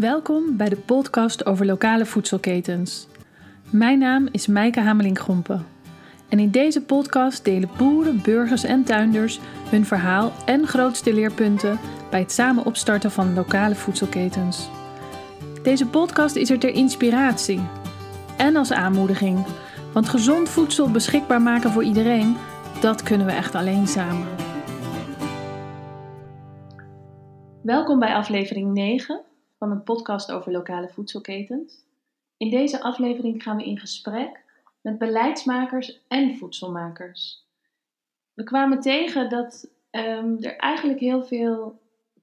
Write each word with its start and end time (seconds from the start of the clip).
Welkom 0.00 0.56
bij 0.56 0.68
de 0.68 0.76
podcast 0.76 1.46
over 1.46 1.66
lokale 1.66 2.06
voedselketens. 2.06 3.06
Mijn 3.70 3.98
naam 3.98 4.28
is 4.32 4.46
Mijke 4.46 4.80
Hameling-Grompen. 4.80 5.66
En 6.28 6.38
in 6.38 6.50
deze 6.50 6.82
podcast 6.82 7.44
delen 7.44 7.70
boeren, 7.78 8.22
burgers 8.22 8.64
en 8.64 8.84
tuinders 8.84 9.40
hun 9.70 9.84
verhaal 9.84 10.32
en 10.46 10.66
grootste 10.66 11.14
leerpunten 11.14 11.78
bij 12.10 12.20
het 12.20 12.32
samen 12.32 12.64
opstarten 12.64 13.10
van 13.10 13.34
lokale 13.34 13.74
voedselketens. 13.74 14.68
Deze 15.62 15.86
podcast 15.86 16.36
is 16.36 16.50
er 16.50 16.58
ter 16.58 16.74
inspiratie 16.74 17.60
en 18.36 18.56
als 18.56 18.72
aanmoediging, 18.72 19.46
want 19.92 20.08
gezond 20.08 20.48
voedsel 20.48 20.90
beschikbaar 20.90 21.42
maken 21.42 21.70
voor 21.70 21.84
iedereen, 21.84 22.36
dat 22.80 23.02
kunnen 23.02 23.26
we 23.26 23.32
echt 23.32 23.54
alleen 23.54 23.86
samen. 23.86 24.28
Welkom 27.62 27.98
bij 27.98 28.14
aflevering 28.14 28.72
9 28.72 29.28
van 29.60 29.70
een 29.70 29.82
podcast 29.82 30.32
over 30.32 30.52
lokale 30.52 30.88
voedselketens. 30.88 31.84
In 32.36 32.50
deze 32.50 32.82
aflevering 32.82 33.42
gaan 33.42 33.56
we 33.56 33.64
in 33.64 33.78
gesprek 33.78 34.44
met 34.80 34.98
beleidsmakers 34.98 36.00
en 36.08 36.36
voedselmakers. 36.36 37.46
We 38.34 38.44
kwamen 38.44 38.80
tegen 38.80 39.28
dat 39.28 39.70
um, 39.90 40.42
er 40.42 40.56
eigenlijk 40.56 41.00
heel 41.00 41.24
veel 41.24 41.80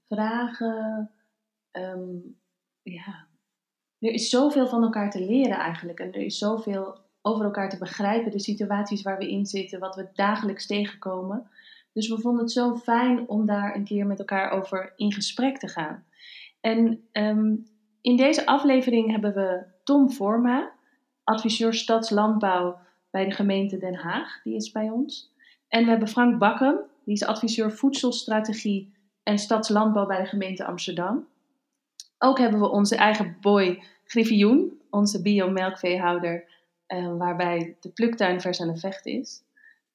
vragen. 0.08 1.12
Um, 1.72 2.38
ja, 2.82 3.28
er 4.00 4.12
is 4.12 4.30
zoveel 4.30 4.68
van 4.68 4.84
elkaar 4.84 5.12
te 5.12 5.26
leren 5.26 5.58
eigenlijk. 5.58 6.00
En 6.00 6.14
er 6.14 6.22
is 6.22 6.38
zoveel 6.38 6.98
over 7.22 7.46
elkaar 7.46 7.70
te 7.70 7.78
begrijpen, 7.78 8.32
de 8.32 8.40
situaties 8.40 9.02
waar 9.02 9.18
we 9.18 9.30
in 9.30 9.46
zitten, 9.46 9.80
wat 9.80 9.96
we 9.96 10.08
dagelijks 10.14 10.66
tegenkomen. 10.66 11.50
Dus 11.94 12.08
we 12.08 12.20
vonden 12.20 12.42
het 12.42 12.52
zo 12.52 12.76
fijn 12.76 13.28
om 13.28 13.46
daar 13.46 13.76
een 13.76 13.84
keer 13.84 14.06
met 14.06 14.20
elkaar 14.20 14.52
over 14.52 14.94
in 14.96 15.14
gesprek 15.14 15.58
te 15.58 15.68
gaan. 15.68 16.06
En 16.62 17.08
um, 17.12 17.68
in 18.02 18.16
deze 18.16 18.46
aflevering 18.46 19.12
hebben 19.12 19.34
we 19.34 19.66
Tom 19.84 20.10
Forma, 20.10 20.72
adviseur 21.24 21.74
stadslandbouw 21.74 22.80
bij 23.12 23.26
de 23.26 23.32
gemeente 23.32 23.78
Den 23.78 23.96
Haag, 23.96 24.42
die 24.44 24.56
is 24.56 24.72
bij 24.72 24.90
ons. 24.90 25.34
En 25.68 25.84
we 25.84 25.90
hebben 25.90 26.08
Frank 26.08 26.40
Bakken, 26.40 26.86
die 27.04 27.14
is 27.14 27.26
adviseur 27.26 27.72
voedselstrategie 27.72 28.94
en 29.24 29.38
stadslandbouw 29.38 30.06
bij 30.06 30.22
de 30.22 30.28
gemeente 30.28 30.66
Amsterdam. 30.66 31.28
Ook 32.18 32.38
hebben 32.38 32.60
we 32.60 32.70
onze 32.70 32.96
eigen 32.96 33.38
boy 33.42 33.84
Griffioen, 34.04 34.82
onze 34.90 35.22
biomelkveehouder, 35.22 36.50
uh, 36.88 37.18
waarbij 37.18 37.78
de 37.80 37.90
pluktuin 37.90 38.42
vers 38.42 38.62
aan 38.62 38.74
de 38.74 38.78
vecht 38.78 39.06
is. 39.06 39.44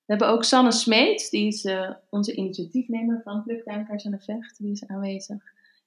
We 0.04 0.18
hebben 0.18 0.28
ook 0.28 0.44
Sanne 0.44 0.72
Smeets, 0.72 1.30
die 1.30 1.46
is 1.46 1.64
uh, 1.64 1.90
onze 2.10 2.34
initiatiefnemer 2.34 3.20
van 3.24 3.42
Pluktuin 3.42 3.86
vers 3.86 4.06
aan 4.06 4.12
de 4.12 4.20
vecht, 4.20 4.58
die 4.58 4.70
is 4.70 4.86
aanwezig. 4.86 5.42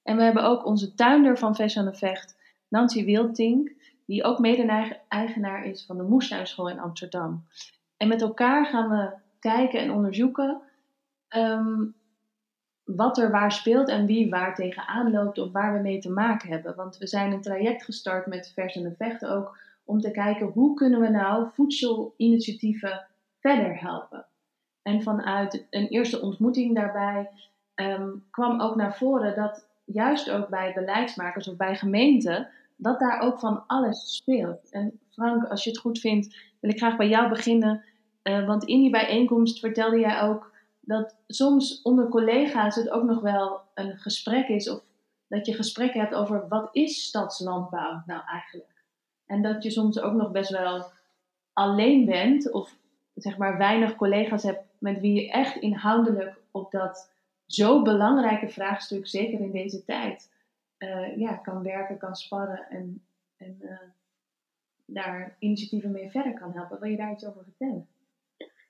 En 0.06 0.16
we 0.16 0.22
hebben 0.22 0.44
ook 0.44 0.64
onze 0.64 0.94
tuinder 0.94 1.38
van 1.38 1.54
Vers 1.54 1.78
aan 1.78 1.84
de 1.84 1.94
Vecht, 1.94 2.36
Nancy 2.68 3.04
Wildtink, 3.04 3.72
die 4.04 4.24
ook 4.24 4.38
mede-eigenaar 4.38 5.64
is 5.64 5.84
van 5.86 5.96
de 5.96 6.02
Moestuinschool 6.02 6.68
in 6.68 6.80
Amsterdam. 6.80 7.44
En 7.96 8.08
met 8.08 8.22
elkaar 8.22 8.66
gaan 8.66 8.88
we 8.88 9.10
kijken 9.40 9.80
en 9.80 9.90
onderzoeken 9.90 10.60
um, 11.36 11.94
wat 12.84 13.18
er 13.18 13.30
waar 13.30 13.52
speelt 13.52 13.88
en 13.88 14.06
wie 14.06 14.30
waar 14.30 14.54
tegenaan 14.54 15.10
loopt 15.10 15.38
of 15.38 15.52
waar 15.52 15.72
we 15.72 15.80
mee 15.80 15.98
te 15.98 16.10
maken 16.10 16.48
hebben. 16.48 16.74
Want 16.76 16.98
we 16.98 17.06
zijn 17.06 17.32
een 17.32 17.42
traject 17.42 17.84
gestart 17.84 18.26
met 18.26 18.52
Vers 18.54 18.76
aan 18.76 18.82
de 18.82 18.94
Vecht 18.96 19.26
ook 19.26 19.58
om 19.84 20.00
te 20.00 20.10
kijken 20.10 20.46
hoe 20.46 20.74
kunnen 20.74 21.00
we 21.00 21.08
nou 21.08 21.48
voedselinitiatieven 21.52 23.06
verder 23.40 23.80
helpen. 23.80 24.26
En 24.82 25.02
vanuit 25.02 25.66
een 25.70 25.88
eerste 25.88 26.20
ontmoeting 26.20 26.74
daarbij 26.74 27.30
um, 27.74 28.24
kwam 28.30 28.60
ook 28.60 28.76
naar 28.76 28.96
voren 28.96 29.34
dat 29.34 29.74
juist 29.86 30.30
ook 30.30 30.48
bij 30.48 30.72
beleidsmakers 30.74 31.48
of 31.48 31.56
bij 31.56 31.76
gemeenten, 31.76 32.48
dat 32.76 32.98
daar 32.98 33.20
ook 33.20 33.38
van 33.38 33.66
alles 33.66 34.16
speelt. 34.16 34.70
En 34.70 35.00
Frank, 35.10 35.44
als 35.44 35.64
je 35.64 35.70
het 35.70 35.78
goed 35.78 35.98
vindt, 35.98 36.36
wil 36.60 36.70
ik 36.70 36.78
graag 36.78 36.96
bij 36.96 37.08
jou 37.08 37.28
beginnen. 37.28 37.84
Uh, 38.22 38.46
want 38.46 38.64
in 38.64 38.80
die 38.80 38.90
bijeenkomst 38.90 39.60
vertelde 39.60 39.98
jij 39.98 40.22
ook 40.22 40.54
dat 40.80 41.16
soms 41.26 41.82
onder 41.82 42.08
collega's 42.08 42.74
het 42.74 42.90
ook 42.90 43.04
nog 43.04 43.20
wel 43.20 43.60
een 43.74 43.96
gesprek 43.96 44.48
is, 44.48 44.70
of 44.70 44.80
dat 45.28 45.46
je 45.46 45.54
gesprekken 45.54 46.00
hebt 46.00 46.14
over 46.14 46.48
wat 46.48 46.68
is 46.72 47.02
stadslandbouw 47.02 48.02
nou 48.06 48.22
eigenlijk? 48.26 48.84
En 49.26 49.42
dat 49.42 49.62
je 49.62 49.70
soms 49.70 50.00
ook 50.00 50.14
nog 50.14 50.30
best 50.30 50.50
wel 50.50 50.84
alleen 51.52 52.04
bent, 52.04 52.50
of 52.50 52.76
zeg 53.14 53.36
maar 53.36 53.58
weinig 53.58 53.96
collega's 53.96 54.42
hebt 54.42 54.64
met 54.78 55.00
wie 55.00 55.22
je 55.22 55.30
echt 55.30 55.56
inhoudelijk 55.56 56.40
op 56.50 56.70
dat 56.70 57.12
zo 57.46 57.82
belangrijke 57.82 58.48
vraagstuk, 58.48 59.06
zeker 59.06 59.40
in 59.40 59.50
deze 59.50 59.84
tijd, 59.84 60.30
uh, 60.78 61.16
ja, 61.16 61.34
kan 61.34 61.62
werken, 61.62 61.98
kan 61.98 62.14
sparren 62.14 62.66
en, 62.70 63.02
en 63.36 63.58
uh, 63.62 63.78
daar 64.84 65.36
initiatieven 65.38 65.90
mee 65.90 66.10
verder 66.10 66.34
kan 66.34 66.52
helpen. 66.52 66.80
Wil 66.80 66.90
je 66.90 66.96
daar 66.96 67.12
iets 67.12 67.26
over 67.26 67.42
vertellen? 67.44 67.86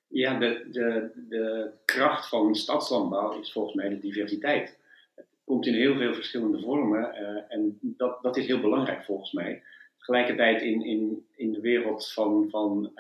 Ja, 0.09 0.39
de, 0.39 0.69
de, 0.71 1.11
de 1.29 1.71
kracht 1.85 2.29
van 2.29 2.55
stadslandbouw 2.55 3.41
is 3.41 3.53
volgens 3.53 3.75
mij 3.75 3.89
de 3.89 3.99
diversiteit. 3.99 4.79
Het 5.15 5.27
komt 5.45 5.67
in 5.67 5.75
heel 5.75 5.97
veel 5.97 6.15
verschillende 6.15 6.61
vormen 6.61 7.15
uh, 7.15 7.43
en 7.49 7.79
dat, 7.81 8.23
dat 8.23 8.37
is 8.37 8.47
heel 8.47 8.61
belangrijk 8.61 9.05
volgens 9.05 9.33
mij. 9.33 9.63
Tegelijkertijd 9.99 10.63
in, 10.63 10.85
in, 10.85 11.27
in 11.37 11.53
de 11.53 11.61
wereld 11.61 12.13
van, 12.13 12.47
van, 12.51 12.91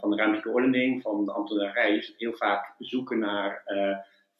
van 0.00 0.10
de 0.10 0.16
ruimtelijke 0.16 0.50
ordening, 0.50 1.02
van 1.02 1.24
de 1.24 1.32
ambtenarij, 1.32 1.96
is 1.96 2.06
het 2.06 2.16
heel 2.18 2.32
vaak 2.32 2.74
zoeken 2.78 3.18
naar 3.18 3.62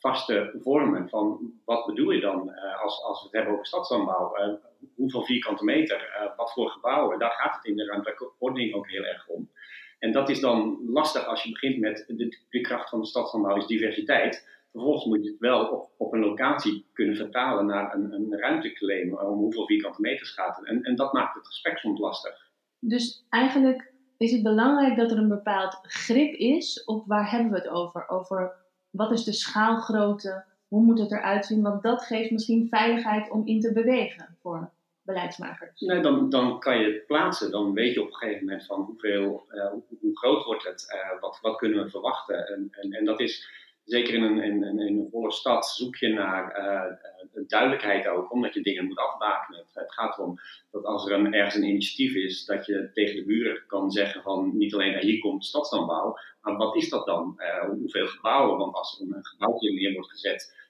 vaste 0.06 0.54
vormen 0.62 1.08
van 1.08 1.52
wat 1.64 1.86
bedoel 1.86 2.10
je 2.10 2.20
dan 2.20 2.48
uh, 2.48 2.82
als, 2.82 3.02
als 3.02 3.18
we 3.20 3.26
het 3.26 3.36
hebben 3.36 3.52
over 3.52 3.66
stadslandbouw? 3.66 4.38
Uh, 4.38 4.54
hoeveel 4.94 5.24
vierkante 5.24 5.64
meter, 5.64 5.96
uh, 5.96 6.36
wat 6.36 6.52
voor 6.52 6.70
gebouwen? 6.70 7.18
Daar 7.18 7.30
gaat 7.30 7.56
het 7.56 7.64
in 7.64 7.76
de 7.76 7.84
ruimtelijke 7.84 8.30
ordening 8.38 8.74
ook 8.74 8.90
heel 8.90 9.04
erg 9.04 9.28
om. 9.28 9.50
En 9.98 10.12
dat 10.12 10.28
is 10.28 10.40
dan 10.40 10.78
lastig 10.86 11.26
als 11.26 11.42
je 11.42 11.50
begint 11.52 11.78
met 11.78 12.04
de, 12.50 12.60
kracht 12.60 12.88
van 12.88 13.00
de 13.00 13.06
stadslandbouw 13.06 13.56
is 13.56 13.66
diversiteit. 13.66 14.48
Vervolgens 14.72 15.04
moet 15.04 15.24
je 15.24 15.30
het 15.30 15.40
wel 15.40 15.66
op, 15.66 15.90
op 15.96 16.12
een 16.12 16.20
locatie 16.20 16.86
kunnen 16.92 17.16
vertalen 17.16 17.66
naar 17.66 17.94
een, 17.94 18.12
een 18.12 18.38
ruimteclaim 18.38 19.14
om 19.14 19.38
hoeveel 19.38 19.66
vierkante 19.66 20.00
meters 20.00 20.30
gaat 20.30 20.56
het. 20.56 20.66
En, 20.66 20.82
en 20.82 20.96
dat 20.96 21.12
maakt 21.12 21.34
het 21.34 21.46
gesprek 21.46 21.78
soms 21.78 22.00
lastig. 22.00 22.50
Dus 22.78 23.26
eigenlijk 23.28 23.92
is 24.16 24.32
het 24.32 24.42
belangrijk 24.42 24.96
dat 24.96 25.10
er 25.10 25.18
een 25.18 25.28
bepaald 25.28 25.78
grip 25.82 26.34
is 26.34 26.84
op 26.84 27.06
waar 27.06 27.30
hebben 27.30 27.50
we 27.50 27.56
het 27.56 27.68
over? 27.68 28.08
Over 28.08 28.63
wat 28.96 29.12
is 29.12 29.24
de 29.24 29.32
schaalgrootte? 29.32 30.44
Hoe 30.68 30.82
moet 30.82 30.98
het 30.98 31.12
eruit 31.12 31.46
zien? 31.46 31.62
Want 31.62 31.82
dat 31.82 32.02
geeft 32.02 32.30
misschien 32.30 32.68
veiligheid 32.68 33.30
om 33.30 33.46
in 33.46 33.60
te 33.60 33.72
bewegen 33.72 34.36
voor 34.42 34.70
beleidsmakers. 35.02 35.80
Nee, 35.80 36.00
dan, 36.00 36.30
dan 36.30 36.58
kan 36.58 36.78
je 36.78 36.92
het 36.92 37.06
plaatsen. 37.06 37.50
Dan 37.50 37.72
weet 37.72 37.94
je 37.94 38.00
op 38.00 38.06
een 38.06 38.14
gegeven 38.14 38.44
moment 38.44 38.66
van 38.66 38.80
hoeveel, 38.80 39.46
uh, 39.50 39.72
hoe, 40.00 40.18
groot 40.18 40.44
wordt 40.44 40.64
het? 40.64 40.94
Uh, 40.94 41.20
wat, 41.20 41.38
wat 41.42 41.56
kunnen 41.56 41.84
we 41.84 41.90
verwachten? 41.90 42.46
En, 42.46 42.68
en, 42.70 42.92
en 42.92 43.04
dat 43.04 43.20
is 43.20 43.48
zeker 43.84 44.14
in 44.14 44.22
een, 44.22 44.42
in, 44.42 44.64
in 44.64 44.78
een 44.78 45.08
volle 45.10 45.32
stad 45.32 45.66
zoek 45.66 45.96
je 45.96 46.08
naar 46.08 46.58
uh, 46.58 47.42
duidelijkheid 47.46 48.06
ook, 48.06 48.32
omdat 48.32 48.54
je 48.54 48.62
dingen 48.62 48.84
moet 48.84 48.98
afbakenen. 48.98 49.64
Het 49.72 49.92
gaat 49.92 50.18
erom 50.18 50.38
dat 50.70 50.84
als 50.84 51.06
er 51.06 51.12
een, 51.12 51.34
ergens 51.34 51.54
een 51.54 51.68
initiatief 51.68 52.14
is, 52.14 52.44
dat 52.44 52.66
je 52.66 52.90
tegen 52.92 53.16
de 53.16 53.24
buren 53.24 53.62
kan 53.66 53.90
zeggen 53.90 54.22
van 54.22 54.56
niet 54.56 54.74
alleen 54.74 54.98
hier 54.98 55.18
komt 55.18 55.44
stadslandbouw, 55.44 56.18
maar 56.40 56.56
wat 56.56 56.76
is 56.76 56.88
dat 56.88 57.06
dan? 57.06 57.34
Uh, 57.38 57.68
hoeveel 57.68 58.06
gebouwen? 58.06 58.58
Want 58.58 58.74
als 58.74 59.00
er 59.00 59.16
een 59.16 59.24
gebouwtje 59.24 59.72
neer 59.72 59.92
wordt 59.92 60.10
gezet, 60.10 60.62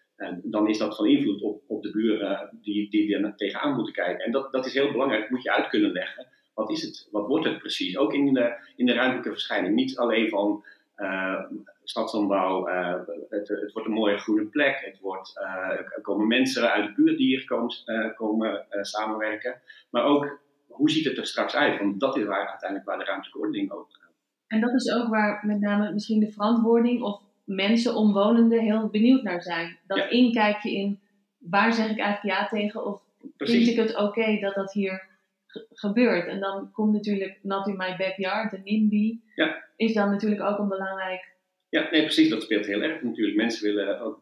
dan 0.43 0.69
is 0.69 0.79
dat 0.79 0.97
van 0.97 1.07
invloed 1.07 1.43
op, 1.43 1.63
op 1.67 1.83
de 1.83 1.91
buren 1.91 2.59
die, 2.63 2.91
die 2.91 3.17
er 3.17 3.37
tegenaan 3.37 3.75
moeten 3.75 3.95
kijken. 3.95 4.25
En 4.25 4.33
dat, 4.33 4.53
dat 4.53 4.67
is 4.67 4.75
heel 4.75 4.93
belangrijk, 4.93 5.21
dat 5.23 5.31
moet 5.31 5.43
je 5.43 5.53
uit 5.53 5.69
kunnen 5.69 5.93
leggen. 5.93 6.27
Wat 6.55 6.71
is 6.71 6.83
het? 6.83 7.09
Wat 7.11 7.27
wordt 7.27 7.45
het 7.45 7.59
precies? 7.59 7.97
Ook 7.97 8.15
in 8.15 8.35
de, 8.35 8.55
in 8.77 8.87
de 8.87 8.93
ruimtelijke 8.93 9.31
verschijning. 9.31 9.75
Niet 9.75 9.97
alleen 9.97 10.29
van 10.29 10.65
uh, 10.97 11.41
stadslandbouw, 11.83 12.69
uh, 12.69 12.95
het, 13.29 13.49
het, 13.49 13.73
wordt 13.73 13.89
een 13.89 13.95
mooie 13.95 14.19
groene 14.19 14.45
plek, 14.45 14.81
het 14.85 15.01
wordt, 15.01 15.41
uh, 15.41 15.71
er 15.71 15.99
komen 16.03 16.27
mensen 16.27 16.73
uit 16.73 16.87
de 16.87 17.03
buurt 17.03 17.19
die 17.19 17.27
hier 17.27 17.45
komen, 17.45 17.75
komen 18.15 18.67
samenwerken, 18.81 19.61
maar 19.91 20.05
ook 20.05 20.43
hoe 20.67 20.91
ziet 20.91 21.05
het 21.05 21.19
er 21.19 21.27
straks 21.27 21.55
uit? 21.55 21.79
Want 21.79 22.01
dat 22.01 22.17
is 22.17 22.25
waar, 22.25 22.49
uiteindelijk 22.49 22.89
waar 22.89 22.99
de 22.99 23.05
ruimtelijke 23.05 23.39
ordening 23.39 23.71
over 23.71 23.93
gaat. 23.93 24.13
En 24.47 24.61
dat 24.61 24.75
is 24.75 24.93
ook 24.93 25.09
waar 25.09 25.47
met 25.47 25.61
name 25.61 25.93
misschien 25.93 26.21
de 26.21 26.33
verantwoording 26.33 27.03
of 27.03 27.23
mensen, 27.45 27.95
omwonenden, 27.95 28.61
heel 28.61 28.89
benieuwd 28.89 29.23
naar 29.23 29.43
zijn. 29.43 29.79
Dat 29.87 29.99
ja. 29.99 30.09
inkijkje 30.09 30.71
in 30.71 31.01
waar 31.39 31.73
zeg 31.73 31.91
ik 31.91 31.99
eigenlijk 31.99 32.39
ja 32.39 32.47
tegen 32.47 32.87
of 32.87 33.03
Precies. 33.37 33.57
vind 33.57 33.79
ik 33.79 33.85
het 33.85 33.97
oké 33.97 34.05
okay 34.05 34.41
dat 34.41 34.55
dat 34.55 34.73
hier 34.73 35.09
gebeurt. 35.73 36.27
En 36.27 36.41
dan 36.41 36.71
komt 36.73 36.93
natuurlijk 36.93 37.39
Not 37.43 37.67
in 37.67 37.77
My 37.77 37.97
Backyard, 37.97 38.51
de 38.51 38.61
NIMBY, 38.65 39.21
ja. 39.35 39.65
is 39.77 39.95
dan 39.95 40.11
natuurlijk 40.11 40.43
ook 40.43 40.59
een 40.59 40.69
belangrijk... 40.69 41.33
Ja, 41.69 41.89
nee, 41.91 42.03
precies. 42.03 42.29
Dat 42.31 42.43
speelt 42.43 42.67
heel 42.67 42.83
erg 42.83 43.03
natuurlijk. 43.03 43.37
Mensen 43.37 43.75
willen 43.75 44.01
ook, 44.01 44.21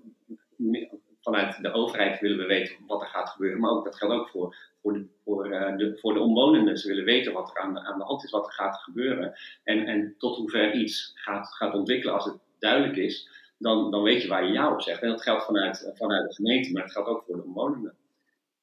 vanuit 1.20 1.62
de 1.62 1.72
overheid 1.72 2.20
willen 2.20 2.38
we 2.38 2.46
weten 2.46 2.76
wat 2.86 3.00
er 3.00 3.06
gaat 3.06 3.28
gebeuren. 3.28 3.60
Maar 3.60 3.70
ook, 3.70 3.84
dat 3.84 3.96
geldt 3.96 4.14
ook 4.14 4.28
voor, 4.28 4.56
voor, 4.82 4.92
de, 4.92 5.06
voor, 5.24 5.52
uh, 5.52 5.76
de, 5.76 5.98
voor 6.00 6.14
de 6.14 6.20
omwonenden. 6.20 6.78
Ze 6.78 6.88
willen 6.88 7.04
weten 7.04 7.32
wat 7.32 7.50
er 7.50 7.62
aan 7.62 7.74
de, 7.74 7.80
aan 7.80 7.98
de 7.98 8.04
hand 8.04 8.24
is, 8.24 8.30
wat 8.30 8.46
er 8.46 8.52
gaat 8.52 8.76
gebeuren. 8.76 9.34
En, 9.64 9.86
en 9.86 10.14
tot 10.18 10.36
hoever 10.36 10.74
iets 10.74 11.12
gaat, 11.14 11.54
gaat 11.54 11.74
ontwikkelen 11.74 12.14
als 12.14 12.24
het 12.24 12.38
duidelijk 12.58 12.96
is, 12.96 13.28
dan, 13.58 13.90
dan 13.90 14.02
weet 14.02 14.22
je 14.22 14.28
waar 14.28 14.46
je 14.46 14.52
ja 14.52 14.72
op 14.72 14.82
zegt. 14.82 15.02
En 15.02 15.08
dat 15.08 15.22
geldt 15.22 15.44
vanuit, 15.44 15.92
vanuit 15.94 16.28
de 16.28 16.34
gemeente, 16.34 16.72
maar 16.72 16.82
het 16.82 16.92
geldt 16.92 17.08
ook 17.08 17.24
voor 17.26 17.36
de 17.36 17.44
omwonenden. 17.44 17.94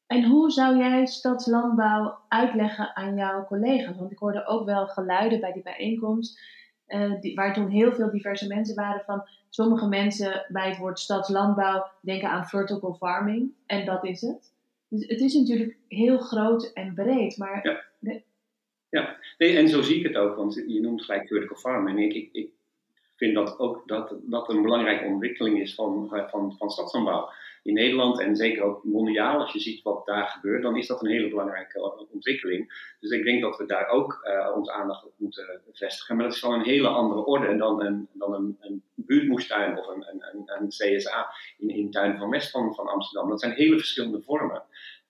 En 0.10 0.24
hoe 0.24 0.52
zou 0.52 0.78
jij 0.78 1.06
stadslandbouw 1.06 2.20
uitleggen 2.28 2.96
aan 2.96 3.16
jouw 3.16 3.46
collega's? 3.46 3.98
Want 3.98 4.12
ik 4.12 4.18
hoorde 4.18 4.46
ook 4.46 4.66
wel 4.66 4.88
geluiden 4.88 5.40
bij 5.40 5.52
die 5.52 5.64
bijeenkomst, 5.64 6.42
uh, 6.88 7.20
die, 7.20 7.36
waar 7.36 7.54
toen 7.54 7.70
heel 7.70 7.92
veel 7.92 8.12
diverse 8.12 8.48
mensen 8.48 8.76
waren 8.76 9.04
van 9.06 9.28
sommige 9.50 9.88
mensen 9.88 10.46
bij 10.48 10.70
het 10.70 10.78
woord 10.78 11.00
stadslandbouw 11.00 11.92
denken 12.02 12.30
aan 12.30 12.46
vertical 12.48 12.94
farming 12.94 13.52
en 13.66 13.86
dat 13.86 14.06
is 14.06 14.22
het. 14.22 14.54
Dus 14.88 15.08
het 15.08 15.20
is 15.20 15.34
natuurlijk 15.34 15.78
heel 15.88 16.18
groot 16.18 16.74
en 16.74 16.94
breed, 16.94 17.38
maar... 17.38 17.68
Ja, 17.68 17.84
ja. 18.90 19.18
Nee, 19.38 19.58
en 19.58 19.70
zo 19.70 19.82
zie 19.82 19.98
ik 19.98 20.04
het 20.04 20.16
ook, 20.16 20.36
want 20.36 20.64
je 20.68 20.82
noemt 20.82 21.04
gelijk 21.04 21.28
vertical 21.28 21.58
farming. 21.58 21.98
En 21.98 22.04
ik, 22.04 22.14
ik, 22.14 22.30
ik 22.32 22.52
vind 23.16 23.36
dat 23.36 23.60
ook 23.60 23.88
dat, 23.88 24.16
dat 24.22 24.50
een 24.50 24.62
belangrijke 24.62 25.06
ontwikkeling 25.06 25.60
is 25.60 25.76
van, 25.76 26.08
van, 26.30 26.56
van 26.58 26.70
stadslandbouw 26.70 27.30
in 27.64 27.74
Nederland 27.74 28.20
en 28.20 28.36
zeker 28.36 28.64
ook 28.64 28.84
mondiaal, 28.84 29.40
als 29.40 29.54
je 29.54 29.60
ziet 29.60 29.82
wat 29.82 30.06
daar 30.06 30.28
gebeurt, 30.28 30.62
dan 30.62 30.78
is 30.78 30.88
dat 30.88 31.02
een 31.02 31.10
hele 31.10 31.30
belangrijke 31.30 32.08
ontwikkeling. 32.12 32.94
Dus 33.00 33.12
ik 33.12 33.24
denk 33.24 33.42
dat 33.42 33.58
we 33.58 33.66
daar 33.66 33.88
ook 33.88 34.20
uh, 34.24 34.56
onze 34.56 34.72
aandacht 34.72 35.06
op 35.06 35.14
moeten 35.18 35.62
vestigen. 35.72 36.16
Maar 36.16 36.26
dat 36.26 36.34
is 36.34 36.40
van 36.40 36.54
een 36.54 36.66
hele 36.66 36.88
andere 36.88 37.26
orde 37.26 37.58
dan 37.58 37.82
een, 37.82 38.08
dan 38.14 38.34
een, 38.34 38.58
een 38.60 38.84
buurtmoestuin 38.96 39.78
of 39.78 39.88
een, 39.88 40.06
een, 40.08 40.44
een, 40.46 40.68
CSA 40.68 41.34
in, 41.58 41.70
in 41.70 41.92
tuin 41.92 42.18
van 42.18 42.30
West 42.30 42.52
van, 42.52 42.76
Amsterdam. 42.76 43.30
Dat 43.30 43.40
zijn 43.40 43.54
hele 43.54 43.78
verschillende 43.78 44.22
vormen. 44.22 44.64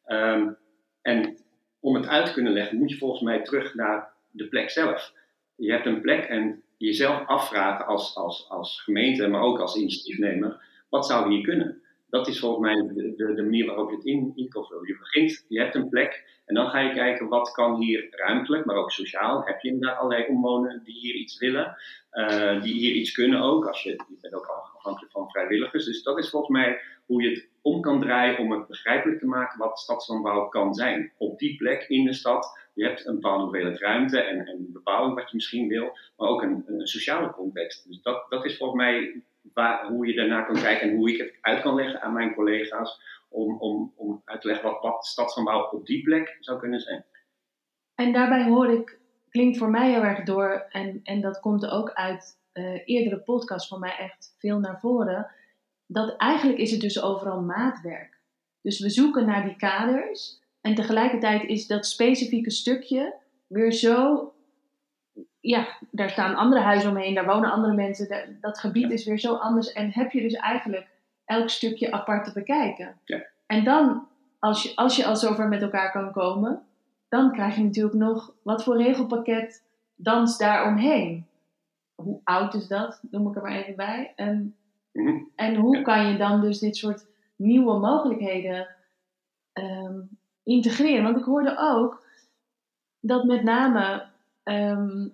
Um, 0.07 0.57
en 1.01 1.38
om 1.80 1.96
het 1.96 2.07
uit 2.07 2.25
te 2.25 2.34
kunnen 2.34 2.54
leggen, 2.54 2.78
moet 2.78 2.90
je 2.90 2.98
volgens 2.98 3.22
mij 3.22 3.42
terug 3.42 3.74
naar 3.74 4.13
de 4.31 4.48
plek 4.48 4.69
zelf. 4.69 5.13
Je 5.56 5.72
hebt 5.72 5.86
een 5.86 6.01
plek 6.01 6.25
en 6.25 6.63
jezelf 6.78 7.28
afvragen 7.28 7.86
als, 7.86 8.16
als, 8.16 8.50
als 8.50 8.81
gemeente, 8.81 9.28
maar 9.28 9.42
ook 9.42 9.60
als 9.60 9.75
initiatiefnemer, 9.75 10.62
wat 10.90 11.06
zou 11.06 11.34
hier 11.34 11.44
kunnen? 11.44 11.81
Dat 12.10 12.28
is 12.28 12.40
volgens 12.40 12.62
mij 12.62 12.94
de, 12.94 13.34
de, 13.34 13.42
manier 13.42 13.66
waarop 13.66 13.90
je 13.90 13.96
het 13.96 14.06
in, 14.06 14.32
in 14.36 14.50
kan. 14.50 14.66
Je 14.82 14.98
begint, 15.00 15.46
je 15.48 15.60
hebt 15.60 15.76
een 15.76 15.90
plek 15.90 16.42
en 16.46 16.56
dan 16.56 16.70
ga 16.70 16.80
je 16.80 16.94
kijken 16.94 17.28
wat 17.28 17.52
kan 17.52 17.82
hier 17.82 18.08
ruimtelijk, 18.12 18.66
maar 18.66 18.76
ook 18.76 18.92
sociaal. 18.92 19.46
Heb 19.46 19.60
je 19.60 19.70
inderdaad 19.70 19.98
allerlei 19.98 20.28
omwonenden 20.28 20.84
die 20.84 21.00
hier 21.00 21.14
iets 21.14 21.38
willen, 21.38 21.78
uh, 22.12 22.62
die 22.62 22.74
hier 22.74 22.94
iets 22.94 23.12
kunnen 23.12 23.42
ook. 23.42 23.68
Als 23.68 23.84
je, 23.84 23.90
je 23.90 24.18
bent 24.22 24.34
ook 24.34 24.46
afhankelijk 24.76 25.12
van 25.12 25.30
vrijwilligers. 25.30 25.86
Dus 25.86 26.04
dat 26.04 26.18
is 26.18 26.30
volgens 26.30 26.52
mij 26.52 26.82
hoe 27.06 27.22
je 27.22 27.30
het 27.30 27.48
om 27.62 27.82
kan 27.82 28.02
draaien 28.02 28.38
om 28.38 28.52
het 28.52 28.68
begrijpelijk 28.68 29.20
te 29.20 29.26
maken 29.26 29.60
wat 29.60 29.80
stadslandbouw 29.80 30.48
kan 30.48 30.74
zijn. 30.74 31.12
Op 31.18 31.40
die 31.40 31.56
plek 31.56 31.86
in 31.88 32.06
de 32.06 32.14
stad. 32.14 32.60
Je 32.74 32.84
hebt 32.84 33.06
een 33.06 33.14
bepaalde 33.14 33.44
hoeveelheid 33.44 33.80
ruimte 33.80 34.20
en, 34.20 34.46
en 34.48 34.72
bepaalde 34.72 35.16
wat 35.16 35.30
je 35.30 35.36
misschien 35.36 35.68
wil, 35.68 35.98
maar 36.18 36.30
ook 36.30 36.42
een, 36.42 36.64
een 36.68 36.88
sociale 36.88 37.32
context. 37.32 37.88
Dus 37.88 38.02
dat, 38.02 38.26
dat 38.30 38.46
is 38.46 38.58
volgens 38.58 38.82
mij 38.82 39.24
hoe 39.88 40.07
je 40.07 40.16
daarnaar 40.16 40.46
kan 40.46 40.62
kijken 40.62 40.90
en 40.90 40.96
hoe 40.96 41.12
ik 41.12 41.18
het 41.18 41.38
uit 41.42 41.62
kan 41.62 41.75
leggen 41.75 42.01
aan 42.01 42.13
mijn 42.13 42.36
collega's. 42.36 43.07
Om, 43.30 43.60
om, 43.60 43.94
om 43.96 44.22
uit 44.25 44.42
te 44.42 44.48
leggen 44.48 44.69
wat, 44.69 44.81
wat 44.81 45.06
stadslandbouw 45.06 45.69
op 45.69 45.86
die 45.86 46.04
plek 46.04 46.38
zou 46.40 46.60
kunnen 46.60 46.80
zijn. 46.80 47.06
En 47.96 48.13
daarbij 48.13 48.44
hoor 48.44 48.72
ik, 48.72 49.00
klinkt 49.30 49.57
voor 49.57 49.69
mij 49.69 49.92
heel 49.92 50.04
erg 50.04 50.24
door, 50.24 50.66
en, 50.69 51.00
en 51.04 51.22
dat 51.22 51.40
komt 51.40 51.68
ook 51.68 51.92
uit 51.92 52.40
uh, 52.54 52.81
eerdere 52.86 53.19
podcasts 53.19 53.68
van 53.68 53.80
mij 53.80 53.96
echt 53.98 54.36
veel 54.38 54.60
naar 54.60 54.80
voren, 54.80 55.31
dat 55.86 56.16
eigenlijk 56.18 56.60
is 56.60 56.72
het 56.72 56.81
dus 56.81 57.01
overal 57.01 57.42
maatwerk. 57.42 58.19
Dus 58.62 58.80
we 58.80 58.90
zoeken 58.90 59.25
naar 59.25 59.44
die 59.44 59.56
kaders 59.56 60.42
en 60.62 60.75
tegelijkertijd 60.75 61.44
is 61.44 61.68
dat 61.68 61.86
specifieke 61.86 62.51
stukje 62.51 63.16
weer 63.48 63.72
zo 63.72 64.34
ja, 65.39 65.68
daar 65.91 66.09
staan 66.09 66.36
andere 66.36 66.62
huizen 66.62 66.89
omheen, 66.89 67.13
daar 67.13 67.25
wonen 67.25 67.51
andere 67.51 67.74
mensen. 67.74 68.38
Dat 68.41 68.59
gebied 68.59 68.91
is 68.91 69.06
weer 69.06 69.19
zo 69.19 69.33
anders. 69.33 69.71
En 69.71 69.91
heb 69.94 70.12
je 70.12 70.21
dus 70.21 70.33
eigenlijk 70.33 70.88
elk 71.25 71.50
stukje 71.50 71.91
apart 71.91 72.25
te 72.25 72.33
bekijken. 72.33 73.00
Ja. 73.03 73.25
En 73.45 73.63
dan, 73.63 74.07
als 74.39 74.63
je, 74.63 74.75
als 74.75 74.95
je 74.95 75.06
al 75.06 75.15
zover 75.15 75.47
met 75.47 75.62
elkaar 75.62 75.91
kan 75.91 76.12
komen, 76.12 76.62
dan 77.09 77.31
krijg 77.31 77.56
je 77.56 77.63
natuurlijk 77.63 77.95
nog 77.95 78.33
wat 78.44 78.63
voor 78.63 78.77
regelpakket 78.77 79.63
dans 79.95 80.38
daar 80.38 80.68
omheen. 80.68 81.27
Hoe 81.95 82.21
oud 82.24 82.53
is 82.53 82.68
dat? 82.68 83.00
Noem 83.12 83.27
ik 83.27 83.36
er 83.36 83.41
maar 83.41 83.51
even 83.56 83.75
bij. 83.75 84.13
En, 84.15 84.56
mhm. 84.91 85.24
en 85.36 85.56
hoe 85.56 85.81
kan 85.81 86.07
je 86.07 86.18
dan 86.18 86.41
dus 86.41 86.59
dit 86.59 86.77
soort 86.77 87.06
nieuwe 87.36 87.80
mogelijkheden 87.80 88.68
ehm, 89.53 90.00
integreren? 90.44 91.03
Want 91.03 91.18
ik 91.18 91.24
hoorde 91.24 91.57
ook 91.57 92.03
dat 93.00 93.24
met 93.24 93.44
name 93.44 94.06
ehm, 94.44 95.07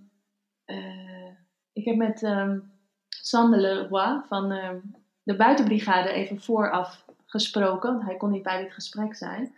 uh, 0.66 1.30
ik 1.74 1.86
heb 1.86 1.96
met 1.96 2.24
um, 2.24 2.72
Sander 3.10 3.60
Leroy 3.60 4.22
van 4.28 4.52
uh, 4.52 4.70
de 5.24 5.36
buitenbrigade 5.36 6.10
even 6.10 6.42
vooraf 6.42 7.06
gesproken. 7.26 8.02
Hij 8.02 8.18
kon 8.18 8.32
niet 8.32 8.44
bij 8.44 8.62
dit 8.64 8.74
gesprek 8.74 9.16
zijn. 9.16 9.56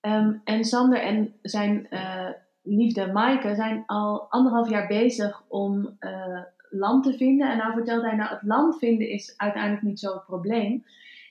Um, 0.00 0.40
en 0.44 0.64
Sander 0.64 1.00
en 1.00 1.34
zijn 1.42 1.86
uh, 1.90 2.28
liefde 2.62 3.12
Maaike 3.12 3.54
zijn 3.54 3.82
al 3.86 4.20
anderhalf 4.30 4.68
jaar 4.68 4.86
bezig 4.86 5.42
om 5.48 5.96
uh, 6.00 6.40
land 6.70 7.04
te 7.04 7.16
vinden. 7.16 7.50
En 7.50 7.56
nou 7.56 7.72
vertelt 7.72 8.02
hij, 8.02 8.16
nou 8.16 8.30
het 8.30 8.42
land 8.42 8.78
vinden 8.78 9.08
is 9.08 9.34
uiteindelijk 9.36 9.82
niet 9.82 10.00
zo 10.00 10.12
het 10.12 10.24
probleem. 10.24 10.84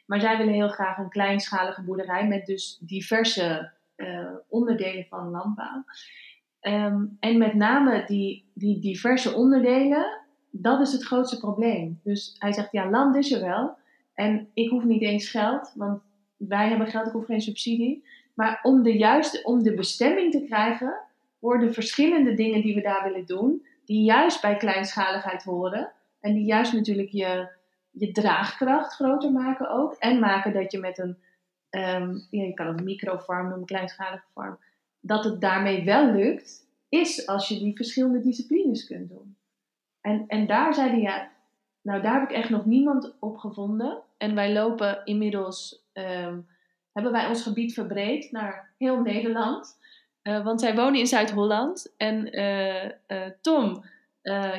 Maar 0.06 0.20
zij 0.20 0.38
willen 0.38 0.54
heel 0.54 0.70
graag 0.70 0.98
een 0.98 1.10
kleinschalige 1.10 1.82
boerderij 1.82 2.28
met 2.28 2.46
dus 2.46 2.78
diverse 2.82 3.74
onderdelen 4.48 5.06
van 5.10 5.30
landbouw. 5.30 5.84
Ehm, 6.66 7.06
en 7.20 7.38
met 7.38 7.54
name 7.54 8.04
die, 8.06 8.46
die 8.54 8.80
diverse 8.80 9.34
onderdelen, 9.34 10.22
dat 10.52 10.82
is 10.82 10.92
het 10.92 11.04
grootste 11.04 11.40
probleem. 11.40 12.00
Dus 12.04 12.36
hij 12.40 12.54
zegt, 12.54 12.72
ja, 12.72 12.90
land 12.90 13.16
is 13.16 13.32
er 13.32 13.42
wel. 13.42 13.78
En 14.14 14.48
ik 14.54 14.70
hoef 14.70 14.84
niet 14.84 15.02
eens 15.02 15.30
geld, 15.30 15.74
want 15.76 16.02
wij 16.38 16.70
hebben 16.70 16.88
geld, 16.88 17.08
ik 17.08 17.12
hoef 17.12 17.26
geen 17.26 17.42
subsidie. 17.42 18.06
Maar 18.34 18.60
om 18.64 18.84
de 18.84 18.98
juiste, 18.98 19.44
om 19.44 19.64
de 19.64 19.74
bestemming 19.74 20.32
te 20.32 20.44
krijgen, 20.44 20.94
worden 21.40 21.74
verschillende 21.74 22.34
dingen 22.34 22.62
die 22.62 22.76
we 22.76 22.82
daar 22.82 23.04
willen 23.04 23.26
doen, 23.26 23.66
die 23.86 24.04
juist 24.04 24.42
bij 24.42 24.58
kleinschaligheid 24.58 25.44
horen. 25.44 25.92
En 26.20 26.34
die 26.34 26.46
juist 26.46 26.74
natuurlijk 26.74 27.10
je, 27.10 27.50
je 27.92 28.12
draagkracht 28.12 28.94
groter 28.94 29.32
maken 29.32 29.70
ook. 29.70 29.96
En 30.00 30.20
maken 30.20 30.54
dat 30.54 30.72
je 30.72 30.80
met 30.80 30.98
een, 30.98 31.18
um, 31.70 32.28
ja, 32.30 32.44
je 32.44 32.54
kan 32.54 32.68
het 32.68 32.84
microfarm 32.84 33.48
noemen, 33.48 33.66
kleinschalige 33.66 34.26
farm 34.34 34.58
dat 35.06 35.24
het 35.24 35.42
daarmee 35.42 35.84
wel 35.84 36.12
lukt, 36.12 36.68
is 36.90 37.28
als 37.28 37.48
je 37.48 37.60
die 37.60 37.76
verschillende 37.76 38.20
disciplines 38.20 38.86
kunt 38.86 39.10
doen. 39.10 39.38
En, 40.02 40.24
en 40.28 40.48
daar 40.48 40.74
zeiden 40.74 41.00
ja, 41.00 41.32
nou 41.82 42.02
daar 42.02 42.20
heb 42.20 42.30
ik 42.30 42.36
echt 42.36 42.50
nog 42.50 42.66
niemand 42.66 43.16
op 43.20 43.38
gevonden. 43.38 44.02
En 44.18 44.36
wij 44.36 44.54
lopen 44.54 45.02
inmiddels, 45.04 45.84
ehm, 45.94 46.40
hebben 46.92 47.12
wij 47.12 47.28
ons 47.28 47.44
gebied 47.44 47.74
verbreed 47.74 48.32
naar 48.32 48.74
heel 48.78 49.02
Nederland. 49.02 49.78
Uh, 50.24 50.44
want 50.44 50.62
zij 50.62 50.76
wonen 50.76 51.00
in 51.00 51.08
Zuid-Holland. 51.08 51.94
En 51.98 52.40
uh, 52.40 52.84
uh, 52.84 52.92
Tom, 53.42 53.84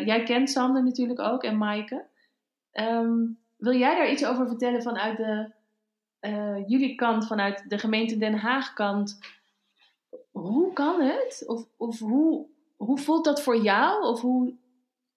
jij 0.05 0.23
kent 0.23 0.51
Sander 0.51 0.85
natuurlijk 0.85 1.21
ook 1.21 1.43
en 1.43 1.59
Maaike. 1.59 2.05
Um, 2.73 3.39
wil 3.57 3.75
jij 3.75 3.95
daar 3.95 4.11
iets 4.11 4.27
over 4.27 4.49
vertellen 4.49 4.83
vanuit 4.83 5.17
de, 5.17 5.51
jullie 6.67 6.95
kant, 6.95 7.27
vanuit 7.27 7.65
de 7.69 7.79
gemeente 7.79 8.19
Den 8.19 8.35
Haag 8.35 8.73
kant? 8.73 9.19
Hoe 10.41 10.73
kan 10.73 11.01
het? 11.01 11.45
Of, 11.47 11.69
of 11.77 11.99
hoe, 11.99 12.47
hoe 12.77 12.99
voelt 12.99 13.25
dat 13.25 13.43
voor 13.43 13.63
jou? 13.63 14.03
Of 14.03 14.21
hoe, 14.21 14.55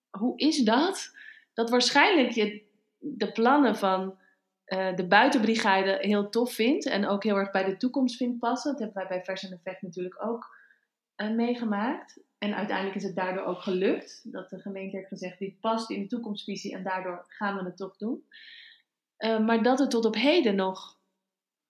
hoe 0.09 0.37
is 0.37 0.63
dat? 0.63 1.15
Dat 1.53 1.69
waarschijnlijk 1.69 2.31
je 2.31 2.67
de 2.97 3.31
plannen 3.31 3.75
van 3.75 4.17
uh, 4.65 4.95
de 4.95 5.07
buitenbrigade 5.07 5.97
heel 6.01 6.29
tof 6.29 6.53
vindt 6.53 6.85
en 6.85 7.07
ook 7.07 7.23
heel 7.23 7.35
erg 7.35 7.51
bij 7.51 7.63
de 7.63 7.77
toekomst 7.77 8.17
vindt 8.17 8.39
passen. 8.39 8.71
Dat 8.71 8.79
hebben 8.79 8.97
wij 8.97 9.07
bij 9.07 9.23
Vers 9.23 9.43
en 9.43 9.53
Effect 9.53 9.81
natuurlijk 9.81 10.23
ook 10.23 10.57
uh, 11.17 11.29
meegemaakt. 11.29 12.19
En 12.37 12.55
uiteindelijk 12.55 12.95
is 12.95 13.03
het 13.03 13.15
daardoor 13.15 13.45
ook 13.45 13.61
gelukt. 13.61 14.21
Dat 14.31 14.49
de 14.49 14.59
gemeente 14.59 14.95
heeft 14.95 15.07
gezegd, 15.07 15.39
dit 15.39 15.59
past 15.59 15.89
in 15.89 16.01
de 16.01 16.07
toekomstvisie 16.07 16.75
en 16.75 16.83
daardoor 16.83 17.25
gaan 17.27 17.55
we 17.55 17.63
het 17.63 17.77
toch 17.77 17.97
doen. 17.97 18.23
Uh, 19.19 19.39
maar 19.39 19.63
dat 19.63 19.79
het 19.79 19.89
tot 19.89 20.05
op 20.05 20.15
heden 20.15 20.55
nog 20.55 20.99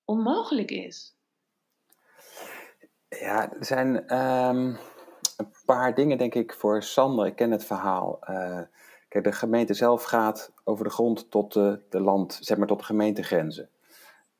onmogelijk 0.05 0.71
is. 0.71 1.17
Ja, 3.09 3.53
er 3.53 3.65
zijn 3.65 4.17
um, 4.17 4.77
een 5.37 5.51
paar 5.65 5.95
dingen, 5.95 6.17
denk 6.17 6.35
ik, 6.35 6.53
voor 6.53 6.83
Sander. 6.83 7.25
Ik 7.25 7.35
ken 7.35 7.51
het 7.51 7.65
verhaal. 7.65 8.19
Uh, 8.29 8.59
kijk, 9.07 9.23
de 9.23 9.31
gemeente 9.31 9.73
zelf 9.73 10.03
gaat 10.03 10.51
over 10.63 10.83
de 10.83 10.89
grond 10.89 11.31
tot 11.31 11.53
de, 11.53 11.81
de 11.89 12.01
land, 12.01 12.39
zeg 12.41 12.57
maar 12.57 12.67
tot 12.67 12.79
de 12.79 12.85
gemeentegrenzen. 12.85 13.69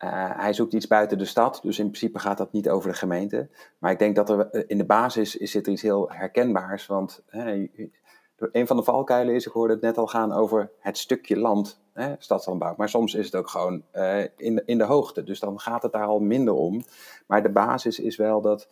Uh, 0.03 0.39
hij 0.39 0.53
zoekt 0.53 0.73
iets 0.73 0.87
buiten 0.87 1.17
de 1.17 1.25
stad, 1.25 1.59
dus 1.63 1.79
in 1.79 1.85
principe 1.85 2.19
gaat 2.19 2.37
dat 2.37 2.51
niet 2.51 2.69
over 2.69 2.89
de 2.91 2.97
gemeente. 2.97 3.49
Maar 3.77 3.91
ik 3.91 3.99
denk 3.99 4.15
dat 4.15 4.29
er 4.29 4.49
eh, 4.49 4.63
in 4.67 4.77
de 4.77 4.85
basis 4.85 5.37
is, 5.37 5.51
zit 5.51 5.67
iets 5.67 5.81
heel 5.81 6.11
herkenbaars. 6.11 6.85
Want 6.85 7.23
een 8.37 8.67
van 8.67 8.77
de 8.77 8.83
valkuilen 8.83 9.35
is, 9.35 9.45
ik 9.45 9.51
hoorde 9.51 9.73
het 9.73 9.81
net 9.81 9.97
al 9.97 10.07
gaan 10.07 10.33
over 10.33 10.71
het 10.79 10.97
stukje 10.97 11.37
land, 11.37 11.79
hè, 11.99 12.15
stadslandbouw. 12.19 12.73
Maar 12.77 12.89
soms 12.89 13.13
is 13.13 13.25
het 13.25 13.35
ook 13.35 13.49
gewoon 13.49 13.83
uh, 13.93 14.23
in, 14.37 14.63
in 14.65 14.77
de 14.77 14.83
hoogte. 14.83 15.23
Dus 15.23 15.39
dan 15.39 15.59
gaat 15.59 15.83
het 15.83 15.91
daar 15.91 16.05
al 16.05 16.19
minder 16.19 16.53
om. 16.53 16.83
Maar 17.27 17.43
de 17.43 17.49
basis 17.49 17.99
is 17.99 18.15
wel 18.15 18.41
dat 18.41 18.67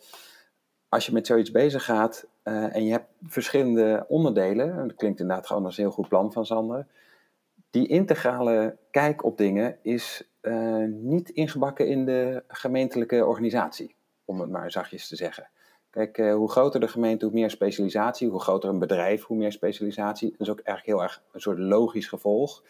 als 0.88 1.06
je 1.06 1.12
met 1.12 1.26
zoiets 1.26 1.50
bezig 1.50 1.84
gaat 1.84 2.26
uh, 2.44 2.74
en 2.76 2.84
je 2.84 2.90
hebt 2.90 3.08
verschillende 3.22 4.04
onderdelen, 4.08 4.78
en 4.78 4.88
dat 4.88 4.96
klinkt 4.96 5.20
inderdaad 5.20 5.46
gewoon 5.46 5.64
als 5.64 5.76
een 5.76 5.84
heel 5.84 5.92
goed 5.92 6.08
plan 6.08 6.32
van 6.32 6.46
Sander. 6.46 6.86
Die 7.70 7.88
integrale 7.88 8.76
kijk 8.90 9.24
op 9.24 9.38
dingen 9.38 9.78
is 9.82 10.28
uh, 10.42 10.84
niet 10.88 11.28
ingebakken 11.28 11.86
in 11.86 12.04
de 12.04 12.42
gemeentelijke 12.48 13.26
organisatie, 13.26 13.94
om 14.24 14.40
het 14.40 14.50
maar 14.50 14.70
zachtjes 14.70 15.08
te 15.08 15.16
zeggen. 15.16 15.48
Kijk, 15.90 16.16
hoe 16.16 16.50
groter 16.50 16.80
de 16.80 16.88
gemeente, 16.88 17.24
hoe 17.24 17.34
meer 17.34 17.50
specialisatie. 17.50 18.28
Hoe 18.28 18.40
groter 18.40 18.68
een 18.68 18.78
bedrijf, 18.78 19.24
hoe 19.24 19.36
meer 19.36 19.52
specialisatie. 19.52 20.30
Dat 20.30 20.40
is 20.40 20.50
ook 20.50 20.60
eigenlijk 20.60 20.98
heel 20.98 21.08
erg 21.08 21.22
een 21.32 21.40
soort 21.40 21.58
logisch 21.58 22.08
gevolg. 22.08 22.62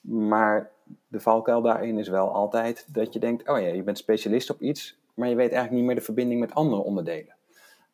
Maar 0.00 0.70
de 1.08 1.20
valkuil 1.20 1.62
daarin 1.62 1.98
is 1.98 2.08
wel 2.08 2.32
altijd 2.32 2.94
dat 2.94 3.12
je 3.12 3.18
denkt: 3.18 3.48
oh 3.48 3.60
ja, 3.60 3.66
je 3.66 3.82
bent 3.82 3.98
specialist 3.98 4.50
op 4.50 4.60
iets, 4.60 4.98
maar 5.14 5.28
je 5.28 5.34
weet 5.34 5.50
eigenlijk 5.50 5.76
niet 5.76 5.86
meer 5.86 5.94
de 5.94 6.00
verbinding 6.00 6.40
met 6.40 6.54
andere 6.54 6.82
onderdelen. 6.82 7.36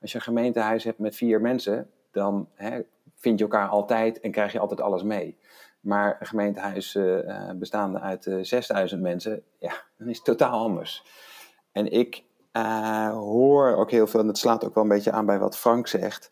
Als 0.00 0.12
je 0.12 0.18
een 0.18 0.24
gemeentehuis 0.24 0.84
hebt 0.84 0.98
met 0.98 1.16
vier 1.16 1.40
mensen, 1.40 1.90
dan 2.10 2.48
hè, 2.54 2.80
vind 3.16 3.38
je 3.38 3.44
elkaar 3.44 3.68
altijd 3.68 4.20
en 4.20 4.30
krijg 4.30 4.52
je 4.52 4.58
altijd 4.58 4.80
alles 4.80 5.02
mee. 5.02 5.38
Maar 5.80 6.16
een 6.20 6.26
gemeentehuis 6.26 6.94
uh, 6.94 7.50
bestaande 7.54 8.00
uit 8.00 8.26
uh, 8.26 8.38
6000 8.42 9.00
mensen, 9.00 9.42
ja, 9.58 9.72
dan 9.98 10.08
is 10.08 10.16
het 10.16 10.24
totaal 10.24 10.60
anders. 10.64 11.04
En 11.72 11.92
ik 11.92 12.24
hoor 13.12 13.74
ook 13.74 13.90
heel 13.90 14.06
veel, 14.06 14.20
en 14.20 14.26
dat 14.26 14.38
slaat 14.38 14.64
ook 14.64 14.74
wel 14.74 14.82
een 14.82 14.88
beetje 14.88 15.12
aan 15.12 15.26
bij 15.26 15.38
wat 15.38 15.58
Frank 15.58 15.86
zegt. 15.86 16.30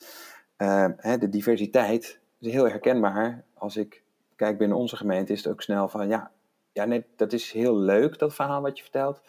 Hè, 0.97 1.19
de 1.19 1.29
diversiteit 1.29 2.21
is 2.39 2.53
heel 2.53 2.69
herkenbaar. 2.69 3.45
Als 3.55 3.77
ik 3.77 4.02
kijk 4.43 4.59
binnen 4.59 4.77
onze 4.77 4.97
gemeente, 4.97 5.33
is 5.33 5.45
het 5.45 5.53
ook 5.53 5.63
snel 5.63 5.89
van 5.89 6.09
ja, 6.09 6.31
ja 6.73 6.85
nee, 6.85 7.05
dat 7.17 7.33
is 7.33 7.53
heel 7.53 7.77
leuk, 7.77 8.19
dat 8.19 8.35
verhaal 8.35 8.63
wat 8.63 8.77
je 8.77 8.83
vertelt. 8.83 9.21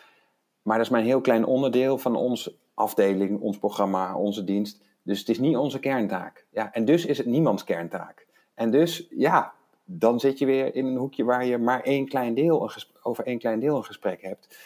Maar 0.62 0.78
dat 0.78 0.86
is 0.86 0.92
maar 0.92 1.02
een 1.02 1.06
heel 1.06 1.22
klein 1.22 1.46
onderdeel 1.46 1.98
van 1.98 2.16
onze 2.16 2.56
afdeling, 2.74 3.40
ons 3.40 3.58
programma, 3.58 4.16
onze 4.16 4.44
dienst. 4.44 4.82
Dus 5.04 5.20
het 5.20 5.30
is 5.30 5.40
niet 5.40 5.58
onze 5.58 5.80
kerntaak. 5.80 6.46
Ja, 6.52 6.74
en 6.74 6.86
dus 6.86 7.06
is 7.06 7.18
het 7.18 7.28
niemands 7.28 7.64
kerntaak. 7.64 8.28
En 8.54 8.72
dus, 8.72 9.08
ja, 9.10 9.54
dan 9.86 10.20
zit 10.20 10.40
je 10.40 10.46
weer 10.46 10.76
in 10.76 10.86
een 10.86 10.98
hoekje 10.98 11.24
waar 11.24 11.46
je 11.46 11.58
maar 11.58 11.82
één 11.82 12.08
klein 12.08 12.34
deel 12.34 12.72
over 13.02 13.26
één 13.26 13.40
klein 13.40 13.60
deel 13.60 13.76
een 13.76 13.84
gesprek 13.84 14.22
hebt. 14.22 14.58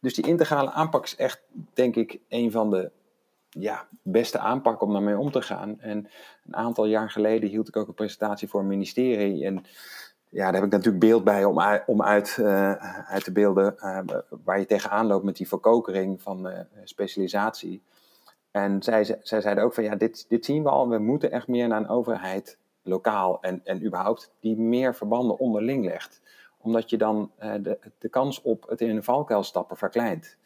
Dus 0.00 0.14
die 0.14 0.26
integrale 0.26 0.70
aanpak 0.70 1.04
is 1.04 1.16
echt, 1.16 1.42
denk 1.74 1.96
ik, 1.96 2.18
een 2.28 2.50
van 2.50 2.70
de 2.70 2.90
ja, 3.50 3.88
beste 4.02 4.38
aanpakken 4.38 4.86
om 4.86 4.92
daarmee 4.92 5.18
om 5.18 5.30
te 5.30 5.42
gaan. 5.42 5.80
En 5.80 6.08
een 6.46 6.56
aantal 6.56 6.86
jaar 6.86 7.10
geleden 7.10 7.48
hield 7.48 7.68
ik 7.68 7.76
ook 7.76 7.88
een 7.88 7.94
presentatie 7.94 8.48
voor 8.48 8.60
een 8.60 8.66
ministerie. 8.66 9.44
En 9.44 9.64
ja, 10.28 10.44
daar 10.44 10.54
heb 10.54 10.64
ik 10.64 10.70
natuurlijk 10.70 11.04
beeld 11.04 11.24
bij 11.24 11.44
om, 11.44 11.62
om 11.86 12.02
uit, 12.02 12.36
uh, 12.40 12.72
uit 13.10 13.24
te 13.24 13.32
beelden 13.32 13.74
uh, 13.78 13.98
waar 14.44 14.58
je 14.58 14.66
tegenaan 14.66 15.06
loopt 15.06 15.24
met 15.24 15.36
die 15.36 15.48
verkokering 15.48 16.22
van 16.22 16.46
uh, 16.46 16.58
specialisatie. 16.84 17.82
En 18.50 18.82
zij, 18.82 19.18
zij 19.22 19.40
zeiden 19.40 19.64
ook 19.64 19.74
van 19.74 19.84
ja, 19.84 19.94
dit, 19.94 20.24
dit 20.28 20.44
zien 20.44 20.62
we 20.62 20.68
al, 20.68 20.88
we 20.88 20.98
moeten 20.98 21.30
echt 21.30 21.48
meer 21.48 21.68
naar 21.68 21.80
een 21.80 21.88
overheid 21.88 22.58
lokaal 22.82 23.40
en, 23.40 23.60
en 23.64 23.84
überhaupt 23.84 24.32
die 24.40 24.56
meer 24.56 24.94
verbanden 24.94 25.38
onderling 25.38 25.84
legt. 25.84 26.20
Omdat 26.58 26.90
je 26.90 26.96
dan 26.96 27.30
de, 27.38 27.78
de 27.98 28.08
kans 28.08 28.42
op 28.42 28.68
het 28.68 28.80
in 28.80 28.96
een 28.96 29.04
valkuil 29.04 29.42
stappen 29.42 29.76
verkleint. 29.76 30.36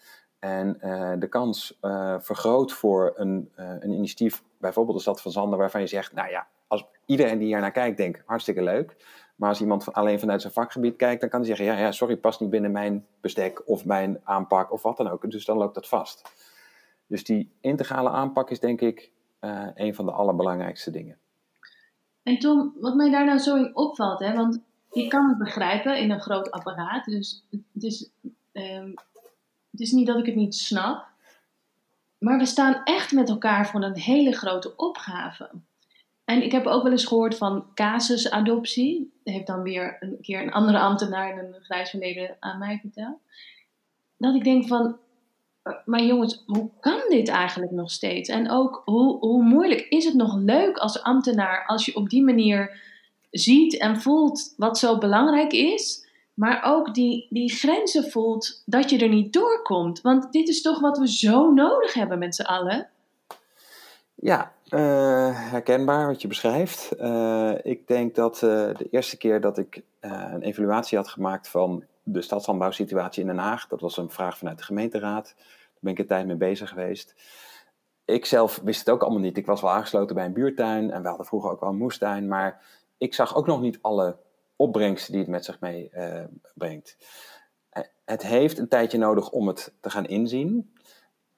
En 0.43 0.79
uh, 0.85 1.13
de 1.19 1.29
kans 1.29 1.79
uh, 1.83 2.17
vergroot 2.19 2.73
voor 2.73 3.13
een, 3.15 3.51
een 3.55 3.93
initiatief, 3.93 4.43
bijvoorbeeld 4.59 4.97
de 4.97 5.03
stad 5.03 5.21
van 5.23 5.33
Zander, 5.33 5.59
waarvan 5.59 5.81
je 5.81 5.87
zegt, 5.87 6.13
nou 6.13 6.31
ja, 6.31 6.47
als 6.67 6.85
iedereen 7.07 7.39
die 7.39 7.47
hier 7.47 7.61
naar 7.61 7.73
kijkt 7.73 7.97
denkt, 7.97 8.23
hartstikke 8.27 8.63
leuk. 8.63 8.97
Maar 9.37 9.49
als 9.49 9.61
iemand 9.61 9.93
alleen 9.93 10.21
vanuit 10.21 10.41
zijn 10.41 10.53
vakgebied 10.53 10.97
kijkt, 10.97 11.21
dan 11.21 11.31
kan 11.31 11.39
hij 11.41 11.49
zeggen, 11.49 11.67
ja, 11.67 11.79
ja, 11.79 11.93
sorry, 11.93 12.17
past 12.17 12.41
niet 12.41 12.51
binnen 12.51 12.73
mijn 12.73 13.07
bestek 13.21 13.69
of 13.69 13.85
mijn 13.85 14.21
aanpak 14.25 14.73
of 14.73 14.83
wat 14.83 14.97
dan 14.97 15.09
ook. 15.09 15.31
Dus 15.31 15.45
dan 15.45 15.57
loopt 15.57 15.75
dat 15.75 15.89
vast. 15.89 16.33
Dus 17.07 17.25
die 17.25 17.53
integrale 17.61 18.11
aanpak 18.11 18.51
is 18.51 18.61
denk 18.61 18.81
ik 18.81 19.11
een 19.75 19.95
van 19.95 20.05
de 20.05 20.13
allerbelangrijkste 20.13 20.91
dingen. 20.91 21.19
En 22.23 22.39
Tom, 22.39 22.75
wat 22.81 22.95
mij 22.95 23.11
daar 23.11 23.25
nou 23.25 23.39
zo 23.39 23.57
in 23.57 23.77
opvalt, 23.77 24.19
hè, 24.19 24.35
want 24.35 24.61
je 24.91 25.09
kan 25.09 25.29
het 25.29 25.39
begrijpen 25.39 25.99
in 25.99 26.11
een 26.11 26.21
groot 26.21 26.51
apparaat, 26.51 27.05
dus 27.05 27.45
het 27.51 27.83
is, 27.83 28.11
um, 28.53 28.95
het 29.73 29.81
is 29.81 29.93
niet 29.93 30.07
dat 30.07 30.19
ik 30.19 30.27
het 30.27 30.35
niet 30.35 30.55
snap, 30.55 31.07
maar 32.19 32.39
we 32.39 32.47
staan 32.47 32.81
echt 32.85 33.13
met 33.13 33.29
elkaar 33.29 33.67
voor 33.67 33.83
een 33.83 33.99
hele 33.99 34.33
grote 34.33 34.77
opgave. 34.77 35.51
En 36.25 36.43
ik 36.43 36.53
heb 36.53 36.67
ook 36.67 36.83
wel 36.83 36.93
eens 36.93 37.05
gehoord 37.05 37.37
van 37.37 37.67
casusadoptie. 37.75 39.13
Dat 39.23 39.35
heeft 39.35 39.47
dan 39.47 39.63
weer 39.63 39.97
een 40.01 40.19
keer 40.21 40.43
een 40.43 40.53
andere 40.53 40.79
ambtenaar 40.79 41.39
een 41.39 41.55
grijs 41.63 41.91
verleden 41.91 42.37
aan 42.41 42.59
mij 42.59 42.79
verteld. 42.81 43.19
Dat 44.17 44.35
ik 44.35 44.45
denk 44.45 44.67
van, 44.67 44.97
maar 45.85 46.03
jongens, 46.03 46.43
hoe 46.47 46.71
kan 46.81 47.01
dit 47.09 47.29
eigenlijk 47.29 47.73
nog 47.73 47.91
steeds? 47.91 48.29
En 48.29 48.51
ook, 48.51 48.83
hoe, 48.85 49.19
hoe 49.19 49.43
moeilijk 49.43 49.81
is 49.81 50.05
het 50.05 50.15
nog 50.15 50.37
leuk 50.37 50.77
als 50.77 51.03
ambtenaar 51.03 51.67
als 51.67 51.87
je 51.87 51.97
op 51.97 52.09
die 52.09 52.23
manier 52.23 52.81
ziet 53.31 53.79
en 53.79 54.01
voelt 54.01 54.55
wat 54.57 54.79
zo 54.79 54.99
belangrijk 54.99 55.53
is, 55.53 56.07
maar 56.35 56.63
ook 56.65 56.95
die, 56.95 57.27
die 57.31 57.51
grenzen 57.51 58.11
voelt 58.11 58.63
dat 58.67 58.91
je 58.91 58.99
er 58.99 59.09
niet 59.09 59.33
doorkomt? 59.33 60.01
Want 60.01 60.33
dit 60.33 60.49
is 60.49 60.63
toch 60.63 60.81
wat 60.81 60.99
we 60.99 61.09
zo 61.09 61.53
nodig 61.53 61.95
hebben 61.95 62.19
met 62.19 62.35
z'n 62.35 62.43
allen? 62.43 62.89
Ja, 64.15 64.53
uh, 64.69 65.51
herkenbaar 65.51 66.07
wat 66.07 66.23
je 66.23 66.29
beschrijft. 66.29 66.91
Uh, 67.01 67.55
ik 67.63 67.87
denk 67.87 68.15
dat 68.15 68.35
uh, 68.35 68.51
de 68.51 68.89
eerste 68.91 69.17
keer 69.17 69.41
dat 69.41 69.59
ik 69.59 69.83
een 70.01 70.43
evaluatie 70.43 70.99
had 70.99 71.09
gemaakt 71.09 71.49
van 71.49 71.85
de 72.03 72.23
stadslandbouwsituatie 72.23 73.21
in 73.21 73.29
Den 73.29 73.39
Haag, 73.39 73.67
dat 73.67 73.81
was 73.81 73.97
een 73.97 74.11
vraag 74.11 74.39
vanuit 74.39 74.59
de 74.59 74.65
gemeenteraad. 74.65 75.35
Daar 75.37 75.81
ben 75.81 75.93
ik 75.93 75.99
een 75.99 76.07
tijd 76.07 76.27
mee 76.27 76.37
bezig 76.37 76.69
geweest. 76.69 77.15
Ik 78.05 78.27
zelf 78.27 78.61
wist 78.65 78.79
het 78.79 78.91
ook 78.91 79.03
allemaal 79.03 79.21
niet. 79.21 79.37
Ik 79.37 79.47
was 79.47 79.61
wel 79.61 79.71
aangesloten 79.71 80.15
bij 80.15 80.25
een 80.25 80.33
buurtuin 80.33 80.91
en 80.91 81.03
we 81.03 81.09
hadden 81.09 81.27
vroeger 81.27 81.51
ook 81.51 81.61
wel 81.61 81.69
een 81.69 81.77
moestuin, 81.77 82.29
maar 82.29 82.61
ik 82.99 83.15
zag 83.15 83.37
ook 83.37 83.47
nog 83.47 83.61
niet 83.61 83.79
alle 83.81 84.17
opbrengsten 84.63 85.13
die 85.13 85.21
het 85.21 85.31
met 85.31 85.45
zich 85.45 85.61
meebrengt. 85.61 86.97
het 88.05 88.23
heeft 88.23 88.59
een 88.59 88.69
tijdje 88.69 88.99
nodig 88.99 89.31
om 89.31 89.49
het 89.49 89.75
te 89.81 89.91
gaan 89.91 90.07
inzien. 90.07 90.73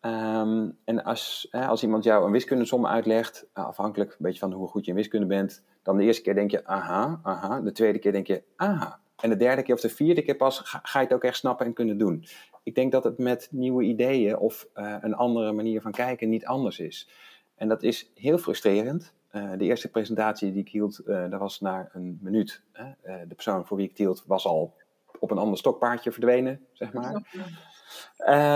Um, 0.00 0.78
en 0.84 1.04
als, 1.04 1.46
hè, 1.50 1.66
als 1.66 1.82
iemand 1.82 2.04
jou 2.04 2.26
een 2.26 2.32
wiskundesom 2.32 2.86
uitlegt, 2.86 3.46
nou, 3.54 3.68
afhankelijk 3.68 4.10
een 4.10 4.16
beetje 4.18 4.38
van 4.38 4.52
hoe 4.52 4.68
goed 4.68 4.84
je 4.84 4.90
in 4.90 4.96
wiskunde 4.96 5.26
bent, 5.26 5.62
dan 5.82 5.96
de 5.96 6.04
eerste 6.04 6.22
keer 6.22 6.34
denk 6.34 6.50
je 6.50 6.66
aha, 6.66 7.20
aha. 7.22 7.60
De 7.60 7.72
tweede 7.72 7.98
keer 7.98 8.12
denk 8.12 8.26
je 8.26 8.42
aha. 8.56 9.00
En 9.16 9.30
de 9.30 9.36
derde 9.36 9.62
keer 9.62 9.74
of 9.74 9.80
de 9.80 9.88
vierde 9.88 10.22
keer 10.22 10.36
pas 10.36 10.60
ga, 10.64 10.98
je 10.98 11.04
het 11.04 11.14
ook 11.14 11.24
echt 11.24 11.36
snappen 11.36 11.66
en 11.66 11.72
kunnen 11.72 11.98
doen. 11.98 12.24
Ik 12.62 12.74
denk 12.74 12.92
dat 12.92 13.04
het 13.04 13.18
met 13.18 13.48
nieuwe 13.50 13.82
ideeën 13.82 14.36
of 14.36 14.68
een 14.74 15.14
andere 15.14 15.52
manier 15.52 15.80
van 15.80 15.92
kijken 15.92 16.28
niet 16.28 16.46
anders 16.46 16.78
is. 16.78 17.08
En 17.54 17.68
dat 17.68 17.82
is 17.82 18.10
heel 18.14 18.38
frustrerend. 18.38 19.14
Uh, 19.34 19.50
de 19.58 19.64
eerste 19.64 19.90
presentatie 19.90 20.52
die 20.52 20.60
ik 20.60 20.68
hield, 20.68 21.00
uh, 21.06 21.30
dat 21.30 21.40
was 21.40 21.60
na 21.60 21.88
een 21.92 22.18
minuut. 22.22 22.62
de 23.02 23.34
persoon 23.34 23.66
voor 23.66 23.76
wie 23.76 23.84
ik 23.84 23.90
het 23.90 24.00
hield 24.00 24.24
was 24.26 24.46
al 24.46 24.74
op 25.18 25.30
een 25.30 25.38
ander 25.38 25.58
stokpaardje 25.58 26.12
verdwenen, 26.12 26.66
zeg 26.72 26.92
maar. 26.92 27.22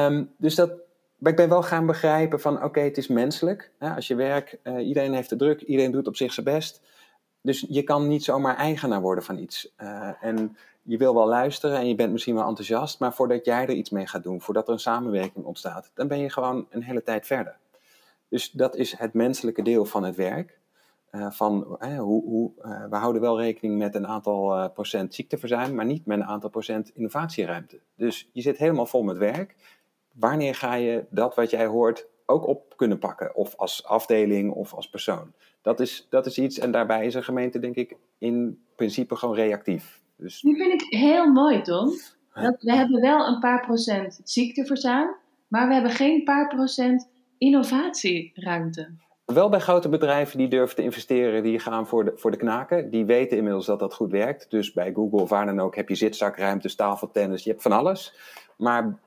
Um, 0.06 0.34
dus 0.36 0.54
dat, 0.54 0.72
maar 1.16 1.30
ik 1.30 1.38
ben 1.38 1.48
wel 1.48 1.62
gaan 1.62 1.86
begrijpen 1.86 2.40
van 2.40 2.62
oké, 2.62 2.80
het 2.80 2.96
is 2.96 3.08
menselijk. 3.08 3.72
Hè? 3.78 3.94
Als 3.94 4.06
je 4.06 4.14
werkt, 4.14 4.58
iedereen 4.78 5.14
heeft 5.14 5.30
de 5.30 5.36
druk, 5.36 5.60
iedereen 5.60 5.90
doet 5.90 6.06
op 6.06 6.16
zich 6.16 6.32
zijn 6.32 6.46
best. 6.46 6.82
Dus 7.40 7.66
je 7.68 7.82
kan 7.82 8.08
niet 8.08 8.24
zomaar 8.24 8.56
eigenaar 8.56 9.00
worden 9.00 9.24
van 9.24 9.38
iets. 9.38 9.74
En 10.20 10.56
je 10.82 10.96
wil 10.96 11.14
wel 11.14 11.26
luisteren 11.26 11.78
en 11.78 11.88
je 11.88 11.94
bent 11.94 12.12
misschien 12.12 12.34
wel 12.34 12.48
enthousiast, 12.48 13.00
maar 13.00 13.14
voordat 13.14 13.44
jij 13.44 13.62
er 13.62 13.70
iets 13.70 13.90
mee 13.90 14.06
gaat 14.06 14.22
doen, 14.22 14.40
voordat 14.40 14.66
er 14.66 14.72
een 14.72 14.80
samenwerking 14.80 15.44
ontstaat, 15.44 15.90
dan 15.94 16.08
ben 16.08 16.18
je 16.18 16.30
gewoon 16.30 16.66
een 16.70 16.82
hele 16.82 17.02
tijd 17.02 17.26
verder. 17.26 17.56
Dus 18.28 18.50
dat 18.50 18.76
is 18.76 18.98
het 18.98 19.14
menselijke 19.14 19.62
deel 19.62 19.84
van 19.84 20.02
het 20.04 20.16
werk. 20.16 20.58
Uh, 21.12 21.30
van, 21.30 21.78
hoe, 21.98 22.22
hoe, 22.24 22.52
we 22.90 22.96
houden 22.96 23.22
wel 23.22 23.40
rekening 23.40 23.78
met 23.78 23.94
een 23.94 24.06
aantal 24.06 24.70
procent 24.70 25.14
ziekteverzuim, 25.14 25.74
maar 25.74 25.84
niet 25.84 26.06
met 26.06 26.18
een 26.18 26.24
aantal 26.24 26.50
procent 26.50 26.90
innovatieruimte. 26.94 27.80
Dus 27.96 28.30
je 28.32 28.40
zit 28.40 28.58
helemaal 28.58 28.86
vol 28.86 29.02
met 29.02 29.18
werk 29.18 29.54
wanneer 30.18 30.54
ga 30.54 30.74
je 30.74 31.06
dat 31.10 31.34
wat 31.34 31.50
jij 31.50 31.66
hoort 31.66 32.06
ook 32.26 32.46
op 32.46 32.76
kunnen 32.76 32.98
pakken? 32.98 33.34
Of 33.34 33.56
als 33.56 33.84
afdeling 33.84 34.52
of 34.52 34.74
als 34.74 34.90
persoon. 34.90 35.32
Dat 35.62 35.80
is, 35.80 36.06
dat 36.10 36.26
is 36.26 36.38
iets, 36.38 36.58
en 36.58 36.70
daarbij 36.70 37.06
is 37.06 37.14
een 37.14 37.24
gemeente 37.24 37.58
denk 37.58 37.74
ik 37.74 37.96
in 38.18 38.62
principe 38.76 39.16
gewoon 39.16 39.34
reactief. 39.34 40.00
Dus... 40.16 40.40
Die 40.40 40.56
vind 40.56 40.82
ik 40.82 40.98
heel 40.98 41.32
mooi, 41.32 41.62
Tom. 41.62 41.90
Dat 42.34 42.62
we 42.62 42.72
hebben 42.72 43.00
wel 43.00 43.26
een 43.26 43.38
paar 43.38 43.60
procent 43.60 44.20
ziekteverzuim, 44.24 45.16
maar 45.48 45.68
we 45.68 45.74
hebben 45.74 45.90
geen 45.90 46.24
paar 46.24 46.48
procent 46.48 47.08
innovatieruimte. 47.38 48.90
Wel 49.34 49.48
bij 49.48 49.60
grote 49.60 49.88
bedrijven 49.88 50.38
die 50.38 50.48
durven 50.48 50.76
te 50.76 50.82
investeren, 50.82 51.42
die 51.42 51.58
gaan 51.58 51.86
voor 51.86 52.04
de, 52.04 52.12
voor 52.14 52.30
de 52.30 52.36
knaken. 52.36 52.90
Die 52.90 53.06
weten 53.06 53.36
inmiddels 53.36 53.66
dat 53.66 53.78
dat 53.78 53.94
goed 53.94 54.10
werkt. 54.10 54.50
Dus 54.50 54.72
bij 54.72 54.92
Google 54.92 55.20
of 55.20 55.28
waar 55.28 55.46
dan 55.46 55.60
ook 55.60 55.76
heb 55.76 55.88
je 55.88 55.94
zitzakruimtes, 55.94 56.74
tafeltennis, 56.74 57.44
je 57.44 57.50
hebt 57.50 57.62
van 57.62 57.72
alles. 57.72 58.14
Maar 58.56 58.98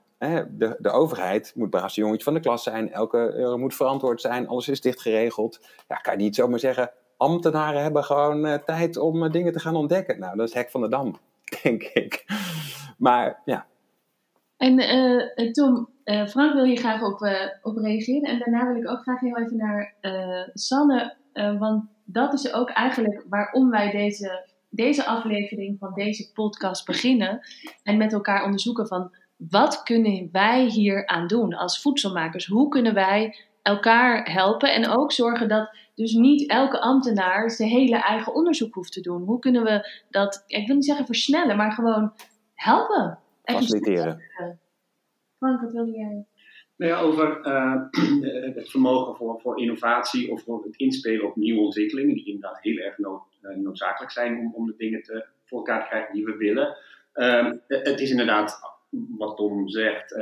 de, 0.49 0.75
de 0.79 0.89
overheid 0.89 1.51
moet 1.55 1.69
braafste 1.69 2.01
jongetje 2.01 2.23
van 2.23 2.33
de 2.33 2.39
klas 2.39 2.63
zijn, 2.63 2.91
elke 2.91 3.17
euro 3.17 3.57
moet 3.57 3.75
verantwoord 3.75 4.21
zijn, 4.21 4.47
alles 4.47 4.67
is 4.67 4.81
dicht 4.81 5.01
geregeld. 5.01 5.59
Ja, 5.87 5.95
kan 5.95 6.17
je 6.17 6.23
niet 6.23 6.35
zomaar 6.35 6.59
zeggen, 6.59 6.91
ambtenaren 7.17 7.81
hebben 7.81 8.03
gewoon 8.03 8.45
uh, 8.45 8.53
tijd 8.53 8.97
om 8.97 9.23
uh, 9.23 9.31
dingen 9.31 9.53
te 9.53 9.59
gaan 9.59 9.75
ontdekken. 9.75 10.19
Nou, 10.19 10.37
dat 10.37 10.47
is 10.47 10.53
hek 10.53 10.69
van 10.69 10.81
de 10.81 10.89
dam, 10.89 11.17
denk 11.63 11.83
ik. 11.83 12.25
Maar 12.97 13.41
ja. 13.45 13.65
En 14.57 14.79
uh, 14.79 15.51
Tom, 15.51 15.89
Frank 16.27 16.53
wil 16.53 16.63
hier 16.63 16.77
graag 16.77 17.01
op, 17.03 17.21
op 17.61 17.77
reageren. 17.77 18.29
En 18.29 18.39
daarna 18.39 18.67
wil 18.67 18.81
ik 18.81 18.89
ook 18.89 19.01
graag 19.01 19.19
heel 19.19 19.37
even 19.37 19.57
naar 19.57 19.95
Sanne, 20.53 21.15
want 21.59 21.83
dat 22.05 22.33
is 22.33 22.53
ook 22.53 22.69
eigenlijk 22.69 23.25
waarom 23.29 23.69
wij 23.69 23.91
deze 23.91 24.49
deze 24.73 25.05
aflevering 25.05 25.79
van 25.79 25.93
deze 25.93 26.31
podcast 26.31 26.85
beginnen 26.85 27.41
en 27.83 27.97
met 27.97 28.13
elkaar 28.13 28.43
onderzoeken 28.43 28.87
van 28.87 29.15
wat 29.37 29.83
kunnen 29.83 30.29
wij 30.31 30.65
hier 30.65 31.07
aan 31.07 31.27
doen 31.27 31.53
als 31.53 31.81
voedselmakers? 31.81 32.45
Hoe 32.45 32.67
kunnen 32.69 32.93
wij 32.93 33.35
elkaar 33.61 34.31
helpen 34.31 34.73
en 34.73 34.89
ook 34.89 35.11
zorgen 35.11 35.47
dat 35.47 35.77
dus 35.95 36.13
niet 36.13 36.49
elke 36.49 36.79
ambtenaar 36.79 37.51
zijn 37.51 37.69
hele 37.69 38.03
eigen 38.03 38.33
onderzoek 38.33 38.73
hoeft 38.73 38.91
te 38.91 39.01
doen? 39.01 39.23
Hoe 39.23 39.39
kunnen 39.39 39.63
we 39.63 40.03
dat, 40.09 40.43
ik 40.47 40.67
wil 40.67 40.75
niet 40.75 40.85
zeggen 40.85 41.05
versnellen, 41.05 41.57
maar 41.57 41.71
gewoon 41.71 42.13
helpen? 42.53 43.19
Faciliteren. 43.43 44.21
Wat 45.49 45.71
wilde 45.71 45.91
jij? 45.91 46.25
Nou 46.75 46.91
ja, 46.91 46.99
over 46.99 47.45
uh, 47.45 47.81
het 48.55 48.69
vermogen 48.69 49.15
voor, 49.15 49.39
voor 49.41 49.59
innovatie 49.59 50.31
of 50.31 50.43
voor 50.43 50.63
het 50.63 50.75
inspelen 50.75 51.25
op 51.25 51.35
nieuwe 51.35 51.61
ontwikkelingen, 51.61 52.15
die 52.15 52.25
inderdaad 52.25 52.61
heel 52.61 52.77
erg 52.77 52.97
nood, 52.97 53.21
uh, 53.41 53.55
noodzakelijk 53.55 54.11
zijn 54.11 54.37
om, 54.37 54.53
om 54.53 54.65
de 54.65 54.73
dingen 54.77 55.03
te, 55.03 55.25
voor 55.45 55.57
elkaar 55.57 55.81
te 55.81 55.87
krijgen 55.87 56.13
die 56.13 56.25
we 56.25 56.37
willen. 56.37 56.77
Uh, 57.13 57.51
het 57.67 57.99
is 57.99 58.09
inderdaad, 58.09 58.59
wat 59.17 59.37
Tom 59.37 59.69
zegt, 59.69 60.15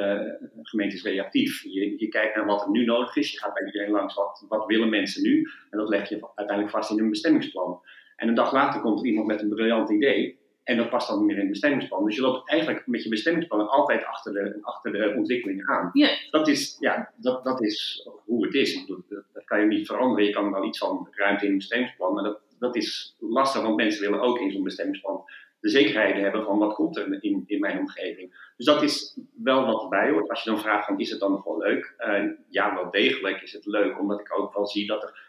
gemeente 0.62 0.96
is 0.96 1.04
reactief. 1.04 1.64
Je, 1.64 1.96
je, 1.98 2.08
kijkt 2.08 2.36
naar 2.36 2.46
wat 2.46 2.62
er 2.62 2.72
nu 2.72 2.86
nodig 2.86 3.16
is, 3.16 3.32
je 3.32 3.40
gaat 3.40 3.54
bij 3.54 3.66
iedereen 3.66 3.92
langs 3.92 4.16
wat, 4.16 4.46
wat 4.50 4.66
willen 4.66 4.90
mensen 4.90 5.24
nu, 5.24 5.50
en 5.70 5.78
dat 5.78 5.90
leg 5.90 6.10
je 6.10 6.30
uiteindelijk 6.36 6.78
vast 6.78 6.92
in 6.92 7.00
een 7.00 7.10
bestemmingsplan. 7.10 7.82
En 8.16 8.28
een 8.28 8.36
dag 8.36 8.54
later 8.54 8.82
komt 8.82 9.00
er 9.00 9.06
iemand 9.06 9.28
met 9.28 9.42
een 9.42 9.50
briljant 9.50 9.90
idee. 9.90 10.39
En 10.70 10.78
dat 10.78 10.90
past 10.90 11.08
dan 11.08 11.18
niet 11.18 11.28
meer 11.28 11.36
in 11.36 11.42
het 11.42 11.52
bestemmingsplan. 11.52 12.06
Dus 12.06 12.16
je 12.16 12.22
loopt 12.22 12.50
eigenlijk 12.50 12.88
met 12.88 13.04
je 13.04 13.10
bestemmingsplan 13.10 13.70
altijd 13.70 14.06
achter 14.06 14.34
de, 14.34 14.58
achter 14.62 14.92
de 14.92 15.14
ontwikkelingen 15.18 15.68
aan. 15.68 15.90
Ja. 15.94 16.10
Dat, 16.32 16.48
is, 16.48 16.78
ja, 16.80 17.12
dat, 17.16 17.44
dat 17.44 17.62
is 17.64 18.08
hoe 18.26 18.46
het 18.46 18.54
is. 18.54 18.86
Dat, 18.86 19.24
dat 19.34 19.44
kan 19.46 19.60
je 19.60 19.66
niet 19.66 19.88
veranderen. 19.88 20.26
Je 20.26 20.32
kan 20.32 20.52
wel 20.52 20.66
iets 20.66 20.78
van 20.78 21.08
ruimte 21.12 21.46
in 21.46 21.52
een 21.52 21.58
bestemmingsplan. 21.58 22.14
Maar 22.14 22.24
dat, 22.24 22.40
dat 22.60 22.76
is 22.76 23.16
lastig, 23.20 23.62
want 23.62 23.76
mensen 23.76 24.02
willen 24.02 24.22
ook 24.22 24.40
in 24.40 24.52
zo'n 24.52 24.64
bestemmingsplan 24.64 25.24
de 25.60 25.70
zekerheid 25.70 26.16
hebben 26.16 26.44
van 26.44 26.58
wat 26.58 26.74
komt 26.74 26.98
er 26.98 27.24
in, 27.24 27.44
in 27.46 27.60
mijn 27.60 27.80
omgeving. 27.80 28.52
Dus 28.58 28.66
dat 28.66 28.84
is 28.84 29.18
wel 29.44 29.66
wat 29.66 29.84
erbij 29.84 30.10
hoort. 30.10 30.30
Als 30.30 30.44
je 30.44 30.50
dan 30.50 30.60
vraagt 30.60 30.86
van 30.86 31.00
is 31.00 31.10
het 31.10 31.20
dan 31.20 31.32
nog 31.32 31.44
wel 31.44 31.58
leuk? 31.58 31.96
Uh, 32.00 32.32
ja, 32.50 32.76
wel 32.76 32.92
degelijk 32.92 33.42
is 33.42 33.54
het 33.54 33.66
leuk, 33.66 34.00
omdat 34.00 34.20
ik 34.20 34.40
ook 34.40 34.54
wel 34.54 34.68
zie 34.68 34.88
dat 34.88 35.04
er 35.04 35.29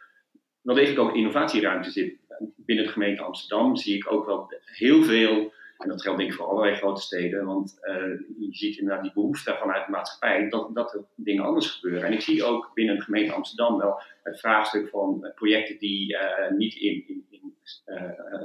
wel 0.74 0.84
degelijk 0.84 1.08
ook 1.08 1.16
innovatieruimte 1.16 1.90
zit. 1.90 2.16
Binnen 2.56 2.84
de 2.84 2.90
gemeente 2.90 3.22
Amsterdam 3.22 3.76
zie 3.76 3.96
ik 3.96 4.12
ook 4.12 4.26
wel 4.26 4.52
heel 4.64 5.02
veel, 5.02 5.52
en 5.78 5.88
dat 5.88 6.02
geldt 6.02 6.18
denk 6.18 6.30
ik 6.30 6.36
voor 6.36 6.46
allerlei 6.46 6.76
grote 6.76 7.00
steden, 7.00 7.44
want 7.44 7.78
uh, 7.82 7.94
je 8.38 8.48
ziet 8.50 8.78
inderdaad 8.78 9.02
die 9.02 9.12
behoefte 9.12 9.56
vanuit 9.60 9.86
de 9.86 9.90
maatschappij 9.90 10.48
dat, 10.48 10.74
dat 10.74 10.94
er 10.94 11.04
dingen 11.16 11.44
anders 11.44 11.70
gebeuren. 11.70 12.06
En 12.06 12.12
ik 12.12 12.20
zie 12.20 12.44
ook 12.44 12.70
binnen 12.74 12.96
de 12.96 13.02
gemeente 13.02 13.32
Amsterdam 13.32 13.78
wel 13.78 14.00
het 14.22 14.40
vraagstuk 14.40 14.88
van 14.88 15.32
projecten 15.34 15.78
die 15.78 16.12
uh, 16.12 16.50
niet 16.56 16.74
in, 16.74 17.04
in, 17.08 17.24
in 17.30 17.54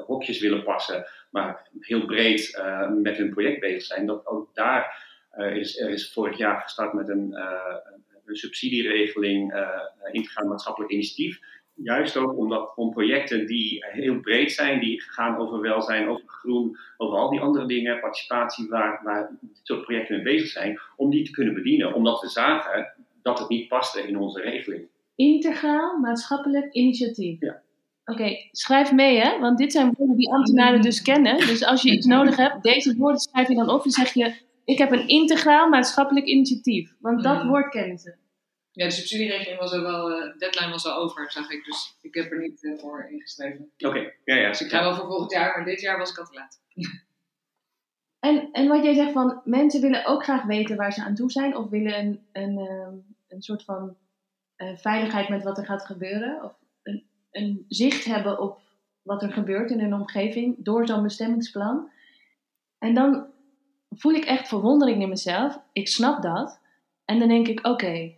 hokjes 0.05 0.39
willen 0.39 0.63
passen, 0.63 1.05
maar 1.31 1.69
heel 1.79 2.05
breed 2.05 2.63
met 3.01 3.17
hun 3.17 3.29
project 3.29 3.59
bezig 3.59 3.81
zijn. 3.81 4.05
Dat 4.05 4.27
ook 4.27 4.55
daar 4.55 5.03
is, 5.53 5.79
er 5.79 5.89
is 5.89 6.13
vorig 6.13 6.37
jaar 6.37 6.61
gestart 6.61 6.93
met 6.93 7.09
een, 7.09 7.35
een 8.25 8.35
subsidieregeling, 8.35 9.53
integraal 10.11 10.47
maatschappelijk 10.47 10.91
initiatief 10.91 11.39
juist 11.75 12.17
ook 12.17 12.37
omdat, 12.37 12.73
om 12.75 12.91
projecten 12.91 13.47
die 13.47 13.85
heel 13.91 14.19
breed 14.19 14.51
zijn, 14.51 14.79
die 14.79 15.01
gaan 15.01 15.37
over 15.37 15.61
welzijn, 15.61 16.07
over 16.07 16.23
groen, 16.27 16.77
over 16.97 17.17
al 17.17 17.29
die 17.29 17.39
andere 17.39 17.65
dingen, 17.65 17.99
participatie, 17.99 18.67
waar, 18.67 19.01
waar 19.03 19.29
dit 19.41 19.59
soort 19.63 19.81
projecten 19.81 20.15
mee 20.15 20.23
bezig 20.23 20.47
zijn, 20.49 20.79
om 20.95 21.09
die 21.09 21.23
te 21.25 21.31
kunnen 21.31 21.53
bedienen. 21.53 21.93
Omdat 21.93 22.21
we 22.21 22.29
zagen 22.29 22.93
dat 23.21 23.39
het 23.39 23.49
niet 23.49 23.67
paste 23.67 24.07
in 24.07 24.17
onze 24.17 24.41
regeling. 24.41 24.87
Integraal 25.15 25.97
maatschappelijk 25.99 26.73
initiatief. 26.73 27.39
Ja. 27.39 27.61
Oké, 28.05 28.35
schrijf 28.51 28.91
mee 28.91 29.17
hè, 29.19 29.39
want 29.39 29.57
dit 29.57 29.71
zijn 29.71 29.93
woorden 29.97 30.15
die 30.17 30.33
ambtenaren 30.33 30.81
dus 30.81 31.01
kennen. 31.01 31.37
Dus 31.37 31.65
als 31.65 31.81
je 31.81 31.91
iets 31.91 32.05
nodig 32.05 32.35
hebt, 32.35 32.63
deze 32.63 32.95
woorden 32.97 33.19
schrijf 33.19 33.47
je 33.47 33.55
dan 33.55 33.69
op 33.69 33.83
en 33.83 33.91
zeg 33.91 34.13
je, 34.13 34.33
ik 34.65 34.77
heb 34.77 34.91
een 34.91 35.07
integraal 35.07 35.69
maatschappelijk 35.69 36.25
initiatief. 36.25 36.95
Want 36.99 37.23
dat 37.23 37.43
Mm. 37.43 37.49
woord 37.49 37.69
kennen 37.69 37.97
ze. 37.97 38.13
Ja, 38.75 38.85
de 38.85 38.91
subsidieregeling 38.91 39.59
was 39.59 39.73
er 39.73 39.81
wel, 39.81 40.11
eh, 40.11 40.31
de 40.31 40.37
deadline 40.37 40.71
was 40.71 40.85
al 40.85 41.01
over, 41.01 41.31
zag 41.31 41.51
ik. 41.51 41.65
Dus 41.65 41.97
ik 42.01 42.15
heb 42.15 42.31
er 42.31 42.39
niet 42.39 42.63
eh, 42.63 42.79
voor 42.79 43.09
ingeschreven. 43.09 43.71
Oké, 43.77 44.11
ja, 44.23 44.35
ja. 44.35 44.47
Dus 44.47 44.61
ik 44.61 44.69
ga 44.69 44.83
wel 44.83 44.95
voor 44.95 45.07
volgend 45.07 45.31
jaar, 45.31 45.55
maar 45.55 45.65
dit 45.65 45.81
jaar 45.81 45.97
was 45.97 46.11
ik 46.11 46.17
al 46.17 46.25
te 46.25 46.33
laat. 46.33 46.61
En, 48.19 48.49
en 48.51 48.67
wat 48.67 48.83
jij 48.83 48.93
zegt 48.93 49.11
van 49.11 49.41
mensen 49.43 49.81
willen 49.81 50.05
ook 50.05 50.23
graag 50.23 50.43
weten 50.43 50.75
waar 50.75 50.93
ze 50.93 51.03
aan 51.03 51.15
toe 51.15 51.31
zijn, 51.31 51.55
of 51.55 51.69
willen 51.69 51.99
een, 51.99 52.25
een, 52.31 52.57
ehm, 52.57 52.93
een 53.27 53.41
soort 53.41 53.63
van 53.63 53.97
eh, 54.55 54.77
veiligheid 54.77 55.29
met 55.29 55.43
wat 55.43 55.57
er 55.57 55.65
gaat 55.65 55.85
gebeuren, 55.85 56.43
of 56.43 56.57
een, 56.83 57.03
een 57.31 57.65
zicht 57.67 58.05
hebben 58.05 58.39
op 58.39 58.61
wat 59.01 59.23
er 59.23 59.31
gebeurt 59.31 59.71
in 59.71 59.79
hun 59.79 59.93
omgeving 59.93 60.55
door 60.57 60.87
zo'n 60.87 61.03
bestemmingsplan. 61.03 61.89
En 62.77 62.93
dan 62.93 63.27
voel 63.89 64.13
ik 64.13 64.25
echt 64.25 64.47
verwondering 64.47 65.01
in 65.01 65.09
mezelf. 65.09 65.59
Ik 65.71 65.87
snap 65.87 66.21
dat. 66.21 66.59
En 67.05 67.19
dan 67.19 67.27
denk 67.27 67.47
ik, 67.47 67.67
oké. 67.67 68.13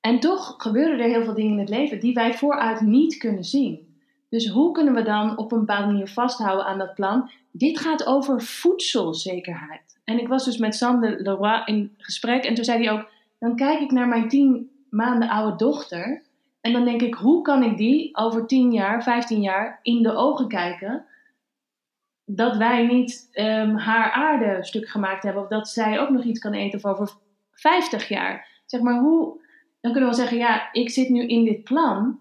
En 0.00 0.20
toch 0.20 0.54
gebeuren 0.58 0.98
er 0.98 1.10
heel 1.10 1.24
veel 1.24 1.34
dingen 1.34 1.52
in 1.52 1.58
het 1.58 1.68
leven 1.68 2.00
die 2.00 2.14
wij 2.14 2.34
vooruit 2.34 2.80
niet 2.80 3.16
kunnen 3.16 3.44
zien. 3.44 3.86
Dus 4.28 4.48
hoe 4.48 4.72
kunnen 4.72 4.94
we 4.94 5.02
dan 5.02 5.38
op 5.38 5.52
een 5.52 5.58
bepaalde 5.58 5.86
manier 5.86 6.08
vasthouden 6.08 6.66
aan 6.66 6.78
dat 6.78 6.94
plan? 6.94 7.30
Dit 7.52 7.78
gaat 7.78 8.06
over 8.06 8.42
voedselzekerheid. 8.42 10.00
En 10.04 10.20
ik 10.20 10.28
was 10.28 10.44
dus 10.44 10.56
met 10.56 10.74
Sander 10.74 11.22
Leroy 11.22 11.62
in 11.64 11.94
gesprek 11.96 12.44
en 12.44 12.54
toen 12.54 12.64
zei 12.64 12.84
hij 12.84 12.92
ook: 12.92 13.10
Dan 13.38 13.56
kijk 13.56 13.80
ik 13.80 13.90
naar 13.90 14.08
mijn 14.08 14.28
tien 14.28 14.70
maanden 14.90 15.28
oude 15.28 15.56
dochter. 15.56 16.22
En 16.60 16.72
dan 16.72 16.84
denk 16.84 17.02
ik: 17.02 17.14
hoe 17.14 17.42
kan 17.42 17.62
ik 17.62 17.76
die 17.76 18.16
over 18.16 18.46
10 18.46 18.72
jaar, 18.72 19.02
15 19.02 19.40
jaar 19.40 19.78
in 19.82 20.02
de 20.02 20.14
ogen 20.14 20.48
kijken? 20.48 21.04
Dat 22.24 22.56
wij 22.56 22.86
niet 22.86 23.28
ehm, 23.32 23.76
haar 23.76 24.10
aarde 24.10 24.64
stuk 24.64 24.88
gemaakt 24.88 25.22
hebben, 25.22 25.42
of 25.42 25.48
dat 25.48 25.68
zij 25.68 26.00
ook 26.00 26.10
nog 26.10 26.24
iets 26.24 26.40
kan 26.40 26.52
eten 26.52 26.80
voor 26.80 26.90
over 26.90 27.10
50 27.50 28.08
jaar. 28.08 28.62
Zeg 28.66 28.80
maar 28.80 28.98
hoe. 29.00 29.46
Dan 29.80 29.92
kunnen 29.92 30.10
we 30.10 30.16
wel 30.16 30.26
zeggen: 30.26 30.38
ja, 30.38 30.72
ik 30.72 30.90
zit 30.90 31.08
nu 31.08 31.26
in 31.26 31.44
dit 31.44 31.64
plan. 31.64 32.20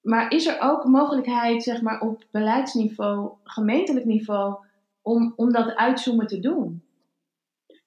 Maar 0.00 0.32
is 0.32 0.46
er 0.46 0.60
ook 0.60 0.84
mogelijkheid, 0.84 1.62
zeg 1.62 1.82
maar, 1.82 2.00
op 2.00 2.24
beleidsniveau, 2.30 3.32
gemeentelijk 3.44 4.06
niveau, 4.06 4.56
om, 5.02 5.32
om 5.36 5.52
dat 5.52 5.74
uitzoomen 5.74 6.26
te 6.26 6.40
doen? 6.40 6.82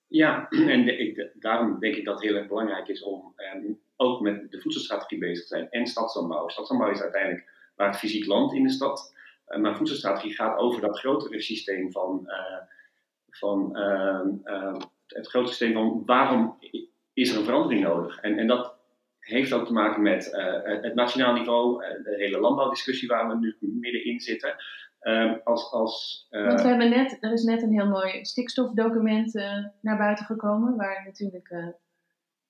Ja, 0.07 0.49
en 0.73 0.99
ik, 0.99 1.29
daarom 1.33 1.79
denk 1.79 1.95
ik 1.95 2.05
dat 2.05 2.13
het 2.13 2.23
heel 2.23 2.35
erg 2.35 2.47
belangrijk 2.47 2.87
is 2.87 3.03
om 3.03 3.33
ehm, 3.35 3.73
ook 3.95 4.21
met 4.21 4.51
de 4.51 4.61
voedselstrategie 4.61 5.17
bezig 5.17 5.47
te 5.47 5.55
zijn 5.55 5.69
en 5.69 5.87
stadslandbouw. 5.87 6.47
Stadslandbouw 6.47 6.91
is 6.91 7.01
uiteindelijk 7.01 7.71
waar 7.75 7.87
het 7.87 7.97
fysiek 7.97 8.25
land 8.25 8.53
in 8.53 8.63
de 8.63 8.69
stad. 8.69 9.15
Eh, 9.45 9.59
maar 9.59 9.75
voedselstrategie 9.75 10.33
gaat 10.33 10.57
over 10.57 10.81
dat 10.81 10.99
grotere 10.99 11.41
systeem 11.41 11.91
van, 11.91 12.27
eh, 12.27 12.61
van 13.29 13.75
ehm, 13.75 14.29
ehm, 14.43 14.81
het 15.07 15.27
grote 15.27 15.47
systeem 15.47 15.73
van 15.73 16.03
waarom 16.05 16.57
is 17.15 17.31
er 17.31 17.37
een 17.37 17.43
verandering 17.45 17.83
nodig? 17.83 18.19
En, 18.21 18.37
en 18.37 18.47
dat 18.47 18.75
heeft 19.19 19.53
ook 19.53 19.65
te 19.65 19.73
maken 19.73 20.01
met 20.01 20.33
eh, 20.33 20.53
het- 20.63 20.93
nationaal 20.95 21.33
niveau, 21.33 21.83
eh, 21.83 22.03
de 22.03 22.15
hele 22.17 22.39
landbouwdiscussie 22.39 23.07
waar 23.07 23.27
we 23.27 23.35
nu 23.37 23.55
middenin 23.59 24.19
zitten. 24.19 24.55
Ehm, 24.99 25.35
als, 25.43 25.71
als, 25.71 26.27
eh, 26.29 26.45
Want 26.45 26.61
we 26.61 26.67
hebben 26.67 26.89
net, 26.89 27.17
er 27.19 27.31
is 27.33 27.43
net 27.43 27.61
een 27.61 27.73
heel 27.73 27.87
mooi 27.87 28.25
stikstofdocument 28.25 29.33
naar 29.81 29.97
buiten 29.97 30.25
gekomen, 30.25 30.75
waar 30.75 31.03
natuurlijk 31.05 31.73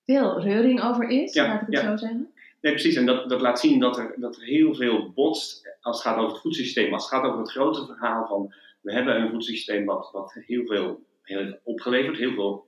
veel 0.04 0.40
reuring 0.40 0.82
over 0.82 1.08
is, 1.08 1.32
Ja, 1.34 1.46
laat 1.46 1.60
ik 1.60 1.66
het 1.66 1.76
ja. 1.76 1.82
zo 1.90 1.96
zeggen. 1.96 2.30
Nee, 2.60 2.72
precies. 2.72 2.96
En 2.96 3.06
dat, 3.06 3.28
dat 3.28 3.40
laat 3.40 3.60
zien 3.60 3.80
dat 3.80 3.98
er, 3.98 4.14
dat 4.16 4.36
er 4.36 4.42
heel 4.42 4.74
veel 4.74 5.12
botst 5.12 5.76
als 5.80 5.96
het 6.02 6.06
gaat 6.06 6.18
over 6.18 6.32
het 6.32 6.40
voedselsysteem. 6.40 6.92
Als 6.92 7.10
het 7.10 7.14
gaat 7.14 7.24
over 7.24 7.38
het 7.38 7.50
grote 7.50 7.86
verhaal 7.86 8.26
van 8.26 8.54
we 8.80 8.92
hebben 8.92 9.20
een 9.20 9.30
voedselsysteem 9.30 9.84
wat, 9.84 10.10
wat 10.12 10.32
heel 10.46 10.66
veel 10.66 11.04
heel 11.22 11.58
opgeleverd. 11.62 12.16
Heel 12.16 12.32
veel 12.34 12.65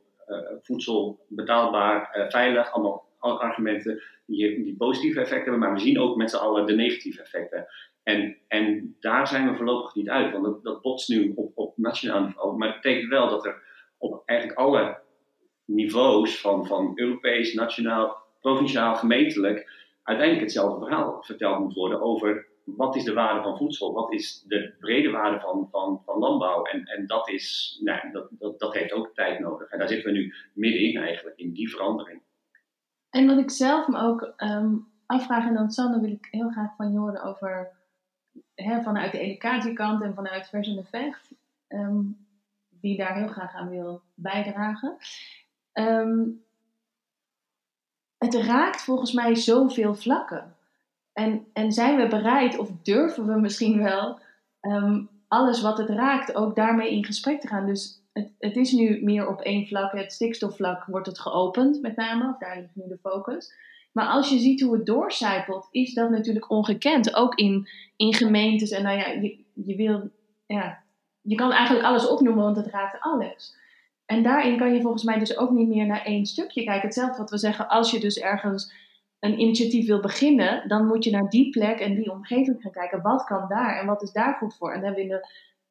voedsel 0.62 1.24
betaalbaar, 1.28 2.10
eh, 2.12 2.28
veilig. 2.28 2.72
Allemaal 2.72 3.06
al- 3.18 3.40
argumenten 3.40 4.02
die, 4.26 4.62
die 4.62 4.76
positieve 4.76 5.20
effecten 5.20 5.50
hebben. 5.50 5.60
Maar 5.68 5.78
we 5.78 5.84
zien 5.84 6.00
ook 6.00 6.16
met 6.16 6.30
z'n 6.30 6.36
allen 6.36 6.66
de 6.66 6.74
negatieve 6.74 7.22
effecten. 7.22 7.66
En, 8.02 8.36
en 8.48 8.96
daar 9.00 9.28
zijn 9.28 9.50
we 9.50 9.56
voorlopig 9.56 9.94
niet 9.94 10.08
uit. 10.08 10.32
Want 10.32 10.44
dat, 10.44 10.64
dat 10.64 10.82
botst 10.82 11.08
nu 11.08 11.32
op, 11.34 11.52
op 11.54 11.72
nationaal 11.76 12.22
niveau. 12.24 12.56
Maar 12.56 12.68
het 12.68 12.80
betekent 12.80 13.10
wel 13.10 13.28
dat 13.28 13.46
er 13.46 13.62
op 13.98 14.22
eigenlijk 14.24 14.58
alle 14.58 14.98
niveaus 15.64 16.40
van, 16.40 16.66
van 16.66 16.92
Europees, 16.94 17.54
nationaal, 17.54 18.16
provinciaal, 18.40 18.96
gemeentelijk 18.96 19.70
uiteindelijk 20.02 20.46
hetzelfde 20.46 20.86
verhaal 20.86 21.22
verteld 21.22 21.58
moet 21.58 21.74
worden 21.74 22.00
over 22.00 22.47
wat 22.76 22.96
is 22.96 23.04
de 23.04 23.12
waarde 23.12 23.42
van 23.42 23.56
voedsel, 23.56 23.92
wat 23.92 24.12
is 24.12 24.44
de 24.46 24.74
brede 24.78 25.10
waarde 25.10 25.40
van, 25.40 25.68
van, 25.70 26.02
van 26.04 26.18
landbouw. 26.18 26.62
En, 26.62 26.84
en 26.84 27.06
dat, 27.06 27.28
is, 27.28 27.78
nou, 27.82 28.12
dat, 28.12 28.28
dat, 28.30 28.58
dat 28.58 28.74
heeft 28.74 28.92
ook 28.92 29.14
tijd 29.14 29.38
nodig. 29.38 29.70
En 29.70 29.78
daar 29.78 29.88
zitten 29.88 30.12
we 30.12 30.18
nu 30.18 30.34
middenin 30.52 30.96
eigenlijk, 30.96 31.36
in 31.36 31.52
die 31.52 31.70
verandering. 31.70 32.22
En 33.10 33.26
wat 33.26 33.38
ik 33.38 33.50
zelf 33.50 33.88
me 33.88 33.98
ook 33.98 34.32
ehm, 34.36 34.74
afvraag, 35.06 35.46
en 35.46 35.54
dan 35.54 35.70
Sander 35.70 36.00
wil 36.00 36.10
ik 36.10 36.28
heel 36.30 36.50
graag 36.50 36.76
van 36.76 36.92
je 36.92 36.98
horen 36.98 37.22
over 37.22 37.70
hè, 38.54 38.82
vanuit 38.82 39.12
de 39.12 39.18
educatiekant 39.18 40.02
en 40.02 40.14
vanuit 40.14 40.48
Vers 40.48 40.68
en 40.68 40.76
de 40.76 40.84
Vecht, 40.84 41.30
ehm, 41.68 42.00
die 42.68 42.96
daar 42.96 43.14
heel 43.14 43.28
graag 43.28 43.54
aan 43.54 43.68
wil 43.68 44.02
bijdragen. 44.14 44.96
Ehm, 45.72 46.24
het 48.18 48.34
raakt 48.34 48.82
volgens 48.82 49.12
mij 49.12 49.34
zoveel 49.34 49.94
vlakken. 49.94 50.56
En, 51.18 51.46
en 51.52 51.72
zijn 51.72 51.96
we 51.96 52.08
bereid, 52.08 52.58
of 52.58 52.70
durven 52.82 53.26
we 53.26 53.40
misschien 53.40 53.82
wel, 53.82 54.20
ehm, 54.60 55.02
alles 55.28 55.60
wat 55.60 55.78
het 55.78 55.88
raakt 55.88 56.34
ook 56.34 56.56
daarmee 56.56 56.90
in 56.90 57.04
gesprek 57.04 57.40
te 57.40 57.48
gaan. 57.48 57.66
Dus 57.66 58.02
het, 58.12 58.32
het 58.38 58.56
is 58.56 58.72
nu 58.72 59.02
meer 59.02 59.28
op 59.28 59.40
één 59.40 59.66
vlak. 59.66 59.92
Het 59.92 60.12
stikstofvlak 60.12 60.84
wordt 60.84 61.06
het 61.06 61.18
geopend, 61.18 61.80
met 61.82 61.96
name. 61.96 62.28
Of 62.28 62.38
daar 62.38 62.56
ligt 62.56 62.74
nu 62.74 62.82
de 62.88 62.98
focus. 63.02 63.52
Maar 63.92 64.06
als 64.06 64.28
je 64.28 64.38
ziet 64.38 64.60
hoe 64.60 64.74
het 64.74 64.86
doorcijpelt, 64.86 65.68
is 65.70 65.94
dat 65.94 66.10
natuurlijk 66.10 66.50
ongekend. 66.50 67.14
Ook 67.14 67.34
in, 67.34 67.68
in 67.96 68.14
gemeentes. 68.14 68.70
En 68.70 68.82
nou 68.82 68.98
ja, 68.98 69.06
je, 69.06 69.44
je 69.54 69.76
wil. 69.76 70.10
Ja, 70.46 70.82
je 71.20 71.34
kan 71.34 71.52
eigenlijk 71.52 71.86
alles 71.86 72.08
opnoemen, 72.08 72.44
want 72.44 72.56
het 72.56 72.66
raakt 72.66 73.00
alles. 73.00 73.56
En 74.06 74.22
daarin 74.22 74.58
kan 74.58 74.74
je 74.74 74.80
volgens 74.80 75.04
mij 75.04 75.18
dus 75.18 75.36
ook 75.36 75.50
niet 75.50 75.68
meer 75.68 75.86
naar 75.86 76.04
één 76.04 76.26
stukje 76.26 76.64
kijken. 76.64 76.86
Hetzelfde 76.86 77.18
wat 77.18 77.30
we 77.30 77.38
zeggen, 77.38 77.68
als 77.68 77.90
je 77.90 78.00
dus 78.00 78.18
ergens 78.18 78.86
een 79.20 79.40
initiatief 79.40 79.86
wil 79.86 80.00
beginnen, 80.00 80.68
dan 80.68 80.86
moet 80.86 81.04
je 81.04 81.10
naar 81.10 81.28
die 81.28 81.50
plek 81.50 81.78
en 81.78 81.94
die 81.94 82.10
omgeving 82.10 82.60
gaan 82.60 82.72
kijken. 82.72 83.02
Wat 83.02 83.24
kan 83.24 83.48
daar 83.48 83.80
en 83.80 83.86
wat 83.86 84.02
is 84.02 84.12
daar 84.12 84.34
goed 84.34 84.56
voor? 84.56 84.72
En 84.72 84.80
dan 84.80 84.84
hebben 84.84 85.04
we 85.04 85.10
in 85.10 85.16
de 85.16 85.28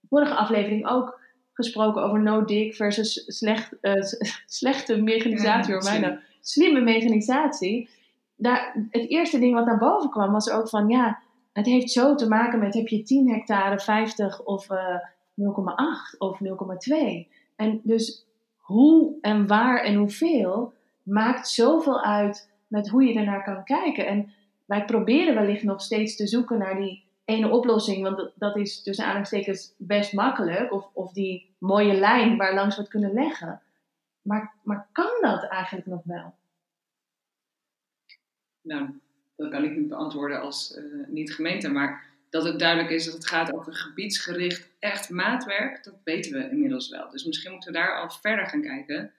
vorige 0.09 0.33
aflevering 0.33 0.87
ook 0.87 1.19
gesproken 1.53 2.03
over 2.03 2.21
no-dig 2.21 2.75
versus 2.75 3.23
slecht, 3.27 3.73
uh, 3.81 3.93
slechte 4.45 5.01
mechanisatie. 5.01 5.73
Ja, 5.73 5.79
mij 5.83 5.99
nou, 5.99 6.19
slimme 6.41 6.81
mechanisatie. 6.81 7.89
Daar, 8.35 8.87
het 8.89 9.09
eerste 9.09 9.39
ding 9.39 9.53
wat 9.53 9.65
naar 9.65 9.77
boven 9.77 10.09
kwam 10.09 10.31
was 10.31 10.49
ook 10.49 10.69
van 10.69 10.89
ja, 10.89 11.19
het 11.53 11.65
heeft 11.65 11.91
zo 11.91 12.15
te 12.15 12.27
maken 12.27 12.59
met 12.59 12.73
heb 12.73 12.87
je 12.87 13.03
10 13.03 13.29
hectare, 13.29 13.79
50 13.79 14.43
of 14.43 14.69
uh, 14.71 14.77
eh, 14.77 15.01
0,8 16.13 16.17
of 16.17 16.39
0,2. 16.43 17.27
En 17.55 17.81
dus 17.83 18.25
hoe 18.57 19.15
en 19.21 19.47
waar 19.47 19.83
en 19.83 19.95
hoeveel 19.95 20.73
maakt 21.03 21.47
zoveel 21.47 22.03
uit 22.03 22.49
met 22.67 22.89
hoe 22.89 23.03
je 23.03 23.19
ernaar 23.19 23.43
kan 23.43 23.63
kijken. 23.63 24.07
En 24.07 24.33
wij 24.65 24.85
proberen 24.85 25.35
wellicht 25.35 25.63
nog 25.63 25.81
steeds 25.81 26.15
te 26.15 26.27
zoeken 26.27 26.57
naar 26.57 26.75
die 26.75 27.05
ene 27.25 27.49
oplossing, 27.49 28.03
want 28.03 28.31
dat 28.35 28.57
is 28.57 28.83
tussen 28.83 29.03
aanhalingstekens 29.03 29.73
best 29.77 30.13
makkelijk, 30.13 30.73
of, 30.73 30.89
of 30.93 31.11
die 31.13 31.55
mooie 31.57 31.93
lijn 31.93 32.37
waar 32.37 32.53
langs 32.53 32.75
we 32.75 32.81
het 32.81 32.91
kunnen 32.91 33.13
leggen. 33.13 33.61
Maar, 34.21 34.53
maar 34.63 34.87
kan 34.91 35.17
dat 35.21 35.43
eigenlijk 35.43 35.87
nog 35.87 36.01
wel? 36.03 36.33
Nou, 38.61 38.89
dat 39.35 39.49
kan 39.49 39.63
ik 39.63 39.75
niet 39.75 39.87
beantwoorden 39.87 40.41
als 40.41 40.77
uh, 40.77 41.07
niet-gemeente, 41.07 41.69
maar 41.69 42.05
dat 42.29 42.43
het 42.43 42.59
duidelijk 42.59 42.89
is 42.89 43.05
dat 43.05 43.13
het 43.13 43.27
gaat 43.27 43.53
over 43.53 43.73
gebiedsgericht 43.73 44.69
echt 44.79 45.09
maatwerk, 45.09 45.83
dat 45.83 45.93
weten 46.03 46.31
we 46.31 46.49
inmiddels 46.49 46.89
wel. 46.89 47.09
Dus 47.09 47.25
misschien 47.25 47.51
moeten 47.51 47.71
we 47.71 47.77
daar 47.77 48.01
al 48.01 48.09
verder 48.09 48.45
gaan 48.45 48.61
kijken. 48.61 49.11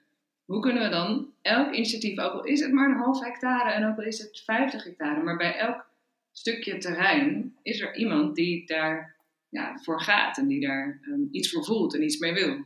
Hoe 0.48 0.60
kunnen 0.60 0.82
we 0.82 0.88
dan 0.88 1.32
elk 1.42 1.74
initiatief, 1.74 2.18
ook 2.18 2.32
al 2.32 2.44
is 2.44 2.60
het 2.60 2.72
maar 2.72 2.90
een 2.90 2.96
half 2.96 3.20
hectare 3.20 3.72
en 3.72 3.86
ook 3.86 3.96
al 3.96 4.04
is 4.04 4.18
het 4.18 4.42
50 4.44 4.84
hectare, 4.84 5.22
maar 5.22 5.36
bij 5.36 5.56
elk 5.56 5.86
stukje 6.32 6.78
terrein 6.78 7.56
is 7.62 7.80
er 7.80 7.96
iemand 7.96 8.34
die 8.34 8.66
daar 8.66 9.16
ja, 9.48 9.78
voor 9.78 10.00
gaat 10.00 10.38
en 10.38 10.46
die 10.46 10.60
daar 10.60 11.00
um, 11.02 11.28
iets 11.30 11.50
voor 11.50 11.64
voelt 11.64 11.94
en 11.94 12.02
iets 12.02 12.18
mee 12.18 12.32
wil. 12.32 12.64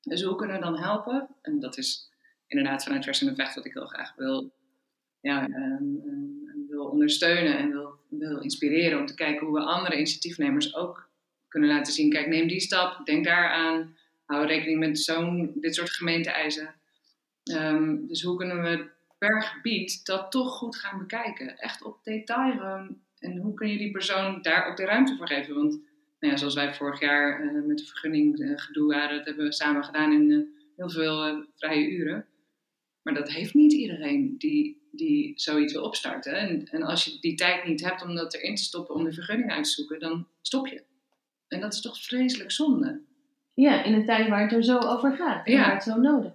Dus 0.00 0.22
hoe 0.22 0.36
kunnen 0.36 0.56
we 0.56 0.62
dan 0.62 0.78
helpen? 0.78 1.28
En 1.42 1.60
dat 1.60 1.78
is 1.78 2.12
inderdaad 2.46 2.82
vanuit 2.84 3.04
Vers 3.04 3.22
en 3.22 3.36
Vecht 3.36 3.54
wat 3.54 3.66
ik 3.66 3.72
heel 3.72 3.86
graag 3.86 4.14
wil, 4.16 4.52
ja, 5.20 5.48
um, 5.48 6.66
wil 6.68 6.84
ondersteunen 6.84 7.58
en 7.58 7.70
wil, 7.70 7.98
wil 8.08 8.38
inspireren 8.38 8.98
om 8.98 9.06
te 9.06 9.14
kijken 9.14 9.46
hoe 9.46 9.58
we 9.58 9.64
andere 9.64 9.96
initiatiefnemers 9.96 10.74
ook 10.74 11.10
kunnen 11.48 11.68
laten 11.68 11.92
zien. 11.92 12.10
Kijk, 12.10 12.26
neem 12.26 12.48
die 12.48 12.60
stap, 12.60 13.06
denk 13.06 13.24
daaraan, 13.24 13.96
hou 14.24 14.46
rekening 14.46 14.78
met 14.78 14.98
zo'n, 14.98 15.52
dit 15.54 15.74
soort 15.74 15.90
gemeente-eisen. 15.90 16.77
Um, 17.48 18.06
dus 18.06 18.22
hoe 18.22 18.36
kunnen 18.36 18.62
we 18.62 18.90
per 19.18 19.42
gebied 19.42 20.06
dat 20.06 20.30
toch 20.30 20.56
goed 20.56 20.76
gaan 20.76 20.98
bekijken. 20.98 21.58
Echt 21.58 21.82
op 21.82 21.98
detail. 22.04 22.88
en 23.18 23.36
hoe 23.36 23.54
kun 23.54 23.68
je 23.68 23.78
die 23.78 23.90
persoon 23.90 24.42
daar 24.42 24.66
ook 24.66 24.76
de 24.76 24.84
ruimte 24.84 25.16
voor 25.16 25.28
geven? 25.28 25.54
Want 25.54 25.80
nou 26.20 26.32
ja, 26.32 26.38
zoals 26.38 26.54
wij 26.54 26.74
vorig 26.74 27.00
jaar 27.00 27.44
uh, 27.44 27.66
met 27.66 27.78
de 27.78 27.84
vergunning 27.84 28.38
uh, 28.38 28.58
gedoe 28.58 28.92
waren, 28.92 29.16
dat 29.16 29.26
hebben 29.26 29.44
we 29.44 29.52
samen 29.52 29.84
gedaan 29.84 30.12
in 30.12 30.30
uh, 30.30 30.46
heel 30.76 30.90
veel 30.90 31.44
vrije 31.56 31.90
uren. 31.90 32.26
Maar 33.02 33.14
dat 33.14 33.30
heeft 33.30 33.54
niet 33.54 33.72
iedereen 33.72 34.38
die, 34.38 34.88
die 34.92 35.32
zoiets 35.34 35.72
wil 35.72 35.82
opstarten. 35.82 36.32
En, 36.32 36.64
en 36.64 36.82
als 36.82 37.04
je 37.04 37.20
die 37.20 37.34
tijd 37.34 37.64
niet 37.64 37.84
hebt 37.84 38.02
om 38.02 38.14
dat 38.14 38.34
erin 38.34 38.54
te 38.54 38.62
stoppen 38.62 38.94
om 38.94 39.04
de 39.04 39.12
vergunning 39.12 39.50
uit 39.50 39.64
te 39.64 39.70
zoeken, 39.70 40.00
dan 40.00 40.26
stop 40.42 40.66
je. 40.66 40.82
En 41.48 41.60
dat 41.60 41.74
is 41.74 41.80
toch 41.80 42.02
vreselijk 42.02 42.50
zonde. 42.50 43.00
Ja, 43.54 43.84
in 43.84 43.94
een 43.94 44.04
tijd 44.04 44.28
waar 44.28 44.42
het 44.42 44.52
er 44.52 44.64
zo 44.64 44.78
over 44.78 45.16
gaat. 45.16 45.46
En 45.46 45.52
ja. 45.52 45.60
waar 45.60 45.74
het 45.74 45.82
zo 45.82 45.96
nodig. 45.96 46.32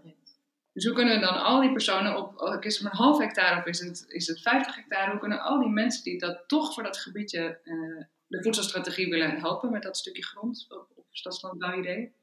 Dus 0.73 0.85
hoe 0.85 0.93
kunnen 0.93 1.13
we 1.13 1.25
dan 1.25 1.43
al 1.43 1.61
die 1.61 1.71
personen 1.71 2.17
op, 2.17 2.41
oh, 2.41 2.55
is 2.59 2.73
het 2.73 2.83
maar 2.83 2.91
een 2.91 2.97
half 2.97 3.17
hectare 3.17 3.59
of 3.59 3.65
is 3.65 3.79
het, 3.79 4.05
is 4.07 4.27
het 4.27 4.41
50 4.41 4.75
hectare, 4.75 5.11
hoe 5.11 5.19
kunnen 5.19 5.41
al 5.41 5.59
die 5.59 5.69
mensen 5.69 6.03
die 6.03 6.19
dat 6.19 6.43
toch 6.47 6.73
voor 6.73 6.83
dat 6.83 6.97
gebiedje 6.97 7.59
uh, 7.63 8.03
de 8.27 8.43
voedselstrategie 8.43 9.09
willen 9.09 9.39
helpen 9.39 9.71
met 9.71 9.83
dat 9.83 9.97
stukje 9.97 10.23
grond 10.23 10.65
op, 10.69 10.87
op 10.95 11.05
stadslandbouwidee, 11.11 12.13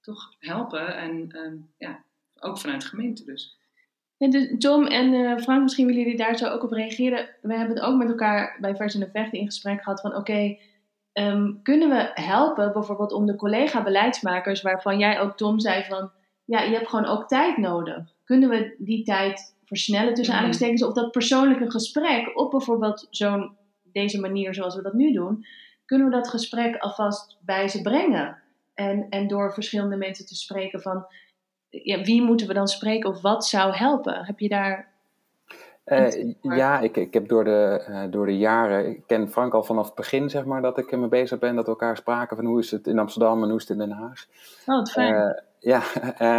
toch 0.00 0.34
helpen 0.38 0.96
en 0.96 1.36
um, 1.36 1.72
ja, 1.78 2.04
ook 2.34 2.58
vanuit 2.58 2.80
de 2.80 2.88
gemeente 2.88 3.24
dus. 3.24 3.58
dus 4.18 4.54
Tom 4.58 4.86
en 4.86 5.12
uh, 5.12 5.38
Frank, 5.38 5.62
misschien 5.62 5.86
willen 5.86 6.02
jullie 6.02 6.18
daar 6.18 6.36
zo 6.36 6.48
ook 6.48 6.62
op 6.62 6.72
reageren. 6.72 7.28
We 7.42 7.56
hebben 7.56 7.76
het 7.76 7.84
ook 7.84 7.98
met 7.98 8.08
elkaar 8.08 8.56
bij 8.60 8.76
Vers 8.76 8.94
en 8.94 9.00
de 9.00 9.10
Vechten 9.10 9.38
in 9.38 9.46
gesprek 9.46 9.82
gehad 9.82 10.00
van 10.00 10.14
oké, 10.14 10.56
um, 11.12 11.62
kunnen 11.62 11.88
we 11.88 12.10
helpen 12.14 12.72
bijvoorbeeld 12.72 13.12
om 13.12 13.26
de 13.26 13.36
collega-beleidsmakers, 13.36 14.62
waarvan 14.62 14.98
jij 14.98 15.20
ook 15.20 15.36
Tom 15.36 15.60
zei 15.60 15.84
van 15.84 16.10
ja, 16.50 16.62
je 16.62 16.74
hebt 16.74 16.88
gewoon 16.88 17.06
ook 17.06 17.28
tijd 17.28 17.56
nodig. 17.56 18.14
Kunnen 18.24 18.48
we 18.48 18.74
die 18.78 19.04
tijd 19.04 19.54
versnellen 19.64 20.14
tussen 20.14 20.34
mm 20.34 20.40
aanhalingstekens? 20.40 20.84
Of 20.84 20.94
dat 20.94 21.10
persoonlijke 21.10 21.70
gesprek 21.70 22.38
op 22.38 22.50
bijvoorbeeld 22.50 23.06
zo'n 23.10 23.56
deze 23.82 24.20
manier 24.20 24.54
zoals 24.54 24.76
we 24.76 24.82
dat 24.82 24.92
nu 24.92 25.12
doen, 25.12 25.46
kunnen 25.84 26.06
we 26.08 26.12
dat 26.12 26.28
gesprek 26.28 26.76
alvast 26.76 27.36
bij 27.40 27.68
ze 27.68 27.82
brengen? 27.82 28.38
En, 28.74 29.06
en 29.10 29.28
door 29.28 29.52
verschillende 29.52 29.96
mensen 29.96 30.26
te 30.26 30.34
spreken 30.34 30.80
van 30.80 31.06
ja, 31.68 32.02
wie 32.02 32.22
moeten 32.22 32.46
we 32.46 32.54
dan 32.54 32.68
spreken 32.68 33.10
of 33.10 33.20
wat 33.20 33.46
zou 33.46 33.74
helpen? 33.74 34.24
Heb 34.24 34.38
je 34.38 34.48
daar. 34.48 34.88
Uh, 35.84 36.32
ja, 36.40 36.80
ik, 36.80 36.96
ik 36.96 37.14
heb 37.14 37.28
door 37.28 37.44
de, 37.44 37.86
uh, 37.88 38.02
door 38.10 38.26
de 38.26 38.38
jaren, 38.38 38.88
ik 38.88 39.02
ken 39.06 39.30
Frank 39.30 39.54
al 39.54 39.62
vanaf 39.62 39.86
het 39.86 39.94
begin, 39.94 40.30
zeg 40.30 40.44
maar, 40.44 40.62
dat 40.62 40.78
ik 40.78 40.96
mee 40.96 41.08
bezig 41.08 41.38
ben, 41.38 41.54
dat 41.54 41.64
we 41.64 41.70
elkaar 41.70 41.96
spraken 41.96 42.36
van 42.36 42.44
hoe 42.44 42.58
is 42.58 42.70
het 42.70 42.86
in 42.86 42.98
Amsterdam 42.98 43.42
en 43.42 43.48
hoe 43.48 43.58
is 43.58 43.68
het 43.68 43.78
in 43.78 43.78
Den 43.78 43.96
Haag. 43.96 44.26
Oh, 44.66 44.76
wat 44.76 44.90
fijn. 44.90 45.14
Uh, 45.14 45.30
ja, 45.60 45.82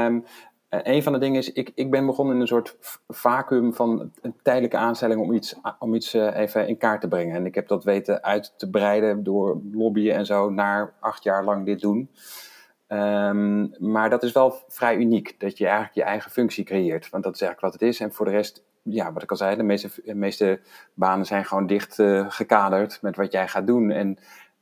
um, 0.05 0.25
een 0.69 1.03
van 1.03 1.13
de 1.13 1.19
dingen 1.19 1.39
is, 1.39 1.51
ik, 1.51 1.71
ik 1.75 1.91
ben 1.91 2.05
begonnen 2.05 2.35
in 2.35 2.41
een 2.41 2.47
soort 2.47 2.77
vacuüm 3.07 3.73
van 3.73 4.11
een 4.21 4.35
tijdelijke 4.43 4.77
aanstelling 4.77 5.21
om 5.21 5.33
iets, 5.33 5.55
om 5.79 5.93
iets 5.93 6.15
uh, 6.15 6.35
even 6.35 6.67
in 6.67 6.77
kaart 6.77 7.01
te 7.01 7.07
brengen. 7.07 7.35
En 7.35 7.45
ik 7.45 7.55
heb 7.55 7.67
dat 7.67 7.83
weten 7.83 8.23
uit 8.23 8.53
te 8.57 8.69
breiden 8.69 9.23
door 9.23 9.61
lobbyen 9.71 10.15
en 10.15 10.25
zo 10.25 10.49
naar 10.49 10.93
acht 10.99 11.23
jaar 11.23 11.43
lang 11.43 11.65
dit 11.65 11.79
doen. 11.79 12.09
Um, 12.87 13.71
maar 13.79 14.09
dat 14.09 14.23
is 14.23 14.31
wel 14.31 14.55
vrij 14.67 14.95
uniek, 14.95 15.39
dat 15.39 15.57
je 15.57 15.65
eigenlijk 15.65 15.95
je 15.95 16.03
eigen 16.03 16.31
functie 16.31 16.63
creëert. 16.63 17.09
Want 17.09 17.23
dat 17.23 17.35
is 17.35 17.41
eigenlijk 17.41 17.73
wat 17.73 17.81
het 17.81 17.89
is. 17.89 17.99
En 17.99 18.13
voor 18.13 18.25
de 18.25 18.31
rest, 18.31 18.63
ja, 18.81 19.13
wat 19.13 19.23
ik 19.23 19.31
al 19.31 19.37
zei, 19.37 19.55
de 19.55 19.63
meeste, 19.63 19.89
meeste 20.13 20.59
banen 20.93 21.25
zijn 21.25 21.45
gewoon 21.45 21.67
dicht 21.67 21.99
uh, 21.99 22.25
gekaderd 22.29 23.01
met 23.01 23.15
wat 23.15 23.31
jij 23.31 23.47
gaat 23.47 23.67
doen. 23.67 23.91
En 23.91 24.17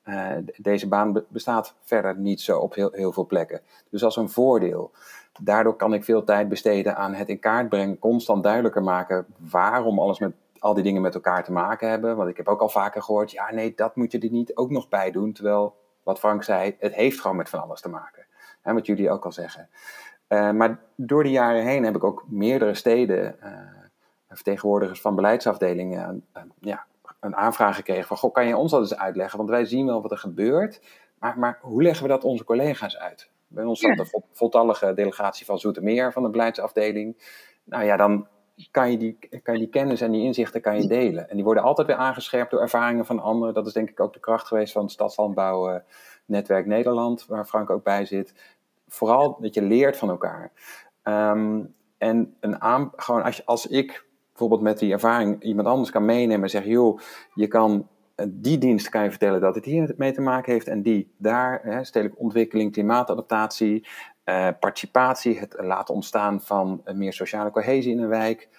uh, 0.10 0.54
deze 0.58 0.88
baan 0.88 1.24
bestaat 1.28 1.76
verder 1.82 2.18
niet 2.18 2.42
zo 2.42 2.60
op 2.60 2.74
heel, 2.74 2.92
heel 2.92 3.12
veel 3.12 3.26
plekken. 3.26 3.62
Dus 3.90 4.04
als 4.04 4.16
een 4.16 4.30
voordeel. 4.30 4.92
Daardoor 5.42 5.76
kan 5.76 5.94
ik 5.94 6.04
veel 6.04 6.24
tijd 6.24 6.50
besteden 6.50 6.96
aan 6.96 7.14
het 7.14 7.30
in 7.30 7.40
kaart 7.40 7.70
brengen, 7.70 8.00
constant 8.00 8.44
duidelijker 8.44 8.84
maken 8.84 9.26
waarom 9.38 10.00
alles 10.00 10.20
met 10.20 10.34
al 10.60 10.74
die 10.74 10.84
dingen 10.84 11.02
met 11.02 11.14
elkaar 11.14 11.44
te 11.44 11.52
maken 11.52 11.90
hebben. 11.90 12.16
Want 12.16 12.30
ik 12.30 12.38
heb 12.38 12.48
ook 12.48 12.62
al 12.62 12.70
vaker 12.70 13.04
gehoord, 13.04 13.32
ja 13.32 13.54
nee, 13.54 13.74
dat 13.76 13.96
moet 13.96 14.12
je 14.12 14.20
er 14.20 14.32
niet 14.32 14.56
ook 14.56 14.70
nog 14.70 14.90
bij 14.90 15.12
doen. 15.12 15.34
Terwijl, 15.34 15.76
wat 16.04 16.20
Frank 16.20 16.44
zei, 16.44 16.76
het 16.80 16.94
heeft 16.94 17.22
gewoon 17.22 17.38
met 17.38 17.50
van 17.50 17.62
alles 17.62 17.82
te 17.82 17.90
maken. 17.90 18.26
Hè, 18.62 18.74
wat 18.74 18.86
jullie 18.86 19.12
ook 19.12 19.26
al 19.26 19.32
zeggen. 19.32 19.70
Uh, 20.28 20.52
maar 20.52 20.80
door 20.96 21.24
de 21.24 21.32
jaren 21.32 21.64
heen 21.64 21.84
heb 21.84 21.96
ik 21.96 22.04
ook 22.04 22.26
meerdere 22.28 22.74
steden, 22.74 23.36
uh, 23.44 23.52
vertegenwoordigers 24.30 25.02
van 25.02 25.16
beleidsafdelingen, 25.16 26.26
ja, 26.60 26.86
een 27.20 27.36
aanvraag 27.36 27.76
gekregen 27.76 28.08
van, 28.08 28.18
goh, 28.18 28.34
kan 28.34 28.48
je 28.48 28.58
ons 28.58 28.72
dat 28.72 28.80
eens 28.80 28.96
uitleggen? 28.96 29.38
Want 29.38 29.50
wij 29.50 29.66
zien 29.66 29.86
wel 29.86 30.02
wat 30.02 30.12
er 30.12 30.18
gebeurt, 30.18 30.82
maar, 31.20 31.40
maar 31.40 31.60
hoe 31.62 31.84
leggen 31.84 32.04
we 32.04 32.10
dat 32.10 32.24
onze 32.24 32.44
collega's 32.44 32.98
uit? 32.98 33.30
Bij 33.48 33.64
ons 33.64 33.80
zat 33.80 33.98
de 33.98 34.22
voltallige 34.32 34.94
delegatie 34.94 35.46
van 35.46 35.60
Zoetermeer 35.60 36.12
van 36.12 36.24
de 36.24 36.30
beleidsafdeling. 36.30 37.38
Nou 37.64 37.84
ja, 37.84 37.98
dan 37.98 38.28
kan 38.72 38.92
je, 38.92 38.98
die, 38.98 39.18
kan 39.44 39.54
je 39.54 39.60
die 39.60 39.70
kennis 39.70 40.02
en 40.02 40.12
die 40.12 40.24
inzichten 40.24 40.62
kan 40.62 40.82
je 40.82 40.88
delen. 40.88 41.30
En 41.30 41.36
die 41.36 41.46
worden 41.46 41.64
altijd 41.64 41.88
weer 41.88 41.96
aangescherpt 41.96 42.52
door 42.52 42.62
ervaringen 42.62 43.06
van 43.06 43.20
anderen. 43.20 43.54
Dat 43.54 43.68
is 43.68 43.74
denk 43.74 43.90
ik 43.90 44.00
ook 44.00 44.14
de 44.14 44.20
kracht 44.20 44.48
geweest 44.48 44.74
van 44.74 44.82
het 44.82 44.92
Stadslandbouw 44.92 45.82
Netwerk 46.26 46.66
Nederland, 46.66 47.26
waar 47.26 47.46
Frank 47.46 47.70
ook 47.70 47.84
bij 47.84 48.06
zit. 48.06 48.34
Vooral 48.88 49.38
dat 49.42 49.54
je 49.54 49.62
leert 49.62 49.98
van 49.98 50.10
elkaar. 50.10 50.52
Um, 51.04 51.76
en 51.98 52.36
een 52.40 52.62
aan, 52.62 52.92
gewoon 52.96 53.24
als, 53.24 53.38
je, 53.38 53.46
als 53.46 53.68
ik 53.68 54.06
bijvoorbeeld 54.40 54.70
met 54.70 54.80
die 54.80 54.92
ervaring 54.92 55.44
iemand 55.44 55.68
anders 55.68 55.92
kan 55.92 56.06
meenemen 56.06 56.44
en 56.44 56.50
zeggen, 56.50 56.72
joh, 56.72 57.00
je 57.34 57.48
kan 57.48 57.88
eh, 58.16 58.26
die 58.30 58.58
dienst 58.58 58.90
kan 58.90 59.04
je 59.04 59.10
vertellen 59.10 59.42
dat 59.42 59.56
het 59.56 59.66
hier 59.66 59.94
mee 59.98 60.12
te 60.12 60.22
maken 60.22 60.54
heeft 60.54 60.68
en 60.68 60.82
die 60.82 61.14
daar, 61.18 61.60
hè, 61.64 61.84
stedelijke 61.84 62.22
ontwikkeling, 62.22 62.72
klimaatadaptatie, 62.72 63.88
uh, 64.26 64.48
participatie, 64.60 65.40
het 65.40 65.56
laten 65.58 65.94
ontstaan 65.94 66.42
van 66.42 66.82
meer 66.94 67.14
sociale 67.14 67.52
cohesie 67.52 67.92
in 67.92 68.00
een 68.00 68.08
wijk, 68.08 68.50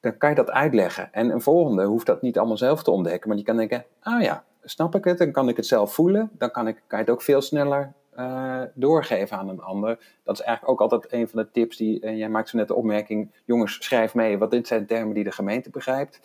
dan 0.00 0.16
kan 0.16 0.28
je 0.28 0.34
dat 0.34 0.50
uitleggen. 0.50 1.12
En 1.12 1.30
een 1.30 1.40
volgende 1.40 1.84
hoeft 1.84 2.06
dat 2.06 2.22
niet 2.22 2.38
allemaal 2.38 2.56
zelf 2.56 2.82
te 2.82 2.90
ontdekken, 2.90 3.28
maar 3.28 3.36
die 3.36 3.46
kan 3.46 3.56
denken, 3.56 3.84
ah 4.00 4.22
ja, 4.22 4.44
snap 4.62 4.94
ik 4.94 5.04
het 5.04 5.20
en 5.20 5.32
kan 5.32 5.48
ik 5.48 5.56
het 5.56 5.66
zelf 5.66 5.94
voelen, 5.94 6.30
dan 6.38 6.50
kan, 6.50 6.68
ik, 6.68 6.82
kan 6.86 6.98
je 6.98 7.04
het 7.04 7.14
ook 7.14 7.22
veel 7.22 7.40
sneller 7.40 7.92
uh, 8.18 8.62
doorgeven 8.74 9.36
aan 9.36 9.48
een 9.48 9.60
ander. 9.60 9.98
Dat 10.24 10.38
is 10.38 10.44
eigenlijk 10.44 10.80
ook 10.80 10.90
altijd 10.90 11.12
een 11.12 11.28
van 11.28 11.42
de 11.42 11.50
tips 11.50 11.76
die, 11.76 12.04
uh, 12.04 12.16
jij 12.16 12.28
maakt 12.28 12.48
zo 12.48 12.56
net 12.56 12.68
de 12.68 12.74
opmerking, 12.74 13.32
jongens 13.44 13.84
schrijf 13.84 14.14
mee, 14.14 14.38
want 14.38 14.50
dit 14.50 14.66
zijn 14.66 14.86
termen 14.86 15.14
die 15.14 15.24
de 15.24 15.32
gemeente 15.32 15.70
begrijpt. 15.70 16.20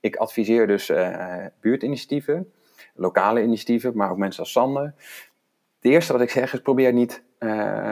Ik 0.00 0.16
adviseer 0.16 0.66
dus 0.66 0.90
uh, 0.90 1.46
buurtinitiatieven, 1.60 2.52
lokale 2.94 3.42
initiatieven, 3.42 3.96
maar 3.96 4.10
ook 4.10 4.16
mensen 4.16 4.42
als 4.42 4.52
Sander. 4.52 4.94
Het 5.80 5.92
eerste 5.92 6.12
wat 6.12 6.22
ik 6.22 6.30
zeg 6.30 6.52
is 6.52 6.60
probeer 6.60 6.92
niet 6.92 7.22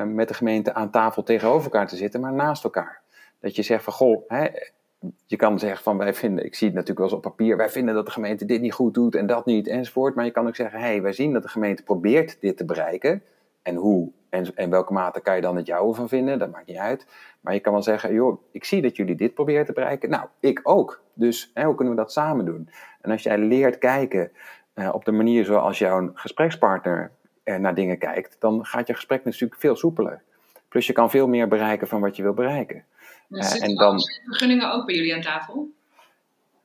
met 0.06 0.28
de 0.28 0.34
gemeente 0.34 0.74
aan 0.74 0.90
tafel 0.90 1.22
tegenover 1.22 1.64
elkaar 1.64 1.88
te 1.88 1.96
zitten, 1.96 2.20
maar 2.20 2.32
naast 2.32 2.64
elkaar. 2.64 3.02
Dat 3.40 3.56
je 3.56 3.62
zegt 3.62 3.84
van 3.84 3.92
goh, 3.92 4.28
hè, 4.28 4.48
je 5.26 5.36
kan 5.36 5.58
zeggen 5.58 5.82
van 5.82 5.96
wij 5.96 6.14
vinden, 6.14 6.44
ik 6.44 6.54
zie 6.54 6.66
het 6.66 6.76
natuurlijk 6.76 7.08
wel 7.10 7.18
eens 7.18 7.26
op 7.26 7.36
papier, 7.36 7.56
wij 7.56 7.68
vinden 7.68 7.94
dat 7.94 8.06
de 8.06 8.12
gemeente 8.12 8.44
dit 8.44 8.60
niet 8.60 8.72
goed 8.72 8.94
doet 8.94 9.14
en 9.14 9.26
dat 9.26 9.46
niet 9.46 9.66
enzovoort. 9.66 10.14
Maar 10.14 10.24
je 10.24 10.30
kan 10.30 10.46
ook 10.46 10.56
zeggen, 10.56 10.80
hé, 10.80 10.86
hey, 10.86 11.02
wij 11.02 11.12
zien 11.12 11.32
dat 11.32 11.42
de 11.42 11.48
gemeente 11.48 11.82
probeert 11.82 12.40
dit 12.40 12.56
te 12.56 12.64
bereiken. 12.64 13.22
En 13.62 13.74
hoe 13.74 14.12
en, 14.30 14.54
en 14.54 14.70
welke 14.70 14.92
mate 14.92 15.20
kan 15.20 15.34
je 15.34 15.40
dan 15.40 15.56
het 15.56 15.66
jouwe 15.66 15.94
van 15.94 16.08
vinden, 16.08 16.38
dat 16.38 16.50
maakt 16.50 16.66
niet 16.66 16.76
uit. 16.76 17.06
Maar 17.40 17.54
je 17.54 17.60
kan 17.60 17.72
wel 17.72 17.82
zeggen, 17.82 18.12
joh, 18.12 18.42
ik 18.52 18.64
zie 18.64 18.82
dat 18.82 18.96
jullie 18.96 19.14
dit 19.14 19.34
proberen 19.34 19.66
te 19.66 19.72
bereiken. 19.72 20.10
Nou, 20.10 20.28
ik 20.40 20.60
ook. 20.62 21.02
Dus 21.14 21.50
hoe 21.54 21.74
kunnen 21.74 21.94
we 21.94 22.00
dat 22.00 22.12
samen 22.12 22.44
doen? 22.44 22.68
En 23.00 23.10
als 23.10 23.22
jij 23.22 23.38
leert 23.38 23.78
kijken 23.78 24.30
uh, 24.74 24.90
op 24.92 25.04
de 25.04 25.12
manier 25.12 25.44
zoals 25.44 25.78
jouw 25.78 26.10
gesprekspartner 26.14 27.10
er 27.44 27.60
naar 27.60 27.74
dingen 27.74 27.98
kijkt, 27.98 28.36
dan 28.38 28.64
gaat 28.64 28.86
je 28.86 28.94
gesprek 28.94 29.24
natuurlijk 29.24 29.60
veel 29.60 29.76
soepeler. 29.76 30.22
Plus 30.68 30.86
je 30.86 30.92
kan 30.92 31.10
veel 31.10 31.28
meer 31.28 31.48
bereiken 31.48 31.88
van 31.88 32.00
wat 32.00 32.16
je 32.16 32.22
wil 32.22 32.34
bereiken. 32.34 32.84
Uh, 33.28 33.62
en 33.62 33.74
dan, 33.74 34.00
vergunningen 34.24 34.72
ook 34.72 34.86
bij 34.86 34.94
jullie 34.94 35.14
aan 35.14 35.20
tafel? 35.20 35.76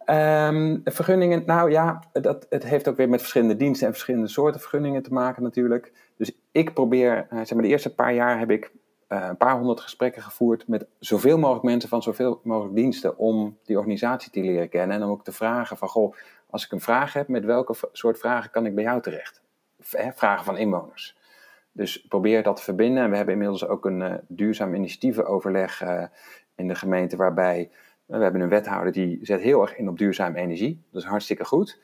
Um, 0.05 0.81
vergunningen, 0.83 1.43
nou 1.45 1.71
ja, 1.71 2.03
dat, 2.11 2.45
het 2.49 2.63
heeft 2.63 2.87
ook 2.87 2.97
weer 2.97 3.09
met 3.09 3.19
verschillende 3.19 3.55
diensten 3.55 3.87
en 3.87 3.93
verschillende 3.93 4.27
soorten 4.27 4.59
vergunningen 4.59 5.03
te 5.03 5.13
maken 5.13 5.43
natuurlijk. 5.43 5.91
Dus 6.17 6.31
ik 6.51 6.73
probeer, 6.73 7.17
uh, 7.17 7.37
zeg 7.37 7.53
maar 7.53 7.61
de 7.61 7.69
eerste 7.69 7.95
paar 7.95 8.13
jaar 8.13 8.39
heb 8.39 8.51
ik 8.51 8.71
uh, 9.09 9.25
een 9.29 9.37
paar 9.37 9.57
honderd 9.57 9.79
gesprekken 9.79 10.21
gevoerd 10.21 10.67
met 10.67 10.85
zoveel 10.99 11.37
mogelijk 11.37 11.65
mensen 11.65 11.89
van 11.89 12.03
zoveel 12.03 12.39
mogelijk 12.43 12.75
diensten 12.75 13.17
om 13.17 13.57
die 13.65 13.77
organisatie 13.77 14.31
te 14.31 14.41
leren 14.41 14.69
kennen. 14.69 14.95
En 14.97 15.03
om 15.03 15.11
ook 15.11 15.23
te 15.23 15.31
vragen 15.31 15.77
van, 15.77 15.87
goh, 15.87 16.15
als 16.49 16.65
ik 16.65 16.71
een 16.71 16.81
vraag 16.81 17.13
heb, 17.13 17.27
met 17.27 17.45
welke 17.45 17.75
soort 17.91 18.19
vragen 18.19 18.51
kan 18.51 18.65
ik 18.65 18.75
bij 18.75 18.83
jou 18.83 19.01
terecht? 19.01 19.41
Vragen 20.15 20.45
van 20.45 20.57
inwoners. 20.57 21.17
Dus 21.71 22.05
probeer 22.07 22.43
dat 22.43 22.55
te 22.55 22.61
verbinden. 22.63 23.03
En 23.03 23.09
we 23.09 23.15
hebben 23.15 23.33
inmiddels 23.33 23.67
ook 23.67 23.85
een 23.85 23.99
uh, 23.99 24.13
duurzaam 24.27 24.75
initiatievenoverleg 24.75 25.83
in 26.55 26.67
de 26.67 26.75
gemeente, 26.75 27.15
waarbij 27.15 27.69
we 28.05 28.23
hebben 28.23 28.41
een 28.41 28.49
wethouder 28.49 28.93
die 28.93 29.19
zet 29.21 29.41
heel 29.41 29.61
erg 29.61 29.77
in 29.77 29.89
op 29.89 29.97
duurzame 29.97 30.37
energie. 30.37 30.83
Dat 30.91 31.01
is 31.01 31.07
hartstikke 31.07 31.45
goed. 31.45 31.79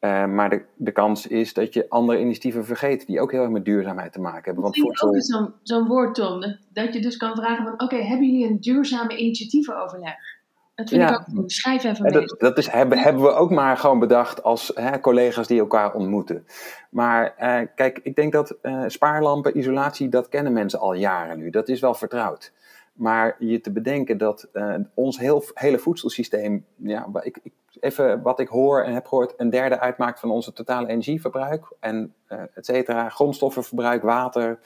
Uh, 0.00 0.26
maar 0.26 0.50
de, 0.50 0.64
de 0.76 0.92
kans 0.92 1.26
is 1.26 1.54
dat 1.54 1.74
je 1.74 1.88
andere 1.88 2.20
initiatieven 2.20 2.64
vergeet 2.64 3.06
die 3.06 3.20
ook 3.20 3.32
heel 3.32 3.42
erg 3.42 3.50
met 3.50 3.64
duurzaamheid 3.64 4.12
te 4.12 4.20
maken 4.20 4.44
hebben. 4.44 4.62
Want 4.62 4.78
voedsel... 4.78 5.08
ook 5.08 5.22
zo'n 5.22 5.52
zo'n 5.62 5.86
woord, 5.86 6.14
Tom, 6.14 6.40
dat 6.72 6.94
je 6.94 7.00
dus 7.00 7.16
kan 7.16 7.36
vragen 7.36 7.64
van, 7.64 7.72
oké, 7.72 7.96
hebben 7.96 8.26
jullie 8.26 8.48
een 8.48 8.60
duurzame 8.60 9.16
initiatievenoverleg? 9.16 10.14
Dat 10.74 10.88
vind 10.88 11.02
ja. 11.02 11.08
ik 11.08 11.14
ook 11.14 11.24
goed. 11.34 11.52
Schrijf 11.52 11.84
even 11.84 12.02
mee. 12.02 12.12
Dat, 12.12 12.34
dat 12.38 12.58
is, 12.58 12.70
hebben, 12.70 12.98
hebben 12.98 13.22
we 13.22 13.30
ook 13.30 13.50
maar 13.50 13.76
gewoon 13.76 13.98
bedacht 13.98 14.42
als 14.42 14.70
hè, 14.74 15.00
collega's 15.00 15.46
die 15.46 15.58
elkaar 15.58 15.94
ontmoeten. 15.94 16.46
Maar 16.90 17.34
uh, 17.40 17.66
kijk, 17.74 18.00
ik 18.02 18.16
denk 18.16 18.32
dat 18.32 18.56
spaarlampen, 18.86 19.58
isolatie, 19.58 20.08
dat 20.08 20.28
kennen 20.28 20.52
mensen 20.52 20.78
al 20.78 20.92
jaren 20.92 21.38
nu. 21.38 21.50
Dat 21.50 21.68
is 21.68 21.80
wel 21.80 21.94
vertrouwd. 21.94 22.52
Maar 22.96 23.36
je 23.38 23.60
te 23.60 23.72
bedenken 23.72 24.18
dat 24.18 24.48
uh, 24.52 24.74
ons 24.94 25.18
heel, 25.18 25.42
hele 25.54 25.78
voedselsysteem, 25.78 26.64
ja, 26.76 27.08
ik, 27.22 27.38
ik, 27.42 27.52
even 27.80 28.22
wat 28.22 28.40
ik 28.40 28.48
hoor 28.48 28.82
en 28.82 28.94
heb 28.94 29.06
gehoord, 29.06 29.34
een 29.36 29.50
derde 29.50 29.80
uitmaakt 29.80 30.20
van 30.20 30.30
onze 30.30 30.52
totale 30.52 30.88
energieverbruik 30.88 31.64
en 31.80 32.14
uh, 32.28 32.40
et 32.54 32.66
cetera, 32.66 33.08
grondstoffenverbruik, 33.08 34.02
water. 34.02 34.58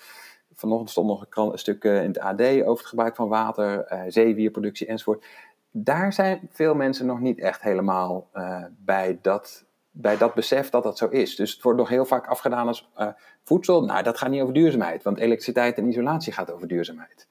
Vanochtend 0.54 0.90
stond 0.90 1.06
nog 1.06 1.26
een, 1.30 1.58
stuk 1.58 1.84
uh, 1.84 2.02
in 2.02 2.08
het 2.08 2.18
AD 2.18 2.40
over 2.40 2.78
het 2.78 2.86
gebruik 2.86 3.16
van 3.16 3.28
water, 3.28 3.86
zeewierproductie 4.08 4.86
enzovoort. 4.86 5.26
Daar 5.70 6.12
zijn 6.12 6.48
veel 6.52 6.74
mensen 6.74 7.06
nog 7.06 7.20
niet 7.20 7.38
echt 7.38 7.62
helemaal 7.62 8.28
bij, 8.70 9.18
dat, 9.22 9.64
bij 9.90 10.16
dat 10.16 10.34
besef 10.34 10.70
dat 10.70 10.82
dat 10.82 10.98
zo 10.98 11.06
is. 11.06 11.36
Dus 11.36 11.52
het 11.52 11.62
wordt 11.62 11.78
nog 11.78 11.88
heel 11.88 12.04
vaak 12.04 12.26
afgedaan 12.26 12.66
als 12.66 12.90
voedsel. 13.44 13.84
Nou, 13.84 14.02
dat 14.02 14.18
gaat 14.18 14.30
niet 14.30 14.42
over 14.42 14.54
duurzaamheid, 14.54 15.02
want 15.02 15.18
elektriciteit 15.18 15.78
en 15.78 15.88
isolatie 15.88 16.32
gaat 16.32 16.52
over 16.52 16.68
duurzaamheid. 16.68 17.28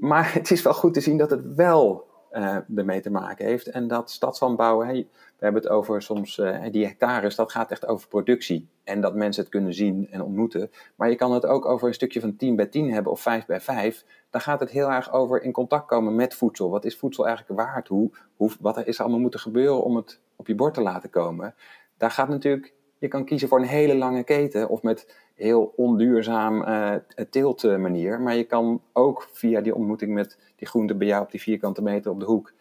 Maar 0.00 0.34
het 0.34 0.50
is 0.50 0.62
wel 0.62 0.74
goed 0.74 0.94
te 0.94 1.00
zien 1.00 1.16
dat 1.16 1.30
het 1.30 1.54
wel 1.54 2.08
uh, 2.32 2.56
ermee 2.76 3.00
te 3.00 3.10
maken 3.10 3.46
heeft. 3.46 3.66
En 3.66 3.88
dat 3.88 4.10
stadslandbouw, 4.10 4.82
hey, 4.82 5.08
we 5.12 5.44
hebben 5.44 5.62
het 5.62 5.70
over 5.70 6.02
soms 6.02 6.38
uh, 6.38 6.64
die 6.70 6.86
hectares, 6.86 7.34
dat 7.34 7.52
gaat 7.52 7.70
echt 7.70 7.86
over 7.86 8.08
productie. 8.08 8.68
En 8.84 9.00
dat 9.00 9.14
mensen 9.14 9.42
het 9.42 9.52
kunnen 9.52 9.74
zien 9.74 10.08
en 10.10 10.22
ontmoeten. 10.22 10.70
Maar 10.96 11.08
je 11.10 11.16
kan 11.16 11.32
het 11.32 11.46
ook 11.46 11.64
over 11.66 11.88
een 11.88 11.94
stukje 11.94 12.20
van 12.20 12.36
10 12.36 12.56
bij 12.56 12.66
10 12.66 12.92
hebben 12.92 13.12
of 13.12 13.20
5 13.20 13.46
bij 13.46 13.60
5. 13.60 14.04
Dan 14.30 14.40
gaat 14.40 14.60
het 14.60 14.70
heel 14.70 14.90
erg 14.90 15.12
over 15.12 15.42
in 15.42 15.52
contact 15.52 15.86
komen 15.86 16.14
met 16.14 16.34
voedsel. 16.34 16.70
Wat 16.70 16.84
is 16.84 16.96
voedsel 16.96 17.26
eigenlijk 17.26 17.60
waard? 17.60 17.88
Hoe, 17.88 18.10
hoe, 18.36 18.50
wat 18.60 18.76
er 18.76 18.86
is 18.86 19.00
allemaal 19.00 19.18
moeten 19.18 19.40
gebeuren 19.40 19.82
om 19.82 19.96
het 19.96 20.20
op 20.36 20.46
je 20.46 20.54
bord 20.54 20.74
te 20.74 20.82
laten 20.82 21.10
komen? 21.10 21.54
Daar 21.96 22.10
gaat 22.10 22.28
natuurlijk, 22.28 22.74
je 23.00 23.08
kan 23.08 23.24
kiezen 23.24 23.48
voor 23.48 23.58
een 23.58 23.66
hele 23.66 23.94
lange 23.94 24.24
keten 24.24 24.68
of 24.68 24.82
met 24.82 25.16
heel 25.34 25.72
onduurzaam 25.76 26.62
uh, 26.62 26.94
teeltmanier. 27.30 28.20
Maar 28.20 28.34
je 28.34 28.44
kan 28.44 28.82
ook 28.92 29.28
via 29.32 29.60
die 29.60 29.74
ontmoeting 29.74 30.12
met 30.12 30.38
die 30.56 30.68
groente 30.68 30.94
bij 30.94 31.06
jou 31.06 31.22
op 31.22 31.30
die 31.30 31.40
vierkante 31.40 31.82
meter 31.82 32.10
op 32.10 32.20
de 32.20 32.26
hoek 32.26 32.52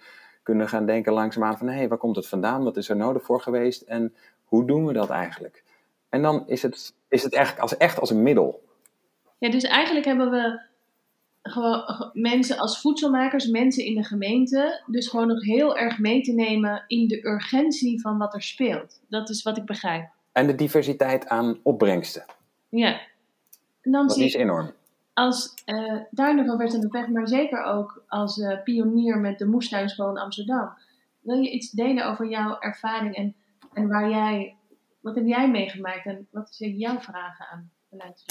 kunnen 0.44 0.70
gaan 0.70 0.86
denken 0.86 1.14
langzaamaan 1.14 1.58
van 1.58 1.68
hé, 1.68 1.76
hey, 1.76 1.88
waar 1.88 1.98
komt 1.98 2.16
het 2.16 2.28
vandaan? 2.28 2.64
Wat 2.64 2.78
is 2.78 2.90
er 2.90 2.96
nodig 2.96 3.24
voor 3.24 3.42
geweest? 3.42 3.82
En 3.82 4.14
hoe 4.44 4.66
doen 4.66 4.86
we 4.86 4.94
dat 4.94 5.10
eigenlijk? 5.10 5.64
En 6.10 6.22
dan 6.22 6.48
is 6.48 6.62
het, 6.62 6.94
is 7.10 7.24
het 7.24 7.34
echt, 7.34 7.60
als, 7.60 7.78
echt 7.78 8.00
als 8.00 8.10
een 8.10 8.24
middel. 8.24 8.64
Ja, 9.38 9.50
dus 9.50 9.64
eigenlijk 9.64 10.06
hebben 10.06 10.32
we 10.32 10.62
gewoon 11.42 12.10
mensen 12.14 12.58
als 12.58 12.82
voedselmakers, 12.82 13.48
mensen 13.48 13.86
in 13.86 13.96
de 13.96 14.04
gemeente, 14.04 14.84
dus 14.86 15.08
gewoon 15.08 15.28
nog 15.28 15.44
heel 15.44 15.78
erg 15.78 16.00
mee 16.00 16.22
te 16.22 16.32
nemen 16.32 16.84
in 16.88 17.08
de 17.08 17.28
urgentie 17.28 18.02
van 18.02 18.18
wat 18.18 18.34
er 18.34 18.44
speelt. 18.44 19.02
Dat 19.10 19.30
is 19.30 19.44
wat 19.44 19.58
ik 19.58 19.66
begrijp. 19.66 20.10
En 20.32 20.48
de 20.48 20.56
diversiteit 20.56 21.28
aan 21.28 21.60
opbrengsten. 21.64 22.26
Ja. 22.70 23.00
En 23.82 23.92
dan 23.92 24.08
dat 24.08 24.16
zie 24.16 24.26
is 24.26 24.34
enorm. 24.34 24.74
Als 25.14 25.54
uh, 25.66 26.02
daar 26.12 26.36
nog 26.36 26.58
werd 26.58 26.72
de 26.72 26.88
weg, 26.88 27.08
maar 27.08 27.28
zeker 27.28 27.64
ook 27.64 28.04
als 28.08 28.38
uh, 28.38 28.64
pionier 28.64 29.18
met 29.18 29.40
de 29.40 29.46
moestuinschool 29.46 30.10
in 30.10 30.18
Amsterdam. 30.18 30.74
Wil 31.20 31.38
je 31.38 31.50
iets 31.50 31.72
delen 31.72 32.06
over 32.06 32.30
jouw 32.30 32.60
ervaring 32.60 33.16
en, 33.16 33.36
en 33.74 33.88
waar 33.88 34.10
jij, 34.10 34.56
wat 35.00 35.16
heb 35.16 35.26
jij 35.26 35.50
meegemaakt 35.50 36.06
en 36.06 36.28
wat 36.32 36.56
zijn 36.56 36.78
jouw 36.78 37.00
vragen 37.00 37.48
aan 37.48 37.72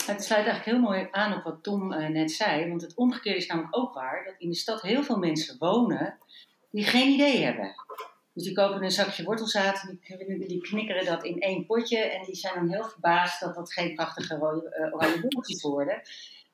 Het 0.06 0.24
sluit 0.24 0.46
eigenlijk 0.46 0.64
heel 0.64 0.80
mooi 0.80 1.08
aan 1.10 1.34
op 1.34 1.42
wat 1.42 1.62
Tom 1.62 1.92
uh, 1.92 2.08
net 2.08 2.30
zei, 2.30 2.68
want 2.68 2.82
het 2.82 2.94
omgekeerde 2.94 3.38
is 3.38 3.46
namelijk 3.46 3.76
ook 3.76 3.94
waar, 3.94 4.24
dat 4.24 4.34
in 4.38 4.48
de 4.48 4.56
stad 4.56 4.82
heel 4.82 5.02
veel 5.02 5.18
mensen 5.18 5.58
wonen 5.58 6.18
die 6.70 6.84
geen 6.84 7.12
idee 7.12 7.44
hebben. 7.44 7.74
Dus 8.38 8.46
die 8.46 8.56
kopen 8.56 8.82
een 8.82 8.90
zakje 8.90 9.24
wortelzaad, 9.24 9.98
die, 10.06 10.46
die 10.46 10.60
knikkeren 10.60 11.04
dat 11.04 11.24
in 11.24 11.40
één 11.40 11.66
potje 11.66 11.98
en 11.98 12.24
die 12.24 12.34
zijn 12.34 12.54
dan 12.54 12.68
heel 12.68 12.84
verbaasd 12.84 13.40
dat 13.40 13.54
dat 13.54 13.72
geen 13.72 13.94
prachtige 13.94 14.36
rode, 14.36 14.76
uh, 14.80 14.94
oranje 14.94 15.20
bolletjes 15.20 15.62
worden. 15.62 16.02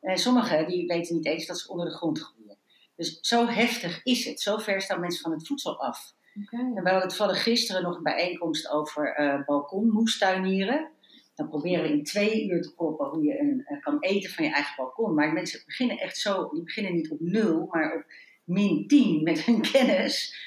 En 0.00 0.18
sommigen 0.18 0.66
die 0.66 0.86
weten 0.86 1.14
niet 1.14 1.26
eens 1.26 1.46
dat 1.46 1.58
ze 1.58 1.68
onder 1.68 1.86
de 1.86 1.92
grond 1.92 2.20
groeien. 2.20 2.56
Dus 2.96 3.18
zo 3.20 3.46
heftig 3.46 4.00
is 4.02 4.24
het. 4.24 4.40
Zo 4.40 4.56
ver 4.56 4.80
staan 4.80 5.00
mensen 5.00 5.22
van 5.22 5.32
het 5.32 5.46
voedsel 5.46 5.80
af. 5.80 6.14
Okay. 6.44 6.60
En 6.74 6.82
we 6.82 6.90
hadden 6.90 7.12
vallen 7.12 7.34
gisteren 7.34 7.82
nog 7.82 7.96
een 7.96 8.02
bijeenkomst 8.02 8.68
over 8.68 9.20
uh, 9.20 9.44
balkonmoestuinieren. 9.44 10.90
Dan 11.34 11.48
proberen 11.48 11.82
we 11.82 11.88
in 11.88 12.04
twee 12.04 12.48
uur 12.48 12.62
te 12.62 12.74
proppen 12.74 13.06
hoe 13.06 13.24
je 13.24 13.40
een, 13.40 13.66
uh, 13.68 13.82
kan 13.82 13.96
eten 14.00 14.30
van 14.30 14.44
je 14.44 14.50
eigen 14.50 14.74
balkon. 14.76 15.14
Maar 15.14 15.32
mensen 15.32 15.62
beginnen 15.66 15.98
echt 15.98 16.16
zo, 16.16 16.48
die 16.52 16.62
beginnen 16.62 16.94
niet 16.94 17.10
op 17.10 17.20
nul, 17.20 17.66
maar 17.70 17.94
op 17.94 18.04
min 18.44 18.86
10 18.86 19.22
met 19.22 19.40
hun 19.40 19.60
kennis. 19.72 20.42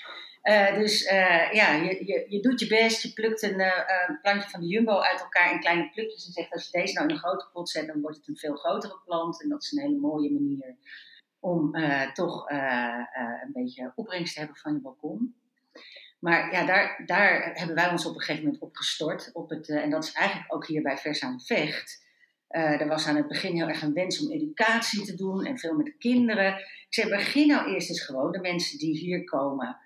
Uh, 0.48 0.74
dus 0.74 1.04
uh, 1.04 1.52
ja, 1.52 1.74
je, 1.74 2.06
je, 2.06 2.26
je, 2.30 2.40
doet 2.42 2.60
je 2.60 2.68
best. 2.68 3.02
Je 3.02 3.14
plukt 3.14 3.42
een 3.42 3.60
uh, 3.60 4.22
plantje 4.22 4.50
van 4.50 4.60
de 4.60 4.68
Jumbo 4.68 5.00
uit 5.00 5.20
elkaar 5.20 5.52
in 5.52 5.60
kleine 5.60 5.90
plukjes 5.90 6.26
en 6.26 6.32
zegt: 6.32 6.52
als 6.52 6.66
je 6.66 6.80
deze 6.80 6.94
nou 6.94 7.08
in 7.08 7.14
een 7.14 7.20
grote 7.20 7.50
pot 7.54 7.70
zet, 7.70 7.88
dan 7.88 8.02
wordt 8.02 8.18
het 8.18 8.28
een 8.28 8.38
veel 8.38 8.56
grotere 8.56 9.00
plant. 9.06 9.42
En 9.42 9.50
dat 9.50 9.64
is 9.64 9.72
een 9.72 9.82
hele 9.82 9.98
mooie 9.98 10.32
manier 10.32 10.76
om 11.40 11.76
toch 12.14 12.50
een 12.50 13.52
beetje 13.54 13.92
opbrengst 13.96 14.34
te 14.34 14.40
hebben 14.40 14.58
van 14.58 14.74
je 14.74 14.80
balkon. 14.80 15.36
Maar 16.20 16.52
ja, 16.52 16.66
daar, 16.66 17.04
daar 17.06 17.52
hebben 17.54 17.76
wij 17.76 17.90
ons 17.90 18.06
op 18.06 18.14
een 18.14 18.22
gegeven 18.22 18.44
moment 18.44 18.62
op 18.62 18.76
gestort. 18.76 19.30
Op 19.34 19.50
het, 19.50 19.70
en 19.70 19.90
dat 19.90 20.04
is 20.04 20.12
eigenlijk 20.12 20.54
ook 20.54 20.68
hier 20.68 20.82
bij 20.82 20.98
Vers 20.98 21.24
aan 21.24 21.42
Vecht. 21.42 22.06
er 22.48 22.88
was 22.88 23.08
aan 23.08 23.16
het 23.16 23.28
begin 23.28 23.56
heel 23.56 23.68
erg 23.68 23.82
een 23.82 23.94
wens 23.94 24.26
om 24.26 24.32
educatie 24.32 25.06
te 25.06 25.16
doen 25.16 25.46
en 25.46 25.58
veel 25.58 25.76
met 25.76 25.86
de 25.86 25.98
kinderen. 25.98 26.58
Ik 26.58 26.88
zei: 26.90 27.10
begin 27.10 27.48
nou 27.48 27.74
eerst 27.74 27.90
eens 27.90 28.06
gewoon 28.06 28.32
de 28.32 28.40
mensen 28.40 28.78
die 28.78 28.98
hier 28.98 29.24
komen 29.24 29.78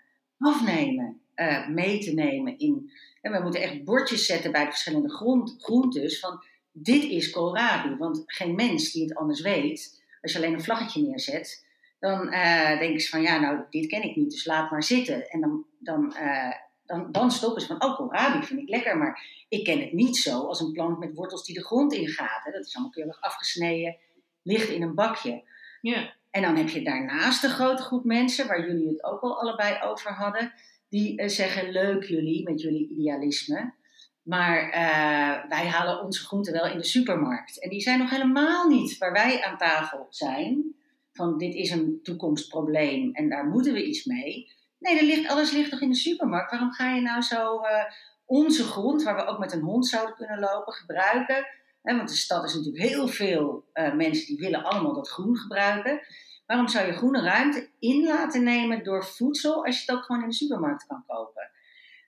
afnemen, 0.41 1.21
uh, 1.35 1.67
mee 1.67 1.99
te 1.99 2.13
nemen 2.13 2.57
in. 2.57 2.91
En 3.21 3.31
we 3.31 3.39
moeten 3.41 3.61
echt 3.61 3.83
bordjes 3.83 4.25
zetten 4.25 4.51
bij 4.51 4.63
de 4.63 4.69
verschillende 4.69 5.09
grond, 5.09 5.55
groentes 5.57 6.19
van 6.19 6.43
dit 6.71 7.03
is 7.03 7.29
koolrabi. 7.29 7.95
Want 7.95 8.23
geen 8.25 8.55
mens 8.55 8.91
die 8.91 9.03
het 9.03 9.15
anders 9.15 9.41
weet, 9.41 10.03
als 10.21 10.31
je 10.31 10.37
alleen 10.37 10.53
een 10.53 10.63
vlaggetje 10.63 11.01
neerzet, 11.01 11.65
dan 11.99 12.33
uh, 12.33 12.79
denken 12.79 13.01
ze 13.01 13.09
van 13.09 13.21
ja, 13.21 13.39
nou, 13.39 13.59
dit 13.69 13.87
ken 13.87 14.03
ik 14.03 14.15
niet, 14.15 14.31
dus 14.31 14.45
laat 14.45 14.71
maar 14.71 14.83
zitten. 14.83 15.29
En 15.29 15.41
dan, 15.41 15.65
dan, 15.79 16.15
uh, 16.17 16.51
dan, 16.85 17.11
dan 17.11 17.31
stoppen 17.31 17.61
ze 17.61 17.67
van, 17.67 17.83
oh, 17.83 17.95
koolrabi 17.95 18.45
vind 18.45 18.59
ik 18.59 18.69
lekker, 18.69 18.97
maar 18.97 19.43
ik 19.49 19.63
ken 19.63 19.79
het 19.79 19.93
niet 19.93 20.17
zo 20.17 20.39
als 20.39 20.59
een 20.59 20.71
plant 20.71 20.99
met 20.99 21.15
wortels 21.15 21.45
die 21.45 21.55
de 21.55 21.65
grond 21.65 21.93
ingaat. 21.93 22.49
Dat 22.51 22.65
is 22.65 22.75
allemaal 22.75 22.93
keurig 22.93 23.21
afgesneden, 23.21 23.97
ligt 24.41 24.69
in 24.69 24.81
een 24.81 24.95
bakje. 24.95 25.43
Ja. 25.81 26.13
En 26.31 26.41
dan 26.41 26.55
heb 26.55 26.69
je 26.69 26.83
daarnaast 26.83 27.43
een 27.43 27.49
grote 27.49 27.81
groep 27.81 28.03
mensen, 28.03 28.47
waar 28.47 28.67
jullie 28.67 28.87
het 28.87 29.03
ook 29.03 29.21
al 29.21 29.39
allebei 29.39 29.81
over 29.83 30.11
hadden, 30.11 30.53
die 30.89 31.17
eh, 31.17 31.29
zeggen: 31.29 31.71
Leuk 31.71 32.03
jullie 32.03 32.43
met 32.43 32.61
jullie 32.61 32.89
idealisme. 32.89 33.73
Maar 34.21 34.69
eh, 34.69 35.49
wij 35.49 35.67
halen 35.67 36.03
onze 36.03 36.23
groenten 36.23 36.53
wel 36.53 36.67
in 36.67 36.77
de 36.77 36.83
supermarkt. 36.83 37.59
En 37.59 37.69
die 37.69 37.81
zijn 37.81 37.99
nog 37.99 38.09
helemaal 38.09 38.67
niet 38.67 38.97
waar 38.97 39.11
wij 39.11 39.43
aan 39.43 39.57
tafel 39.57 40.07
zijn. 40.09 40.75
Van 41.13 41.37
dit 41.37 41.53
is 41.53 41.71
een 41.71 41.99
toekomstprobleem 42.03 43.13
en 43.13 43.29
daar 43.29 43.45
moeten 43.45 43.73
we 43.73 43.85
iets 43.85 44.05
mee. 44.05 44.51
Nee, 44.79 44.97
er 44.97 45.05
ligt, 45.05 45.29
alles 45.29 45.51
ligt 45.51 45.69
toch 45.69 45.81
in 45.81 45.89
de 45.89 45.95
supermarkt. 45.95 46.51
Waarom 46.51 46.71
ga 46.71 46.95
je 46.95 47.01
nou 47.01 47.21
zo 47.21 47.59
eh, 47.59 47.83
onze 48.25 48.63
grond, 48.63 49.03
waar 49.03 49.15
we 49.15 49.25
ook 49.25 49.39
met 49.39 49.53
een 49.53 49.61
hond 49.61 49.87
zouden 49.87 50.15
kunnen 50.15 50.39
lopen, 50.39 50.73
gebruiken? 50.73 51.45
Want 51.81 52.09
de 52.09 52.15
stad 52.15 52.43
is 52.43 52.53
natuurlijk 52.53 52.83
heel 52.83 53.07
veel 53.07 53.65
mensen 53.73 54.25
die 54.25 54.37
willen 54.37 54.63
allemaal 54.63 54.93
dat 54.93 55.09
groen 55.09 55.37
gebruiken. 55.37 56.01
Waarom 56.45 56.67
zou 56.67 56.87
je 56.87 56.93
groene 56.93 57.21
ruimte 57.21 57.69
in 57.79 58.03
laten 58.03 58.43
nemen 58.43 58.83
door 58.83 59.05
voedsel 59.05 59.65
als 59.65 59.75
je 59.75 59.81
het 59.85 59.97
ook 59.97 60.05
gewoon 60.05 60.21
in 60.21 60.29
de 60.29 60.35
supermarkt 60.35 60.85
kan 60.87 61.03
kopen? 61.07 61.51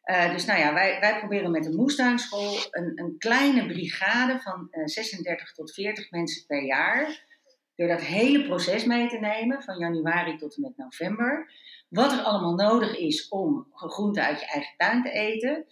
Uh, 0.06 0.32
dus 0.32 0.46
nou 0.46 0.60
ja, 0.60 0.74
wij, 0.74 1.00
wij 1.00 1.20
proberen 1.20 1.52
met 1.52 1.64
de 1.64 1.76
moestuinschool 1.76 2.58
een, 2.72 2.92
een 2.96 3.16
kleine 3.18 3.66
brigade 3.66 4.40
van 4.40 4.68
uh, 4.72 4.82
eh, 4.82 4.88
36 4.88 5.54
tot 5.54 5.74
40 5.74 6.12
mensen 6.12 6.46
per 6.46 6.64
jaar. 6.64 7.26
Door 7.76 7.88
dat 7.88 8.02
hele 8.02 8.46
proces 8.46 8.86
mee 8.86 9.08
te 9.08 9.18
nemen, 9.18 9.64
van 9.64 9.78
januari 9.78 10.38
tot 10.38 10.56
en 10.56 10.62
met 10.62 10.78
november. 10.78 11.52
Wat 11.90 12.12
er 12.12 12.20
allemaal 12.20 12.56
nodig 12.56 12.98
is 12.98 13.28
om 13.28 13.68
groenten 13.74 14.24
uit 14.24 14.40
je 14.40 14.46
eigen 14.46 14.74
tuin 14.78 15.04
te 15.04 15.12
eten. 15.12 15.66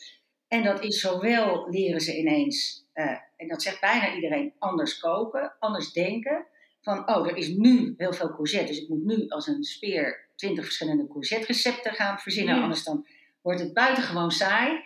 En 0.48 0.64
dat 0.64 0.84
is 0.84 1.00
zowel 1.00 1.70
leren 1.70 2.02
ze 2.02 2.18
ineens, 2.18 2.86
en 3.42 3.48
dat 3.48 3.62
zegt 3.62 3.80
bijna 3.80 4.14
iedereen, 4.14 4.54
anders 4.60 5.00
koken, 5.00 5.54
anders 5.60 5.92
denken 5.92 6.46
van, 6.82 7.10
oh, 7.10 7.28
er 7.28 7.38
is 7.38 7.48
nu 7.48 7.94
heel 7.98 8.14
veel 8.14 8.34
courgette, 8.36 8.66
dus 8.66 8.82
ik 8.82 8.90
moet 8.90 9.04
nu 9.04 9.28
als 9.28 9.48
een 9.48 9.64
speer 9.64 10.28
twintig 10.36 10.64
verschillende 10.64 11.08
courgette 11.08 11.46
recepten 11.46 11.94
gaan 11.94 12.20
verzinnen, 12.20 12.62
anders 12.62 12.84
dan 12.84 13.06
wordt 13.42 13.60
het 13.60 13.74
buitengewoon 13.74 14.32
saai. 14.32 14.84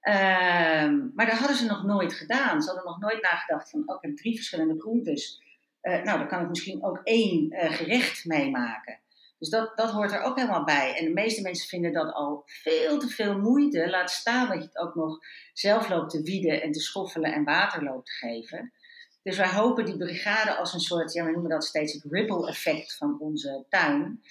Ehm, 0.00 1.08
maar 1.14 1.26
dat 1.26 1.38
hadden 1.38 1.56
ze 1.56 1.66
nog 1.66 1.84
nooit 1.84 2.12
gedaan. 2.12 2.62
Ze 2.62 2.68
hadden 2.68 2.86
nog 2.86 3.00
nooit 3.00 3.22
nagedacht 3.22 3.70
van, 3.70 3.82
oh, 3.86 3.96
ik 3.96 4.02
heb 4.02 4.16
drie 4.16 4.34
verschillende 4.34 4.80
groentes. 4.80 5.42
Uh, 5.82 6.02
nou, 6.02 6.18
dan 6.18 6.28
kan 6.28 6.42
ik 6.42 6.48
misschien 6.48 6.84
ook 6.84 7.00
één 7.04 7.52
uh, 7.52 7.72
gerecht 7.72 8.24
meemaken. 8.24 8.98
Dus 9.38 9.48
dat, 9.48 9.76
dat 9.76 9.90
hoort 9.90 10.12
er 10.12 10.22
ook 10.22 10.36
helemaal 10.36 10.64
bij. 10.64 10.96
En 10.98 11.04
de 11.04 11.12
meeste 11.12 11.42
mensen 11.42 11.68
vinden 11.68 11.92
dat 11.92 12.14
al 12.14 12.42
veel 12.44 12.98
te 12.98 13.08
veel 13.08 13.38
moeite. 13.38 13.90
Laat 13.90 14.10
staan 14.10 14.48
dat 14.48 14.58
je 14.58 14.64
het 14.64 14.78
ook 14.78 14.94
nog 14.94 15.18
zelf 15.52 15.88
loopt 15.88 16.10
te 16.10 16.22
wieden 16.22 16.62
en 16.62 16.72
te 16.72 16.80
schoffelen 16.80 17.32
en 17.32 17.44
water 17.44 17.84
loopt 17.84 18.06
te 18.06 18.26
geven. 18.26 18.72
Dus 19.22 19.36
wij 19.36 19.48
hopen 19.48 19.84
die 19.84 19.96
brigade 19.96 20.56
als 20.56 20.72
een 20.72 20.80
soort, 20.80 21.12
ja, 21.12 21.24
we 21.24 21.30
noemen 21.30 21.50
dat 21.50 21.64
steeds 21.64 21.92
het 21.92 22.06
ripple 22.10 22.48
effect 22.48 22.96
van 22.96 23.20
onze 23.20 23.64
tuin. 23.68 24.22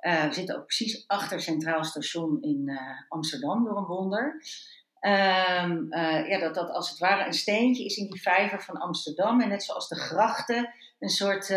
Uh, 0.00 0.24
we 0.24 0.32
zitten 0.32 0.56
ook 0.56 0.66
precies 0.66 1.04
achter 1.06 1.40
Centraal 1.40 1.84
Station 1.84 2.42
in 2.42 2.62
uh, 2.68 2.80
Amsterdam 3.08 3.64
door 3.64 3.76
een 3.76 3.84
wonder. 3.84 4.42
Um, 5.00 5.86
uh, 5.90 6.28
ja, 6.28 6.38
dat 6.38 6.54
dat 6.54 6.70
als 6.70 6.90
het 6.90 6.98
ware 6.98 7.26
een 7.26 7.32
steentje 7.32 7.84
is 7.84 7.96
in 7.96 8.10
die 8.10 8.22
vijver 8.22 8.62
van 8.62 8.76
Amsterdam. 8.76 9.40
En 9.40 9.48
net 9.48 9.62
zoals 9.62 9.88
de 9.88 9.96
grachten 9.96 10.74
een 10.98 11.08
soort 11.08 11.48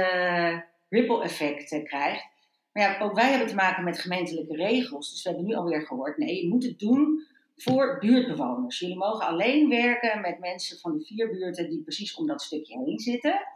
ripple 0.89 1.23
effect 1.23 1.83
krijgt. 1.83 2.33
Maar 2.75 2.83
ja, 2.83 2.99
ook 2.99 3.13
wij 3.13 3.29
hebben 3.29 3.47
te 3.47 3.55
maken 3.55 3.83
met 3.83 3.99
gemeentelijke 3.99 4.55
regels. 4.55 5.11
Dus 5.11 5.23
we 5.23 5.29
hebben 5.29 5.47
nu 5.47 5.55
alweer 5.55 5.81
gehoord, 5.81 6.17
nee, 6.17 6.41
je 6.41 6.49
moet 6.49 6.63
het 6.63 6.79
doen 6.79 7.27
voor 7.57 7.99
buurtbewoners. 7.99 8.79
Jullie 8.79 8.97
mogen 8.97 9.27
alleen 9.27 9.69
werken 9.69 10.21
met 10.21 10.39
mensen 10.39 10.79
van 10.79 10.97
de 10.97 11.05
vier 11.05 11.29
buurten 11.29 11.69
die 11.69 11.81
precies 11.81 12.15
om 12.15 12.27
dat 12.27 12.41
stukje 12.41 12.83
heen 12.83 12.99
zitten. 12.99 13.47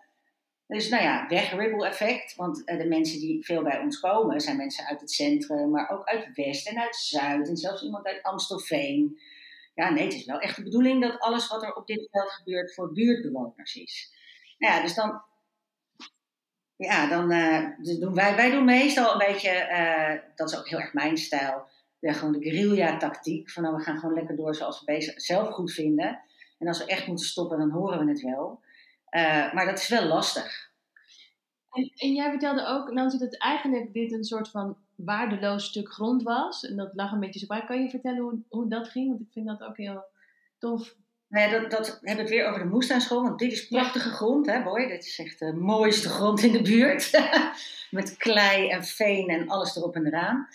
Dus 0.68 0.90
nou 0.90 1.04
ja, 1.04 1.28
weg 1.28 1.52
ripple 1.52 1.88
effect. 1.88 2.36
Want 2.36 2.64
eh, 2.64 2.78
de 2.78 2.88
mensen 2.88 3.20
die 3.20 3.46
veel 3.46 3.64
bij 3.64 3.80
ons 3.80 4.00
komen 4.00 4.42
zijn 4.42 4.58
mensen 4.58 4.86
uit 4.86 5.02
het 5.02 5.12
centrum, 5.12 5.70
maar 5.70 5.90
ook 5.90 6.04
uit 6.06 6.30
West 6.34 6.68
en 6.68 6.80
uit 6.80 6.96
Zuid. 6.96 7.48
En 7.48 7.58
zelfs 7.58 7.84
iemand 7.84 8.06
uit 8.06 8.24
Amstelveen. 8.24 9.20
Ja, 9.76 9.90
nee, 9.90 10.04
het 10.04 10.14
is 10.14 10.26
wel 10.26 10.40
echt 10.40 10.56
de 10.56 10.64
bedoeling 10.64 11.02
dat 11.02 11.20
alles 11.20 11.48
wat 11.48 11.64
er 11.64 11.76
op 11.76 11.88
dit 11.88 12.08
veld 12.12 12.32
gebeurt 12.32 12.74
voor 12.74 12.94
buurtbewoners 12.94 13.76
is. 13.76 14.14
Nou 14.58 14.74
ja, 14.74 14.82
dus 14.82 14.96
dan. 14.96 15.22
Ja, 16.88 17.08
dan 17.08 17.32
uh, 17.32 18.00
doen 18.00 18.14
wij, 18.14 18.36
wij 18.36 18.52
doen 18.52 18.66
meestal 18.66 19.12
een 19.12 19.28
beetje, 19.28 19.68
uh, 19.72 20.36
dat 20.36 20.52
is 20.52 20.58
ook 20.58 20.70
heel 20.70 20.80
erg 20.80 20.94
mijn 20.94 21.18
stijl 21.18 21.68
ja, 22.00 22.14
gewoon 22.14 22.34
de 22.34 22.42
guerrilla-tactiek. 22.42 23.50
Van 23.52 23.64
nou, 23.64 23.76
we 23.76 23.82
gaan 23.82 24.00
gewoon 24.00 24.16
lekker 24.16 24.36
door 24.36 24.56
zoals 24.56 24.84
we 24.86 25.14
zelf 25.16 25.50
goed 25.50 25.72
vinden. 25.72 26.22
En 26.58 26.68
als 26.68 26.78
we 26.78 26.86
echt 26.86 27.08
moeten 27.08 27.26
stoppen, 27.26 27.58
dan 27.58 27.70
horen 27.70 28.06
we 28.06 28.12
het 28.12 28.22
wel. 28.22 28.62
Uh, 29.12 29.54
maar 29.54 29.66
dat 29.66 29.80
is 29.80 29.88
wel 29.88 30.06
lastig. 30.06 30.72
En, 31.72 31.92
en, 31.96 32.14
jij 32.14 32.30
vertelde 32.30 32.66
ook, 32.66 32.92
nou 32.92 33.18
dat 33.18 33.38
eigenlijk 33.38 33.94
dit 33.94 34.12
een 34.12 34.24
soort 34.24 34.50
van 34.50 34.78
waardeloos 34.96 35.66
stuk 35.66 35.94
grond 35.94 36.24
was. 36.24 36.64
En 36.64 36.76
dat 36.76 36.92
lag 36.94 37.12
een 37.12 37.20
beetje 37.20 37.40
zo 37.40 37.48
bij. 37.48 37.66
Kan 37.66 37.82
je 37.82 37.90
vertellen 37.90 38.22
hoe, 38.22 38.40
hoe 38.50 38.70
dat 38.70 38.90
ging? 38.90 39.08
Want 39.08 39.22
ik 39.22 39.32
vind 39.32 39.48
dat 39.48 39.62
ook 39.62 39.78
heel 39.78 40.04
tof. 40.58 40.96
Dat, 41.30 41.88
hebben 41.88 42.00
we 42.02 42.10
het 42.10 42.30
weer 42.30 42.48
over 42.48 42.60
de 42.60 42.66
moestuinschool. 42.66 43.24
Want 43.24 43.40
dit 43.40 43.52
is 43.52 43.68
prachtige 43.68 44.10
grond, 44.10 44.46
hè 44.46 44.64
boy. 44.64 44.88
Dit 44.88 45.06
is 45.06 45.20
echt 45.20 45.40
de 45.40 45.54
mooiste 45.54 46.10
grond 46.10 46.44
in 46.44 46.52
de 46.52 46.62
buurt. 46.62 47.12
Met 47.92 48.18
klei 48.18 48.70
en 48.70 48.84
veen 48.84 49.28
en 49.28 49.48
alles 49.48 49.76
erop 49.76 49.96
en 49.96 50.06
eraan. 50.06 50.48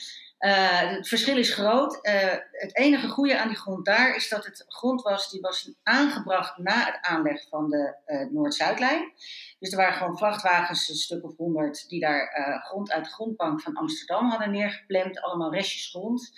Uh, 0.44 0.90
het 0.90 1.08
verschil 1.08 1.36
is 1.36 1.54
groot. 1.54 1.98
Uh, 2.02 2.12
het 2.50 2.76
enige 2.76 3.08
goede 3.08 3.38
aan 3.38 3.48
die 3.48 3.56
grond 3.56 3.84
daar 3.84 4.16
is 4.16 4.28
dat 4.28 4.44
het 4.44 4.64
grond 4.68 5.02
was 5.02 5.30
die 5.30 5.40
was 5.40 5.72
aangebracht 5.82 6.58
na 6.58 6.84
het 6.84 6.98
aanleg 7.00 7.48
van 7.48 7.70
de 7.70 7.94
uh, 8.06 8.30
Noord-Zuidlijn. 8.30 9.12
Dus 9.58 9.70
er 9.70 9.76
waren 9.76 9.94
gewoon 9.94 10.18
vrachtwagens, 10.18 10.88
een 10.88 10.94
stuk 10.94 11.24
of 11.24 11.36
honderd, 11.36 11.88
die 11.88 12.00
daar 12.00 12.60
grond 12.64 12.92
uit 12.92 13.04
de 13.04 13.10
grondbank 13.10 13.60
van 13.60 13.74
Amsterdam 13.74 14.30
hadden 14.30 14.50
neergeplemd. 14.50 15.20
Allemaal 15.20 15.54
restjes 15.54 15.88
grond. 15.88 16.32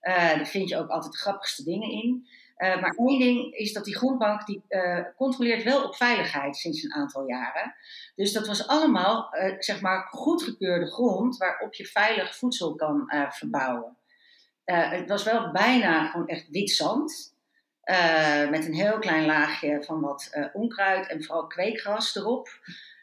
daar 0.00 0.46
vind 0.46 0.68
je 0.68 0.76
ook 0.76 0.88
altijd 0.88 1.12
de 1.12 1.18
grappigste 1.18 1.64
dingen 1.64 1.90
in. 1.90 2.26
Uh, 2.60 2.80
maar 2.80 2.94
één 2.96 3.18
ding 3.18 3.54
is 3.54 3.72
dat 3.72 3.84
die 3.84 3.96
grondbank 3.96 4.46
die, 4.46 4.62
uh, 4.68 5.00
controleert 5.16 5.62
wel 5.62 5.84
op 5.84 5.96
veiligheid 5.96 6.56
sinds 6.56 6.82
een 6.82 6.94
aantal 6.94 7.28
jaren. 7.28 7.74
Dus 8.14 8.32
dat 8.32 8.46
was 8.46 8.66
allemaal 8.66 9.34
uh, 9.34 9.54
zeg 9.58 9.80
maar 9.80 10.06
goedgekeurde 10.10 10.86
grond 10.86 11.36
waarop 11.36 11.74
je 11.74 11.86
veilig 11.86 12.36
voedsel 12.36 12.74
kan 12.74 13.12
verbouwen. 13.30 13.96
het 14.64 15.08
was 15.08 15.24
wel 15.24 15.52
bijna 15.52 16.06
gewoon 16.06 16.26
echt 16.26 16.48
wit 16.50 16.70
zand. 16.70 17.34
met 18.50 18.66
een 18.66 18.74
heel 18.74 18.98
klein 18.98 19.26
laagje 19.26 19.82
van 19.84 20.00
wat 20.00 20.50
onkruid 20.52 21.06
en 21.06 21.24
vooral 21.24 21.46
kweekgras 21.46 22.16
erop. 22.16 22.48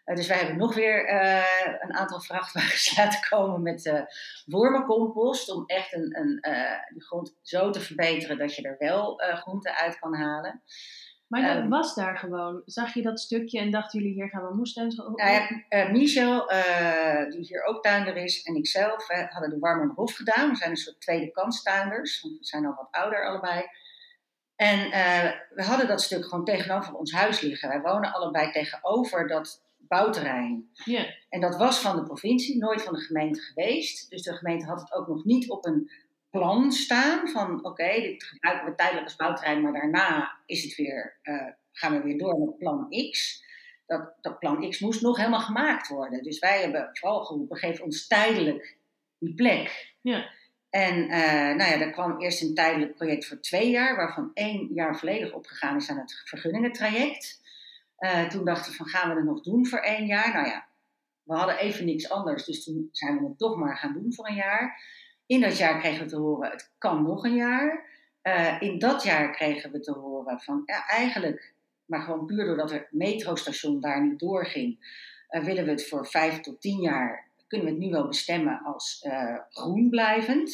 Uh, 0.08 0.16
dus 0.16 0.28
wij 0.28 0.38
hebben 0.38 0.58
nog 0.58 0.76
weer 0.76 1.10
uh, 1.10 1.80
een 1.80 1.94
aantal 1.94 2.22
vrachtwagens 2.22 2.96
laten 2.98 3.20
komen 3.30 3.62
met 3.62 3.86
uh, 3.86 4.02
wormencompost. 4.46 5.50
Om 5.50 5.64
echt 5.66 5.94
een, 5.94 6.20
een, 6.20 6.40
de 6.94 7.04
grond 7.04 7.36
zo 7.42 7.70
te 7.70 7.80
verbeteren 7.80 8.38
dat 8.38 8.56
je 8.56 8.62
er 8.62 8.76
wel 8.80 9.16
groenten 9.18 9.76
uit 9.76 10.00
kan 10.00 10.16
halen. 10.16 10.62
Maar 11.28 11.42
dat 11.42 11.64
um, 11.64 11.70
was 11.70 11.96
daar 11.96 12.18
gewoon. 12.18 12.62
Zag 12.66 12.94
je 12.94 13.02
dat 13.02 13.20
stukje 13.20 13.60
en 13.60 13.72
dachten 13.72 14.00
jullie 14.00 14.14
hier 14.14 14.30
gaan 14.30 14.48
we 14.48 14.56
moestuin? 14.56 14.96
Nou 14.96 15.32
ja, 15.32 15.90
Michel, 15.92 16.48
die 17.30 17.46
hier 17.46 17.64
ook 17.64 17.84
tuinder 17.84 18.16
is, 18.16 18.44
en 18.44 18.56
ikzelf 18.56 19.08
hadden 19.08 19.50
de 19.50 19.60
Warme 19.60 19.94
Hof 19.96 20.16
gedaan. 20.16 20.50
We 20.50 20.56
zijn 20.56 20.70
een 20.70 20.78
soort 20.78 21.02
tweede 21.02 21.32
kanstuinders, 21.32 22.22
want 22.22 22.38
we 22.38 22.46
zijn 22.46 22.66
al 22.66 22.76
wat 22.76 22.88
ouder 22.92 23.26
allebei. 23.26 23.66
En 24.56 24.90
we 25.50 25.64
hadden 25.64 25.88
dat 25.88 26.02
stuk 26.02 26.26
gewoon 26.26 26.46
tegenover 26.46 26.94
ons 26.94 27.12
huis 27.14 27.42
liggen. 27.42 27.70
Wij 27.70 27.82
wonen 27.82 28.14
allebei 28.14 28.52
tegenover 28.52 29.28
dat 29.28 29.66
bouwterrein. 29.88 30.70
En 31.30 31.42
dat 31.42 31.58
was 31.58 31.80
van 31.80 31.96
de 31.96 32.04
provincie, 32.04 32.58
nooit 32.58 32.82
van 32.82 32.94
de 32.94 33.00
gemeente 33.00 33.40
geweest. 33.40 34.10
Dus 34.10 34.22
de 34.22 34.34
gemeente 34.34 34.66
had 34.66 34.80
het 34.80 34.94
ook 34.94 35.08
nog 35.08 35.24
niet 35.24 35.50
op 35.50 35.66
een 35.66 35.92
plan 36.30 36.72
staan 36.72 37.28
van 37.28 37.66
oké, 37.66 38.02
dit 38.02 38.24
gebruiken 38.24 38.70
we 38.70 38.76
tijdelijk 38.76 39.06
als 39.06 39.16
bouwterrein, 39.16 39.62
maar 39.62 39.74
daarna 39.74 40.38
is 40.46 40.64
het 40.64 40.76
weer, 40.76 41.20
uh, 41.24 41.48
gaan 41.72 41.94
we 41.94 42.02
weer 42.02 42.18
door 42.18 42.40
met 42.40 42.58
plan 42.58 42.88
X. 43.12 43.46
Dat, 43.86 44.14
dat 44.22 44.40
plan 44.40 44.70
X 44.70 44.80
moest 44.80 45.02
nog 45.02 45.18
helemaal 45.18 45.40
gemaakt 45.40 45.88
worden. 45.88 46.24
Dus 46.24 46.40
wij 46.40 46.62
hebben 46.62 46.90
vooral 46.94 47.26
geroepen, 47.26 47.58
geef 47.58 47.82
ons 47.82 48.08
tijdelijk 48.08 48.78
die 49.18 49.34
plek. 49.34 49.96
Ja. 50.02 50.30
En 50.70 50.96
uh, 50.98 51.56
nou 51.56 51.72
ja, 51.72 51.80
er 51.80 51.92
kwam 51.92 52.22
eerst 52.22 52.42
een 52.42 52.54
tijdelijk 52.54 52.96
project 52.96 53.26
voor 53.26 53.40
twee 53.40 53.70
jaar, 53.70 53.96
waarvan 53.96 54.32
één 54.34 54.74
jaar 54.74 54.98
volledig 54.98 55.34
opgegaan 55.34 55.76
is 55.76 55.90
aan 55.90 55.98
het 55.98 56.22
vergunningentraject. 56.26 57.42
Uh, 58.00 58.28
toen 58.28 58.46
dachten 58.46 58.72
we 58.72 58.78
van 58.78 58.88
gaan 58.88 59.10
we 59.10 59.16
het 59.16 59.26
nog 59.26 59.42
doen 59.42 59.68
voor 59.68 59.80
één 59.80 60.06
jaar? 60.06 60.34
Nou 60.34 60.48
ja, 60.48 60.68
we 61.24 61.34
hadden 61.34 61.58
even 61.58 61.86
niks 61.86 62.10
anders, 62.10 62.46
dus 62.46 62.64
toen 62.64 62.90
zijn 62.92 63.18
we 63.18 63.28
het 63.28 63.38
toch 63.38 63.56
maar 63.56 63.78
gaan 63.78 63.94
doen 63.94 64.14
voor 64.14 64.28
een 64.28 64.36
jaar. 64.36 64.82
In 65.26 65.42
dat 65.42 65.58
jaar 65.58 65.80
kregen 65.80 66.04
we 66.04 66.10
te 66.10 66.18
horen, 66.18 66.52
het 66.52 66.72
kan 66.78 67.04
nog 67.04 67.24
een 67.24 67.36
jaar. 67.36 67.86
Uh, 68.24 68.62
in 68.62 68.80
dat 68.80 69.04
jaar 69.04 69.32
kregen 69.32 69.72
we 69.72 69.80
te 69.80 69.92
horen 69.92 70.40
van, 70.40 70.62
ja 70.66 70.88
eigenlijk, 70.88 71.54
maar 71.86 72.02
gewoon 72.02 72.26
puur 72.26 72.46
doordat 72.46 72.72
het 72.72 72.88
metrostation 72.92 73.80
daar 73.80 74.04
niet 74.04 74.20
doorging, 74.20 74.78
uh, 75.30 75.44
willen 75.44 75.66
we 75.66 75.72
het 75.72 75.88
voor 75.88 76.08
vijf 76.08 76.40
tot 76.40 76.62
tien 76.62 76.82
jaar, 76.82 77.28
kunnen 77.48 77.68
we 77.68 77.74
het 77.74 77.84
nu 77.84 77.90
wel 77.90 78.08
bestemmen 78.08 78.62
als 78.64 79.08
groen 79.50 79.90
blijvend. 79.90 80.46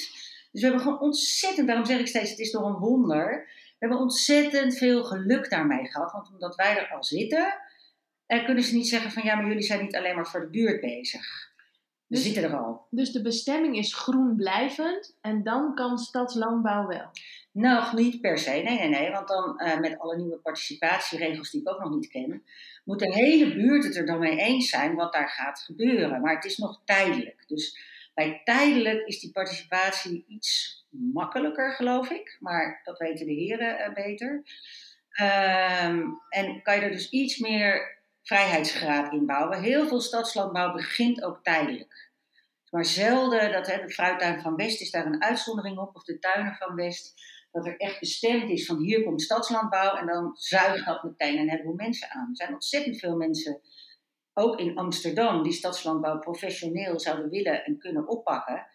Dus 0.51 0.61
we 0.61 0.67
hebben 0.67 0.81
gewoon 0.81 0.99
ontzettend, 0.99 1.67
daarom 1.67 1.85
zeg 1.85 1.99
ik 1.99 2.07
steeds, 2.07 2.29
het 2.29 2.39
is 2.39 2.51
door 2.51 2.65
een 2.65 2.79
wonder. 2.79 3.49
We 3.83 3.89
hebben 3.89 4.07
ontzettend 4.07 4.77
veel 4.77 5.03
geluk 5.03 5.49
daarmee 5.49 5.85
gehad. 5.85 6.11
Want 6.11 6.29
omdat 6.31 6.55
wij 6.55 6.77
er 6.77 6.89
al 6.95 7.03
zitten, 7.03 7.53
eh, 8.25 8.45
kunnen 8.45 8.63
ze 8.63 8.75
niet 8.75 8.87
zeggen 8.87 9.11
van 9.11 9.23
ja, 9.23 9.35
maar 9.35 9.47
jullie 9.47 9.63
zijn 9.63 9.81
niet 9.81 9.95
alleen 9.95 10.15
maar 10.15 10.27
voor 10.27 10.39
de 10.39 10.49
buurt 10.49 10.81
bezig. 10.81 11.51
We 12.07 12.15
Dus- 12.15 12.23
zitten 12.23 12.43
er 12.43 12.57
al. 12.57 12.87
Dus 12.89 13.11
de 13.11 13.21
bestemming 13.21 13.77
is 13.77 13.95
groen 13.95 14.35
blijvend 14.35 15.17
en 15.21 15.43
dan 15.43 15.75
kan 15.75 15.97
stadslandbouw 15.97 16.87
wel. 16.87 17.09
Nog 17.51 17.93
niet 17.93 18.21
per 18.21 18.37
se, 18.37 18.51
nee, 18.51 18.63
nee, 18.63 18.89
nee. 18.89 19.11
Want 19.11 19.27
dan 19.27 19.59
eh, 19.59 19.79
met 19.79 19.99
alle 19.99 20.17
nieuwe 20.17 20.37
participatieregels 20.37 21.51
die 21.51 21.61
ik 21.61 21.69
ook 21.69 21.79
nog 21.79 21.93
niet 21.95 22.07
ken, 22.07 22.43
moet 22.83 22.99
de 22.99 23.13
hele 23.13 23.53
buurt 23.53 23.83
het 23.83 23.95
er 23.95 24.05
dan 24.05 24.19
mee 24.19 24.37
eens 24.37 24.69
zijn 24.69 24.95
wat 24.95 25.13
daar 25.13 25.29
gaat 25.29 25.59
gebeuren. 25.59 26.21
Maar 26.21 26.35
het 26.35 26.45
is 26.45 26.57
nog 26.57 26.81
tijdelijk. 26.85 27.43
Dus 27.47 27.77
bij 28.13 28.41
tijdelijk 28.43 29.07
is 29.07 29.19
die 29.19 29.31
participatie 29.31 30.25
iets 30.27 30.82
makkelijker, 31.13 31.71
geloof 31.71 32.09
ik. 32.09 32.37
Maar 32.39 32.81
dat 32.83 32.97
weten 32.97 33.25
de 33.25 33.33
heren 33.33 33.79
eh, 33.79 33.93
beter. 33.93 34.43
Ehm, 35.09 36.03
en 36.29 36.61
kan 36.61 36.75
je 36.75 36.81
er 36.81 36.91
dus 36.91 37.09
iets 37.09 37.37
meer 37.37 38.01
vrijheidsgraad 38.21 39.13
in 39.13 39.25
bouwen. 39.25 39.61
Heel 39.61 39.87
veel 39.87 40.01
stadslandbouw 40.01 40.73
begint 40.73 41.23
ook 41.23 41.43
tijdelijk. 41.43 42.11
Maar 42.69 42.85
zelden, 42.85 43.51
dat, 43.51 43.67
hè, 43.67 43.85
de 43.85 43.93
fruittuin 43.93 44.41
van 44.41 44.55
West 44.55 44.81
is 44.81 44.91
daar 44.91 45.05
een 45.05 45.23
uitzondering 45.23 45.77
op, 45.77 45.95
of 45.95 46.03
de 46.03 46.19
tuinen 46.19 46.55
van 46.55 46.75
West, 46.75 47.13
dat 47.51 47.65
er 47.65 47.77
echt 47.77 47.99
bestemd 47.99 48.49
is 48.49 48.65
van 48.65 48.77
hier 48.77 49.03
komt 49.03 49.21
stadslandbouw 49.21 49.95
en 49.95 50.05
dan 50.05 50.31
zuigt 50.35 50.85
dat 50.85 51.03
meteen 51.03 51.39
een 51.39 51.49
heleboel 51.49 51.73
mensen 51.73 52.09
aan. 52.11 52.29
Er 52.29 52.35
zijn 52.35 52.53
ontzettend 52.53 52.99
veel 52.99 53.15
mensen, 53.15 53.61
ook 54.33 54.59
in 54.59 54.77
Amsterdam, 54.77 55.43
die 55.43 55.51
stadslandbouw 55.51 56.19
professioneel 56.19 56.99
zouden 56.99 57.29
willen 57.29 57.63
en 57.63 57.77
kunnen 57.77 58.07
oppakken. 58.07 58.67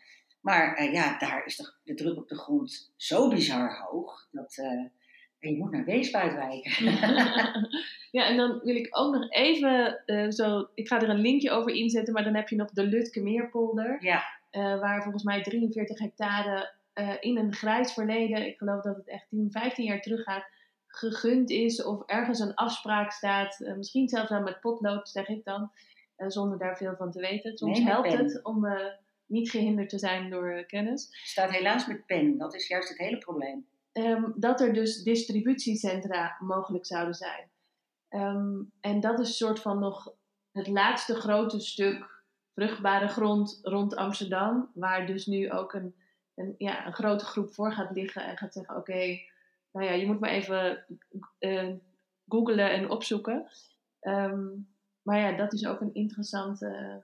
Maar 0.48 0.74
eh, 0.74 0.92
ja, 0.92 1.18
daar 1.18 1.46
is 1.46 1.56
de, 1.56 1.72
de 1.84 1.94
druk 1.94 2.16
op 2.16 2.28
de 2.28 2.38
grond 2.38 2.92
zo 2.96 3.28
bizar 3.28 3.78
hoog, 3.78 4.28
dat 4.30 4.56
eh, 4.58 5.50
je 5.50 5.58
moet 5.58 5.70
naar 5.70 5.84
Weesp 5.84 6.14
uitwijken. 6.14 6.84
ja, 8.18 8.26
en 8.26 8.36
dan 8.36 8.60
wil 8.62 8.76
ik 8.76 8.88
ook 8.90 9.14
nog 9.14 9.30
even 9.30 10.02
eh, 10.06 10.30
zo. 10.30 10.68
Ik 10.74 10.88
ga 10.88 11.02
er 11.02 11.08
een 11.08 11.20
linkje 11.20 11.50
over 11.50 11.72
inzetten, 11.74 12.14
maar 12.14 12.24
dan 12.24 12.34
heb 12.34 12.48
je 12.48 12.56
nog 12.56 12.70
de 12.70 12.84
Lutke 12.84 13.22
Meerpolder. 13.22 14.04
Ja. 14.04 14.22
waar 14.50 15.02
volgens 15.02 15.24
mij 15.24 15.42
43 15.42 15.98
hectare 15.98 16.76
in 17.20 17.38
een 17.38 17.54
grijs 17.54 17.92
verleden, 17.92 18.46
ik 18.46 18.58
geloof 18.58 18.82
dat 18.82 18.96
het 18.96 19.08
echt 19.08 19.28
10, 19.28 19.50
15 19.50 19.84
jaar 19.84 20.00
terug 20.00 20.22
gaat, 20.22 20.50
gegund 20.86 21.50
is. 21.50 21.84
Of 21.84 22.02
ergens 22.06 22.40
een 22.40 22.54
afspraak 22.54 23.12
staat. 23.12 23.58
misschien 23.76 24.08
zelfs 24.08 24.30
wel 24.30 24.42
met 24.42 24.60
potlood, 24.60 25.08
zeg 25.08 25.28
ik 25.28 25.44
dan. 25.44 25.70
zonder 26.16 26.58
daar 26.58 26.76
veel 26.76 26.96
van 26.96 27.10
te 27.10 27.20
weten. 27.20 27.56
Soms 27.56 27.78
Nee, 27.78 27.88
helpt 27.88 28.08
pen. 28.08 28.24
het 28.24 28.44
om 28.44 28.66
niet 29.28 29.50
gehinderd 29.50 29.88
te 29.88 29.98
zijn 29.98 30.30
door 30.30 30.50
eh, 30.50 30.66
kennis. 30.66 31.08
staat 31.24 31.50
helaas 31.50 31.86
met 31.86 32.06
pen, 32.06 32.38
dat 32.38 32.54
is 32.54 32.68
juist 32.68 32.88
het 32.88 32.98
hele 32.98 33.18
probleem. 33.18 33.66
Ehm, 33.92 34.30
dat 34.36 34.60
er 34.60 34.72
dus 34.72 35.02
distributiecentra 35.02 36.36
mogelijk 36.40 36.86
zouden 36.86 37.14
zijn. 37.14 37.50
Ehm, 38.08 38.56
en 38.80 39.00
dat 39.00 39.18
is 39.20 39.28
een 39.28 39.34
soort 39.34 39.60
van 39.60 39.78
nog 39.78 40.14
het 40.52 40.66
laatste 40.66 41.14
grote 41.14 41.60
stuk 41.60 42.24
vruchtbare 42.54 43.08
grond 43.08 43.58
rond 43.62 43.96
Amsterdam, 43.96 44.70
waar 44.74 45.06
dus 45.06 45.26
nu 45.26 45.50
ook 45.52 45.72
een, 45.72 45.94
een, 46.34 46.54
ja, 46.58 46.86
een 46.86 46.92
grote 46.92 47.24
groep 47.24 47.54
voor 47.54 47.72
gaat 47.72 47.90
liggen 47.90 48.24
en 48.24 48.36
gaat 48.36 48.52
zeggen: 48.52 48.76
Oké, 48.76 49.20
nou 49.72 49.86
ja, 49.86 49.92
je 49.92 50.06
moet 50.06 50.20
maar 50.20 50.30
even 50.30 50.84
eh 51.38 51.72
googlen 52.28 52.70
en 52.70 52.90
opzoeken. 52.90 53.46
Ehm, 54.00 54.46
maar 55.02 55.18
ja, 55.18 55.36
dat 55.36 55.52
is 55.52 55.66
ook 55.66 55.80
een 55.80 55.94
interessante. 55.94 57.02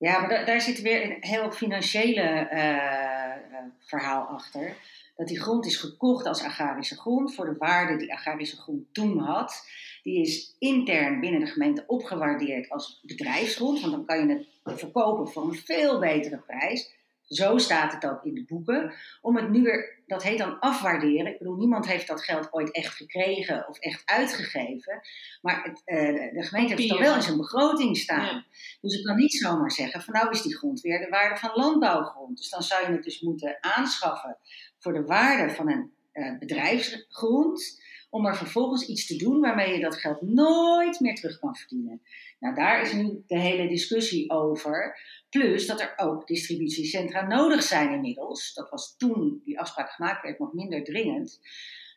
Ja, 0.00 0.18
maar 0.20 0.28
da- 0.28 0.44
daar 0.44 0.60
zit 0.60 0.80
weer 0.80 1.04
een 1.04 1.16
heel 1.20 1.50
financiële 1.52 2.20
eh, 2.20 3.34
eh, 3.34 3.64
verhaal 3.78 4.22
achter. 4.22 4.76
Dat 5.16 5.28
die 5.28 5.40
grond 5.40 5.66
is 5.66 5.76
gekocht 5.76 6.26
als 6.26 6.42
agrarische 6.42 6.96
grond 6.96 7.34
voor 7.34 7.44
de 7.44 7.56
waarde 7.58 7.96
die 7.96 8.12
agrarische 8.12 8.56
grond 8.56 8.94
toen 8.94 9.18
had. 9.18 9.66
Die 10.02 10.20
is 10.20 10.56
intern 10.58 11.20
binnen 11.20 11.40
de 11.40 11.46
gemeente 11.46 11.84
opgewaardeerd 11.86 12.70
als 12.70 13.00
bedrijfsgrond, 13.02 13.80
want 13.80 13.92
dan 13.92 14.04
kan 14.04 14.28
je 14.28 14.46
het 14.64 14.78
verkopen 14.78 15.28
voor 15.32 15.42
een 15.42 15.54
veel 15.54 15.98
betere 15.98 16.38
prijs. 16.38 16.90
Zo 17.30 17.58
staat 17.58 17.92
het 17.92 18.06
ook 18.06 18.24
in 18.24 18.34
de 18.34 18.44
boeken. 18.44 18.94
Om 19.20 19.36
het 19.36 19.50
nu 19.50 19.62
weer, 19.62 20.02
dat 20.06 20.22
heet 20.22 20.38
dan 20.38 20.58
afwaarderen. 20.58 21.32
Ik 21.32 21.38
bedoel, 21.38 21.56
niemand 21.56 21.86
heeft 21.86 22.06
dat 22.06 22.24
geld 22.24 22.52
ooit 22.52 22.72
echt 22.74 22.94
gekregen 22.94 23.68
of 23.68 23.78
echt 23.78 24.02
uitgegeven. 24.04 25.00
Maar 25.42 25.62
het, 25.64 25.82
eh, 25.84 25.96
de- 25.96 26.42
gemeente 26.42 26.74
heeft 26.74 26.78
het 26.82 26.88
dan 26.88 26.98
wel 27.06 27.14
in 27.14 27.22
zijn 27.22 27.36
begroting 27.36 27.96
staan. 27.96 28.24
Ja. 28.34 28.44
Dus 28.80 28.98
ik 28.98 29.04
kan 29.04 29.16
niet 29.16 29.32
zomaar 29.32 29.70
zeggen 29.72 30.00
van 30.02 30.14
nou 30.14 30.30
is 30.30 30.42
die 30.42 30.56
grond 30.56 30.80
weer 30.80 30.98
de 30.98 31.08
waarde 31.08 31.36
van 31.36 31.50
landbouwgrond. 31.54 32.36
Dus 32.36 32.50
dan 32.50 32.62
zou 32.62 32.86
je 32.86 32.92
het 32.92 33.04
dus 33.04 33.20
moeten 33.20 33.56
aanschaffen 33.60 34.36
voor 34.78 34.92
de 34.92 35.04
waarde 35.04 35.54
van 35.54 35.70
een 35.70 35.92
eh, 36.12 36.38
bedrijfsgrond. 36.38 37.88
Om 38.10 38.26
er 38.26 38.36
vervolgens 38.36 38.86
iets 38.86 39.06
te 39.06 39.16
doen 39.16 39.40
waarmee 39.40 39.72
je 39.74 39.80
dat 39.80 39.96
geld 39.96 40.22
nooit 40.22 41.00
meer 41.00 41.14
terug 41.14 41.38
kan 41.38 41.56
verdienen. 41.56 42.02
Nou, 42.38 42.54
daar 42.54 42.80
is 42.82 42.92
nu 42.92 43.22
de 43.26 43.38
hele 43.38 43.68
discussie 43.68 44.30
over. 44.30 44.98
Plus 45.30 45.66
dat 45.66 45.80
er 45.80 45.92
ook 45.96 46.26
distributiecentra 46.26 47.26
nodig 47.26 47.62
zijn 47.62 47.92
inmiddels. 47.92 48.54
Dat 48.54 48.70
was 48.70 48.96
toen 48.96 49.40
die 49.44 49.60
afspraak 49.60 49.90
gemaakt 49.90 50.22
werd 50.22 50.38
nog 50.38 50.52
minder 50.52 50.84
dringend. 50.84 51.40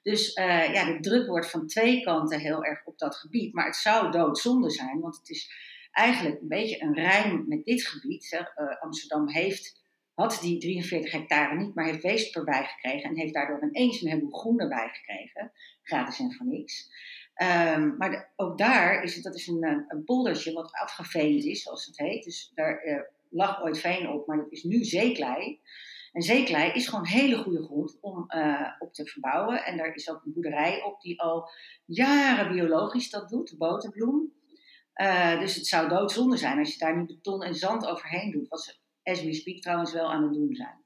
Dus 0.03 0.33
eh, 0.33 0.73
ja, 0.73 0.85
de 0.85 0.99
druk 0.99 1.27
wordt 1.27 1.49
van 1.49 1.67
twee 1.67 2.01
kanten 2.01 2.39
heel 2.39 2.63
erg 2.63 2.85
op 2.85 2.97
dat 2.97 3.15
gebied. 3.15 3.53
Maar 3.53 3.65
het 3.65 3.75
zou 3.75 4.11
doodzonde 4.11 4.69
zijn, 4.69 4.99
want 4.99 5.17
het 5.17 5.29
is 5.29 5.51
eigenlijk 5.91 6.41
een 6.41 6.47
beetje 6.47 6.81
een 6.81 6.93
rijm 6.93 7.45
met 7.47 7.63
dit 7.63 7.87
gebied. 7.87 8.45
Eh, 8.55 8.81
Amsterdam 8.81 9.29
heeft, 9.29 9.81
had 10.13 10.39
die 10.41 10.59
43 10.59 11.11
hectare 11.11 11.55
niet, 11.55 11.75
maar 11.75 11.85
heeft 11.85 12.03
Weesp 12.03 12.35
erbij 12.35 12.63
gekregen. 12.65 13.09
En 13.09 13.17
heeft 13.17 13.33
daardoor 13.33 13.63
ineens 13.63 14.01
een 14.01 14.09
heleboel 14.09 14.39
groen 14.39 14.59
erbij 14.59 14.89
gekregen. 14.93 15.51
Gratis 15.83 16.19
en 16.19 16.33
voor 16.33 16.45
niks. 16.45 16.89
Ehm, 17.33 17.97
maar 17.97 18.31
ook 18.35 18.57
daar 18.57 19.03
is 19.03 19.15
het, 19.15 19.23
dat 19.23 19.35
is 19.35 19.47
een, 19.47 19.63
eh, 19.63 19.77
een 19.87 20.03
poldertje 20.03 20.53
wat 20.53 20.71
afgeveend 20.71 21.43
is, 21.43 21.61
zoals 21.61 21.85
het 21.85 21.97
heet. 21.97 22.23
Dus 22.23 22.51
daar 22.55 22.77
eh, 22.77 23.01
lag 23.33 23.63
ooit 23.63 23.79
veen 23.79 24.09
op, 24.09 24.27
maar 24.27 24.37
dat 24.37 24.51
is 24.51 24.63
nu 24.63 24.83
zeeklei. 24.83 25.59
En 26.11 26.21
zeeklei 26.21 26.71
is 26.71 26.87
gewoon 26.87 27.05
hele 27.05 27.37
goede 27.37 27.63
grond 27.63 27.97
om 28.01 28.29
eh, 28.29 28.71
op 28.79 28.93
te 28.93 29.05
verbouwen. 29.05 29.65
En 29.65 29.77
daar 29.77 29.95
is 29.95 30.09
ook 30.09 30.25
een 30.25 30.33
boerderij 30.33 30.81
op 30.83 31.01
die 31.01 31.21
al 31.21 31.49
jaren 31.85 32.53
biologisch 32.53 33.09
dat 33.09 33.29
doet, 33.29 33.49
de 33.49 33.57
boterbloem. 33.57 34.33
Eh, 34.93 35.39
dus 35.39 35.55
het 35.55 35.67
zou 35.67 35.89
doodzonde 35.89 36.37
zijn 36.37 36.57
als 36.57 36.73
je 36.73 36.79
daar 36.79 36.97
nu 36.97 37.05
beton 37.05 37.43
en 37.43 37.55
zand 37.55 37.85
overheen 37.85 38.31
doet. 38.31 38.47
Wat 38.47 38.63
ze, 38.63 38.75
as 39.03 39.23
we 39.23 39.33
speak, 39.33 39.61
trouwens 39.61 39.93
wel 39.93 40.11
aan 40.11 40.23
het 40.23 40.33
doen 40.33 40.55
zijn. 40.55 40.81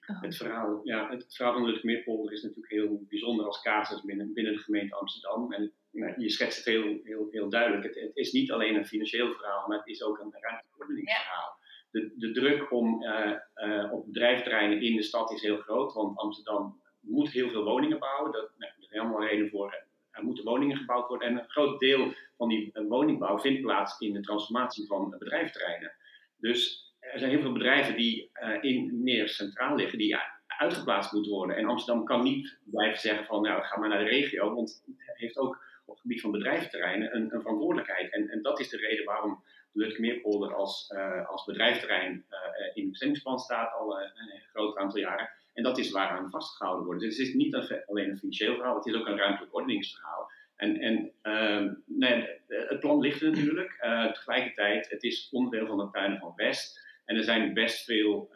Het 0.00 0.36
verhaal, 0.36 0.80
ja, 0.84 1.10
het 1.10 1.34
verhaal 1.34 1.52
van 1.52 1.62
de 1.62 1.68
Lutkemeerpolder 1.70 2.32
is 2.32 2.42
natuurlijk 2.42 2.72
heel 2.72 3.04
bijzonder 3.08 3.46
als 3.46 3.62
casus 3.62 4.02
binnen, 4.02 4.32
binnen 4.32 4.52
de 4.52 4.58
gemeente 4.58 4.94
Amsterdam. 4.94 5.52
En 5.52 5.72
je 5.92 6.30
schetst 6.30 6.56
het 6.56 6.66
heel, 6.66 7.00
heel, 7.02 7.28
heel 7.30 7.48
duidelijk. 7.48 7.84
Het, 7.84 7.94
het 7.94 8.16
is 8.16 8.32
niet 8.32 8.50
alleen 8.50 8.74
een 8.74 8.86
financieel 8.86 9.32
verhaal, 9.32 9.68
maar 9.68 9.78
het 9.78 9.86
is 9.86 10.02
ook 10.02 10.18
een 10.18 10.34
ruimteordeningsverhaal. 10.40 11.58
De, 11.90 12.12
de 12.16 12.30
druk 12.30 12.72
om, 12.72 13.02
eh, 13.02 13.32
eh, 13.54 13.92
op 13.92 14.06
bedrijfterreinen 14.06 14.82
in 14.82 14.96
de 14.96 15.02
stad 15.02 15.32
is 15.32 15.42
heel 15.42 15.56
groot, 15.56 15.92
want 15.92 16.18
Amsterdam 16.18 16.80
moet 17.00 17.30
heel 17.30 17.50
veel 17.50 17.64
woningen 17.64 17.98
bouwen. 17.98 18.32
Dat, 18.32 18.50
nou, 18.58 18.72
er 18.72 18.82
is 18.82 18.90
helemaal 18.90 19.24
reden 19.24 19.48
voor. 19.48 19.84
Er 20.10 20.24
moeten 20.24 20.44
woningen 20.44 20.76
gebouwd 20.76 21.08
worden. 21.08 21.28
En 21.28 21.38
een 21.38 21.48
groot 21.48 21.80
deel 21.80 22.12
van 22.36 22.48
die 22.48 22.70
eh, 22.72 22.84
woningbouw 22.88 23.38
vindt 23.38 23.60
plaats 23.60 24.00
in 24.00 24.12
de 24.12 24.20
transformatie 24.20 24.86
van 24.86 25.10
bedrijfterreinen. 25.18 25.92
Dus 26.36 26.88
er 27.00 27.18
zijn 27.18 27.30
heel 27.30 27.40
veel 27.40 27.52
bedrijven 27.52 27.96
die 27.96 28.30
in, 28.60 29.02
meer 29.02 29.28
centraal 29.28 29.76
liggen, 29.76 29.98
die 29.98 30.16
uitgeplaatst 30.46 31.12
moeten 31.12 31.32
worden. 31.32 31.56
En 31.56 31.66
Amsterdam 31.66 32.04
kan 32.04 32.22
niet 32.22 32.58
blijven 32.64 33.00
zeggen 33.00 33.26
van, 33.26 33.42
nou, 33.42 33.62
ga 33.62 33.78
maar 33.78 33.88
naar 33.88 34.04
de 34.04 34.10
regio, 34.10 34.54
want 34.54 34.82
het 34.86 35.18
heeft 35.18 35.38
ook 35.38 35.69
op 35.90 35.96
het 35.96 36.06
gebied 36.06 36.20
van 36.20 36.30
bedrijventerreinen 36.30 37.14
een, 37.16 37.34
een 37.34 37.40
verantwoordelijkheid. 37.40 38.12
En, 38.12 38.28
en 38.28 38.42
dat 38.42 38.60
is 38.60 38.68
de 38.68 38.76
reden 38.76 39.04
waarom 39.04 39.42
de 39.72 39.80
Lutkemeerpolder 39.80 40.54
als, 40.54 40.86
eh, 40.94 41.28
als 41.28 41.44
bedrijventerrein 41.44 42.24
eh, 42.28 42.38
eh, 42.38 42.70
in 42.74 42.82
het 42.82 42.90
bestemmingsplan 42.90 43.38
staat 43.38 43.72
al 43.72 43.98
eh, 44.00 44.10
een 44.14 44.40
groot 44.52 44.76
aantal 44.76 44.98
jaren. 45.00 45.30
En 45.54 45.62
dat 45.62 45.78
is 45.78 45.90
waaraan 45.90 46.30
vastgehouden 46.30 46.86
wordt. 46.86 47.00
Dus 47.00 47.18
het 47.18 47.26
is 47.26 47.34
niet 47.34 47.54
een- 47.54 47.84
alleen 47.86 48.10
een 48.10 48.18
financieel 48.18 48.54
verhaal, 48.54 48.76
het 48.76 48.86
is 48.86 48.94
ook 48.94 49.06
een 49.06 49.18
ruimtelijk 49.18 49.54
ordeningsverhaal. 49.54 50.30
En, 50.56 50.80
en 50.80 51.12
ehm, 51.22 51.74
nee, 51.86 52.28
het 52.48 52.80
plan 52.80 53.00
ligt 53.00 53.20
er 53.22 53.30
natuurlijk. 53.30 53.76
Tegelijkertijd, 54.14 54.90
het 54.90 55.02
is 55.02 55.28
onderdeel 55.30 55.66
van 55.66 55.78
de 55.78 55.88
tuinen 55.92 56.18
van 56.18 56.32
West. 56.36 56.88
En 57.04 57.16
er 57.16 57.24
zijn 57.24 57.54
best 57.54 57.84
veel 57.84 58.30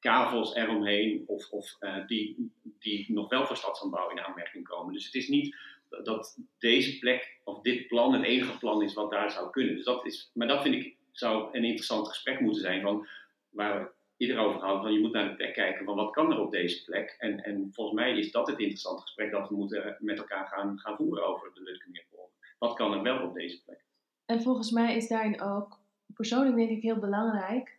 kavels 0.00 0.54
eromheen 0.54 1.24
of, 1.26 1.50
of 1.50 1.78
die, 2.06 2.52
die 2.78 3.12
nog 3.12 3.28
wel 3.28 3.46
voor 3.46 3.56
stadsaanbouw 3.56 4.10
in 4.10 4.20
aanmerking 4.20 4.68
komen. 4.68 4.94
Dus 4.94 5.04
het 5.04 5.14
is 5.14 5.28
niet 5.28 5.56
dat 6.02 6.38
deze 6.58 6.98
plek 6.98 7.40
of 7.44 7.60
dit 7.60 7.86
plan 7.86 8.12
het 8.12 8.24
enige 8.24 8.58
plan 8.58 8.82
is 8.82 8.94
wat 8.94 9.10
daar 9.10 9.30
zou 9.30 9.50
kunnen. 9.50 9.74
Dus 9.74 9.84
dat 9.84 10.06
is, 10.06 10.30
maar 10.34 10.48
dat 10.48 10.62
vind 10.62 10.74
ik 10.74 10.98
zou 11.12 11.56
een 11.56 11.64
interessant 11.64 12.08
gesprek 12.08 12.40
moeten 12.40 12.62
zijn 12.62 12.82
van 12.82 13.06
waar 13.50 13.80
we 13.80 13.90
ieder 14.16 14.38
over 14.38 14.60
hadden. 14.60 14.82
Van 14.82 14.92
je 14.92 15.00
moet 15.00 15.12
naar 15.12 15.28
de 15.28 15.34
plek 15.34 15.54
kijken 15.54 15.84
van 15.84 15.96
wat 15.96 16.12
kan 16.12 16.32
er 16.32 16.40
op 16.40 16.50
deze 16.50 16.84
plek. 16.84 17.16
En, 17.18 17.44
en 17.44 17.70
volgens 17.72 18.00
mij 18.00 18.18
is 18.18 18.30
dat 18.30 18.46
het 18.46 18.58
interessante 18.58 19.02
gesprek 19.02 19.30
dat 19.30 19.48
we 19.48 19.56
moeten 19.56 19.96
met 19.98 20.18
elkaar 20.18 20.46
gaan, 20.46 20.78
gaan 20.78 20.96
voeren 20.96 21.26
over 21.26 21.50
de 21.54 21.62
Lutkemeerpolder. 21.62 22.34
Wat 22.58 22.74
kan 22.74 22.92
er 22.92 23.02
wel 23.02 23.26
op 23.26 23.34
deze 23.34 23.62
plek? 23.62 23.84
En 24.26 24.42
volgens 24.42 24.70
mij 24.70 24.96
is 24.96 25.08
daarin 25.08 25.40
ook, 25.40 25.78
persoonlijk 26.14 26.56
denk 26.56 26.70
ik 26.70 26.82
heel 26.82 26.98
belangrijk, 26.98 27.78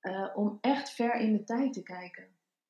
eh, 0.00 0.28
om 0.34 0.58
echt 0.60 0.94
ver 0.94 1.14
in 1.14 1.32
de 1.32 1.44
tijd 1.44 1.72
te 1.72 1.82
kijken. 1.82 2.26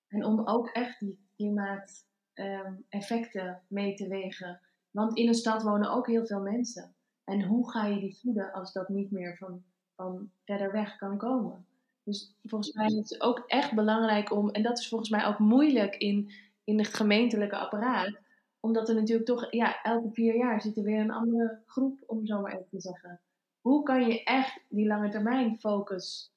En 0.08 0.24
om 0.24 0.46
ook 0.46 0.68
echt 0.68 1.00
die 1.00 1.18
klimaateffecten 1.36 3.62
mee 3.68 3.94
te 3.94 4.08
wegen. 4.08 4.60
Want 4.92 5.16
in 5.16 5.28
een 5.28 5.34
stad 5.34 5.62
wonen 5.62 5.90
ook 5.90 6.06
heel 6.06 6.26
veel 6.26 6.40
mensen. 6.40 6.94
En 7.24 7.42
hoe 7.42 7.70
ga 7.70 7.86
je 7.86 8.00
die 8.00 8.18
voeden 8.22 8.52
als 8.52 8.72
dat 8.72 8.88
niet 8.88 9.10
meer 9.10 9.36
van, 9.36 9.64
van 9.94 10.30
verder 10.44 10.72
weg 10.72 10.96
kan 10.96 11.18
komen? 11.18 11.66
Dus 12.04 12.34
volgens 12.42 12.72
mij 12.72 12.86
is 12.86 12.94
het 12.94 13.20
ook 13.20 13.44
echt 13.46 13.74
belangrijk 13.74 14.32
om, 14.32 14.50
en 14.50 14.62
dat 14.62 14.78
is 14.78 14.88
volgens 14.88 15.10
mij 15.10 15.26
ook 15.26 15.38
moeilijk 15.38 15.96
in, 15.96 16.32
in 16.64 16.78
het 16.78 16.94
gemeentelijke 16.94 17.56
apparaat, 17.56 18.18
omdat 18.60 18.88
er 18.88 18.94
natuurlijk 18.94 19.26
toch, 19.26 19.52
ja, 19.52 19.82
elke 19.82 20.10
vier 20.12 20.36
jaar 20.36 20.60
zit 20.60 20.76
er 20.76 20.82
weer 20.82 21.00
een 21.00 21.10
andere 21.10 21.62
groep, 21.66 22.02
om 22.06 22.26
zo 22.26 22.40
maar 22.40 22.52
even 22.52 22.68
te 22.70 22.80
zeggen. 22.80 23.20
Hoe 23.60 23.82
kan 23.82 24.06
je 24.06 24.22
echt 24.22 24.60
die 24.68 24.86
lange 24.86 25.08
termijn 25.08 25.58
focus 25.60 26.32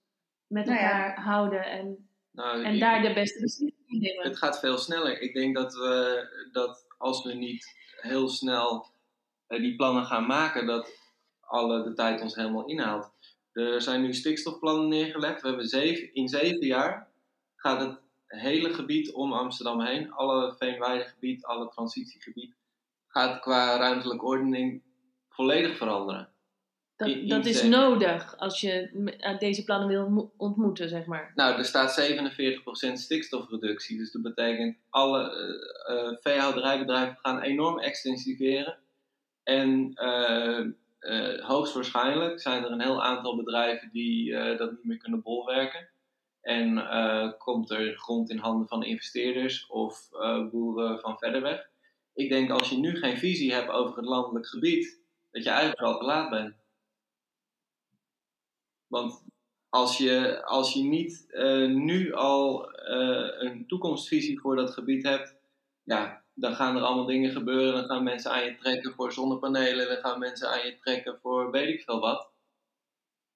met 0.47 0.65
Nou 0.65 0.79
ja. 0.79 0.83
elkaar 0.83 1.23
houden 1.23 1.65
en, 1.65 2.09
Nou, 2.31 2.63
en 2.63 2.79
daar 2.79 3.01
de 3.01 3.13
beste 3.13 3.41
beslissingen 3.41 3.87
in 3.87 3.99
nemen? 3.99 4.23
Het 4.23 4.37
gaat 4.37 4.59
veel 4.59 4.77
sneller. 4.77 5.21
Ik 5.21 5.33
denk 5.33 5.55
dat 5.55 5.73
we 5.73 6.49
dat 6.51 6.85
als 6.97 7.23
we 7.23 7.33
niet 7.33 7.84
heel 8.05 8.29
snel 8.29 8.85
eh, 9.47 9.59
die 9.59 9.75
plannen 9.75 10.05
gaan 10.05 10.25
maken, 10.25 10.65
dat 10.65 10.99
alle 11.39 11.83
de 11.83 11.93
tijd 11.93 12.21
ons 12.21 12.35
helemaal 12.35 12.65
inhaalt. 12.65 13.11
Er 13.51 13.81
zijn 13.81 14.01
nu 14.01 14.13
stikstofplannen 14.13 14.87
neergelegd. 14.87 15.41
We 15.41 15.47
hebben 15.47 15.67
zeven, 15.67 16.13
in 16.13 16.27
zeven 16.27 16.65
jaar 16.67 17.07
gaat 17.55 17.79
het 17.79 17.99
hele 18.27 18.73
gebied 18.73 19.11
om 19.11 19.33
Amsterdam 19.33 19.81
heen, 19.81 20.11
alle 20.11 20.55
veenweidegebied, 20.57 21.45
alle 21.45 21.69
transitiegebied, 21.69 22.55
gaat 23.07 23.39
qua 23.39 23.77
ruimtelijke 23.77 24.25
ordening 24.25 24.81
volledig 25.29 25.77
veranderen. 25.77 26.29
Dat, 26.97 27.27
dat 27.27 27.45
is 27.45 27.63
nodig 27.63 28.37
als 28.37 28.61
je 28.61 28.89
deze 29.39 29.63
plannen 29.63 29.87
wil 29.87 30.09
mo- 30.09 30.31
ontmoeten, 30.37 30.89
zeg 30.89 31.05
maar. 31.05 31.31
Nou, 31.35 31.57
er 31.57 31.65
staat 31.65 32.11
47% 32.89 32.93
stikstofreductie. 32.93 33.97
Dus 33.97 34.11
dat 34.11 34.21
betekent 34.21 34.77
alle 34.89 35.31
eh, 35.87 36.17
veehouderijbedrijven 36.19 37.17
gaan 37.21 37.41
enorm 37.41 37.79
extensiveren. 37.79 38.77
En 39.43 39.91
eh, 39.93 40.65
hoogstwaarschijnlijk 41.39 42.41
zijn 42.41 42.63
er 42.63 42.71
een 42.71 42.81
heel 42.81 43.03
aantal 43.03 43.35
bedrijven 43.35 43.89
die 43.91 44.31
dat 44.57 44.71
niet 44.71 44.85
meer 44.85 44.97
kunnen 44.97 45.21
bolwerken. 45.21 45.87
En 46.41 46.85
komt 47.37 47.71
er 47.71 47.97
grond 47.97 48.29
in 48.29 48.37
handen 48.37 48.67
van 48.67 48.83
investeerders 48.83 49.67
of 49.67 50.09
boeren 50.51 50.99
van 50.99 51.17
verder 51.17 51.41
weg. 51.41 51.69
Ik 52.13 52.29
denk 52.29 52.51
als 52.51 52.69
je 52.69 52.77
nu 52.77 52.95
geen 52.95 53.17
visie 53.17 53.53
hebt 53.53 53.69
over 53.69 53.95
het 53.95 54.05
landelijk 54.05 54.47
gebied, 54.47 54.99
dat 55.31 55.43
je 55.43 55.49
eigenlijk 55.49 55.81
al 55.81 55.97
te 55.97 56.05
laat 56.05 56.29
bent. 56.29 56.55
Want 58.95 59.23
als 59.69 59.97
je, 59.97 60.43
als 60.45 60.73
je 60.73 60.83
niet 60.83 61.25
eh, 61.31 61.67
nu 61.67 62.13
al 62.13 62.71
eh, 62.71 63.49
een 63.49 63.67
toekomstvisie 63.67 64.39
voor 64.39 64.55
dat 64.55 64.71
gebied 64.71 65.03
hebt, 65.03 65.35
ja, 65.83 66.23
dan 66.33 66.55
gaan 66.55 66.75
er 66.75 66.81
allemaal 66.81 67.05
dingen 67.05 67.31
gebeuren. 67.31 67.73
Dan 67.73 67.85
gaan 67.85 68.03
mensen 68.03 68.31
aan 68.31 68.45
je 68.45 68.55
trekken 68.55 68.93
voor 68.93 69.13
zonnepanelen, 69.13 69.87
dan 69.87 69.97
gaan 69.97 70.19
mensen 70.19 70.49
aan 70.49 70.65
je 70.65 70.77
trekken 70.81 71.19
voor 71.21 71.51
weet 71.51 71.67
ik 71.67 71.81
veel 71.81 71.99
wat. 71.99 72.29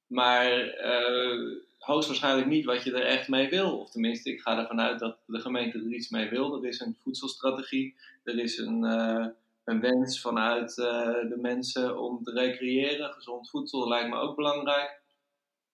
Maar 0.08 0.68
eh, 0.68 1.58
hoogstwaarschijnlijk 1.78 2.48
niet 2.48 2.66
wat 2.66 2.84
je 2.84 2.94
er 2.94 3.06
echt 3.06 3.28
mee 3.28 3.50
wil. 3.50 3.80
Of 3.80 3.90
tenminste, 3.90 4.32
ik 4.32 4.42
ga 4.42 4.58
ervan 4.58 4.80
uit 4.80 5.00
dat 5.00 5.18
de 5.26 5.40
gemeente 5.40 5.78
er 5.78 5.94
iets 5.94 6.10
mee 6.10 6.30
wil. 6.30 6.56
Er 6.56 6.70
is 6.70 6.80
een 6.80 6.98
voedselstrategie, 7.04 7.96
er 8.24 8.40
is 8.40 8.58
een, 8.58 8.84
een 9.64 9.80
wens 9.80 10.22
vanuit 10.22 10.76
de 10.76 11.38
mensen 11.42 12.00
om 12.00 12.24
te 12.24 12.32
recreëren. 12.32 13.14
Gezond 13.14 13.50
voedsel 13.50 13.88
lijkt 13.88 14.10
me 14.10 14.16
ook 14.16 14.36
belangrijk. 14.36 15.00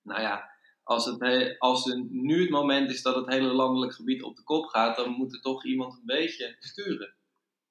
Nou 0.06 0.22
ja, 0.22 0.49
als, 0.84 1.06
het, 1.06 1.20
he- 1.20 1.56
als 1.58 1.89
er 1.89 2.03
nu 2.10 2.41
het 2.41 2.49
moment 2.49 2.89
is 2.89 3.01
dat 3.01 3.16
het 3.16 3.28
hele 3.28 3.53
landelijk 3.53 3.93
gebied 3.93 4.24
op 4.24 4.36
de 4.36 4.43
kop 4.43 4.66
gaat, 4.66 4.95
dan 4.95 5.12
moet 5.12 5.34
er 5.34 5.41
toch 5.41 5.66
iemand 5.66 5.93
een 5.93 6.06
beetje 6.06 6.56
sturen. 6.60 7.14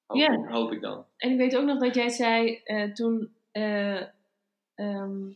Hoop, 0.07 0.19
Ja. 0.21 0.49
hoop 0.51 0.73
ik 0.73 0.81
dan. 0.81 1.07
En 1.17 1.31
ik 1.31 1.37
weet 1.39 1.57
ook 1.57 1.65
nog 1.65 1.79
dat 1.79 1.95
jij 1.95 2.09
zei 2.09 2.61
eh, 2.65 2.93
toen 2.93 3.35
ehm, 4.75 5.31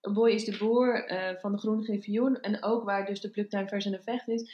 Boy 0.00 0.30
is 0.30 0.44
de 0.44 0.56
Boer 0.58 1.04
eh, 1.06 1.36
van 1.40 1.52
de 1.52 1.58
Groene 1.58 1.84
Griffioen 1.84 2.40
en 2.40 2.62
ook 2.62 2.84
waar 2.84 3.06
dus 3.06 3.20
de 3.20 3.30
pluktuin 3.30 3.68
vers 3.68 3.84
en 3.84 3.92
de 3.92 4.02
vecht 4.02 4.28
is. 4.28 4.50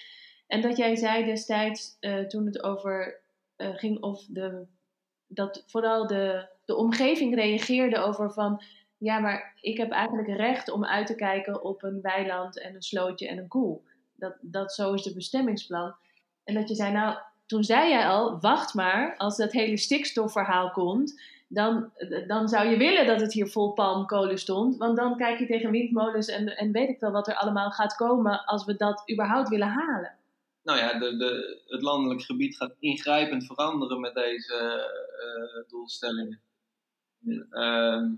En 0.46 0.60
dat 0.60 0.76
jij 0.76 0.96
zei 0.96 1.24
destijds 1.24 1.96
toen 2.28 2.46
het 2.46 2.62
over 2.62 3.20
ging 3.58 4.02
of 4.02 4.24
de, 4.28 4.66
dat 5.26 5.64
vooral 5.66 6.06
de, 6.06 6.48
de 6.64 6.74
omgeving 6.74 7.34
reageerde 7.34 7.98
over 7.98 8.32
van 8.32 8.62
ja, 8.98 9.18
maar 9.18 9.52
ik 9.60 9.76
heb 9.76 9.90
eigenlijk 9.90 10.28
recht 10.28 10.70
om 10.70 10.84
uit 10.84 11.06
te 11.06 11.14
kijken 11.14 11.62
op 11.62 11.82
een 11.82 12.00
weiland 12.00 12.60
en 12.60 12.74
een 12.74 12.82
slootje 12.82 13.28
en 13.28 13.38
een 13.38 13.48
koel. 13.48 13.84
Dat, 14.14 14.36
dat 14.40 14.74
zo 14.74 14.92
is 14.92 15.02
de 15.02 15.14
bestemmingsplan. 15.14 15.94
En 16.44 16.54
dat 16.54 16.68
je 16.68 16.74
zei, 16.74 16.92
nou, 16.92 17.18
toen 17.46 17.64
zei 17.64 17.88
jij 17.88 18.06
al, 18.06 18.40
wacht 18.40 18.74
maar, 18.74 19.16
als 19.16 19.36
dat 19.36 19.52
hele 19.52 19.76
stikstofverhaal 19.76 20.70
komt, 20.70 21.20
dan, 21.48 21.92
dan 22.26 22.48
zou 22.48 22.68
je 22.68 22.76
willen 22.76 23.06
dat 23.06 23.20
het 23.20 23.32
hier 23.32 23.48
vol 23.48 23.72
palmkolen 23.72 24.38
stond. 24.38 24.76
Want 24.76 24.96
dan 24.96 25.16
kijk 25.16 25.38
je 25.38 25.46
tegen 25.46 25.70
windmolens 25.70 26.28
en, 26.28 26.56
en 26.56 26.72
weet 26.72 26.88
ik 26.88 27.00
wel 27.00 27.10
wat 27.10 27.28
er 27.28 27.34
allemaal 27.34 27.70
gaat 27.70 27.96
komen 27.96 28.44
als 28.44 28.64
we 28.64 28.76
dat 28.76 29.10
überhaupt 29.12 29.48
willen 29.48 29.68
halen. 29.68 30.16
Nou 30.62 30.78
ja, 30.78 30.98
de, 30.98 31.16
de, 31.16 31.62
het 31.66 31.82
landelijk 31.82 32.22
gebied 32.22 32.56
gaat 32.56 32.74
ingrijpend 32.78 33.46
veranderen 33.46 34.00
met 34.00 34.14
deze 34.14 34.54
eh, 34.54 35.70
doelstellingen. 35.70 36.40
Ehm, 37.50 38.10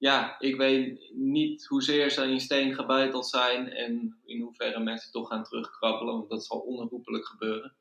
ja, 0.00 0.38
ik 0.38 0.56
weet 0.56 1.10
niet 1.12 1.66
hoezeer 1.66 2.10
ze 2.10 2.24
in 2.24 2.40
steen 2.40 2.74
gebeiteld 2.74 3.26
zijn 3.26 3.70
en 3.70 4.20
in 4.24 4.40
hoeverre 4.40 4.80
mensen 4.80 5.12
toch 5.12 5.28
gaan 5.28 5.44
terugkrabbelen, 5.44 6.14
want 6.14 6.28
dat 6.28 6.44
zal 6.44 6.58
onherroepelijk 6.58 7.26
gebeuren. 7.26 7.76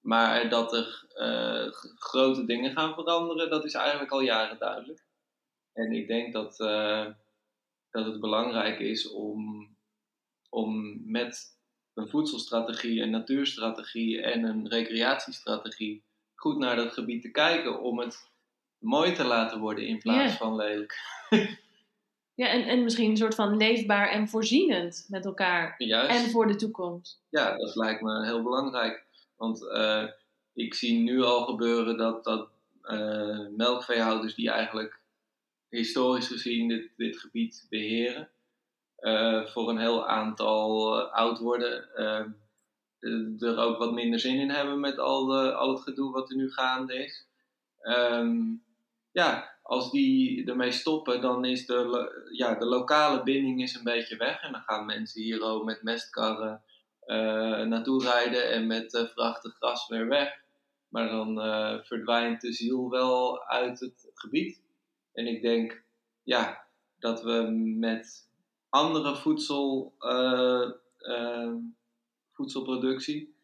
Maar 0.00 0.48
dat 0.48 0.72
er 0.72 1.06
eh, 1.14 1.72
grote 1.94 2.44
dingen 2.44 2.72
gaan 2.72 2.94
veranderen, 2.94 3.50
dat 3.50 3.64
is 3.64 3.74
eigenlijk 3.74 4.10
al 4.10 4.20
jaren 4.20 4.58
duidelijk. 4.58 5.06
En 5.72 5.92
ik 5.92 6.06
denk 6.06 6.32
dat, 6.32 6.60
eh, 6.60 7.06
dat 7.90 8.06
het 8.06 8.20
belangrijk 8.20 8.78
is 8.78 9.10
om, 9.10 9.68
om 10.50 11.00
met 11.10 11.58
een 11.94 12.08
voedselstrategie, 12.08 13.02
een 13.02 13.10
natuurstrategie 13.10 14.22
en 14.22 14.44
een 14.44 14.68
recreatiestrategie 14.68 16.04
goed 16.34 16.58
naar 16.58 16.76
dat 16.76 16.92
gebied 16.92 17.22
te 17.22 17.30
kijken 17.30 17.80
om 17.80 17.98
het 17.98 18.30
mooi 18.78 19.12
te 19.12 19.24
laten 19.24 19.60
worden 19.60 19.86
in 19.86 19.98
plaats 19.98 20.32
Ja. 20.32 20.38
van 20.38 20.56
lelijk. 20.56 20.96
Ja, 22.34 22.48
en, 22.48 22.62
en 22.62 22.82
misschien 22.82 23.10
een 23.10 23.16
soort 23.16 23.34
van 23.34 23.56
leefbaar 23.56 24.08
en 24.08 24.28
voorzienend 24.28 25.06
met 25.08 25.24
elkaar. 25.24 25.74
Juist. 25.78 26.24
En 26.24 26.30
voor 26.30 26.46
de 26.46 26.56
toekomst. 26.56 27.22
Ja, 27.30 27.56
dat 27.56 27.76
lijkt 27.76 28.00
me 28.00 28.24
heel 28.24 28.42
belangrijk. 28.42 29.04
Want 29.36 29.70
eh, 29.70 30.04
ik 30.54 30.74
zie 30.74 30.98
nu 30.98 31.22
al 31.22 31.44
gebeuren 31.44 31.96
dat, 31.96 32.24
dat 32.24 32.48
eh, 32.82 33.46
melkveehouders 33.56 34.34
die 34.34 34.50
eigenlijk 34.50 35.00
historisch 35.68 36.26
gezien 36.26 36.68
dit, 36.68 36.90
dit 36.96 37.18
gebied 37.18 37.66
beheren, 37.68 38.28
eh, 38.96 39.46
voor 39.46 39.68
een 39.68 39.78
heel 39.78 40.06
aantal 40.08 41.00
oud 41.02 41.38
worden, 41.38 41.88
er 43.38 43.58
ook 43.58 43.78
wat 43.78 43.92
minder 43.92 44.20
zin 44.20 44.40
in 44.40 44.50
hebben 44.50 44.80
met 44.80 44.98
al, 44.98 45.26
de, 45.26 45.52
al 45.54 45.72
het 45.72 45.82
gedoe 45.82 46.12
wat 46.12 46.30
er 46.30 46.36
nu 46.36 46.52
gaande 46.52 47.04
is. 47.04 47.26
Ehm, 47.80 48.40
ja, 49.12 49.58
als 49.62 49.90
die 49.90 50.46
ermee 50.46 50.72
stoppen, 50.72 51.20
dan 51.20 51.44
is 51.44 51.66
de, 51.66 52.10
ja, 52.32 52.54
de 52.54 52.66
lokale 52.66 53.22
binding 53.22 53.62
is 53.62 53.74
een 53.74 53.84
beetje 53.84 54.16
weg. 54.16 54.42
En 54.42 54.52
dan 54.52 54.60
gaan 54.60 54.86
mensen 54.86 55.22
hier 55.22 55.42
ook 55.42 55.64
met 55.64 55.82
mestkarren 55.82 56.62
eh, 57.00 57.62
naartoe 57.62 58.02
rijden 58.02 58.50
en 58.50 58.66
met 58.66 58.94
eh, 58.94 59.04
vrachten 59.04 59.50
gras 59.50 59.88
weer 59.88 60.08
weg. 60.08 60.40
Maar 60.88 61.08
dan 61.08 61.40
eh, 61.40 61.78
verdwijnt 61.82 62.40
de 62.40 62.52
ziel 62.52 62.90
wel 62.90 63.44
uit 63.44 63.80
het 63.80 64.10
gebied. 64.14 64.62
En 65.12 65.26
ik 65.26 65.42
denk 65.42 65.82
ja, 66.22 66.66
dat 66.98 67.22
we 67.22 67.50
met 67.78 68.28
andere 68.68 69.16
voedsel, 69.16 69.94
voedselproductie, 72.32 73.34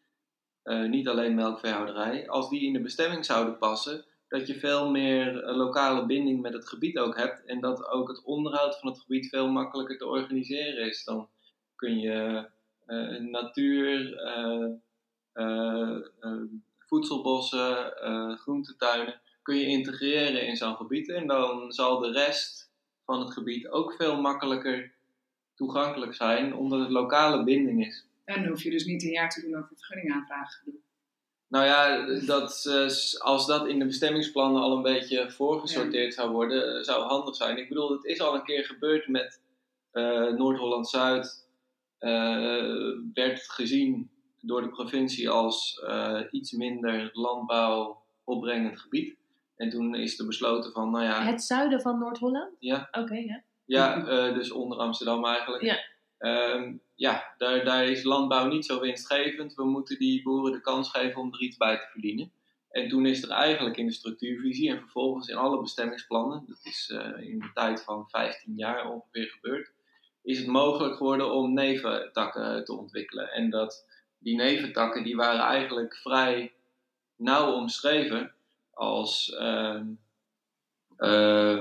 niet 0.63 1.07
alleen 1.07 1.35
melkveehouderij, 1.35 2.29
als 2.29 2.49
die 2.49 2.61
in 2.61 2.73
de 2.73 2.81
bestemming 2.81 3.25
zouden 3.25 3.57
passen, 3.57 4.05
dat 4.37 4.47
je 4.47 4.59
veel 4.59 4.89
meer 4.91 5.43
eh, 5.43 5.55
lokale 5.55 6.05
binding 6.05 6.41
met 6.41 6.53
het 6.53 6.67
gebied 6.67 6.97
ook 6.97 7.17
hebt. 7.17 7.45
En 7.45 7.59
dat 7.59 7.87
ook 7.87 8.07
het 8.07 8.23
onderhoud 8.23 8.79
van 8.79 8.89
het 8.89 8.99
gebied 8.99 9.29
veel 9.29 9.47
makkelijker 9.47 9.97
te 9.97 10.07
organiseren 10.07 10.87
is. 10.87 11.03
Dan 11.03 11.29
kun 11.75 11.99
je 11.99 12.49
eh, 12.85 13.19
natuur, 13.19 14.13
eh, 14.15 15.97
voedselbossen, 16.77 17.91
groentetuinen, 18.37 19.21
kun 19.41 19.55
je 19.55 19.65
integreren 19.65 20.47
in 20.47 20.55
zo'n 20.55 20.75
gebied. 20.75 21.09
En 21.09 21.27
dan 21.27 21.71
zal 21.71 21.99
de 21.99 22.11
rest 22.11 22.71
van 23.05 23.19
het 23.19 23.33
gebied 23.33 23.67
ook 23.67 23.93
veel 23.93 24.21
makkelijker 24.21 24.93
toegankelijk 25.55 26.13
zijn, 26.13 26.55
omdat 26.55 26.79
het 26.79 26.89
lokale 26.89 27.43
binding 27.43 27.85
is. 27.85 28.07
En 28.25 28.41
dan 28.41 28.49
hoef 28.49 28.63
je 28.63 28.71
dus 28.71 28.85
niet 28.85 29.03
een 29.03 29.11
jaar 29.11 29.29
te 29.29 29.41
doen 29.41 29.55
over 29.55 29.75
vergunningaanvragen. 29.75 30.84
Nou 31.55 31.67
ja, 31.67 32.05
dat, 32.25 32.65
eh, 32.65 33.21
als 33.21 33.45
dat 33.47 33.67
in 33.67 33.79
de 33.79 33.85
bestemmingsplannen 33.85 34.61
al 34.61 34.75
een 34.75 34.81
beetje 34.81 35.31
voorgesorteerd 35.31 36.13
zou 36.13 36.31
worden, 36.31 36.77
eh, 36.77 36.83
zou 36.83 37.03
handig 37.03 37.35
zijn. 37.35 37.57
Ik 37.57 37.67
bedoel, 37.67 37.91
het 37.91 38.03
is 38.05 38.21
al 38.21 38.35
een 38.35 38.43
keer 38.43 38.65
gebeurd 38.65 39.07
met 39.07 39.41
eh, 39.91 40.27
Noord-Holland-Zuid. 40.27 41.43
eh, 41.97 42.91
werd 43.13 43.49
gezien 43.49 44.09
door 44.41 44.61
de 44.61 44.69
provincie 44.69 45.29
als 45.29 45.83
iets 46.31 46.51
minder 46.51 47.09
landbouw 47.13 48.03
opbrengend 48.23 48.79
gebied. 48.79 49.17
En 49.55 49.69
toen 49.69 49.95
is 49.95 50.19
er 50.19 50.25
besloten 50.25 50.71
van, 50.71 50.91
nou 50.91 51.03
ja, 51.03 51.23
Het 51.23 51.43
zuiden 51.43 51.81
van 51.81 51.99
Noord-Holland? 51.99 52.55
Ja. 52.59 52.87
Oké, 52.91 53.15
ja. 53.15 53.43
ja 53.65 54.31
dus 54.31 54.51
onder 54.51 54.77
Amsterdam 54.77 55.25
eigenlijk. 55.25 55.63
Ja. 55.63 55.77
Ehm, 56.17 56.73
ja, 56.95 57.33
daar, 57.37 57.63
daar 57.63 57.85
is 57.85 58.03
landbouw 58.03 58.47
niet 58.47 58.65
zo 58.65 58.79
winstgevend. 58.79 59.53
We 59.53 59.65
moeten 59.65 59.97
die 59.97 60.23
boeren 60.23 60.51
de 60.51 60.61
kans 60.61 60.89
geven 60.89 61.21
om 61.21 61.33
er 61.33 61.41
iets 61.41 61.57
bij 61.57 61.77
te 61.77 61.87
verdienen. 61.91 62.31
En 62.69 62.89
toen 62.89 63.05
is 63.05 63.23
er 63.23 63.29
eigenlijk 63.29 63.77
in 63.77 63.85
de 63.85 63.91
structuurvisie 63.91 64.69
en 64.69 64.79
vervolgens 64.79 65.27
in 65.27 65.35
alle 65.35 65.61
bestemmingsplannen, 65.61 66.43
dat 66.47 66.59
is 66.63 66.89
eh, 66.89 67.27
in 67.27 67.39
de 67.39 67.51
tijd 67.53 67.83
van 67.83 68.09
15 68.09 68.53
jaar 68.55 68.91
ongeveer 68.91 69.27
gebeurd, 69.27 69.71
is 70.23 70.37
het 70.37 70.47
mogelijk 70.47 70.95
geworden 70.95 71.31
om 71.31 71.53
neventakken 71.53 72.65
te 72.65 72.73
ontwikkelen. 72.73 73.31
En 73.31 73.49
dat 73.49 73.87
die 74.19 74.35
neventakken 74.35 75.03
die 75.03 75.15
waren 75.15 75.45
eigenlijk 75.45 75.95
vrij 75.95 76.53
nauw 77.15 77.51
omschreven 77.51 78.33
als 78.71 79.29
eh, 79.29 79.81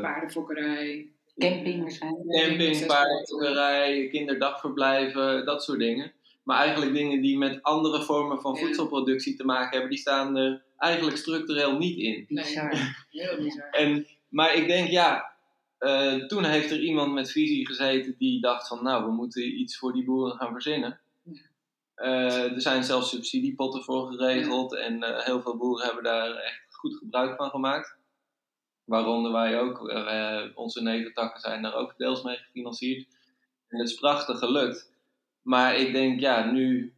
Paardenfokkerij. 0.01 1.14
Camping 1.39 1.81
waarschijnlijk. 1.81 2.31
camping, 2.31 2.87
paardrijderij, 2.87 4.09
kinderdagverblijven, 4.09 5.45
dat 5.45 5.63
soort 5.63 5.79
dingen. 5.79 6.13
Maar 6.43 6.59
eigenlijk 6.59 6.93
dingen 6.93 7.21
die 7.21 7.39
met 7.39 7.63
andere 7.63 8.03
vormen 8.03 8.41
van 8.41 8.59
voedselproductie 8.59 9.37
te 9.37 9.45
maken 9.45 9.71
hebben, 9.71 9.91
die 9.91 9.99
staan 9.99 10.37
er 10.37 10.63
eigenlijk 10.77 11.17
structureel 11.17 11.79
niet 11.79 11.99
in. 11.99 12.25
Bizar. 12.29 12.73
heel 13.11 13.37
bizar. 13.37 13.71
En, 13.71 14.07
maar 14.29 14.55
ik 14.55 14.67
denk, 14.67 14.89
ja, 14.89 15.33
eh, 15.79 16.15
toen 16.15 16.45
heeft 16.45 16.71
er 16.71 16.81
iemand 16.81 17.13
met 17.13 17.31
visie 17.31 17.67
gezeten 17.67 18.15
die 18.19 18.41
dacht 18.41 18.69
van, 18.69 18.83
nou, 18.83 19.05
we 19.05 19.11
moeten 19.11 19.61
iets 19.61 19.79
voor 19.79 19.93
die 19.93 20.05
boeren 20.05 20.37
gaan 20.37 20.53
verzinnen. 20.53 21.01
Eh, 21.95 22.53
er 22.53 22.61
zijn 22.61 22.85
zelfs 22.85 23.11
subsidiepotten 23.11 23.83
voor 23.83 24.13
geregeld 24.13 24.75
en 24.75 25.03
eh, 25.03 25.25
heel 25.25 25.41
veel 25.43 25.57
boeren 25.57 25.87
hebben 25.87 26.05
daar 26.05 26.35
echt 26.35 26.75
goed 26.75 26.97
gebruik 26.97 27.37
van 27.37 27.51
gemaakt. 27.51 27.97
Waaronder 28.85 29.33
wij 29.33 29.61
ook, 29.61 29.89
eh, 29.89 30.43
onze 30.55 30.83
neventakken 30.83 31.41
zijn 31.41 31.63
daar 31.63 31.75
ook 31.75 31.95
deels 31.97 32.23
mee 32.23 32.37
gefinancierd. 32.37 33.07
En 33.69 33.79
het 33.79 33.89
is 33.89 33.95
prachtig 33.95 34.39
gelukt. 34.39 34.93
Maar 35.43 35.77
ik 35.77 35.93
denk, 35.93 36.21
ja, 36.21 36.51
nu, 36.51 36.95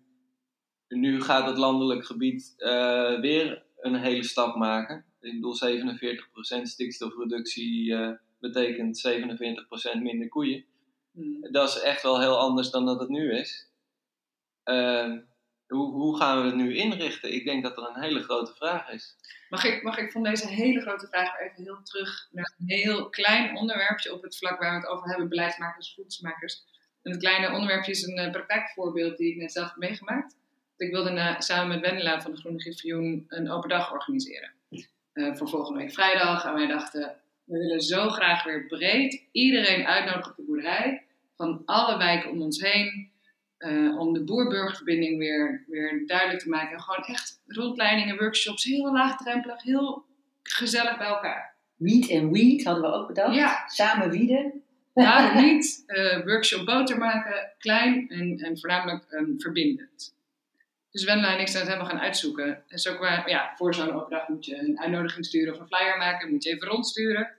nu 0.88 1.22
gaat 1.22 1.46
het 1.46 1.58
landelijk 1.58 2.06
gebied 2.06 2.54
eh, 2.56 3.20
weer 3.20 3.62
een 3.76 3.94
hele 3.94 4.24
stap 4.24 4.56
maken. 4.56 5.04
Ik 5.20 5.32
bedoel, 5.32 5.56
47% 5.56 6.68
stikstofreductie 6.68 7.94
eh, 7.94 8.10
betekent 8.38 9.08
47% 9.98 10.02
minder 10.02 10.28
koeien. 10.28 10.64
Hmm. 11.12 11.52
Dat 11.52 11.68
is 11.68 11.80
echt 11.80 12.02
wel 12.02 12.20
heel 12.20 12.38
anders 12.38 12.70
dan 12.70 12.86
dat 12.86 13.00
het 13.00 13.08
nu 13.08 13.32
is. 13.32 13.70
Hoe, 15.68 15.92
hoe 15.92 16.16
gaan 16.16 16.40
we 16.40 16.46
het 16.46 16.56
nu 16.56 16.76
inrichten? 16.76 17.34
Ik 17.34 17.44
denk 17.44 17.62
dat 17.62 17.76
er 17.76 17.88
een 17.88 18.02
hele 18.02 18.22
grote 18.22 18.54
vraag 18.54 18.88
is. 18.90 19.16
Mag 19.48 19.64
ik, 19.64 19.82
mag 19.82 19.98
ik 19.98 20.10
van 20.10 20.22
deze 20.22 20.48
hele 20.48 20.80
grote 20.80 21.06
vraag 21.06 21.38
even 21.40 21.62
heel 21.62 21.82
terug 21.82 22.28
naar 22.30 22.54
een 22.58 22.76
heel 22.76 23.08
klein 23.08 23.56
onderwerpje 23.56 24.14
op 24.14 24.22
het 24.22 24.36
vlak 24.36 24.60
waar 24.60 24.70
we 24.70 24.86
het 24.86 24.86
over 24.86 25.08
hebben, 25.08 25.28
beleidsmakers, 25.28 25.94
voedselmakers. 25.94 26.64
En 27.02 27.10
het 27.12 27.20
kleine 27.20 27.52
onderwerpje 27.52 27.90
is 27.90 28.02
een 28.06 28.16
eh, 28.18 28.30
praktijkvoorbeeld 28.30 29.16
die 29.16 29.30
ik 29.30 29.36
net 29.36 29.52
zelf 29.52 29.68
heb 29.68 29.76
meegemaakt. 29.76 30.36
Ik 30.76 30.90
wilde 30.90 31.36
samen 31.38 31.68
met 31.68 31.80
Wendela 31.80 32.20
van 32.20 32.30
de 32.30 32.36
Groene 32.36 32.60
Griffioen 32.60 33.24
een 33.28 33.50
open 33.50 33.68
dag 33.68 33.92
organiseren. 33.92 34.52
eh, 35.12 35.34
voor 35.34 35.48
volgende 35.48 35.78
week 35.78 35.92
vrijdag. 35.92 36.44
En 36.44 36.54
wij 36.54 36.66
dachten, 36.66 37.16
we 37.44 37.58
willen 37.58 37.80
zo 37.80 38.08
graag 38.08 38.44
weer 38.44 38.66
breed 38.66 39.28
iedereen 39.32 39.86
uitnodigen 39.86 40.30
op 40.30 40.36
de 40.36 40.42
boerderij. 40.42 41.04
Van 41.36 41.62
alle 41.64 41.98
wijken 41.98 42.30
om 42.30 42.42
ons 42.42 42.60
heen. 42.60 43.10
Eh, 43.58 43.98
om 43.98 44.12
de 44.12 44.24
boer-burgerverbinding 44.24 45.18
weer, 45.18 45.64
weer 45.66 46.02
duidelijk 46.06 46.40
te 46.40 46.48
maken. 46.48 46.72
En 46.72 46.82
gewoon 46.82 47.04
echt 47.04 47.42
rondleidingen, 47.46 48.18
workshops, 48.18 48.64
heel 48.64 48.92
laagdrempelig, 48.92 49.62
heel 49.62 50.04
gezellig 50.42 50.98
bij 50.98 51.06
elkaar. 51.06 51.54
Meat 51.76 52.08
en 52.08 52.32
weed 52.32 52.64
hadden 52.64 52.82
we 52.82 52.96
ook 52.96 53.06
bedacht. 53.06 53.34
Ja. 53.34 53.64
Samen 53.66 54.10
wieden. 54.10 54.62
Waarom 54.92 55.44
niet? 55.44 55.82
eh, 55.86 56.24
workshop 56.24 56.66
boter 56.66 56.98
maken, 56.98 57.52
klein 57.58 58.08
en, 58.08 58.38
en 58.38 58.58
voornamelijk 58.58 59.04
ehm, 59.10 59.38
verbindend. 59.38 60.14
Dus 60.90 61.04
Wendela 61.04 61.34
en 61.34 61.40
ik 61.40 61.48
zijn 61.48 61.62
het 61.62 61.72
helemaal 61.72 61.92
gaan 61.92 62.04
uitzoeken. 62.04 62.62
En 62.68 62.78
zo 62.78 62.94
kwamen, 62.94 63.30
ja, 63.30 63.52
voor 63.56 63.74
zo'n 63.74 64.04
dag 64.08 64.28
moet 64.28 64.44
je 64.44 64.58
een 64.58 64.80
uitnodiging 64.80 65.26
sturen 65.26 65.54
of 65.54 65.60
een 65.60 65.66
flyer 65.66 65.96
maken, 65.98 66.30
moet 66.30 66.44
je 66.44 66.50
even 66.50 66.68
rondsturen. 66.68 67.30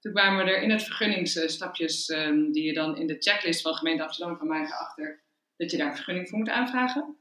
Toen 0.00 0.12
kwamen 0.12 0.44
we 0.44 0.50
er 0.50 0.62
in 0.62 0.70
het 0.70 0.82
vergunningsstapjes, 0.82 2.08
ehm, 2.08 2.50
die 2.50 2.64
je 2.64 2.72
dan 2.72 2.96
in 2.96 3.06
de 3.06 3.16
checklist 3.18 3.62
van 3.62 3.74
gemeente 3.74 4.02
Amsterdam 4.02 4.36
van 4.36 4.48
mij 4.48 4.64
achter, 4.64 5.20
dat 5.60 5.70
je 5.70 5.76
daar 5.76 5.86
een 5.88 5.94
vergunning 5.94 6.28
voor 6.28 6.38
moet 6.38 6.48
aanvragen. 6.48 7.16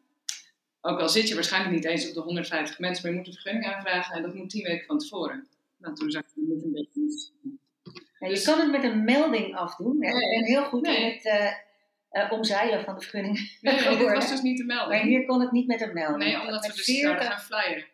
Ook 0.81 0.99
al 0.99 1.09
zit 1.09 1.27
je 1.27 1.35
waarschijnlijk 1.35 1.75
niet 1.75 1.85
eens 1.85 2.07
op 2.07 2.13
de 2.13 2.19
150 2.21 2.79
mensen, 2.79 3.03
maar 3.03 3.11
je 3.11 3.17
moet 3.17 3.27
een 3.27 3.33
vergunning 3.41 3.65
aanvragen 3.73 4.15
en 4.15 4.21
dat 4.21 4.33
moet 4.33 4.49
10 4.49 4.63
weken 4.63 4.85
van 4.85 4.97
tevoren. 4.97 5.47
Nou, 5.77 5.95
toen 5.95 6.11
zag 6.11 6.21
ik, 6.21 6.29
moeten 6.35 6.67
een 6.67 6.73
beetje 6.73 7.31
Ja, 8.19 8.27
je 8.27 8.41
kan 8.41 8.59
het 8.59 8.71
met 8.71 8.83
een 8.83 9.03
melding 9.03 9.55
afdoen. 9.55 10.03
hè. 10.03 10.11
Nee. 10.11 10.23
Ik 10.23 10.39
ben 10.39 10.43
heel 10.43 10.63
goed 10.63 10.81
Nee. 10.81 11.01
in 11.01 11.11
het 11.13 11.25
eh, 11.25 11.51
eh, 12.09 12.31
omzeilen 12.31 12.83
van 12.83 12.95
de 12.95 13.01
vergunning. 13.01 13.57
Nee, 13.61 13.77
geworden. 13.77 14.13
was 14.13 14.29
dus 14.29 14.41
niet 14.41 14.57
te 14.57 14.63
melden. 14.63 14.89
Maar 14.97 15.05
hier 15.05 15.25
kon 15.25 15.41
het 15.41 15.51
niet 15.51 15.67
met 15.67 15.81
een 15.81 15.93
melding. 15.93 16.23
Nee, 16.23 16.41
omdat 16.41 16.65
we 16.65 16.73
dus 16.73 16.85
40, 16.85 17.03
zouden 17.03 17.23
gaan 17.25 17.39
flyeren. 17.41 17.87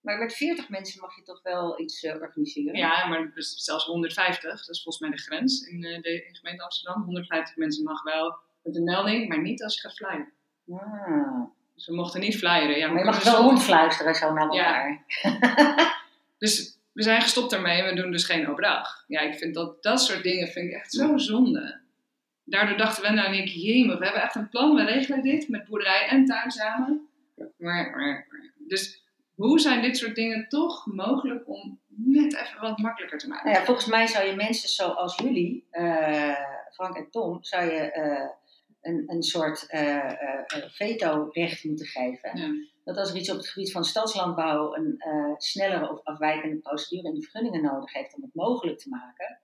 Maar 0.00 0.18
met 0.18 0.34
40 0.34 0.68
mensen 0.68 1.00
mag 1.00 1.16
je 1.16 1.22
toch 1.22 1.42
wel 1.42 1.80
iets 1.80 2.02
eh, 2.02 2.14
organiseren? 2.20 2.76
Ja, 2.76 3.06
maar 3.06 3.32
dus 3.34 3.54
zelfs 3.54 3.84
150, 3.84 4.50
dat 4.66 4.74
is 4.74 4.82
volgens 4.82 4.98
mij 4.98 5.10
de 5.10 5.22
grens 5.22 5.60
in 5.66 5.80
de 5.80 6.24
in 6.26 6.34
gemeente 6.36 6.62
Amsterdam. 6.62 7.02
150 7.02 7.56
mensen 7.56 7.84
mag 7.84 8.02
wel 8.02 8.38
met 8.62 8.76
een 8.76 8.84
melding, 8.84 9.28
maar 9.28 9.40
niet 9.40 9.62
als 9.62 9.74
je 9.74 9.80
gaat 9.80 9.96
flyeren. 9.96 10.32
Ah. 10.70 11.40
Dus 11.74 11.86
we 11.86 11.94
mochten 11.94 12.20
niet 12.20 12.36
flyeren. 12.38 12.78
Ja, 12.78 12.88
Maar 12.88 12.98
je 12.98 13.04
mag 13.04 13.24
wel 13.24 13.34
zo- 13.36 13.42
rondfluisteren 13.42 14.14
zo 14.14 14.32
naar 14.32 14.52
Ja. 14.54 14.64
elkaar. 14.66 15.04
Dus 16.38 16.78
we 16.92 17.02
zijn 17.02 17.22
gestopt 17.22 17.50
daarmee 17.50 17.82
en 17.82 17.94
we 17.94 18.02
doen 18.02 18.10
dus 18.10 18.24
geen 18.24 18.48
open 18.48 18.62
dag. 18.62 19.04
Ja, 19.06 19.20
ik 19.20 19.34
vind 19.34 19.54
dat 19.54 19.82
dat 19.82 20.00
soort 20.02 20.22
dingen 20.22 20.48
vind 20.48 20.66
ik 20.68 20.74
echt 20.74 20.92
zo 20.92 21.18
zonde. 21.18 21.80
Daardoor 22.44 22.76
dachten 22.76 23.02
Wenda 23.02 23.24
en 23.26 23.32
ik, 23.34 23.48
jemig, 23.48 23.98
we 23.98 24.04
hebben 24.04 24.22
echt 24.22 24.34
een 24.34 24.48
plan, 24.48 24.74
we 24.74 24.84
regelen 24.84 25.22
dit 25.22 25.48
met 25.48 25.64
boerderij 25.64 26.06
en 26.08 26.24
tuin 26.26 26.50
samen. 26.50 27.08
Maar, 27.36 27.46
maar, 27.58 27.90
maar. 27.96 28.26
Dus 28.68 29.02
hoe 29.34 29.60
zijn 29.60 29.82
dit 29.82 29.96
soort 29.98 30.14
dingen 30.14 30.48
toch 30.48 30.86
mogelijk 30.86 31.48
om 31.48 31.78
net 31.86 32.34
even 32.36 32.60
wat 32.60 32.78
makkelijker 32.78 33.18
te 33.18 33.28
maken? 33.28 33.44
Nou 33.46 33.58
ja, 33.58 33.64
volgens 33.64 33.86
mij 33.86 34.06
zou 34.06 34.26
je 34.26 34.34
mensen 34.36 34.68
zoals 34.68 35.16
jullie, 35.16 35.66
eh, 35.70 36.36
Frank 36.72 36.96
en 36.96 37.10
Tom, 37.10 37.38
zou 37.40 37.64
je 37.64 37.80
eh, 37.80 38.28
een, 38.82 39.04
een 39.06 39.22
soort 39.22 39.66
eh, 39.66 39.96
eh, 39.96 40.38
eh, 40.46 40.70
veto-recht 40.70 41.64
moeten 41.64 41.86
geven. 41.86 42.38
Ja. 42.38 42.50
Dat 42.84 42.96
als 42.96 43.10
er 43.10 43.16
iets 43.16 43.30
op 43.30 43.36
het 43.36 43.48
gebied 43.48 43.72
van 43.72 43.84
stadslandbouw 43.84 44.74
een 44.74 44.96
snellere 45.36 45.90
of 45.90 46.04
afwijkende 46.04 46.56
procedure 46.56 47.08
in 47.08 47.14
de 47.14 47.22
vergunningen 47.22 47.62
nodig 47.62 47.92
heeft 47.92 48.14
om 48.14 48.22
het 48.22 48.34
mogelijk 48.34 48.78
te 48.78 48.88
maken, 48.88 49.40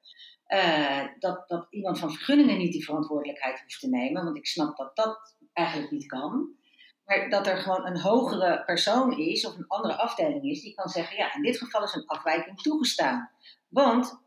dat, 1.18 1.48
dat 1.48 1.66
iemand 1.70 1.98
van 1.98 2.12
vergunningen 2.12 2.58
niet 2.58 2.72
die 2.72 2.84
verantwoordelijkheid 2.84 3.60
hoeft 3.60 3.80
te 3.80 3.88
nemen, 3.88 4.24
want 4.24 4.36
ik 4.36 4.46
snap 4.46 4.76
dat 4.76 4.96
dat 4.96 5.36
eigenlijk 5.52 5.90
niet 5.90 6.06
kan. 6.06 6.56
Maar 7.04 7.30
dat 7.30 7.46
er 7.46 7.56
gewoon 7.56 7.86
een 7.86 8.00
hogere 8.00 8.64
persoon 8.64 9.18
is 9.18 9.46
of 9.46 9.56
een 9.56 9.66
andere 9.66 9.96
afdeling 9.96 10.44
is 10.44 10.62
die 10.62 10.74
kan 10.74 10.88
zeggen, 10.88 11.16
ja, 11.16 11.34
in 11.34 11.42
dit 11.42 11.58
geval 11.58 11.82
is 11.82 11.94
een 11.94 12.06
afwijking 12.06 12.62
toegestaan. 12.62 13.30
Want 13.68 14.20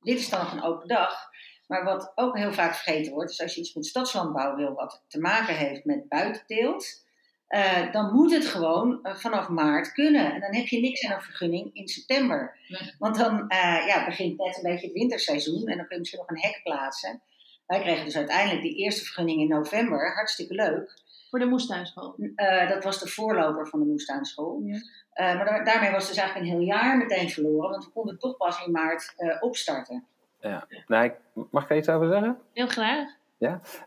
dit 0.00 0.18
is 0.18 0.28
dan 0.28 0.40
nog 0.40 0.52
een 0.52 0.62
open 0.62 0.88
dag. 0.88 1.28
Maar 1.66 1.84
wat 1.84 2.12
ook 2.14 2.36
heel 2.36 2.52
vaak 2.52 2.74
vergeten 2.74 3.12
wordt, 3.12 3.30
is 3.30 3.40
als 3.40 3.54
je 3.54 3.60
iets 3.60 3.74
met 3.74 3.86
stadslandbouw 3.86 4.56
wil 4.56 4.74
wat 4.74 5.02
te 5.08 5.20
maken 5.20 5.54
heeft 5.54 5.84
met 5.84 6.08
buitenteelt, 6.08 7.04
eh, 7.46 7.92
dan 7.92 8.12
moet 8.14 8.32
het 8.32 8.46
gewoon 8.46 8.98
eh, 9.02 9.14
vanaf 9.14 9.48
maart 9.48 9.92
kunnen. 9.92 10.32
En 10.34 10.40
dan 10.40 10.54
heb 10.54 10.66
je 10.66 10.80
niks 10.80 11.06
aan 11.06 11.12
een 11.12 11.22
vergunning 11.22 11.70
in 11.72 11.88
september. 11.88 12.58
Nee. 12.68 12.94
Want 12.98 13.16
dan 13.18 13.48
eh, 13.48 13.86
ja, 13.86 14.04
begint 14.04 14.38
net 14.38 14.56
een 14.56 14.62
beetje 14.62 14.86
het 14.86 14.96
winterseizoen 14.96 15.66
en 15.66 15.76
dan 15.76 15.86
kun 15.86 15.94
je 15.94 15.98
misschien 15.98 16.20
nog 16.20 16.30
een 16.30 16.50
hek 16.50 16.60
plaatsen. 16.62 17.20
Wij 17.66 17.80
kregen 17.80 18.04
dus 18.04 18.16
uiteindelijk 18.16 18.62
die 18.62 18.76
eerste 18.76 19.04
vergunning 19.04 19.40
in 19.40 19.48
november, 19.48 20.14
hartstikke 20.14 20.54
leuk. 20.54 21.04
Voor 21.30 21.38
de 21.38 21.46
moestuinschool. 21.46 22.14
Dat 22.68 22.84
was 22.84 23.00
de 23.00 23.08
voorloper 23.08 23.68
van 23.68 23.80
de 23.80 23.86
moestuinschool. 23.86 24.62
Ja. 24.64 24.80
Maar 25.34 25.44
daar- 25.44 25.64
daarmee 25.64 25.90
was 25.90 26.08
dus 26.08 26.16
eigenlijk 26.16 26.48
een 26.48 26.58
heel 26.58 26.66
jaar 26.66 26.96
meteen 26.96 27.30
verloren, 27.30 27.70
want 27.70 27.84
we 27.84 27.90
konden 27.90 28.18
toch 28.18 28.36
pas 28.36 28.64
in 28.66 28.72
maart 28.72 29.14
opstarten. 29.40 30.06
Nou, 30.86 31.04
ik, 31.04 31.14
mag 31.50 31.62
ik 31.64 31.70
er 31.70 31.76
iets 31.76 31.88
over 31.88 32.08
zeggen? 32.08 32.38
Heel 32.52 32.66
graag. 32.66 33.08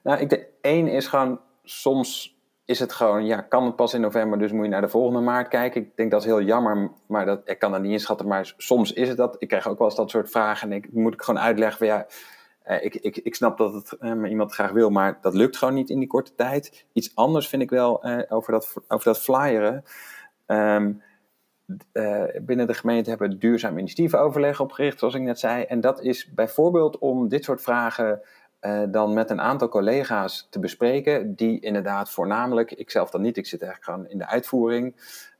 Nou, 0.03 0.19
ik 0.19 0.29
de 0.29 0.47
één 0.61 0.87
is 0.87 1.07
gewoon, 1.07 1.39
soms 1.63 2.37
is 2.65 2.79
het 2.79 2.93
gewoon, 2.93 3.25
ja, 3.25 3.41
kan 3.41 3.65
het 3.65 3.75
pas 3.75 3.93
in 3.93 4.01
november, 4.01 4.39
dus 4.39 4.51
moet 4.51 4.63
je 4.63 4.69
naar 4.69 4.81
de 4.81 4.89
volgende 4.89 5.19
maart 5.19 5.47
kijken. 5.47 5.81
Ik 5.81 5.95
denk 5.95 6.11
dat 6.11 6.21
is 6.21 6.27
heel 6.27 6.41
jammer, 6.41 6.91
maar 7.07 7.25
dat, 7.25 7.41
ik 7.45 7.59
kan 7.59 7.71
dat 7.71 7.81
niet 7.81 7.91
inschatten, 7.91 8.27
maar 8.27 8.53
soms 8.57 8.93
is 8.93 9.07
het 9.07 9.17
dat. 9.17 9.35
Ik 9.39 9.47
krijg 9.47 9.67
ook 9.67 9.77
wel 9.77 9.87
eens 9.87 9.95
dat 9.95 10.09
soort 10.09 10.31
vragen 10.31 10.71
en 10.71 10.77
ik 10.77 10.93
moet 10.93 11.13
ik 11.13 11.21
gewoon 11.21 11.41
uitleggen 11.41 11.77
van 11.77 11.87
ja, 11.87 12.05
eh, 12.63 12.85
ik, 12.85 12.95
ik, 12.95 13.17
ik 13.17 13.35
snap 13.35 13.57
dat 13.57 13.73
het 13.73 13.97
eh, 13.97 14.29
iemand 14.29 14.51
graag 14.51 14.71
wil, 14.71 14.89
maar 14.89 15.17
dat 15.21 15.33
lukt 15.33 15.57
gewoon 15.57 15.73
niet 15.73 15.89
in 15.89 15.99
die 15.99 16.07
korte 16.07 16.35
tijd. 16.35 16.85
Iets 16.93 17.15
anders 17.15 17.47
vind 17.47 17.61
ik 17.61 17.69
wel 17.69 18.03
eh, 18.03 18.35
over, 18.35 18.51
dat, 18.51 18.73
over 18.87 19.05
dat 19.05 19.19
flyeren. 19.19 19.83
Ehm, 20.45 20.93
eh, 21.91 22.23
binnen 22.41 22.67
de 22.67 22.73
gemeente 22.73 23.09
hebben 23.09 23.29
we 23.29 23.37
duurzaam 23.37 23.77
initiatiefenoverleg 23.77 24.59
opgericht, 24.59 24.99
zoals 24.99 25.13
ik 25.13 25.21
net 25.21 25.39
zei. 25.39 25.63
En 25.63 25.81
dat 25.81 26.01
is 26.01 26.33
bijvoorbeeld 26.33 26.97
om 26.97 27.27
dit 27.27 27.43
soort 27.43 27.61
vragen 27.61 28.21
eh, 28.59 28.81
dan 28.87 29.13
met 29.13 29.29
een 29.29 29.41
aantal 29.41 29.69
collega's 29.69 30.47
te 30.49 30.59
bespreken, 30.59 31.35
die 31.35 31.59
inderdaad 31.59 32.09
voornamelijk, 32.09 32.71
ik 32.71 32.91
zelf 32.91 33.09
dan 33.09 33.21
niet, 33.21 33.37
ik 33.37 33.45
zit 33.45 33.61
eigenlijk 33.61 33.91
gewoon 33.91 34.11
in 34.11 34.17
de 34.17 34.27
uitvoering, 34.27 34.95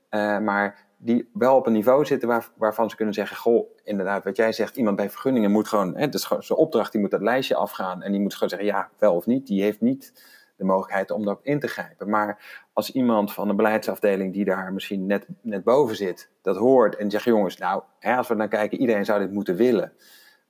eh, 0.08 0.38
maar 0.38 0.86
die 0.96 1.30
wel 1.32 1.56
op 1.56 1.66
een 1.66 1.72
niveau 1.72 2.04
zitten 2.04 2.28
waar, 2.28 2.48
waarvan 2.56 2.90
ze 2.90 2.96
kunnen 2.96 3.14
zeggen, 3.14 3.36
goh, 3.36 3.70
inderdaad, 3.84 4.24
wat 4.24 4.36
jij 4.36 4.52
zegt, 4.52 4.76
iemand 4.76 4.96
bij 4.96 5.10
vergunningen 5.10 5.50
moet 5.50 5.68
gewoon, 5.68 5.96
hè, 5.96 6.08
is 6.08 6.24
gewoon 6.24 6.42
zijn 6.42 6.58
opdracht, 6.58 6.92
die 6.92 7.00
moet 7.00 7.10
dat 7.10 7.20
lijstje 7.20 7.54
afgaan 7.54 8.02
en 8.02 8.12
die 8.12 8.20
moet 8.20 8.34
gewoon 8.34 8.48
zeggen, 8.48 8.68
ja, 8.68 8.90
wel 8.98 9.14
of 9.14 9.26
niet, 9.26 9.46
die 9.46 9.62
heeft 9.62 9.80
niet 9.80 10.12
de 10.60 10.66
mogelijkheid 10.66 11.10
om 11.10 11.24
daarop 11.24 11.44
in 11.44 11.60
te 11.60 11.68
grijpen. 11.68 12.10
Maar 12.10 12.66
als 12.72 12.92
iemand 12.92 13.32
van 13.32 13.48
de 13.48 13.54
beleidsafdeling 13.54 14.32
die 14.32 14.44
daar 14.44 14.72
misschien 14.72 15.06
net, 15.06 15.26
net 15.40 15.64
boven 15.64 15.96
zit, 15.96 16.30
dat 16.42 16.56
hoort 16.56 16.96
en 16.96 17.10
zegt, 17.10 17.24
jongens, 17.24 17.56
nou, 17.56 17.82
hè, 17.98 18.16
als 18.16 18.28
we 18.28 18.34
naar 18.34 18.48
kijken, 18.48 18.80
iedereen 18.80 19.04
zou 19.04 19.20
dit 19.20 19.32
moeten 19.32 19.56
willen 19.56 19.92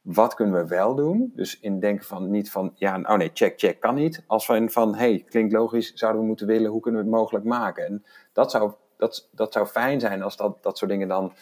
wat 0.03 0.35
kunnen 0.35 0.55
we 0.55 0.69
wel 0.69 0.95
doen? 0.95 1.33
Dus 1.35 1.61
in 1.61 1.81
denken 1.81 2.05
van 2.05 2.31
niet 2.31 2.51
van, 2.51 2.73
ja, 2.75 3.01
oh 3.03 3.17
nee, 3.17 3.31
check, 3.35 3.59
check 3.59 3.81
kan 3.81 3.95
niet. 3.95 4.25
Als 4.27 4.45
van, 4.45 4.71
van 4.71 4.95
hey, 4.95 5.25
klinkt 5.29 5.53
logisch, 5.53 5.93
zouden 5.95 6.21
we 6.21 6.27
moeten 6.27 6.47
willen, 6.47 6.71
hoe 6.71 6.81
kunnen 6.81 7.01
we 7.01 7.07
het 7.07 7.17
mogelijk 7.17 7.45
maken? 7.45 7.87
En 7.87 8.05
dat 8.33 8.51
zou, 8.51 8.73
dat, 8.97 9.29
dat 9.33 9.53
zou 9.53 9.67
fijn 9.67 10.01
zijn 10.01 10.23
als 10.23 10.37
dat, 10.37 10.63
dat 10.63 10.79
soort 10.79 10.91
dingen 10.91 11.09
dan 11.09 11.33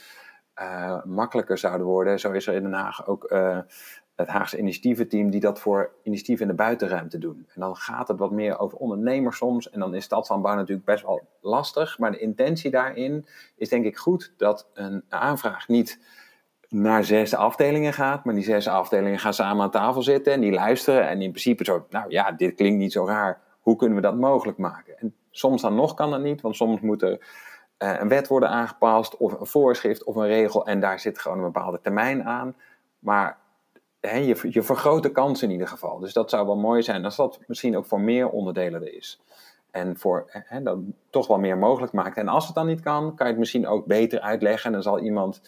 uh, 0.60 1.04
makkelijker 1.04 1.58
zouden 1.58 1.86
worden. 1.86 2.20
Zo 2.20 2.32
is 2.32 2.46
er 2.46 2.54
in 2.54 2.62
Den 2.62 2.72
Haag 2.72 3.06
ook 3.06 3.30
uh, 3.30 3.58
het 4.18 4.28
Haagse 4.28 4.58
initiatieventeam 4.58 5.30
die 5.30 5.40
dat 5.40 5.60
voor 5.60 5.90
initiatieven 6.02 6.44
in 6.44 6.50
de 6.50 6.62
buitenruimte 6.62 7.18
doen. 7.18 7.46
En 7.54 7.60
dan 7.60 7.76
gaat 7.76 8.08
het 8.08 8.18
wat 8.18 8.30
meer 8.30 8.58
over 8.58 8.78
ondernemers 8.78 9.36
soms. 9.36 9.70
En 9.70 9.80
dan 9.80 9.94
is 9.94 10.04
stadslandbouw 10.04 10.54
natuurlijk 10.54 10.86
best 10.86 11.02
wel 11.02 11.28
lastig. 11.40 11.98
Maar 11.98 12.10
de 12.10 12.18
intentie 12.18 12.70
daarin 12.70 13.26
is 13.56 13.68
denk 13.68 13.84
ik 13.84 13.96
goed 13.96 14.32
dat 14.36 14.68
een 14.74 15.04
aanvraag 15.08 15.68
niet 15.68 16.00
naar 16.68 17.04
zes 17.04 17.34
afdelingen 17.34 17.92
gaat. 17.92 18.24
Maar 18.24 18.34
die 18.34 18.44
zes 18.44 18.68
afdelingen 18.68 19.18
gaan 19.18 19.34
samen 19.34 19.62
aan 19.62 19.70
tafel 19.70 20.02
zitten 20.02 20.32
en 20.32 20.40
die 20.40 20.52
luisteren. 20.52 21.08
En 21.08 21.22
in 21.22 21.30
principe 21.30 21.64
zo, 21.64 21.86
nou 21.90 22.10
ja, 22.10 22.32
dit 22.32 22.54
klinkt 22.54 22.78
niet 22.78 22.92
zo 22.92 23.06
raar. 23.06 23.40
Hoe 23.60 23.76
kunnen 23.76 23.96
we 23.96 24.02
dat 24.02 24.16
mogelijk 24.16 24.58
maken? 24.58 24.98
En 24.98 25.14
soms 25.30 25.62
dan 25.62 25.74
nog 25.74 25.94
kan 25.94 26.10
dat 26.10 26.20
niet, 26.20 26.40
want 26.40 26.56
soms 26.56 26.80
moet 26.80 27.02
er 27.02 27.12
uh, 27.78 27.98
een 27.98 28.08
wet 28.08 28.28
worden 28.28 28.48
aangepast 28.48 29.16
of 29.16 29.40
een 29.40 29.46
voorschrift 29.46 30.04
of 30.04 30.16
een 30.16 30.26
regel. 30.26 30.66
En 30.66 30.80
daar 30.80 31.00
zit 31.00 31.18
gewoon 31.18 31.38
een 31.38 31.52
bepaalde 31.52 31.80
termijn 31.80 32.24
aan. 32.24 32.56
Maar 32.98 33.38
je, 34.00 34.46
je 34.50 34.62
vergroot 34.62 35.02
de 35.02 35.12
kans 35.12 35.42
in 35.42 35.50
ieder 35.50 35.68
geval. 35.68 35.98
Dus 35.98 36.12
dat 36.12 36.30
zou 36.30 36.46
wel 36.46 36.56
mooi 36.56 36.82
zijn 36.82 37.04
als 37.04 37.16
dat 37.16 37.40
misschien 37.46 37.76
ook 37.76 37.86
voor 37.86 38.00
meer 38.00 38.28
onderdelen 38.28 38.82
er 38.82 38.94
is. 38.94 39.20
En 39.70 39.98
voor 39.98 40.30
dat 40.62 40.78
toch 41.10 41.26
wel 41.26 41.38
meer 41.38 41.58
mogelijk 41.58 41.92
maakt. 41.92 42.16
En 42.16 42.28
als 42.28 42.46
het 42.46 42.54
dan 42.54 42.66
niet 42.66 42.80
kan, 42.80 43.14
kan 43.14 43.26
je 43.26 43.32
het 43.32 43.40
misschien 43.40 43.66
ook 43.66 43.86
beter 43.86 44.20
uitleggen. 44.20 44.66
En 44.66 44.72
dan 44.72 44.82
zal 44.82 44.98
iemand 44.98 45.40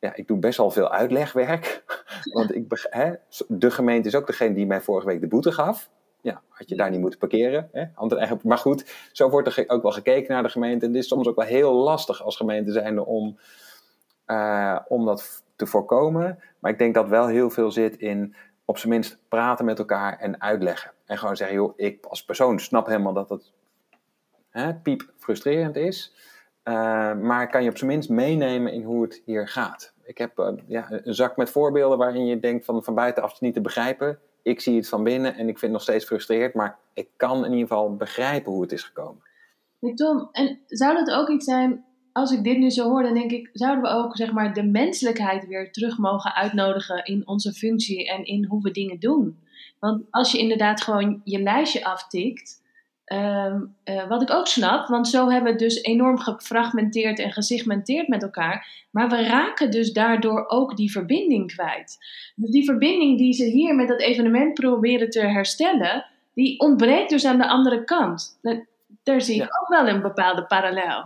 ja, 0.00 0.14
ik 0.14 0.26
doe 0.26 0.38
best 0.38 0.58
wel 0.58 0.70
veel 0.70 0.90
uitlegwerk. 0.90 1.84
Want 2.32 2.54
ik, 2.54 2.86
hè, 2.90 3.12
de 3.48 3.70
gemeente 3.70 4.08
is 4.08 4.14
ook 4.14 4.26
degene 4.26 4.54
die 4.54 4.66
mij 4.66 4.80
vorige 4.80 5.06
week 5.06 5.20
de 5.20 5.26
boete 5.26 5.52
gaf. 5.52 5.90
Ja, 6.22 6.42
had 6.48 6.68
je 6.68 6.76
daar 6.76 6.90
niet 6.90 7.00
moeten 7.00 7.18
parkeren. 7.18 7.68
Hè? 7.72 7.84
Maar 8.42 8.58
goed, 8.58 9.08
zo 9.12 9.30
wordt 9.30 9.56
er 9.56 9.64
ook 9.66 9.82
wel 9.82 9.92
gekeken 9.92 10.32
naar 10.32 10.42
de 10.42 10.48
gemeente. 10.48 10.86
En 10.86 10.92
het 10.92 11.02
is 11.02 11.08
soms 11.08 11.26
ook 11.26 11.36
wel 11.36 11.46
heel 11.46 11.72
lastig 11.72 12.22
als 12.22 12.36
gemeente 12.36 12.72
zijnde 12.72 13.06
om, 13.06 13.38
uh, 14.26 14.78
om 14.88 15.04
dat 15.04 15.42
te 15.60 15.66
voorkomen. 15.66 16.38
Maar 16.58 16.70
ik 16.70 16.78
denk 16.78 16.94
dat 16.94 17.08
wel 17.08 17.26
heel 17.26 17.50
veel 17.50 17.70
zit 17.70 17.96
in 17.96 18.34
op 18.64 18.78
zijn 18.78 18.92
minst 18.92 19.18
praten 19.28 19.64
met 19.64 19.78
elkaar 19.78 20.18
en 20.18 20.40
uitleggen. 20.40 20.92
En 21.04 21.18
gewoon 21.18 21.36
zeggen, 21.36 21.56
joh, 21.56 21.72
ik 21.76 22.06
als 22.06 22.24
persoon 22.24 22.58
snap 22.58 22.86
helemaal 22.86 23.12
dat 23.12 23.28
het 23.28 23.52
hè, 24.50 24.74
piep 24.74 25.12
frustrerend 25.18 25.76
is. 25.76 26.14
Uh, 26.64 26.74
maar 27.14 27.48
kan 27.50 27.62
je 27.62 27.70
op 27.70 27.76
zijn 27.76 27.90
minst 27.90 28.08
meenemen 28.08 28.72
in 28.72 28.82
hoe 28.82 29.02
het 29.02 29.22
hier 29.24 29.48
gaat. 29.48 29.94
Ik 30.04 30.18
heb 30.18 30.38
uh, 30.38 30.52
ja, 30.66 30.86
een 30.90 31.14
zak 31.14 31.36
met 31.36 31.50
voorbeelden 31.50 31.98
waarin 31.98 32.26
je 32.26 32.40
denkt 32.40 32.64
van, 32.64 32.84
van 32.84 32.94
buitenaf 32.94 33.40
niet 33.40 33.54
te 33.54 33.60
begrijpen. 33.60 34.18
Ik 34.42 34.60
zie 34.60 34.76
het 34.76 34.88
van 34.88 35.04
binnen 35.04 35.34
en 35.34 35.48
ik 35.48 35.58
vind 35.58 35.60
het 35.60 35.70
nog 35.70 35.82
steeds 35.82 36.04
frustreerd, 36.04 36.54
maar 36.54 36.78
ik 36.94 37.08
kan 37.16 37.44
in 37.44 37.52
ieder 37.52 37.68
geval 37.68 37.96
begrijpen 37.96 38.52
hoe 38.52 38.62
het 38.62 38.72
is 38.72 38.82
gekomen. 38.82 39.22
Tom, 39.94 40.28
en 40.32 40.60
zou 40.66 40.94
dat 40.94 41.10
ook 41.10 41.28
iets 41.28 41.44
zijn, 41.44 41.84
als 42.12 42.32
ik 42.32 42.44
dit 42.44 42.58
nu 42.58 42.70
zo 42.70 42.88
hoor, 42.88 43.02
dan 43.02 43.14
denk 43.14 43.30
ik, 43.30 43.50
zouden 43.52 43.82
we 43.82 43.88
ook 43.88 44.16
zeg 44.16 44.32
maar, 44.32 44.54
de 44.54 44.64
menselijkheid 44.64 45.46
weer 45.46 45.72
terug 45.72 45.98
mogen 45.98 46.34
uitnodigen 46.34 47.04
in 47.04 47.28
onze 47.28 47.52
functie 47.52 48.08
en 48.08 48.24
in 48.24 48.44
hoe 48.44 48.62
we 48.62 48.70
dingen 48.70 49.00
doen? 49.00 49.38
Want 49.78 50.02
als 50.10 50.32
je 50.32 50.38
inderdaad 50.38 50.82
gewoon 50.82 51.20
je 51.24 51.42
lijstje 51.42 51.84
aftikt, 51.84 52.58
Um, 53.12 53.76
uh, 53.84 54.08
wat 54.08 54.22
ik 54.22 54.30
ook 54.30 54.46
snap, 54.46 54.86
want 54.86 55.08
zo 55.08 55.28
hebben 55.28 55.42
we 55.42 55.50
het 55.50 55.58
dus 55.58 55.82
enorm 55.82 56.18
gefragmenteerd 56.18 57.18
en 57.18 57.32
gesegmenteerd 57.32 58.08
met 58.08 58.22
elkaar. 58.22 58.86
Maar 58.90 59.08
we 59.08 59.22
raken 59.22 59.70
dus 59.70 59.92
daardoor 59.92 60.44
ook 60.48 60.76
die 60.76 60.90
verbinding 60.90 61.52
kwijt. 61.52 61.98
Dus 62.36 62.50
die 62.50 62.64
verbinding 62.64 63.18
die 63.18 63.32
ze 63.32 63.44
hier 63.44 63.74
met 63.74 63.88
dat 63.88 64.00
evenement 64.00 64.54
proberen 64.54 65.10
te 65.10 65.20
herstellen, 65.20 66.06
die 66.34 66.60
ontbreekt 66.60 67.10
dus 67.10 67.24
aan 67.24 67.38
de 67.38 67.48
andere 67.48 67.84
kant. 67.84 68.38
Daar 69.02 69.20
zie 69.20 69.34
ik 69.34 69.40
ja. 69.40 69.60
ook 69.60 69.68
wel 69.68 69.94
een 69.94 70.02
bepaalde 70.02 70.44
parallel. 70.44 71.04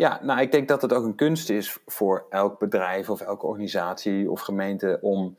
Ja, 0.00 0.20
nou 0.22 0.40
ik 0.40 0.52
denk 0.52 0.68
dat 0.68 0.82
het 0.82 0.92
ook 0.92 1.04
een 1.04 1.14
kunst 1.14 1.50
is 1.50 1.78
voor 1.86 2.26
elk 2.30 2.58
bedrijf 2.58 3.10
of 3.10 3.20
elke 3.20 3.46
organisatie 3.46 4.30
of 4.30 4.40
gemeente 4.40 4.98
om. 5.00 5.36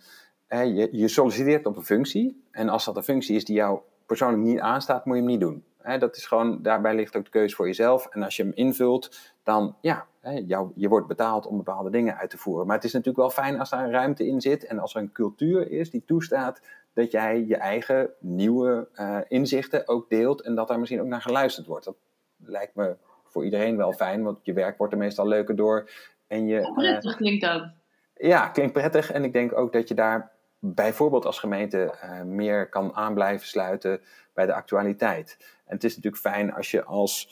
Hè, 0.47 0.62
je, 0.62 0.89
je 0.91 1.07
solliciteert 1.07 1.66
op 1.66 1.78
een 1.78 1.84
functie. 1.84 2.43
En 2.51 2.70
als 2.70 2.86
dat 2.86 2.97
een 2.97 3.03
functie 3.03 3.36
is 3.36 3.45
die 3.45 3.55
jou 3.55 3.80
persoonlijk 4.05 4.43
niet 4.43 4.59
aanstaat, 4.59 5.05
moet 5.05 5.16
je 5.16 5.22
hem 5.22 5.32
niet 5.32 5.39
doen 5.39 5.64
dat 5.99 6.16
is 6.16 6.26
gewoon, 6.26 6.62
daarbij 6.62 6.95
ligt 6.95 7.16
ook 7.16 7.24
de 7.24 7.30
keuze 7.30 7.55
voor 7.55 7.66
jezelf. 7.66 8.05
En 8.05 8.24
als 8.24 8.36
je 8.36 8.43
hem 8.43 8.51
invult, 8.55 9.34
dan 9.43 9.76
ja, 9.82 10.05
jou, 10.45 10.72
je 10.76 10.88
wordt 10.88 11.07
betaald 11.07 11.45
om 11.45 11.57
bepaalde 11.57 11.89
dingen 11.89 12.18
uit 12.18 12.30
te 12.30 12.38
voeren. 12.38 12.68
Maar 12.68 12.76
het 12.76 12.86
is 12.86 12.93
natuurlijk 12.93 13.20
wel 13.20 13.43
fijn 13.43 13.59
als 13.59 13.70
daar 13.70 13.84
een 13.84 13.91
ruimte 13.91 14.28
in 14.28 14.41
zit 14.41 14.66
en 14.66 14.80
als 14.80 14.95
er 14.95 15.01
een 15.01 15.12
cultuur 15.12 15.72
is 15.72 15.89
die 15.89 16.03
toestaat 16.05 16.62
dat 16.93 17.12
jij 17.12 17.45
je 17.47 17.55
eigen 17.55 18.09
nieuwe 18.20 18.88
uh, 18.95 19.18
inzichten 19.28 19.88
ook 19.88 20.09
deelt 20.09 20.41
en 20.41 20.55
dat 20.55 20.68
daar 20.68 20.80
misschien 20.80 21.01
ook 21.01 21.07
naar 21.07 21.22
geluisterd 21.22 21.68
wordt. 21.68 21.86
Dat 21.86 21.95
lijkt 22.38 22.76
me 22.76 22.95
voor 23.32 23.44
iedereen 23.44 23.78
wel 23.78 23.94
fijn, 23.94 24.24
want 24.24 24.40
je 24.42 24.54
werk 24.54 24.78
wordt 24.78 24.94
er 24.94 25.00
meestal 25.00 25.28
leuker 25.28 25.56
door. 25.56 25.90
En 26.28 26.48
je, 26.48 26.72
prettig 26.74 27.12
uh, 27.12 27.18
klinkt 27.18 27.42
dat. 27.42 27.70
Ja, 28.16 28.48
klinkt 28.48 28.74
prettig. 28.74 29.12
En 29.12 29.24
ik 29.24 29.34
denk 29.34 29.58
ook 29.58 29.74
dat 29.74 29.88
je 29.88 29.94
daar 29.94 30.32
bijvoorbeeld 30.60 31.26
als 31.26 31.40
gemeente 31.40 31.94
uh, 32.04 32.22
meer 32.22 32.70
kan 32.70 32.96
aan 32.96 33.14
blijven 33.14 33.48
sluiten 33.48 34.02
bij 34.34 34.46
de 34.46 34.54
actualiteit. 34.54 35.38
En 35.66 35.76
het 35.76 35.84
is 35.84 35.96
natuurlijk 35.96 36.22
fijn 36.22 36.54
als 36.54 36.72
je 36.72 36.84
als, 36.84 37.30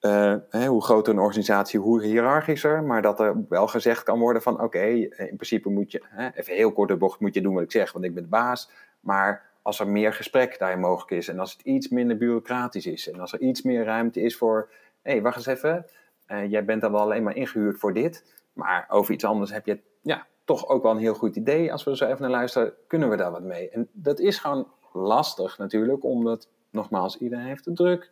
uh, 0.00 0.34
hè, 0.50 0.66
hoe 0.66 0.84
groter 0.84 1.12
een 1.12 1.20
organisatie, 1.20 1.80
hoe 1.80 2.02
hiërarchischer, 2.02 2.82
maar 2.82 3.02
dat 3.02 3.20
er 3.20 3.44
wel 3.48 3.66
gezegd 3.66 4.02
kan 4.02 4.18
worden 4.18 4.42
van 4.42 4.54
oké, 4.54 4.64
okay, 4.64 5.00
in 5.00 5.36
principe 5.36 5.68
moet 5.68 5.92
je, 5.92 6.02
hè, 6.04 6.28
even 6.34 6.54
heel 6.54 6.72
kort 6.72 6.88
de 6.88 6.96
bocht, 6.96 7.20
moet 7.20 7.34
je 7.34 7.40
doen 7.40 7.54
wat 7.54 7.62
ik 7.62 7.72
zeg, 7.72 7.92
want 7.92 8.04
ik 8.04 8.14
ben 8.14 8.22
de 8.22 8.28
baas. 8.28 8.70
Maar 9.00 9.46
als 9.62 9.80
er 9.80 9.88
meer 9.88 10.12
gesprek 10.12 10.58
daarin 10.58 10.80
mogelijk 10.80 11.10
is 11.10 11.28
en 11.28 11.38
als 11.38 11.52
het 11.52 11.60
iets 11.60 11.88
minder 11.88 12.16
bureaucratisch 12.16 12.86
is 12.86 13.10
en 13.10 13.20
als 13.20 13.32
er 13.32 13.40
iets 13.40 13.62
meer 13.62 13.84
ruimte 13.84 14.20
is 14.20 14.36
voor, 14.36 14.70
hé, 15.08 15.14
hey, 15.14 15.22
wacht 15.22 15.36
eens 15.36 15.46
even, 15.46 15.86
uh, 16.28 16.50
jij 16.50 16.64
bent 16.64 16.80
dan 16.80 16.92
wel 16.92 17.00
alleen 17.00 17.22
maar 17.22 17.36
ingehuurd 17.36 17.78
voor 17.78 17.92
dit, 17.92 18.42
maar 18.52 18.86
over 18.88 19.14
iets 19.14 19.24
anders 19.24 19.52
heb 19.52 19.66
je 19.66 19.80
ja, 20.02 20.26
toch 20.44 20.68
ook 20.68 20.82
wel 20.82 20.92
een 20.92 20.98
heel 20.98 21.14
goed 21.14 21.36
idee. 21.36 21.72
Als 21.72 21.84
we 21.84 21.96
zo 21.96 22.06
even 22.06 22.20
naar 22.20 22.30
luisteren, 22.30 22.72
kunnen 22.86 23.08
we 23.10 23.16
daar 23.16 23.30
wat 23.30 23.42
mee. 23.42 23.70
En 23.70 23.88
dat 23.92 24.18
is 24.18 24.38
gewoon 24.38 24.68
lastig 24.92 25.58
natuurlijk, 25.58 26.04
omdat 26.04 26.48
nogmaals, 26.70 27.18
iedereen 27.18 27.46
heeft 27.46 27.64
het 27.64 27.76
druk. 27.76 28.10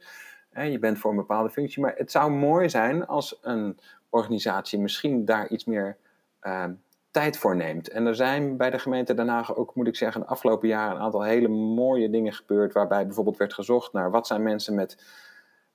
Je 0.50 0.78
bent 0.78 0.98
voor 0.98 1.10
een 1.10 1.16
bepaalde 1.16 1.50
functie. 1.50 1.82
Maar 1.82 1.94
het 1.96 2.10
zou 2.10 2.30
mooi 2.30 2.68
zijn 2.68 3.06
als 3.06 3.38
een 3.42 3.78
organisatie 4.10 4.78
misschien 4.78 5.24
daar 5.24 5.48
iets 5.48 5.64
meer 5.64 5.96
uh, 6.42 6.64
tijd 7.10 7.38
voor 7.38 7.56
neemt. 7.56 7.88
En 7.88 8.06
er 8.06 8.14
zijn 8.14 8.56
bij 8.56 8.70
de 8.70 8.78
gemeente 8.78 9.14
Den 9.14 9.28
Haag 9.28 9.56
ook, 9.56 9.74
moet 9.74 9.86
ik 9.86 9.96
zeggen, 9.96 10.20
de 10.20 10.26
afgelopen 10.26 10.68
jaren 10.68 10.96
een 10.96 11.02
aantal 11.02 11.22
hele 11.22 11.48
mooie 11.48 12.10
dingen 12.10 12.32
gebeurd. 12.32 12.72
Waarbij 12.72 13.04
bijvoorbeeld 13.06 13.36
werd 13.36 13.54
gezocht 13.54 13.92
naar 13.92 14.10
wat 14.10 14.26
zijn 14.26 14.42
mensen 14.42 14.74
met 14.74 14.98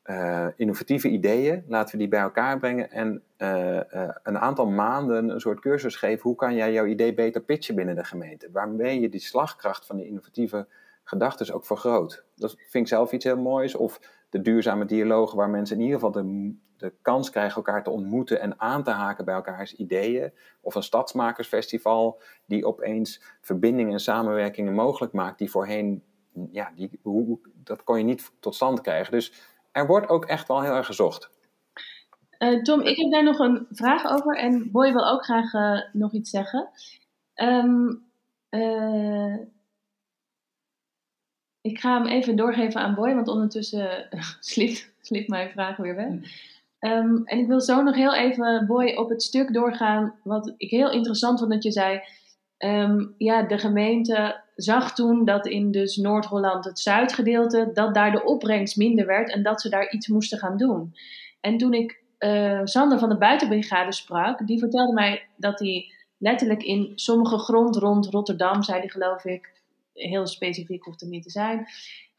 uh, 0.05 0.47
innovatieve 0.55 1.09
ideeën. 1.09 1.63
Laten 1.67 1.91
we 1.91 1.97
die 1.97 2.07
bij 2.07 2.19
elkaar 2.19 2.59
brengen. 2.59 2.91
En 2.91 3.23
uh, 3.37 3.73
uh, 3.73 3.81
een 4.23 4.37
aantal 4.37 4.67
maanden 4.67 5.29
een 5.29 5.39
soort 5.39 5.59
cursus 5.59 5.95
geven. 5.95 6.21
Hoe 6.21 6.35
kan 6.35 6.55
jij 6.55 6.71
jouw 6.71 6.85
idee 6.85 7.13
beter 7.13 7.41
pitchen 7.41 7.75
binnen 7.75 7.95
de 7.95 8.03
gemeente? 8.03 8.49
Waarmee 8.51 8.99
je 8.99 9.09
die 9.09 9.19
slagkracht 9.19 9.85
van 9.85 9.97
die 9.97 10.05
innovatieve 10.05 10.67
gedachten 11.03 11.53
ook 11.53 11.65
vergroot. 11.65 12.23
Dat 12.35 12.55
vind 12.57 12.73
ik 12.73 12.87
zelf 12.87 13.11
iets 13.11 13.25
heel 13.25 13.37
moois. 13.37 13.75
Of 13.75 13.99
de 14.29 14.41
duurzame 14.41 14.85
dialogen 14.85 15.37
waar 15.37 15.49
mensen 15.49 15.75
in 15.75 15.81
ieder 15.81 15.99
geval 15.99 16.11
de, 16.11 16.55
de 16.77 16.93
kans 17.01 17.29
krijgen 17.29 17.55
elkaar 17.55 17.83
te 17.83 17.89
ontmoeten 17.89 18.39
en 18.39 18.59
aan 18.59 18.83
te 18.83 18.91
haken 18.91 19.25
bij 19.25 19.35
elkaars 19.35 19.75
ideeën. 19.75 20.33
Of 20.61 20.75
een 20.75 20.83
stadsmakersfestival 20.83 22.21
die 22.45 22.65
opeens 22.65 23.23
verbindingen 23.41 23.93
en 23.93 23.99
samenwerkingen 23.99 24.73
mogelijk 24.73 25.13
maakt 25.13 25.37
die 25.37 25.51
voorheen, 25.51 26.03
ja, 26.51 26.71
die, 26.75 26.99
hoe, 27.01 27.39
dat 27.53 27.83
kon 27.83 27.97
je 27.97 28.03
niet 28.03 28.31
tot 28.39 28.55
stand 28.55 28.81
krijgen. 28.81 29.11
Dus 29.11 29.50
er 29.71 29.87
wordt 29.87 30.09
ook 30.09 30.25
echt 30.25 30.47
wel 30.47 30.61
heel 30.61 30.75
erg 30.75 30.85
gezocht. 30.85 31.29
Uh, 32.39 32.61
Tom, 32.61 32.81
ik 32.81 32.97
heb 32.97 33.11
daar 33.11 33.23
nog 33.23 33.39
een 33.39 33.67
vraag 33.71 34.11
over 34.11 34.37
en 34.37 34.71
Boy 34.71 34.93
wil 34.93 35.09
ook 35.09 35.23
graag 35.23 35.53
uh, 35.53 35.81
nog 35.93 36.13
iets 36.13 36.29
zeggen. 36.29 36.69
Um, 37.35 38.05
uh, 38.49 39.37
ik 41.61 41.79
ga 41.79 42.01
hem 42.01 42.07
even 42.07 42.35
doorgeven 42.35 42.81
aan 42.81 42.95
Boy, 42.95 43.15
want 43.15 43.27
ondertussen 43.27 44.07
slipt, 44.39 44.93
slipt 45.01 45.27
mijn 45.27 45.49
vraag 45.49 45.77
weer 45.77 45.95
weg. 45.95 46.07
Um, 46.79 47.21
en 47.25 47.39
ik 47.39 47.47
wil 47.47 47.61
zo 47.61 47.81
nog 47.81 47.95
heel 47.95 48.15
even, 48.15 48.65
Boy, 48.67 48.93
op 48.95 49.09
het 49.09 49.23
stuk 49.23 49.53
doorgaan 49.53 50.15
wat 50.23 50.53
ik 50.57 50.69
heel 50.69 50.91
interessant 50.91 51.39
vond 51.39 51.51
dat 51.51 51.63
je 51.63 51.71
zei. 51.71 52.01
Ehm, 52.57 53.05
ja, 53.17 53.43
de 53.43 53.57
gemeente 53.57 54.41
zag 54.63 54.93
toen 54.93 55.25
dat 55.25 55.47
in 55.47 55.71
dus 55.71 55.95
Noord-Holland, 55.95 56.65
het 56.65 56.79
zuidgedeelte, 56.79 57.69
dat 57.73 57.93
daar 57.93 58.11
de 58.11 58.23
opbrengst 58.23 58.77
minder 58.77 59.05
werd 59.05 59.31
en 59.31 59.43
dat 59.43 59.61
ze 59.61 59.69
daar 59.69 59.91
iets 59.91 60.07
moesten 60.07 60.37
gaan 60.37 60.57
doen. 60.57 60.95
En 61.41 61.57
toen 61.57 61.73
ik 61.73 62.03
uh, 62.19 62.61
Sander 62.63 62.99
van 62.99 63.09
de 63.09 63.17
Buitenbrigade 63.17 63.91
sprak, 63.91 64.47
die 64.47 64.59
vertelde 64.59 64.93
mij 64.93 65.27
dat 65.35 65.59
hij 65.59 65.91
letterlijk 66.17 66.63
in 66.63 66.91
sommige 66.95 67.37
grond 67.37 67.75
rond 67.75 68.07
Rotterdam, 68.07 68.63
zei 68.63 68.79
hij 68.79 68.89
geloof 68.89 69.25
ik, 69.25 69.49
heel 69.93 70.27
specifiek 70.27 70.83
hoeft 70.83 71.01
het 71.01 71.09
niet 71.09 71.23
te 71.23 71.29
zijn, 71.29 71.67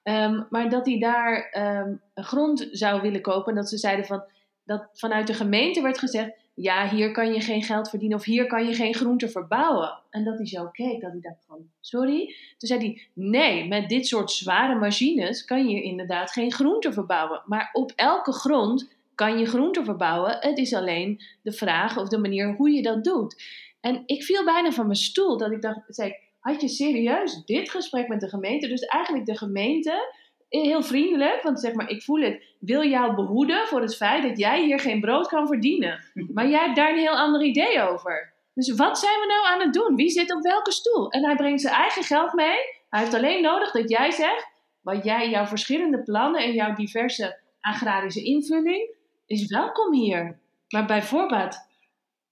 um, 0.03 0.47
maar 0.51 0.69
dat 0.69 0.87
hij 0.87 0.99
daar 0.99 1.55
um, 1.87 2.01
grond 2.15 2.69
zou 2.71 3.01
willen 3.01 3.21
kopen. 3.21 3.49
En 3.49 3.55
dat 3.55 3.69
ze 3.69 3.79
zeiden 3.79 4.05
van, 4.05 4.25
dat 4.65 4.89
vanuit 4.93 5.27
de 5.27 5.35
gemeente 5.35 5.83
werd 5.83 5.99
gezegd, 5.99 6.31
ja, 6.55 6.89
hier 6.89 7.13
kan 7.13 7.33
je 7.33 7.41
geen 7.41 7.63
geld 7.63 7.89
verdienen 7.89 8.19
of 8.19 8.25
hier 8.25 8.47
kan 8.47 8.67
je 8.67 8.75
geen 8.75 8.95
groente 8.95 9.29
verbouwen. 9.29 9.99
En 10.11 10.25
dat 10.25 10.37
hij 10.37 10.47
zo 10.47 10.69
keek, 10.73 11.01
dat 11.01 11.11
hij 11.11 11.21
dacht 11.21 11.45
van, 11.47 11.59
sorry? 11.81 12.27
Toen 12.59 12.69
zei 12.69 12.81
hij, 12.81 13.09
nee, 13.15 13.69
met 13.69 13.89
dit 13.89 14.07
soort 14.07 14.31
zware 14.31 14.75
machines 14.75 15.45
kan 15.45 15.69
je 15.69 15.83
inderdaad 15.83 16.31
geen 16.31 16.53
groente 16.53 16.93
verbouwen. 16.93 17.43
Maar 17.47 17.71
op 17.73 17.93
elke 17.97 18.33
grond 18.33 18.91
kan 19.15 19.39
je 19.39 19.47
groente 19.47 19.85
verbouwen. 19.85 20.37
Het 20.41 20.59
is 20.59 20.75
alleen 20.75 21.21
de 21.43 21.53
vraag 21.53 21.99
of 21.99 22.09
de 22.09 22.19
manier 22.19 22.55
hoe 22.55 22.71
je 22.71 22.83
dat 22.83 23.05
doet. 23.05 23.43
En 23.81 24.03
ik 24.07 24.23
viel 24.23 24.45
bijna 24.45 24.71
van 24.71 24.87
mijn 24.87 24.99
stoel 24.99 25.37
dat 25.37 25.51
ik 25.51 25.63
dacht, 25.63 25.81
zei, 25.89 26.15
had 26.41 26.61
je 26.61 26.69
serieus 26.69 27.45
dit 27.45 27.71
gesprek 27.71 28.09
met 28.09 28.21
de 28.21 28.29
gemeente? 28.29 28.69
Dus 28.69 28.81
eigenlijk 28.81 29.27
de 29.27 29.37
gemeente 29.37 30.15
heel 30.61 30.83
vriendelijk, 30.83 31.43
want 31.43 31.61
zeg 31.61 31.75
maar, 31.75 31.89
ik 31.89 32.03
voel 32.03 32.21
het, 32.21 32.45
wil 32.61 32.85
jou 32.85 33.15
behoeden 33.15 33.67
voor 33.67 33.81
het 33.81 33.97
feit 33.97 34.23
dat 34.23 34.39
jij 34.39 34.65
hier 34.65 34.81
geen 34.81 35.01
brood 35.01 35.29
kan 35.29 35.47
verdienen. 35.47 36.05
Maar 36.35 36.49
jij 36.49 36.65
hebt 36.65 36.77
daar 36.77 36.93
een 36.93 36.99
heel 36.99 37.19
ander 37.19 37.43
idee 37.43 37.83
over. 37.83 38.33
Dus 38.55 38.75
wat 38.75 38.99
zijn 38.99 39.21
we 39.21 39.27
nou 39.27 39.47
aan 39.47 39.61
het 39.61 39.73
doen? 39.75 39.97
Wie 39.97 40.11
zit 40.11 40.35
op 40.35 40.43
welke 40.43 40.73
stoel? 40.73 41.11
En 41.11 41.25
hij 41.25 41.37
brengt 41.37 41.61
zijn 41.61 41.75
eigen 41.75 42.03
geld 42.03 42.33
mee. 42.33 42.57
Hij 42.89 43.01
heeft 43.01 43.15
alleen 43.15 43.43
nodig 43.43 43.71
dat 43.71 43.91
jij 43.91 44.11
zegt, 44.11 44.47
wat 44.81 45.05
jij, 45.05 45.31
jouw 45.31 45.47
verschillende 45.47 46.03
plannen 46.03 46.43
en 46.43 46.53
jouw 46.53 46.75
diverse 46.75 47.41
agrarische 47.61 48.23
invulling, 48.23 48.95
is 49.27 49.47
welkom 49.47 49.93
hier. 49.93 50.41
Maar 50.69 50.87
bij 50.87 51.03
voorbaat 51.03 51.69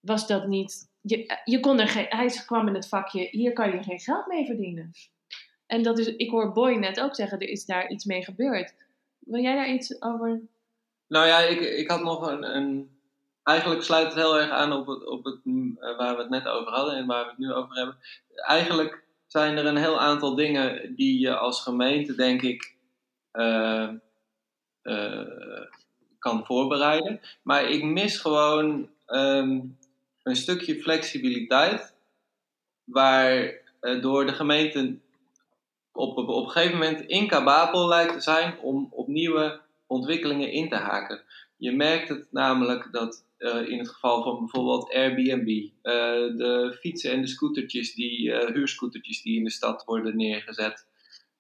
was 0.01 0.27
dat 0.27 0.47
niet. 0.47 0.89
Je, 1.01 1.41
je 1.45 1.61
kon 1.61 1.81
er 1.81 1.89
geen, 1.89 2.07
hij 2.09 2.27
kwam 2.47 2.69
in 2.69 2.75
het 2.75 2.89
vakje, 2.89 3.29
hier 3.31 3.53
kan 3.53 3.71
je 3.71 3.83
geen 3.83 4.01
geld 4.01 4.27
mee 4.27 4.47
verdienen. 4.47 4.91
En 5.71 5.83
dat 5.83 5.99
is, 5.99 6.07
ik 6.07 6.31
hoor 6.31 6.53
Boy 6.53 6.75
net 6.75 7.01
ook 7.01 7.15
zeggen, 7.15 7.39
er 7.39 7.49
is 7.49 7.65
daar 7.65 7.91
iets 7.91 8.05
mee 8.05 8.25
gebeurd. 8.25 8.75
Wil 9.19 9.43
jij 9.43 9.55
daar 9.55 9.71
iets 9.71 10.03
over? 10.03 10.41
Nou 11.07 11.27
ja, 11.27 11.39
ik, 11.39 11.61
ik 11.61 11.91
had 11.91 12.03
nog 12.03 12.31
een, 12.31 12.57
een 12.57 12.91
Eigenlijk 13.43 13.83
sluit 13.83 14.07
het 14.07 14.15
heel 14.15 14.39
erg 14.39 14.51
aan 14.51 14.73
op, 14.73 14.87
het, 14.87 15.07
op 15.07 15.25
het, 15.25 15.41
eh, 15.45 15.97
waar 15.97 16.15
we 16.17 16.21
het 16.21 16.31
net 16.31 16.49
over 16.49 16.73
hadden 16.73 16.95
en 16.95 17.07
waar 17.07 17.23
we 17.23 17.31
het 17.31 17.39
nu 17.39 17.53
over 17.53 17.77
hebben. 17.77 17.97
Eigenlijk 18.35 19.05
zijn 19.27 19.57
er 19.57 19.67
een 19.67 19.77
heel 19.77 20.01
aantal 20.01 20.35
dingen 20.35 20.95
die 20.95 21.21
je 21.21 21.37
als 21.37 21.63
gemeente, 21.63 22.15
denk 22.15 22.43
ik, 22.43 22.75
uh, 23.33 23.89
uh, 24.83 25.63
kan 26.19 26.47
voorbereiden. 26.47 27.21
Maar 27.43 27.71
ik 27.71 27.85
mis 27.85 28.19
gewoon 28.19 28.89
um, 29.07 29.79
een 30.23 30.37
stukje 30.37 30.81
flexibiliteit, 30.81 31.95
waardoor 32.85 34.27
de 34.27 34.33
gemeente 34.33 34.99
op, 35.93 36.17
op, 36.17 36.45
een 36.45 36.51
gegeven 36.51 36.79
moment 36.79 37.01
incapabel 37.01 37.89
lijkt 37.89 38.13
te 38.13 38.21
zijn 38.21 38.59
om 38.59 38.89
op 38.91 39.09
nieuwe 39.09 39.61
ontwikkelingen 39.87 40.53
in 40.53 40.69
te 40.69 40.77
haken. 40.77 41.23
Je 41.57 41.73
merkt 41.73 42.09
het 42.09 42.27
namelijk 42.31 42.89
dat 42.93 43.25
uh, 43.39 43.69
in 43.69 43.79
het 43.79 43.89
geval 43.89 44.23
van 44.23 44.39
bijvoorbeeld 44.39 44.95
Airbnb, 44.95 45.49
uh, 45.49 45.73
de 46.37 46.77
fietsen 46.81 47.11
en 47.11 47.21
de 47.21 47.27
scootertjes, 47.27 47.95
die, 47.95 48.21
uh, 48.21 48.47
huurscootertjes 48.47 49.23
die 49.23 49.37
in 49.37 49.45
de 49.45 49.51
stad 49.51 49.85
worden 49.85 50.17
neergezet, 50.17 50.87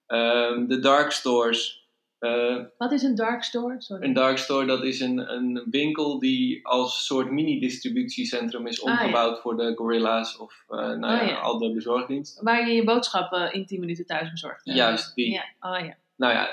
ehm, 0.06 0.66
de 0.66 0.78
dark 0.78 1.10
stores, 1.10 1.79
uh, 2.20 2.64
Wat 2.78 2.92
is 2.92 3.02
een 3.02 3.14
dark 3.14 3.42
store? 3.42 3.74
Sorry. 3.78 4.04
Een 4.04 4.12
dark 4.12 4.38
store, 4.38 4.66
dat 4.66 4.84
is 4.84 5.00
een, 5.00 5.32
een 5.32 5.66
winkel 5.70 6.18
die 6.18 6.66
als 6.66 7.06
soort 7.06 7.30
mini-distributiecentrum 7.30 8.66
is 8.66 8.80
omgebouwd 8.80 9.30
ah, 9.30 9.34
ja. 9.34 9.40
voor 9.40 9.56
de 9.56 9.72
gorilla's 9.76 10.38
of 10.38 10.64
uh, 10.68 10.78
nou 10.78 10.96
oh, 10.96 11.00
ja, 11.00 11.22
ja. 11.22 11.38
al 11.40 11.58
de 11.58 11.72
bezorgdiensten. 11.72 12.44
Waar 12.44 12.68
je 12.68 12.74
je 12.74 12.84
boodschappen 12.84 13.52
in 13.52 13.66
10 13.66 13.80
minuten 13.80 14.06
thuis 14.06 14.30
bezorgt. 14.30 14.60
Juist, 14.64 15.14
die. 15.14 15.30
Ja. 15.30 15.44
Oh, 15.60 15.86
ja. 15.86 15.96
Nou 16.16 16.32
ja, 16.32 16.48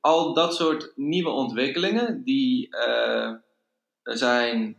al 0.00 0.34
dat 0.34 0.54
soort 0.54 0.92
nieuwe 0.94 1.30
ontwikkelingen, 1.30 2.24
die 2.24 2.68
uh, 2.88 3.32
zijn, 4.02 4.76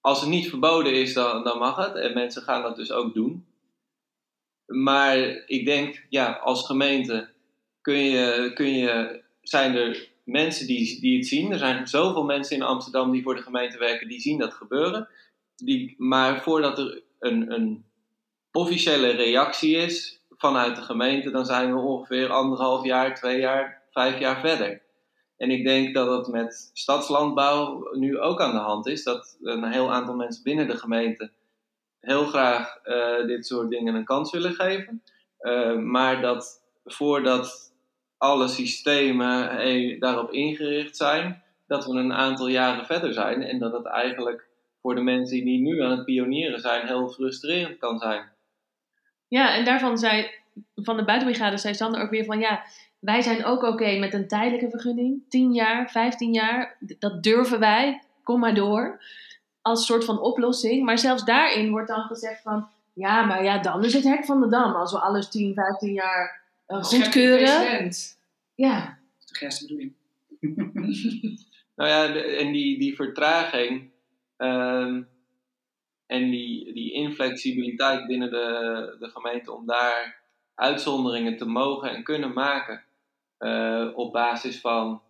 als 0.00 0.20
het 0.20 0.28
niet 0.28 0.48
verboden 0.48 0.94
is, 0.94 1.14
dan, 1.14 1.44
dan 1.44 1.58
mag 1.58 1.76
het. 1.76 1.94
En 1.94 2.14
mensen 2.14 2.42
gaan 2.42 2.62
dat 2.62 2.76
dus 2.76 2.92
ook 2.92 3.14
doen. 3.14 3.46
Maar 4.66 5.16
ik 5.46 5.64
denk, 5.64 6.06
ja, 6.08 6.32
als 6.32 6.66
gemeente 6.66 7.36
kun 7.88 8.04
je, 8.04 8.50
kun 8.54 8.76
je, 8.76 9.22
zijn 9.42 9.76
er 9.76 10.08
mensen 10.24 10.66
die, 10.66 11.00
die 11.00 11.16
het 11.16 11.26
zien. 11.26 11.52
Er 11.52 11.58
zijn 11.58 11.86
zoveel 11.86 12.24
mensen 12.24 12.56
in 12.56 12.62
Amsterdam 12.62 13.10
die 13.10 13.22
voor 13.22 13.34
de 13.34 13.42
gemeente 13.42 13.78
werken, 13.78 14.08
die 14.08 14.20
zien 14.20 14.38
dat 14.38 14.54
gebeuren. 14.54 15.08
Die, 15.56 15.94
maar 15.98 16.42
voordat 16.42 16.78
er 16.78 17.02
een, 17.18 17.52
een 17.52 17.84
officiële 18.52 19.10
reactie 19.10 19.76
is 19.76 20.20
vanuit 20.30 20.76
de 20.76 20.82
gemeente, 20.82 21.30
dan 21.30 21.46
zijn 21.46 21.74
we 21.74 21.80
ongeveer 21.80 22.28
anderhalf 22.28 22.84
jaar, 22.84 23.14
twee 23.14 23.38
jaar, 23.38 23.82
vijf 23.90 24.18
jaar 24.18 24.40
verder. 24.40 24.82
En 25.36 25.50
ik 25.50 25.64
denk 25.64 25.94
dat 25.94 26.06
dat 26.06 26.28
met 26.28 26.70
stadslandbouw 26.72 27.88
nu 27.92 28.18
ook 28.18 28.40
aan 28.40 28.52
de 28.52 28.58
hand 28.58 28.86
is. 28.86 29.02
Dat 29.02 29.38
een 29.42 29.72
heel 29.72 29.92
aantal 29.92 30.14
mensen 30.14 30.42
binnen 30.42 30.66
de 30.66 30.76
gemeente 30.76 31.30
heel 32.00 32.24
graag 32.24 32.78
uh, 32.84 33.26
dit 33.26 33.46
soort 33.46 33.70
dingen 33.70 33.94
een 33.94 34.04
kans 34.04 34.30
willen 34.30 34.54
geven. 34.54 35.02
Uh, 35.40 35.76
maar 35.76 36.20
dat 36.20 36.62
voordat 36.84 37.67
alle 38.18 38.48
systemen 38.48 39.48
hey, 39.48 39.96
daarop 39.98 40.32
ingericht 40.32 40.96
zijn, 40.96 41.42
dat 41.66 41.86
we 41.86 41.92
een 41.92 42.12
aantal 42.12 42.48
jaren 42.48 42.86
verder 42.86 43.12
zijn 43.12 43.42
en 43.42 43.58
dat 43.58 43.72
het 43.72 43.86
eigenlijk 43.86 44.46
voor 44.82 44.94
de 44.94 45.00
mensen 45.00 45.44
die 45.44 45.60
nu 45.60 45.82
aan 45.82 45.90
het 45.90 46.04
pionieren 46.04 46.60
zijn 46.60 46.86
heel 46.86 47.08
frustrerend 47.08 47.78
kan 47.78 47.98
zijn. 47.98 48.28
Ja, 49.28 49.54
en 49.54 49.64
daarvan 49.64 49.98
zei 49.98 50.30
van 50.74 50.96
de 50.96 51.04
buitenbrigade 51.04 51.56
zei 51.56 51.74
Sander 51.74 52.02
ook 52.02 52.10
weer 52.10 52.24
van 52.24 52.38
ja, 52.38 52.64
wij 52.98 53.22
zijn 53.22 53.44
ook 53.44 53.62
oké 53.62 53.98
met 53.98 54.14
een 54.14 54.28
tijdelijke 54.28 54.70
vergunning, 54.70 55.22
10 55.28 55.52
jaar, 55.52 55.90
15 55.90 56.32
jaar, 56.32 56.76
dat 56.98 57.22
durven 57.22 57.58
wij, 57.58 58.02
kom 58.22 58.40
maar 58.40 58.54
door, 58.54 59.00
als 59.62 59.86
soort 59.86 60.04
van 60.04 60.20
oplossing. 60.20 60.84
Maar 60.84 60.98
zelfs 60.98 61.24
daarin 61.24 61.70
wordt 61.70 61.88
dan 61.88 62.02
gezegd 62.02 62.42
van 62.42 62.68
ja, 62.92 63.24
maar 63.24 63.44
ja, 63.44 63.58
dan 63.58 63.84
is 63.84 63.94
het 63.94 64.04
hek 64.04 64.24
van 64.24 64.40
de 64.40 64.48
dam 64.48 64.74
als 64.74 64.92
we 64.92 64.98
alles 64.98 65.28
10, 65.28 65.54
15 65.54 65.92
jaar 65.92 66.42
goedkeuren. 66.68 67.90
Ja. 68.54 68.98
Dat 69.18 69.42
is 69.42 69.58
de 69.58 69.66
bedoeling. 69.66 69.94
nou 71.76 71.88
ja, 71.90 72.14
en 72.14 72.52
die, 72.52 72.78
die 72.78 72.94
vertraging 72.94 73.90
um, 74.36 75.08
en 76.06 76.30
die, 76.30 76.72
die 76.72 76.92
inflexibiliteit 76.92 78.06
binnen 78.06 78.30
de, 78.30 78.96
de 78.98 79.08
gemeente 79.08 79.52
om 79.52 79.66
daar 79.66 80.20
uitzonderingen 80.54 81.36
te 81.36 81.44
mogen 81.44 81.90
en 81.90 82.02
kunnen 82.02 82.32
maken 82.32 82.82
uh, 83.38 83.88
op 83.94 84.12
basis 84.12 84.60
van 84.60 85.02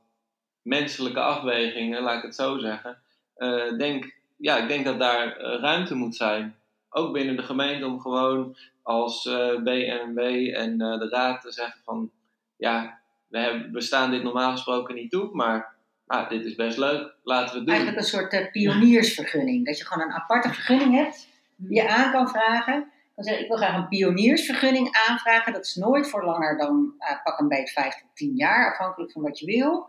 menselijke 0.62 1.20
afwegingen, 1.20 2.02
laat 2.02 2.16
ik 2.16 2.22
het 2.22 2.34
zo 2.34 2.58
zeggen. 2.58 2.98
Uh, 3.36 3.78
denk, 3.78 4.14
ja, 4.36 4.56
ik 4.56 4.68
denk 4.68 4.84
dat 4.84 4.98
daar 4.98 5.40
ruimte 5.40 5.94
moet 5.94 6.16
zijn. 6.16 6.56
Ook 6.90 7.12
binnen 7.12 7.36
de 7.36 7.42
gemeente 7.42 7.86
om 7.86 8.00
gewoon 8.00 8.56
als 8.88 9.24
uh, 9.24 9.62
BNW 9.62 10.18
en 10.54 10.78
de 10.78 11.08
raad 11.10 11.40
te 11.40 11.52
zeggen 11.52 11.80
van 11.84 12.10
ja, 12.56 13.00
we, 13.28 13.38
hebben, 13.38 13.72
we 13.72 13.80
staan 13.80 14.10
dit 14.10 14.22
normaal 14.22 14.50
gesproken 14.50 14.94
niet 14.94 15.10
toe, 15.10 15.28
maar 15.32 15.74
ah, 16.06 16.28
dit 16.28 16.44
is 16.44 16.54
best 16.54 16.78
leuk, 16.78 17.14
laten 17.22 17.52
we 17.52 17.58
het 17.58 17.66
doen. 17.66 17.74
Eigenlijk 17.74 17.96
een 17.96 18.10
soort 18.10 18.32
uh, 18.32 18.50
pioniersvergunning. 18.50 19.66
Dat 19.66 19.78
je 19.78 19.86
gewoon 19.86 20.08
een 20.08 20.14
aparte 20.14 20.48
vergunning 20.48 20.94
hebt, 20.94 21.28
die 21.56 21.74
je 21.74 21.88
aan 21.88 22.12
kan 22.12 22.28
vragen. 22.28 22.90
Dan 23.14 23.24
zeg 23.24 23.34
ik, 23.34 23.40
ik 23.40 23.48
wil 23.48 23.56
graag 23.56 23.76
een 23.76 23.88
pioniersvergunning 23.88 24.96
aanvragen. 25.08 25.52
Dat 25.52 25.64
is 25.64 25.74
nooit 25.74 26.08
voor 26.08 26.24
langer 26.24 26.58
dan 26.58 26.94
uh, 26.98 27.22
pak 27.22 27.38
een 27.38 27.48
beetje 27.48 27.72
5 27.72 27.94
tot 28.00 28.08
10 28.14 28.36
jaar, 28.36 28.72
afhankelijk 28.72 29.12
van 29.12 29.22
wat 29.22 29.38
je 29.38 29.46
wil. 29.46 29.86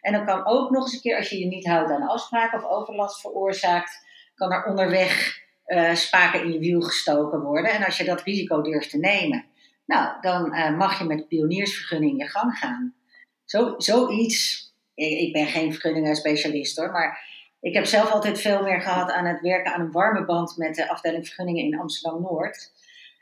En 0.00 0.12
dan 0.12 0.26
kan 0.26 0.46
ook 0.46 0.70
nog 0.70 0.82
eens 0.82 0.94
een 0.94 1.00
keer, 1.00 1.16
als 1.16 1.28
je 1.28 1.38
je 1.38 1.46
niet 1.46 1.66
houdt 1.66 1.90
aan 1.90 2.08
afspraken 2.08 2.58
of 2.58 2.70
overlast 2.70 3.20
veroorzaakt, 3.20 4.06
kan 4.34 4.52
er 4.52 4.64
onderweg 4.64 5.40
uh, 5.66 5.94
spaken 5.94 6.42
in 6.42 6.52
je 6.52 6.58
wiel 6.58 6.80
gestoken 6.80 7.40
worden. 7.40 7.70
En 7.70 7.84
als 7.84 7.96
je 7.96 8.04
dat 8.04 8.22
risico 8.22 8.62
durft 8.62 8.90
te 8.90 8.98
nemen, 8.98 9.44
nou, 9.86 10.20
dan 10.20 10.54
uh, 10.54 10.76
mag 10.76 10.98
je 10.98 11.04
met 11.04 11.28
pioniersvergunning 11.28 12.18
je 12.22 12.28
gang 12.28 12.58
gaan. 12.58 12.94
Zo, 13.44 13.74
zoiets, 13.76 14.70
ik, 14.94 15.32
ben 15.32 15.46
geen 15.46 15.72
vergunningen-specialist 15.72 16.76
hoor, 16.76 16.90
maar 16.90 17.30
ik 17.60 17.74
heb 17.74 17.84
zelf 17.84 18.10
altijd 18.10 18.40
veel 18.40 18.62
meer 18.62 18.80
gehad 18.80 19.10
aan 19.10 19.26
het 19.26 19.40
werken 19.40 19.74
aan 19.74 19.80
een 19.80 19.92
warme 19.92 20.24
band 20.24 20.56
met 20.56 20.74
de 20.74 20.88
afdeling 20.88 21.26
vergunningen 21.26 21.64
in 21.64 21.78
Amsterdam-Noord. 21.78 22.72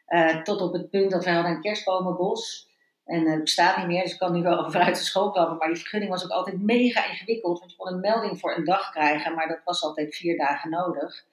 Uh, 0.08 0.42
tot 0.42 0.60
op 0.60 0.72
het 0.72 0.90
punt 0.90 1.10
dat 1.10 1.24
we 1.24 1.30
hadden 1.30 1.52
een 1.52 1.60
kerstbomenbos. 1.60 2.68
En 3.04 3.26
het 3.26 3.40
bestaat 3.40 3.76
niet 3.76 3.86
meer, 3.86 4.02
dus 4.02 4.12
ik 4.12 4.18
kan 4.18 4.32
nu 4.32 4.42
wel 4.42 4.58
over 4.66 4.84
de 4.84 4.94
school 4.94 5.30
komen. 5.30 5.56
Maar 5.56 5.68
die 5.68 5.76
vergunning 5.76 6.10
was 6.10 6.24
ook 6.24 6.30
altijd 6.30 6.62
mega 6.62 7.10
ingewikkeld. 7.10 7.58
Want 7.58 7.70
je 7.70 7.76
kon 7.76 7.92
een 7.92 8.00
melding 8.00 8.40
voor 8.40 8.56
een 8.56 8.64
dag 8.64 8.90
krijgen, 8.90 9.34
maar 9.34 9.48
dat 9.48 9.60
was 9.64 9.82
altijd 9.82 10.16
vier 10.16 10.36
dagen 10.36 10.70
nodig. 10.70 11.24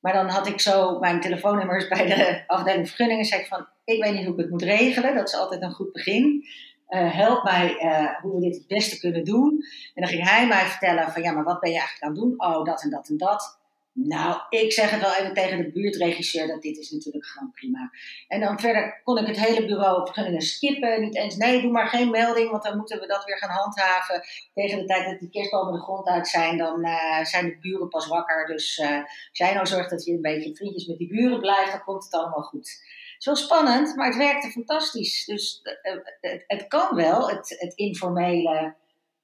Maar 0.00 0.12
dan 0.12 0.28
had 0.28 0.46
ik 0.46 0.60
zo 0.60 0.98
mijn 0.98 1.20
telefoonnummers 1.20 1.88
bij 1.88 2.06
de 2.06 2.42
afdeling 2.46 2.88
vergunningen. 2.88 3.24
Zei 3.24 3.40
ik 3.40 3.46
van, 3.46 3.66
ik 3.84 4.02
weet 4.02 4.12
niet 4.12 4.24
hoe 4.24 4.34
ik 4.34 4.40
het 4.40 4.50
moet 4.50 4.62
regelen. 4.62 5.14
Dat 5.14 5.28
is 5.28 5.34
altijd 5.34 5.62
een 5.62 5.72
goed 5.72 5.92
begin. 5.92 6.44
Uh, 6.88 7.14
help 7.14 7.44
mij 7.44 7.76
uh, 7.82 8.20
hoe 8.22 8.34
we 8.34 8.40
dit 8.40 8.54
het 8.54 8.66
beste 8.66 8.98
kunnen 8.98 9.24
doen. 9.24 9.64
En 9.94 10.02
dan 10.02 10.10
ging 10.10 10.28
hij 10.28 10.46
mij 10.46 10.64
vertellen 10.64 11.12
van, 11.12 11.22
ja, 11.22 11.32
maar 11.32 11.44
wat 11.44 11.60
ben 11.60 11.70
je 11.70 11.78
eigenlijk 11.78 12.04
aan 12.04 12.10
het 12.10 12.20
doen? 12.20 12.34
Oh, 12.36 12.64
dat 12.64 12.82
en 12.82 12.90
dat 12.90 13.08
en 13.08 13.16
dat. 13.16 13.59
Nou, 13.92 14.40
ik 14.48 14.72
zeg 14.72 14.90
het 14.90 15.00
wel 15.00 15.14
even 15.14 15.34
tegen 15.34 15.58
de 15.58 15.70
buurtregisseur 15.72 16.46
dat 16.46 16.62
dit 16.62 16.78
is 16.78 16.90
natuurlijk 16.90 17.26
gewoon 17.26 17.50
prima. 17.50 17.90
En 18.28 18.40
dan 18.40 18.60
verder 18.60 19.00
kon 19.04 19.18
ik 19.18 19.26
het 19.26 19.40
hele 19.40 19.66
bureau 19.66 20.06
vergunningen 20.06 20.40
skippen. 20.40 21.00
Niet 21.00 21.16
eens, 21.16 21.36
nee, 21.36 21.60
doe 21.60 21.70
maar 21.70 21.86
geen 21.86 22.10
melding, 22.10 22.50
want 22.50 22.62
dan 22.62 22.76
moeten 22.76 23.00
we 23.00 23.06
dat 23.06 23.24
weer 23.24 23.38
gaan 23.38 23.50
handhaven. 23.50 24.22
Tegen 24.54 24.78
de 24.78 24.84
tijd 24.84 25.04
dat 25.04 25.18
die 25.18 25.30
kerstbomen 25.30 25.72
de 25.72 25.80
grond 25.80 26.06
uit 26.06 26.28
zijn, 26.28 26.58
dan 26.58 26.86
uh, 26.86 27.24
zijn 27.24 27.46
de 27.46 27.58
buren 27.60 27.88
pas 27.88 28.06
wakker. 28.06 28.46
Dus 28.46 28.78
uh, 28.78 29.04
jij 29.32 29.54
nou 29.54 29.66
zorgt 29.66 29.90
dat 29.90 30.04
je 30.04 30.12
een 30.12 30.20
beetje 30.20 30.56
vriendjes 30.56 30.86
met 30.86 30.98
die 30.98 31.08
buren 31.08 31.40
blijft, 31.40 31.70
dan 31.70 31.84
komt 31.84 32.04
het 32.04 32.14
allemaal 32.14 32.42
goed. 32.42 32.68
Het 32.68 33.16
is 33.18 33.26
wel 33.26 33.36
spannend, 33.36 33.96
maar 33.96 34.06
het 34.06 34.16
werkte 34.16 34.50
fantastisch. 34.50 35.24
Dus 35.24 35.60
uh, 35.82 35.92
het, 36.20 36.44
het, 36.46 36.66
kan 36.66 36.96
wel, 36.96 37.28
het, 37.28 37.56
het 37.58 37.74
informele. 37.74 38.74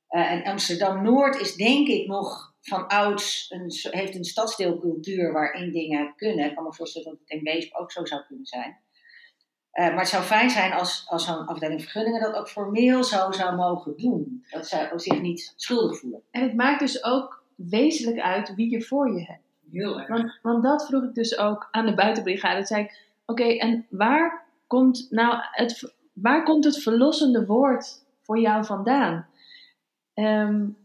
en 0.08 0.44
Amsterdam-Noord 0.44 1.40
is 1.40 1.54
denk 1.54 1.88
ik 1.88 2.06
nog 2.06 2.54
van 2.68 2.86
ouds 2.86 3.46
een, 3.50 3.72
heeft 3.90 4.14
een 4.14 4.24
stadsdeelcultuur 4.24 5.32
waarin 5.32 5.72
dingen 5.72 6.14
kunnen. 6.16 6.44
Ik 6.44 6.54
kan 6.54 6.64
me 6.64 6.74
voorstellen 6.74 7.08
dat 7.08 7.18
het 7.18 7.30
in 7.30 7.44
Weesp 7.44 7.74
ook 7.74 7.92
zo 7.92 8.04
zou 8.04 8.22
kunnen 8.26 8.46
zijn. 8.46 8.76
Uh, 9.72 9.88
maar 9.88 9.98
het 9.98 10.08
zou 10.08 10.22
fijn 10.22 10.50
zijn 10.50 10.72
als, 10.72 11.06
als 11.08 11.24
zo'n 11.24 11.46
afdeling 11.46 11.82
vergunningen 11.82 12.20
dat 12.20 12.34
ook 12.34 12.48
formeel 12.48 13.04
zo 13.04 13.30
zou 13.32 13.56
mogen 13.56 13.96
doen. 13.96 14.44
Dat 14.50 14.66
ze 14.66 14.92
zich 14.96 15.20
niet 15.20 15.52
schuldig 15.56 15.98
voelen. 15.98 16.22
En 16.30 16.42
het 16.42 16.54
maakt 16.54 16.80
dus 16.80 17.04
ook 17.04 17.44
wezenlijk 17.54 18.20
uit 18.20 18.54
wie 18.54 18.70
je 18.70 18.82
voor 18.82 19.12
je 19.12 19.24
hebt. 19.24 19.44
Heel 19.70 19.98
erg. 19.98 20.08
Want, 20.08 20.38
want 20.42 20.62
dat 20.62 20.86
vroeg 20.86 21.02
ik 21.02 21.14
dus 21.14 21.38
ook 21.38 21.68
aan 21.70 21.86
de 21.86 21.94
buitenbrigade. 21.94 22.58
Dat 22.58 22.66
zei 22.66 22.82
ik, 22.82 23.00
oké, 23.26 23.42
okay, 23.42 23.58
en 23.58 23.86
waar 23.90 24.44
komt 24.66 25.06
nou 25.10 25.36
het, 25.40 25.94
waar 26.12 26.44
komt 26.44 26.64
het 26.64 26.82
verlossende 26.82 27.46
woord 27.46 28.04
voor 28.22 28.38
jou 28.38 28.64
vandaan? 28.64 29.28
Um, 30.14 30.76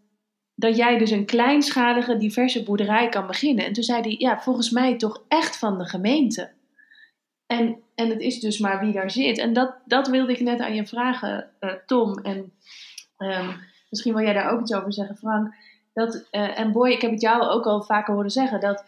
dat 0.62 0.78
jij 0.78 0.98
dus 0.98 1.12
een 1.12 1.26
kleinschalige, 1.26 2.18
diverse 2.18 2.64
boerderij 2.64 3.10
kan 3.10 3.28
beginnen. 3.28 3.66
En 3.66 3.74
toen 3.74 3.84
zei 3.84 4.02
hij, 4.02 4.16
ja, 4.18 4.40
volgens 4.40 4.70
mij 4.70 4.98
toch 4.98 5.24
echt 5.28 5.58
van 5.58 5.78
de 5.78 5.86
gemeente. 5.86 6.52
En, 7.48 7.80
en 7.96 8.10
het 8.10 8.20
is 8.20 8.40
dus 8.40 8.60
maar 8.60 8.80
wie 8.80 8.94
daar 8.94 9.12
zit. 9.12 9.38
En 9.38 9.54
dat, 9.54 9.76
dat 9.86 10.08
wilde 10.08 10.32
ik 10.32 10.40
net 10.40 10.60
aan 10.60 10.76
je 10.76 10.86
vragen, 10.86 11.50
uh, 11.60 11.74
Tom. 11.86 12.18
En 12.18 12.54
um, 13.18 13.60
misschien 13.90 14.14
wil 14.14 14.24
jij 14.24 14.34
daar 14.34 14.52
ook 14.52 14.62
iets 14.62 14.74
over 14.74 14.94
zeggen, 14.94 15.18
Frank. 15.18 15.54
Dat, 15.94 16.28
uh, 16.32 16.60
en 16.60 16.72
Boy, 16.72 16.92
ik 16.92 17.02
heb 17.02 17.12
het 17.12 17.22
jou 17.22 17.44
ook 17.44 17.66
al 17.66 17.84
vaker 17.84 18.14
horen 18.14 18.30
zeggen, 18.30 18.60
dat 18.60 18.84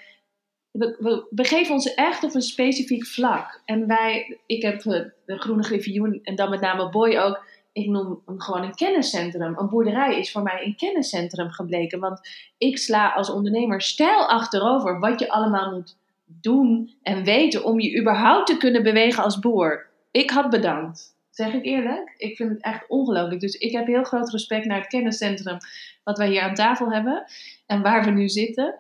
we, 0.72 0.96
we 1.00 1.28
begeven 1.30 1.74
ons 1.74 1.94
echt 1.94 2.24
op 2.24 2.36
een 2.36 2.42
specifiek 2.42 3.06
vlak. 3.06 3.62
En 3.66 3.88
wij, 3.88 4.40
ik 4.46 4.62
heb 4.62 4.84
uh, 4.84 5.06
de 5.26 5.38
Groene 5.38 5.64
Griffioen 5.64 6.20
en 6.24 6.36
dan 6.36 6.50
met 6.50 6.62
name 6.62 6.90
Boy 6.90 7.18
ook 7.18 7.46
ik 7.74 7.88
noem 7.88 8.22
hem 8.26 8.42
gewoon 8.42 8.64
een 8.64 8.76
kenniscentrum. 8.76 9.58
Een 9.58 9.70
boerderij 9.70 10.20
is 10.20 10.32
voor 10.32 10.42
mij 10.42 10.66
een 10.66 10.76
kenniscentrum 10.76 11.50
gebleken. 11.50 12.00
Want 12.00 12.20
ik 12.58 12.78
sla 12.78 13.14
als 13.14 13.30
ondernemer 13.30 13.82
stijl 13.82 14.30
achterover 14.30 15.00
wat 15.00 15.20
je 15.20 15.30
allemaal 15.30 15.72
moet 15.72 15.98
doen 16.26 16.98
en 17.02 17.24
weten 17.24 17.64
om 17.64 17.80
je 17.80 18.00
überhaupt 18.00 18.48
te 18.48 18.58
kunnen 18.58 18.84
bewegen 18.84 19.24
als 19.24 19.40
boer. 19.40 19.90
Ik 20.12 20.30
had 20.30 20.50
bedankt. 20.50 21.12
Zeg 21.30 21.54
ik 21.54 21.66
eerlijk? 21.66 22.14
Ik 22.18 22.36
vind 22.36 22.50
het 22.50 22.62
echt 22.62 22.88
ongelooflijk. 22.88 23.42
Dus 23.42 23.56
ik 23.56 23.72
heb 23.72 23.88
heel 23.88 24.04
groot 24.04 24.32
respect 24.32 24.66
naar 24.66 24.78
het 24.80 24.88
kenniscentrum 24.88 25.58
wat 26.04 26.18
wij 26.18 26.30
hier 26.30 26.42
aan 26.42 26.54
tafel 26.54 26.92
hebben 26.92 27.24
en 27.66 27.82
waar 27.82 28.06
we 28.06 28.12
nu 28.12 28.30
zitten. 28.30 28.76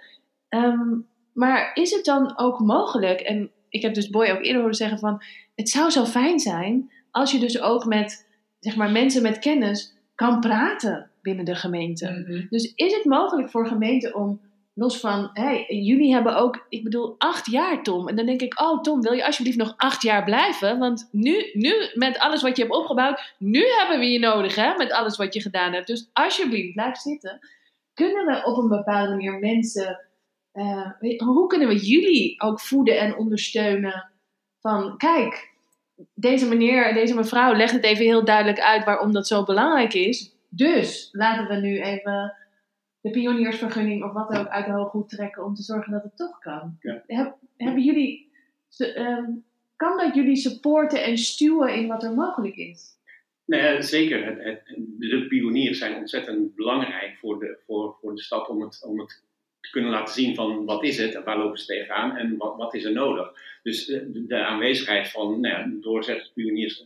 Um, 0.49 1.07
maar 1.33 1.71
is 1.73 1.91
het 1.91 2.05
dan 2.05 2.37
ook 2.37 2.59
mogelijk? 2.59 3.19
En 3.19 3.51
ik 3.69 3.81
heb 3.81 3.93
dus 3.93 4.09
Boy 4.09 4.29
ook 4.29 4.43
eerder 4.43 4.61
horen 4.61 4.75
zeggen 4.75 4.99
van 4.99 5.23
het 5.55 5.69
zou 5.69 5.89
zo 5.89 6.05
fijn 6.05 6.39
zijn 6.39 6.91
als 7.11 7.31
je 7.31 7.39
dus 7.39 7.61
ook 7.61 7.85
met 7.85 8.31
zeg 8.63 8.75
maar, 8.75 8.91
mensen 8.91 9.21
met 9.21 9.39
kennis 9.39 9.93
kan 10.15 10.39
praten 10.39 11.09
binnen 11.21 11.45
de 11.45 11.55
gemeente. 11.55 12.11
Mhm. 12.11 12.45
Dus 12.49 12.73
is 12.75 12.93
het 12.93 13.05
mogelijk 13.05 13.49
voor 13.49 13.67
gemeenten 13.67 14.15
om, 14.15 14.39
los 14.73 14.99
van, 14.99 15.29
hey, 15.33 15.65
jullie 15.67 16.13
hebben 16.13 16.35
ook, 16.35 16.65
ik 16.69 16.83
bedoel, 16.83 17.15
acht 17.17 17.51
jaar, 17.51 17.83
Tom. 17.83 18.07
En 18.07 18.15
dan 18.15 18.25
denk 18.25 18.41
ik, 18.41 18.61
oh 18.61 18.81
Tom, 18.81 19.01
wil 19.01 19.13
je 19.13 19.25
alsjeblieft 19.25 19.57
nog 19.57 19.73
acht 19.77 20.01
jaar 20.01 20.23
blijven? 20.23 20.79
Want 20.79 21.09
nu, 21.11 21.49
nu 21.53 21.73
met 21.93 22.19
alles 22.19 22.41
wat 22.41 22.57
je 22.57 22.63
hebt 22.63 22.75
opgebouwd, 22.75 23.33
nu 23.37 23.65
hebben 23.77 23.99
we 23.99 24.11
je 24.11 24.19
nodig, 24.19 24.55
hè, 24.55 24.77
met 24.77 24.91
alles 24.91 25.17
wat 25.17 25.33
je 25.33 25.41
gedaan 25.41 25.73
hebt. 25.73 25.87
Dus 25.87 26.09
alsjeblieft, 26.13 26.73
blijf 26.73 26.97
zitten. 26.97 27.39
Kunnen 27.93 28.25
we 28.25 28.45
op 28.45 28.57
een 28.57 28.69
bepaalde 28.69 29.09
manier 29.09 29.39
mensen, 29.39 29.99
uh, 30.53 30.91
hoe 31.17 31.47
kunnen 31.47 31.67
we 31.67 31.77
jullie 31.77 32.41
ook 32.41 32.59
voeden 32.59 32.99
en 32.99 33.17
ondersteunen? 33.17 34.11
Van, 34.59 34.97
kijk, 34.97 35.52
deze 36.13 36.47
meneer, 36.47 36.93
deze 36.93 37.15
mevrouw 37.15 37.53
legt 37.53 37.73
het 37.73 37.83
even 37.83 38.05
heel 38.05 38.25
duidelijk 38.25 38.59
uit 38.59 38.85
waarom 38.85 39.13
dat 39.13 39.27
zo 39.27 39.43
belangrijk 39.43 39.93
is. 39.93 40.35
Dus 40.49 41.09
laten 41.11 41.47
we 41.47 41.67
nu 41.67 41.81
even 41.81 42.33
de 43.01 43.09
pioniersvergunning 43.09 44.03
of 44.03 44.13
wat 44.13 44.37
ook 44.37 44.47
uit 44.47 44.65
de 44.65 44.71
hooghoed 44.71 45.09
trekken 45.09 45.43
om 45.45 45.53
te 45.53 45.63
zorgen 45.63 45.91
dat 45.91 46.03
het 46.03 46.17
toch 46.17 46.39
kan. 46.39 46.77
Ja. 46.79 47.03
Heb, 47.07 47.35
hebben 47.57 47.83
jullie, 47.83 48.31
um, 48.77 49.43
kan 49.75 49.97
dat 49.97 50.15
jullie 50.15 50.35
supporten 50.35 51.03
en 51.03 51.17
stuwen 51.17 51.75
in 51.75 51.87
wat 51.87 52.03
er 52.03 52.13
mogelijk 52.13 52.55
is? 52.55 52.91
Nee, 53.45 53.81
zeker. 53.81 54.25
Het, 54.25 54.43
het, 54.43 54.63
de 54.97 55.25
pioniers 55.27 55.77
zijn 55.77 55.95
ontzettend 55.95 56.55
belangrijk 56.55 57.17
voor 57.17 57.39
de, 57.39 57.59
voor, 57.65 57.97
voor 58.01 58.15
de 58.15 58.21
stad 58.21 58.49
om 58.49 58.61
het, 58.61 58.85
om 58.85 58.99
het 58.99 59.23
kunnen 59.71 59.91
laten 59.91 60.13
zien 60.13 60.35
van 60.35 60.65
wat 60.65 60.83
is 60.83 60.97
het, 60.97 61.23
waar 61.23 61.37
lopen 61.37 61.59
ze 61.59 61.65
tegenaan 61.65 62.17
en 62.17 62.37
wat, 62.37 62.55
wat 62.57 62.73
is 62.73 62.83
er 62.83 62.91
nodig. 62.91 63.31
Dus 63.63 63.85
de, 63.85 64.25
de 64.27 64.45
aanwezigheid 64.45 65.11
van 65.11 65.39
nou 65.39 65.53
ja, 65.53 65.71
doorzetters, 65.81 66.31
pioniers 66.33 66.85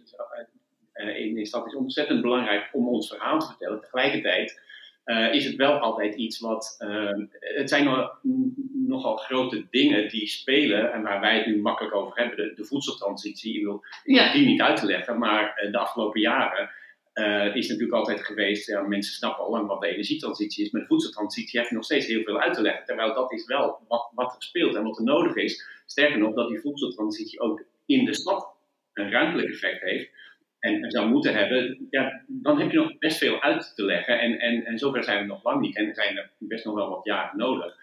uh, 0.93 1.19
in 1.19 1.35
de 1.35 1.45
stad 1.45 1.67
is 1.67 1.75
ontzettend 1.75 2.21
belangrijk 2.21 2.69
om 2.71 2.87
ons 2.87 3.07
verhaal 3.07 3.39
te 3.39 3.45
vertellen. 3.45 3.81
Tegelijkertijd 3.81 4.61
uh, 5.05 5.33
is 5.33 5.45
het 5.45 5.55
wel 5.55 5.73
altijd 5.73 6.15
iets 6.15 6.39
wat. 6.39 6.77
Uh, 6.79 7.27
het 7.39 7.69
zijn 7.69 7.83
nog, 7.83 8.19
nogal 8.73 9.15
grote 9.15 9.67
dingen 9.69 10.09
die 10.09 10.27
spelen 10.27 10.93
en 10.93 11.01
waar 11.01 11.19
wij 11.19 11.37
het 11.37 11.45
nu 11.45 11.61
makkelijk 11.61 11.95
over 11.95 12.17
hebben. 12.17 12.37
De, 12.37 12.53
de 12.55 12.65
voedseltransitie, 12.65 13.57
ik 13.57 13.63
wil 13.63 13.83
ja. 14.03 14.33
die 14.33 14.45
niet 14.45 14.61
uit 14.61 14.77
te 14.77 14.85
leggen, 14.85 15.17
maar 15.17 15.67
de 15.71 15.77
afgelopen 15.77 16.21
jaren 16.21 16.69
uh, 17.17 17.55
is 17.55 17.67
natuurlijk 17.67 17.97
altijd 17.97 18.25
geweest, 18.25 18.67
ja, 18.67 18.81
mensen 18.81 19.13
snappen 19.13 19.43
al 19.43 19.51
lang 19.51 19.67
wat 19.67 19.81
de 19.81 19.87
energietransitie 19.87 20.65
is, 20.65 20.71
maar 20.71 20.81
de 20.81 20.87
voedseltransitie 20.87 21.59
heb 21.59 21.69
je 21.69 21.75
nog 21.75 21.83
steeds 21.83 22.07
heel 22.07 22.23
veel 22.23 22.39
uit 22.39 22.53
te 22.53 22.61
leggen. 22.61 22.85
Terwijl 22.85 23.13
dat 23.13 23.31
is 23.31 23.45
wel 23.45 23.79
wat, 23.87 24.11
wat 24.15 24.35
er 24.35 24.43
speelt 24.43 24.75
en 24.75 24.83
wat 24.83 24.97
er 24.97 25.03
nodig 25.03 25.35
is. 25.35 25.67
Sterker 25.85 26.17
nog, 26.17 26.33
dat 26.33 26.49
die 26.49 26.59
voedseltransitie 26.59 27.39
ook 27.39 27.63
in 27.85 28.05
de 28.05 28.13
stad 28.13 28.55
een 28.93 29.11
ruimtelijk 29.11 29.49
effect 29.49 29.81
heeft 29.81 30.09
en, 30.59 30.91
zou 30.91 31.09
moeten 31.09 31.33
hebben, 31.33 31.87
ja, 31.89 32.23
dan 32.27 32.59
heb 32.59 32.71
je 32.71 32.77
nog 32.77 32.97
best 32.97 33.17
veel 33.17 33.41
uit 33.41 33.75
te 33.75 33.83
leggen. 33.83 34.19
En, 34.19 34.39
en, 34.39 34.65
en 34.65 34.77
zover 34.77 35.03
zijn 35.03 35.21
we 35.21 35.25
nog 35.25 35.43
lang 35.43 35.61
niet 35.61 35.75
en 35.75 35.93
zijn 35.93 36.17
er 36.17 36.31
best 36.37 36.65
nog 36.65 36.75
wel 36.75 36.89
wat 36.89 37.05
jaren 37.05 37.37
nodig. 37.37 37.75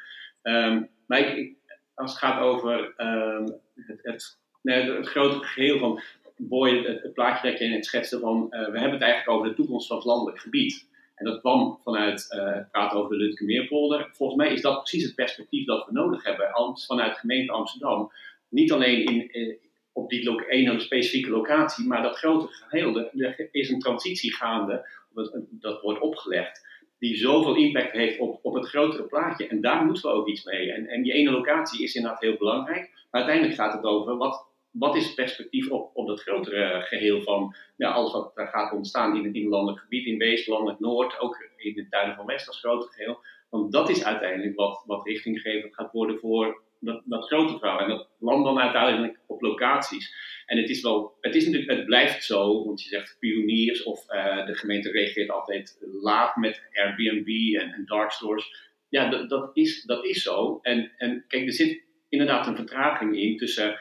Um, 0.42 0.88
maar 1.06 1.18
ik, 1.18 1.56
als 1.94 2.10
het 2.10 2.20
gaat 2.20 2.40
over 2.40 2.94
um, 2.96 3.60
het, 3.74 4.00
het, 4.02 4.38
het 4.62 5.06
grote 5.06 5.46
geheel 5.46 5.78
van 5.78 6.00
Boy, 6.48 6.84
het, 6.86 7.02
het, 7.02 7.12
plaatje 7.12 7.50
dat 7.50 7.58
je 7.58 7.66
net 7.66 7.84
schetste 7.84 8.18
van, 8.18 8.46
uh, 8.50 8.50
we 8.50 8.78
hebben 8.78 8.92
het 8.92 9.02
eigenlijk 9.02 9.30
over 9.30 9.48
de 9.48 9.54
toekomst 9.54 9.86
van 9.86 9.96
het 9.96 10.06
landelijk 10.06 10.40
gebied. 10.40 10.88
En 11.14 11.24
dat 11.24 11.40
kwam 11.40 11.78
vanuit 11.84 12.26
uh, 12.30 12.54
het 12.54 12.70
praten 12.70 12.98
over 12.98 13.10
de 13.10 13.22
Lutkemeerpolder. 13.22 14.08
Volgens 14.12 14.38
mij 14.38 14.52
is 14.52 14.60
dat 14.60 14.78
precies 14.78 15.04
het 15.04 15.14
perspectief 15.14 15.66
dat 15.66 15.86
we 15.86 15.92
nodig 15.92 16.24
hebben. 16.24 16.52
Als 16.52 16.86
vanuit 16.86 17.18
gemeente 17.18 17.52
Amsterdam. 17.52 18.12
Niet 18.48 18.72
alleen 18.72 19.04
in, 19.04 19.32
in 19.32 19.58
op 19.92 20.10
die 20.10 20.48
ene 20.48 20.80
specifieke 20.80 21.30
locatie, 21.30 21.86
maar 21.86 22.02
dat 22.02 22.16
grote 22.16 22.46
geheel. 22.50 22.98
Er 22.98 23.48
is 23.50 23.70
een 23.70 23.78
transitie 23.78 24.34
gaande, 24.34 24.88
dat, 25.14 25.38
dat 25.50 25.82
wordt 25.82 26.00
opgelegd, 26.00 26.66
die 26.98 27.16
zoveel 27.16 27.56
impact 27.56 27.92
heeft 27.92 28.18
op, 28.18 28.38
op 28.42 28.54
het 28.54 28.66
grotere 28.66 29.02
plaatje. 29.02 29.46
En 29.46 29.60
daar 29.60 29.84
moeten 29.84 30.10
we 30.10 30.16
ook 30.16 30.28
iets 30.28 30.44
mee. 30.44 30.72
En, 30.72 30.86
en 30.86 31.02
die 31.02 31.12
ene 31.12 31.30
locatie 31.30 31.82
is 31.82 31.94
inderdaad 31.94 32.20
heel 32.20 32.36
belangrijk. 32.36 32.90
Maar 33.10 33.22
uiteindelijk 33.22 33.54
gaat 33.54 33.72
het 33.72 33.84
over 33.84 34.16
wat, 34.16 34.46
wat 34.78 34.96
is 34.96 35.04
het 35.04 35.14
perspectief 35.14 35.70
op, 35.70 35.90
op 35.94 36.06
dat 36.06 36.20
grotere 36.20 36.80
geheel 36.82 37.22
van 37.22 37.54
ja, 37.76 37.90
alles 37.90 38.12
wat 38.12 38.32
daar 38.34 38.46
gaat 38.46 38.72
ontstaan 38.72 39.16
in, 39.16 39.24
het 39.24 39.44
landelijk 39.44 39.80
gebied, 39.80 40.06
in 40.06 40.18
Wees, 40.18 40.46
landelijk 40.46 40.80
Noord, 40.80 41.18
ook 41.18 41.50
in 41.56 41.74
de 41.74 41.88
tuinen 41.88 42.16
van 42.16 42.26
West 42.26 42.48
als 42.48 42.58
grote 42.58 42.88
geheel. 42.90 43.18
Want 43.50 43.72
dat 43.72 43.88
is 43.88 44.04
uiteindelijk 44.04 44.56
wat, 44.56 44.82
wat 44.86 45.06
richtinggevend 45.06 45.74
gaat 45.74 45.92
worden 45.92 46.18
voor 46.18 46.62
dat, 46.80 47.02
dat 47.04 47.26
grote 47.26 47.58
verhaal. 47.58 47.78
En 47.78 47.88
dat 47.88 48.08
landt 48.18 48.44
dan 48.44 48.58
uiteindelijk 48.58 49.18
op 49.26 49.40
locaties. 49.40 50.14
En 50.46 50.58
het 50.58 50.68
is 50.68 50.80
wel, 50.80 51.16
het 51.20 51.34
is 51.34 51.44
natuurlijk, 51.44 51.72
het 51.72 51.86
blijft 51.86 52.24
zo, 52.24 52.64
want 52.64 52.82
je 52.82 52.88
zegt 52.88 53.16
pioniers 53.18 53.82
of 53.82 54.04
uh, 54.12 54.46
de 54.46 54.54
gemeente 54.54 54.90
reageert 54.90 55.30
altijd 55.30 55.78
laat 56.02 56.36
met 56.36 56.62
Airbnb 56.72 57.54
en, 57.60 57.72
en 57.72 57.84
dark 57.86 58.10
stores. 58.10 58.72
Ja, 58.88 59.10
dat, 59.10 59.28
dat, 59.28 59.50
is, 59.52 59.82
dat 59.82 60.04
is 60.04 60.22
zo. 60.22 60.58
En, 60.62 60.92
en 60.96 61.24
kijk, 61.28 61.46
er 61.46 61.52
zit 61.52 61.82
inderdaad 62.08 62.46
een 62.46 62.56
vertraging 62.56 63.16
in 63.16 63.36
tussen 63.36 63.78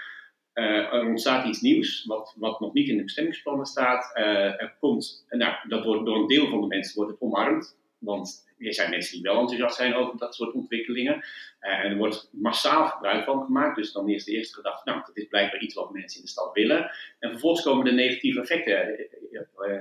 uh, 0.54 0.94
er 0.94 1.06
ontstaat 1.06 1.48
iets 1.48 1.62
nieuws, 1.62 2.06
wat, 2.06 2.36
wat 2.38 2.60
nog 2.60 2.74
niet 2.74 2.88
in 2.88 2.98
de 2.98 3.04
bestemmingsplannen 3.04 3.66
staat. 3.66 4.12
Uh, 4.18 4.62
er 4.62 4.76
komt, 4.80 5.26
nou, 5.30 5.56
dat 5.68 5.86
wordt 5.86 6.06
door 6.06 6.16
een 6.18 6.28
deel 6.28 6.48
van 6.50 6.62
de 6.62 6.68
mensen 6.68 6.96
wordt 6.96 7.12
het 7.12 7.22
omarmd. 7.22 7.78
Want 7.98 8.52
er 8.58 8.74
zijn 8.74 8.90
mensen 8.90 9.14
die 9.14 9.22
wel 9.22 9.40
enthousiast 9.40 9.76
zijn 9.76 9.96
over 9.96 10.18
dat 10.18 10.36
soort 10.36 10.54
ontwikkelingen. 10.54 11.26
en 11.60 11.92
er 11.92 11.98
wordt 11.98 12.30
massaal 12.32 12.88
gebruik 12.88 13.26
van 13.26 13.44
gemaakt. 13.44 13.76
Dus 13.76 13.92
dan 13.92 14.10
is 14.10 14.24
de 14.24 14.32
eerste 14.32 14.56
gedachte, 14.56 14.90
nou, 14.90 15.02
dat 15.06 15.18
is 15.18 15.28
blijkbaar 15.28 15.62
iets 15.62 15.76
wat 15.76 15.94
mensen 15.94 16.20
in 16.20 16.26
de 16.26 16.32
stad 16.32 16.54
willen. 16.54 16.92
En 17.20 17.30
vervolgens 17.30 17.64
komen 17.64 17.86
de 17.86 17.92
negatieve 17.92 18.40
effecten 18.40 19.08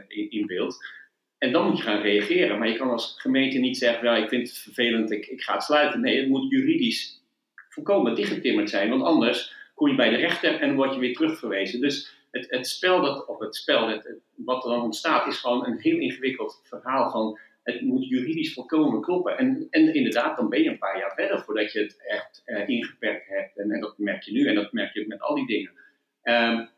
in 0.08 0.46
beeld. 0.46 0.76
En 1.38 1.52
dan 1.52 1.68
moet 1.68 1.76
je 1.76 1.82
gaan 1.82 2.02
reageren. 2.02 2.58
Maar 2.58 2.68
je 2.68 2.76
kan 2.76 2.90
als 2.90 3.14
gemeente 3.18 3.58
niet 3.58 3.78
zeggen, 3.78 4.08
ja, 4.08 4.16
ik 4.16 4.28
vind 4.28 4.48
het 4.48 4.58
vervelend, 4.58 5.10
ik, 5.10 5.26
ik 5.26 5.42
ga 5.42 5.54
het 5.54 5.62
sluiten. 5.62 6.00
Nee, 6.00 6.20
het 6.20 6.28
moet 6.28 6.50
juridisch 6.50 7.22
volkomen 7.68 8.14
dichtgetimmerd 8.14 8.70
zijn. 8.70 8.90
Want 8.90 9.02
anders 9.02 9.54
kom 9.82 9.90
je 9.90 9.96
bij 9.96 10.10
de 10.10 10.16
rechter 10.16 10.60
en 10.60 10.74
word 10.74 10.94
je 10.94 11.00
weer 11.00 11.14
terugverwezen. 11.14 11.80
Dus 11.80 12.26
het, 12.30 12.46
het 12.50 12.66
spel, 12.66 13.00
dat, 13.00 13.26
of 13.26 13.38
het 13.38 13.56
spel 13.56 14.02
wat 14.34 14.64
er 14.64 14.70
dan 14.70 14.82
ontstaat, 14.82 15.26
is 15.26 15.38
gewoon 15.38 15.66
een 15.66 15.78
heel 15.78 15.98
ingewikkeld 15.98 16.60
verhaal 16.64 17.10
van 17.10 17.38
het 17.62 17.80
moet 17.80 18.08
juridisch 18.08 18.52
volkomen 18.52 19.00
kloppen. 19.00 19.38
En, 19.38 19.66
en 19.70 19.94
inderdaad, 19.94 20.36
dan 20.36 20.48
ben 20.48 20.62
je 20.62 20.68
een 20.68 20.78
paar 20.78 20.98
jaar 20.98 21.14
verder 21.14 21.40
voordat 21.40 21.72
je 21.72 21.80
het 21.80 22.02
echt 22.06 22.42
uh, 22.46 22.68
ingeperkt 22.68 23.28
hebt. 23.28 23.58
En, 23.58 23.80
dat 23.80 23.98
merk 23.98 24.22
je 24.22 24.32
nu 24.32 24.46
en 24.46 24.54
dat 24.54 24.72
merk 24.72 24.94
je 24.94 25.04
met 25.08 25.20
al 25.20 25.34
die 25.34 25.46
dingen. 25.46 25.72
Um, 26.22 26.68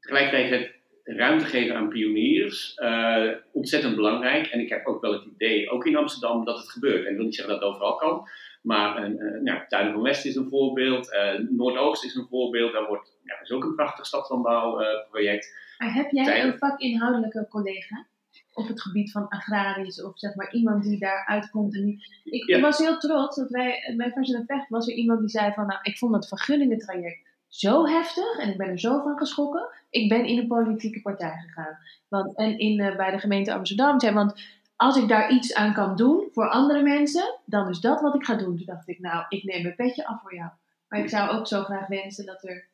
tegelijkertijd 0.00 0.50
het 0.50 0.72
ruimte 1.16 1.44
geven 1.44 1.76
aan 1.76 1.88
pioniers, 1.88 2.78
uh, 2.78 3.30
ontzettend 3.52 3.96
belangrijk. 3.96 4.46
En 4.46 4.60
ik 4.60 4.68
heb 4.68 4.86
ook 4.86 5.00
wel 5.00 5.12
het 5.12 5.24
idee, 5.34 5.70
ook 5.70 5.86
in 5.86 5.96
Amsterdam, 5.96 6.44
dat 6.44 6.58
het 6.58 6.70
gebeurt. 6.70 7.04
En 7.04 7.10
ik 7.10 7.16
wil 7.16 7.24
niet 7.24 7.34
zeggen 7.34 7.54
dat 7.54 7.62
het 7.62 7.72
overal 7.72 7.96
kan. 7.96 8.28
Maar 8.66 8.96
een, 8.96 9.16
uh, 9.18 9.42
nou, 9.42 9.60
Tuin 9.68 9.92
van 9.92 10.02
West 10.02 10.24
is 10.24 10.36
een 10.36 10.48
voorbeeld. 10.48 11.12
Uh, 11.12 11.48
Noordoost 11.50 12.04
is 12.04 12.14
een 12.14 12.26
voorbeeld. 12.30 12.72
Daar 12.72 12.86
wordt, 12.86 13.16
ja, 13.22 13.34
dat 13.34 13.42
is 13.42 13.50
ook 13.50 13.64
een 13.64 13.74
prachtig 13.74 14.06
stadslandbouwproject. 14.06 15.54
maar 15.78 15.94
heb 15.94 16.10
jij 16.10 16.44
een 16.44 16.58
vakinhoudelijke 16.58 17.46
collega? 17.48 18.06
Op 18.52 18.68
het 18.68 18.82
gebied 18.82 19.12
van 19.12 19.28
agrarisch 19.28 20.02
of 20.02 20.18
zeg 20.18 20.34
maar 20.34 20.52
iemand 20.52 20.84
die 20.84 20.98
daar 20.98 21.26
uitkomt. 21.26 21.74
En 21.74 21.84
die... 21.84 22.06
Ik 22.24 22.46
ja. 22.48 22.60
was 22.60 22.78
heel 22.78 22.98
trots 22.98 23.36
dat 23.36 23.50
wij, 23.50 23.94
bij 23.96 24.10
Vers 24.10 24.32
en 24.32 24.44
Vecht 24.46 24.68
was 24.68 24.88
er 24.88 24.94
iemand 24.94 25.20
die 25.20 25.28
zei 25.28 25.52
van 25.52 25.66
nou, 25.66 25.78
ik 25.82 25.98
vond 25.98 26.14
het 26.14 26.28
vergunningentraject 26.28 27.26
zo 27.48 27.86
heftig 27.86 28.38
en 28.38 28.50
ik 28.50 28.56
ben 28.56 28.68
er 28.68 28.78
zo 28.78 29.02
van 29.02 29.18
geschrokken. 29.18 29.68
Ik 29.90 30.08
ben 30.08 30.24
in 30.24 30.38
een 30.38 30.46
politieke 30.46 31.02
partij 31.02 31.44
gegaan. 31.46 31.78
Want, 32.08 32.36
en 32.36 32.58
in, 32.58 32.80
uh, 32.80 32.96
bij 32.96 33.10
de 33.10 33.18
gemeente 33.18 33.54
Amsterdam 33.54 34.00
zei, 34.00 34.14
want 34.14 34.40
als 34.76 34.96
ik 34.96 35.08
daar 35.08 35.30
iets 35.30 35.54
aan 35.54 35.74
kan 35.74 35.96
doen 35.96 36.28
voor 36.32 36.48
andere 36.48 36.82
mensen, 36.82 37.38
dan 37.44 37.68
is 37.68 37.80
dat 37.80 38.00
wat 38.00 38.14
ik 38.14 38.24
ga 38.24 38.34
doen. 38.34 38.56
Toen 38.56 38.66
dacht 38.66 38.88
ik, 38.88 38.98
nou, 38.98 39.24
ik 39.28 39.44
neem 39.44 39.62
mijn 39.62 39.74
petje 39.74 40.06
af 40.06 40.20
voor 40.20 40.34
jou. 40.34 40.50
Maar 40.88 41.00
ik 41.00 41.08
zou 41.08 41.30
ook 41.30 41.46
zo 41.46 41.62
graag 41.62 41.86
wensen 41.86 42.26
dat 42.26 42.44
er. 42.44 42.68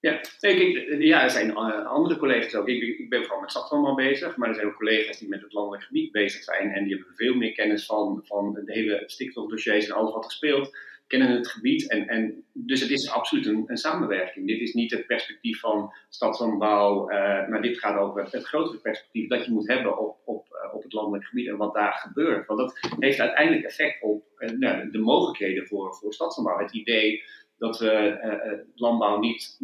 Ja, 0.00 0.20
ik, 0.40 0.96
ja 1.02 1.22
er 1.22 1.30
zijn 1.30 1.50
uh, 1.50 1.86
andere 1.86 2.16
collega's 2.16 2.54
ook. 2.54 2.68
Ik, 2.68 2.98
ik, 2.98 3.08
ben 3.08 3.22
vooral 3.22 3.40
met 3.40 3.50
stadslandbouw 3.50 3.94
bezig, 3.94 4.36
maar 4.36 4.48
er 4.48 4.54
zijn 4.54 4.66
ook 4.66 4.76
collega's 4.76 5.18
die 5.18 5.28
met 5.28 5.42
het 5.42 5.52
landelijk 5.52 5.82
gebied 5.82 6.12
bezig 6.12 6.42
zijn 6.42 6.70
en 6.70 6.84
die 6.84 6.94
hebben 6.94 7.14
veel 7.14 7.34
meer 7.34 7.52
kennis 7.52 7.86
van, 7.86 8.20
van 8.24 8.52
de 8.52 8.72
hele 8.72 9.02
stikstofdossiers 9.06 9.86
en 9.86 9.94
alles 9.94 10.12
wat 10.12 10.24
er 10.24 10.30
speelt 10.30 10.76
kennen 11.06 11.30
het 11.30 11.48
gebied. 11.48 11.90
En, 11.90 12.08
en, 12.08 12.44
dus 12.52 12.80
het 12.80 12.90
is 12.90 13.10
absoluut 13.10 13.46
een, 13.46 13.64
een 13.66 13.76
samenwerking. 13.76 14.46
Dit 14.46 14.60
is 14.60 14.72
niet 14.72 14.90
het 14.90 15.06
perspectief 15.06 15.60
van 15.60 15.92
stadslandbouw, 16.08 17.10
uh, 17.10 17.48
maar 17.48 17.62
dit 17.62 17.78
gaat 17.78 17.98
over 17.98 18.28
het 18.30 18.44
grotere 18.44 18.78
perspectief 18.78 19.28
dat 19.28 19.44
je 19.44 19.52
moet 19.52 19.68
hebben 19.68 19.98
op, 19.98 20.16
op, 20.24 20.46
op 20.74 20.82
het 20.82 20.92
landelijk 20.92 21.24
gebied 21.24 21.48
en 21.48 21.56
wat 21.56 21.74
daar 21.74 21.92
gebeurt. 21.92 22.46
Want 22.46 22.60
dat 22.60 22.78
heeft 22.98 23.20
uiteindelijk 23.20 23.64
effect 23.64 24.02
op 24.02 24.24
uh, 24.38 24.80
de 24.90 24.98
mogelijkheden 24.98 25.66
voor, 25.66 25.94
voor 25.94 26.12
stadslandbouw. 26.12 26.58
Het 26.58 26.74
idee 26.74 27.22
dat 27.58 27.78
we 27.78 28.68
landbouw 28.74 29.18
niet 29.18 29.56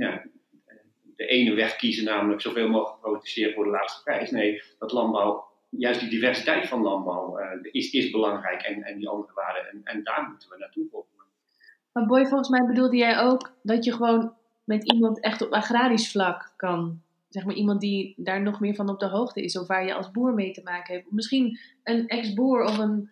de 1.16 1.26
ene 1.26 1.54
weg 1.54 1.76
kiezen, 1.76 2.04
namelijk 2.04 2.40
zoveel 2.40 2.68
mogelijk 2.68 3.00
produceren 3.00 3.54
voor 3.54 3.64
de 3.64 3.70
laagste 3.70 4.02
prijs. 4.02 4.30
Nee, 4.30 4.62
dat 4.78 4.92
landbouw 4.92 5.44
juist 5.68 6.00
die 6.00 6.08
diversiteit 6.08 6.68
van 6.68 6.82
landbouw 6.82 7.38
is, 7.62 7.90
is 7.90 8.10
belangrijk 8.10 8.62
en, 8.62 8.82
en 8.82 8.98
die 8.98 9.08
andere 9.08 9.32
waarden. 9.34 9.70
En, 9.70 9.80
en 9.84 10.04
daar 10.04 10.28
moeten 10.30 10.48
we 10.48 10.56
naartoe 10.58 10.88
volgen. 10.90 11.10
Maar 11.92 12.06
Boy, 12.06 12.26
volgens 12.26 12.48
mij 12.48 12.66
bedoelde 12.66 12.96
jij 12.96 13.18
ook 13.18 13.52
dat 13.62 13.84
je 13.84 13.92
gewoon 13.92 14.34
met 14.64 14.92
iemand 14.92 15.20
echt 15.20 15.42
op 15.42 15.52
agrarisch 15.52 16.10
vlak 16.10 16.52
kan. 16.56 17.02
Zeg 17.30 17.44
maar 17.44 17.54
iemand 17.54 17.80
die 17.80 18.14
daar 18.16 18.42
nog 18.42 18.60
meer 18.60 18.74
van 18.74 18.88
op 18.88 18.98
de 18.98 19.08
hoogte 19.08 19.42
is. 19.42 19.58
Of 19.58 19.66
waar 19.66 19.86
je 19.86 19.94
als 19.94 20.10
boer 20.10 20.34
mee 20.34 20.52
te 20.52 20.62
maken 20.62 20.94
hebt. 20.94 21.12
Misschien 21.12 21.58
een 21.82 22.08
ex-boer 22.08 22.64
of 22.64 22.78
een... 22.78 23.10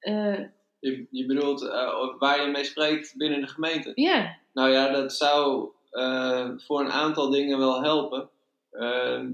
Uh... 0.00 0.38
Je, 0.78 1.06
je 1.10 1.26
bedoelt 1.26 1.62
uh, 1.62 2.18
waar 2.18 2.44
je 2.44 2.50
mee 2.50 2.64
spreekt 2.64 3.16
binnen 3.16 3.40
de 3.40 3.46
gemeente? 3.46 3.92
Ja. 3.94 4.14
Yeah. 4.14 4.30
Nou 4.52 4.70
ja, 4.70 4.92
dat 4.92 5.12
zou 5.12 5.70
uh, 5.92 6.50
voor 6.56 6.80
een 6.80 6.90
aantal 6.90 7.30
dingen 7.30 7.58
wel 7.58 7.82
helpen. 7.82 8.28
Ehm, 8.70 9.30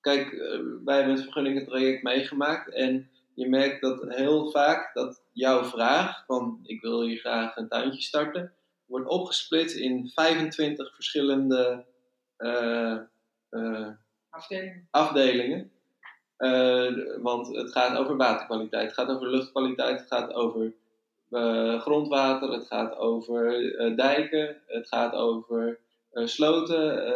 kijk, 0.00 0.30
wij 0.84 0.96
hebben 0.96 1.14
het 1.14 1.22
vergunningentraject 1.22 2.02
meegemaakt. 2.02 2.72
En 2.72 3.10
je 3.34 3.48
merkt 3.48 3.80
dat 3.80 4.04
heel 4.08 4.50
vaak 4.50 4.94
dat 4.94 5.22
jouw 5.32 5.64
vraag 5.64 6.24
van 6.26 6.60
ik 6.62 6.80
wil 6.80 7.02
hier 7.02 7.18
graag 7.18 7.56
een 7.56 7.68
tuintje 7.68 8.02
starten, 8.02 8.52
wordt 8.86 9.08
opgesplit 9.08 9.72
in 9.72 10.10
25 10.14 10.94
verschillende 10.94 11.84
uh, 13.54 13.80
uh, 13.80 13.88
afdelingen. 14.30 14.88
afdelingen. 14.90 15.70
Uh, 16.38 17.22
want 17.22 17.56
het 17.56 17.72
gaat 17.72 17.96
over 17.96 18.16
waterkwaliteit, 18.16 18.84
het 18.84 18.94
gaat 18.94 19.08
over 19.08 19.30
luchtkwaliteit, 19.30 19.98
het 19.98 20.08
gaat 20.08 20.32
over 20.32 20.72
grondwater, 21.80 22.52
het 22.52 22.66
gaat 22.66 22.96
over 22.96 23.52
dijken, 23.96 24.56
het 24.66 24.88
gaat 24.88 25.12
over 25.12 25.78
sloten, 26.12 27.06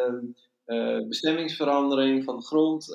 ehm, 0.67 1.09
bestemmingsverandering 1.09 2.25
van 2.25 2.37
de 2.37 2.43
grond 2.43 2.87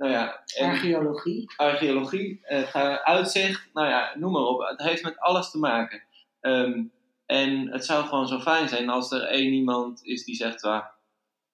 nou 0.00 0.12
ja, 0.12 0.44
archeologie. 0.58 1.52
Archeologie, 1.56 2.40
uh, 2.48 2.94
uitzicht, 2.94 3.68
nou 3.72 3.88
ja, 3.88 4.12
noem 4.14 4.32
maar 4.32 4.42
op. 4.42 4.60
Het 4.68 4.82
heeft 4.82 5.02
met 5.02 5.18
alles 5.18 5.50
te 5.50 5.58
maken. 5.58 6.02
Um, 6.40 6.92
en 7.26 7.72
het 7.72 7.84
zou 7.84 8.04
gewoon 8.04 8.28
zo 8.28 8.38
fijn 8.38 8.68
zijn 8.68 8.88
als 8.88 9.12
er 9.12 9.22
één 9.22 9.52
iemand 9.52 10.04
is 10.04 10.24
die 10.24 10.34
zegt: 10.34 10.62
ah, 10.62 10.84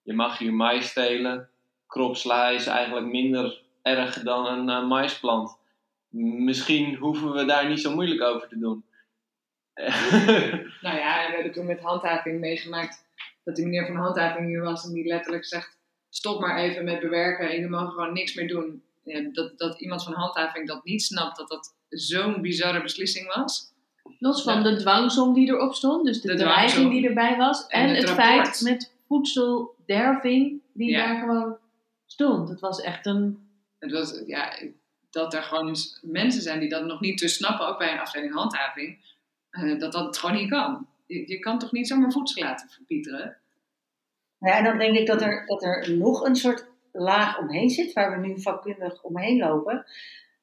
je 0.07 0.13
mag 0.13 0.39
hier 0.39 0.55
mais 0.55 0.89
stelen. 0.89 1.49
Kropsla 1.87 2.49
is 2.49 2.67
eigenlijk 2.67 3.07
minder 3.07 3.63
erg 3.83 4.23
dan 4.23 4.47
een 4.47 4.69
uh, 4.69 4.89
maisplant. 4.89 5.59
Misschien 6.49 6.95
hoeven 6.95 7.33
we 7.33 7.45
daar 7.45 7.69
niet 7.69 7.81
zo 7.81 7.95
moeilijk 7.95 8.23
over 8.23 8.49
te 8.49 8.59
doen. 8.59 8.85
nou 10.85 10.97
ja, 10.97 11.27
we 11.27 11.33
hebben 11.35 11.53
toen 11.53 11.67
met 11.67 11.81
handhaving 11.81 12.41
meegemaakt 12.41 13.05
dat 13.45 13.57
die 13.57 13.65
meneer 13.65 13.87
van 13.87 13.97
handhaving 13.97 14.47
hier 14.47 14.63
was 14.63 14.87
en 14.87 14.93
die 14.93 15.07
letterlijk 15.07 15.45
zegt 15.45 15.79
stop 16.09 16.41
maar 16.41 16.59
even 16.59 16.85
met 16.85 17.01
bewerken 17.01 17.47
en 17.47 17.55
jullie 17.55 17.71
mogen 17.71 17.91
gewoon 17.91 18.13
niks 18.13 18.35
meer 18.35 18.49
doen. 18.49 18.83
Ja, 19.05 19.21
dat, 19.33 19.59
dat 19.59 19.81
iemand 19.81 20.05
van 20.05 20.13
handhaving 20.13 20.69
dat 20.69 20.85
niet 20.85 21.03
snapt, 21.03 21.37
dat 21.37 21.49
dat 21.49 21.75
zo'n 21.89 22.41
bizarre 22.41 22.83
beslissing 22.83 23.35
was. 23.35 23.75
Los 24.19 24.43
van 24.43 24.63
de 24.63 24.77
dwangsom 24.77 25.35
die 25.35 25.49
erop 25.49 25.75
stond, 25.75 26.05
dus 26.05 26.21
de, 26.21 26.29
de 26.29 26.37
dreiging 26.37 26.91
die 26.91 27.09
erbij 27.09 27.37
was. 27.37 27.67
En, 27.67 27.89
het, 27.89 27.99
het 27.99 28.11
feit 28.11 28.61
met 28.61 28.96
voedselderving 29.07 30.61
die 30.73 30.97
daar 30.97 31.19
gewoon 31.19 31.57
stond. 32.07 32.49
Het 32.49 32.61
was 32.61 32.81
echt 32.81 33.07
een... 33.07 33.49
Het 33.79 33.93
was, 33.93 34.23
ja, 34.27 34.59
dat 35.11 35.35
er 35.35 35.43
gewoon 35.43 35.77
mensen 36.03 36.43
zijn 36.43 36.61
die 36.61 36.69
dat 36.69 36.85
nog 36.85 37.01
niet 37.01 37.19
te 37.19 37.29
snappen, 37.29 37.67
ook 37.67 37.79
bij 37.79 37.93
een 37.93 37.99
afdeling 37.99 38.35
handhaving, 38.35 38.99
uh, 39.51 39.79
dat 39.79 39.93
dat 39.93 40.19
gewoon 40.19 40.37
niet 40.37 40.51
kan. 40.51 40.87
Je, 41.07 41.29
je 41.29 41.39
kan 41.39 41.59
toch 41.59 41.73
niet 41.73 41.89
zomaar 41.89 42.13
voedsel 42.13 42.43
laten 42.43 42.69
verpieteren? 42.69 43.37
Ja, 44.39 44.57
en 44.59 44.65
dan 44.65 44.79
denk 44.79 44.97
ik 44.97 45.07
dat 45.07 45.23
er, 45.23 45.47
dat 45.47 45.63
er 45.63 45.93
nog 45.93 46.25
een 46.25 46.37
soort 46.37 46.67
laag 46.93 47.39
omheen 47.39 47.71
zit, 47.71 47.93
waar 47.93 48.21
we 48.21 48.27
nu 48.27 48.41
vakkundig 48.41 49.03
omheen 49.03 49.39
lopen. 49.39 49.85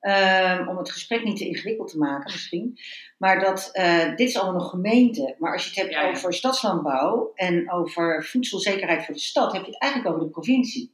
Um, 0.05 0.67
om 0.67 0.77
het 0.77 0.91
gesprek 0.91 1.23
niet 1.23 1.37
te 1.37 1.47
ingewikkeld 1.47 1.89
te 1.89 1.97
maken 1.97 2.31
misschien. 2.31 2.77
Maar 3.17 3.39
dat, 3.39 3.69
uh, 3.73 4.09
dit 4.15 4.19
is 4.27 4.37
allemaal 4.37 4.61
nog 4.61 4.69
gemeente. 4.69 5.35
Maar 5.39 5.53
als 5.53 5.63
je 5.63 5.69
het 5.69 5.79
hebt 5.79 5.91
ja, 5.91 6.01
ja. 6.01 6.09
over 6.09 6.33
stadslandbouw 6.33 7.31
en 7.35 7.71
over 7.71 8.25
voedselzekerheid 8.25 9.05
voor 9.05 9.13
de 9.13 9.19
stad, 9.19 9.51
heb 9.51 9.61
je 9.61 9.71
het 9.71 9.81
eigenlijk 9.81 10.13
over 10.13 10.25
de 10.25 10.31
provincie. 10.31 10.91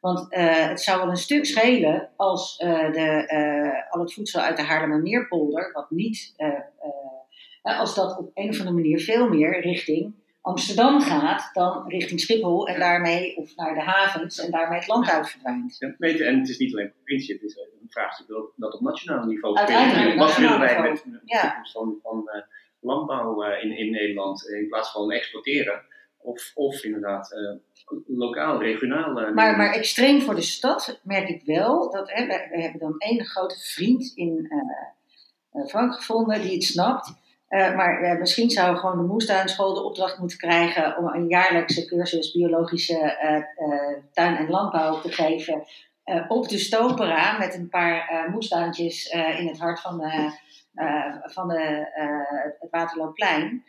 Want 0.00 0.34
uh, 0.34 0.68
het 0.68 0.80
zou 0.80 1.00
wel 1.00 1.08
een 1.08 1.16
stuk 1.16 1.46
schelen 1.46 2.08
als 2.16 2.60
uh, 2.64 2.92
de, 2.92 3.86
al 3.90 4.00
het 4.00 4.12
voedsel 4.12 4.40
uit 4.40 4.56
de 4.56 4.62
Haarlemmermeerpolder, 4.62 5.72
wat 5.72 5.90
niet, 5.90 6.34
als 7.62 7.94
dat 7.94 8.18
op 8.18 8.30
een 8.34 8.48
of 8.48 8.58
andere 8.58 8.76
manier 8.76 9.00
veel 9.00 9.28
meer 9.28 9.60
richting 9.60 10.14
Amsterdam 10.46 11.00
gaat, 11.00 11.50
dan 11.52 11.88
richting 11.88 12.20
Schiphol 12.20 12.68
en 12.68 12.80
daarmee, 12.80 13.36
of 13.36 13.56
naar 13.56 13.74
de 13.74 13.80
havens 13.80 14.38
en 14.38 14.50
daarmee 14.50 14.78
het 14.78 14.88
land 14.88 15.10
uit 15.10 15.30
verdwijnt. 15.30 15.76
Ja, 15.78 15.88
en 16.26 16.38
het 16.38 16.48
is 16.48 16.58
niet 16.58 16.72
alleen 16.72 16.92
provincie, 16.92 17.34
het 17.34 17.42
is 17.42 17.56
een 17.56 17.88
vraagstuk 17.88 18.26
dat 18.56 18.74
op 18.74 18.80
nationaal 18.80 19.24
niveau 19.24 19.56
speelt. 19.56 20.14
Wat 20.14 20.36
willen 20.36 20.60
wij 20.60 20.80
met 20.80 21.02
de 21.04 21.20
ja. 21.24 21.66
van, 21.72 21.98
van 22.02 22.30
uh, 22.34 22.42
landbouw 22.80 23.44
uh, 23.44 23.64
in, 23.64 23.76
in 23.78 23.90
Nederland 23.90 24.48
in 24.48 24.68
plaats 24.68 24.92
van 24.92 25.12
exporteren? 25.12 25.82
Of, 26.18 26.50
of 26.54 26.84
inderdaad 26.84 27.32
uh, 27.32 27.98
lokaal, 28.06 28.60
regionaal. 28.60 29.12
maar, 29.12 29.56
maar 29.56 29.72
extreem 29.72 30.20
voor 30.20 30.34
de 30.34 30.42
stad 30.42 31.00
merk 31.02 31.28
ik 31.28 31.42
wel 31.44 31.90
dat 31.90 32.12
hè, 32.12 32.26
we, 32.26 32.48
we 32.50 32.62
hebben 32.62 32.80
dan 32.80 32.98
één 32.98 33.24
grote 33.24 33.58
vriend 33.58 34.12
in 34.14 34.50
Frank 35.66 35.94
gevonden 35.94 36.42
die 36.42 36.52
het 36.52 36.64
snapt. 36.64 37.24
Uh, 37.48 37.74
maar 37.76 38.18
misschien 38.18 38.50
zou 38.50 38.76
gewoon 38.76 38.96
de 38.96 39.12
moestuinschool 39.12 39.74
de 39.74 39.82
opdracht 39.82 40.18
moeten 40.18 40.38
krijgen 40.38 40.96
om 40.96 41.06
een 41.06 41.28
jaarlijkse 41.28 41.86
cursus 41.86 42.32
biologische 42.32 43.18
uh, 43.22 44.02
tuin- 44.12 44.36
en 44.36 44.50
landbouw 44.50 45.00
te 45.00 45.12
geven 45.12 45.66
eh, 46.02 46.24
op 46.28 46.48
de 46.48 46.58
Stopera 46.58 47.38
met 47.38 47.54
een 47.54 47.68
paar 47.68 48.26
moestuintjes 48.30 49.06
in 49.38 49.48
het 49.48 49.58
hart 49.58 49.80
van, 49.80 50.02
van 51.22 51.48
de, 51.48 51.86
het 52.58 52.70
Waterloopplein. 52.70 53.64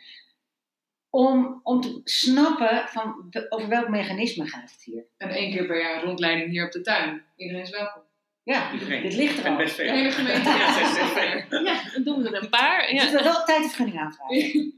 Om, 1.10 1.60
om 1.62 1.80
te 1.80 2.00
snappen 2.04 2.88
van 2.88 3.30
over 3.48 3.68
welk 3.68 3.88
mechanisme 3.88 4.46
gaat 4.46 4.70
het 4.70 4.82
hier. 4.84 5.06
En 5.16 5.30
één 5.30 5.52
keer 5.52 5.66
per 5.66 5.80
jaar 5.80 6.04
rondleiding 6.04 6.50
hier 6.50 6.64
op 6.64 6.72
de 6.72 6.80
tuin. 6.80 7.24
Iedereen 7.36 7.62
is 7.62 7.70
welkom. 7.70 8.07
Ja, 8.54 8.72
Iedereen. 8.72 9.02
dit 9.02 9.14
ligt 9.14 9.44
er 9.44 9.50
al. 9.50 9.56
Best 9.56 9.76
De 9.76 9.82
veel. 9.82 9.92
hele 9.92 10.10
gemeente. 10.10 10.48
Ja, 10.48 10.72
veel. 10.72 11.60
Ja, 11.64 11.74
dan 11.94 12.02
doen 12.02 12.22
we 12.22 12.28
er 12.36 12.42
een 12.42 12.48
paar. 12.48 12.88
Je 12.88 12.94
Ja. 12.94 13.02
moet 13.04 13.22
wel 13.22 13.36
op 13.40 13.46
tijd 13.46 13.62
een 13.62 13.68
vergunning 13.68 13.98
aanvragen. 14.00 14.74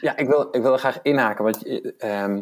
Ja, 0.00 0.16
ik 0.16 0.26
wil, 0.26 0.48
ik 0.50 0.62
wil 0.62 0.72
er 0.72 0.78
graag 0.78 0.98
inhaken, 1.02 1.44
want 1.44 1.64
eh, 1.66 1.84
ehm, 1.98 2.40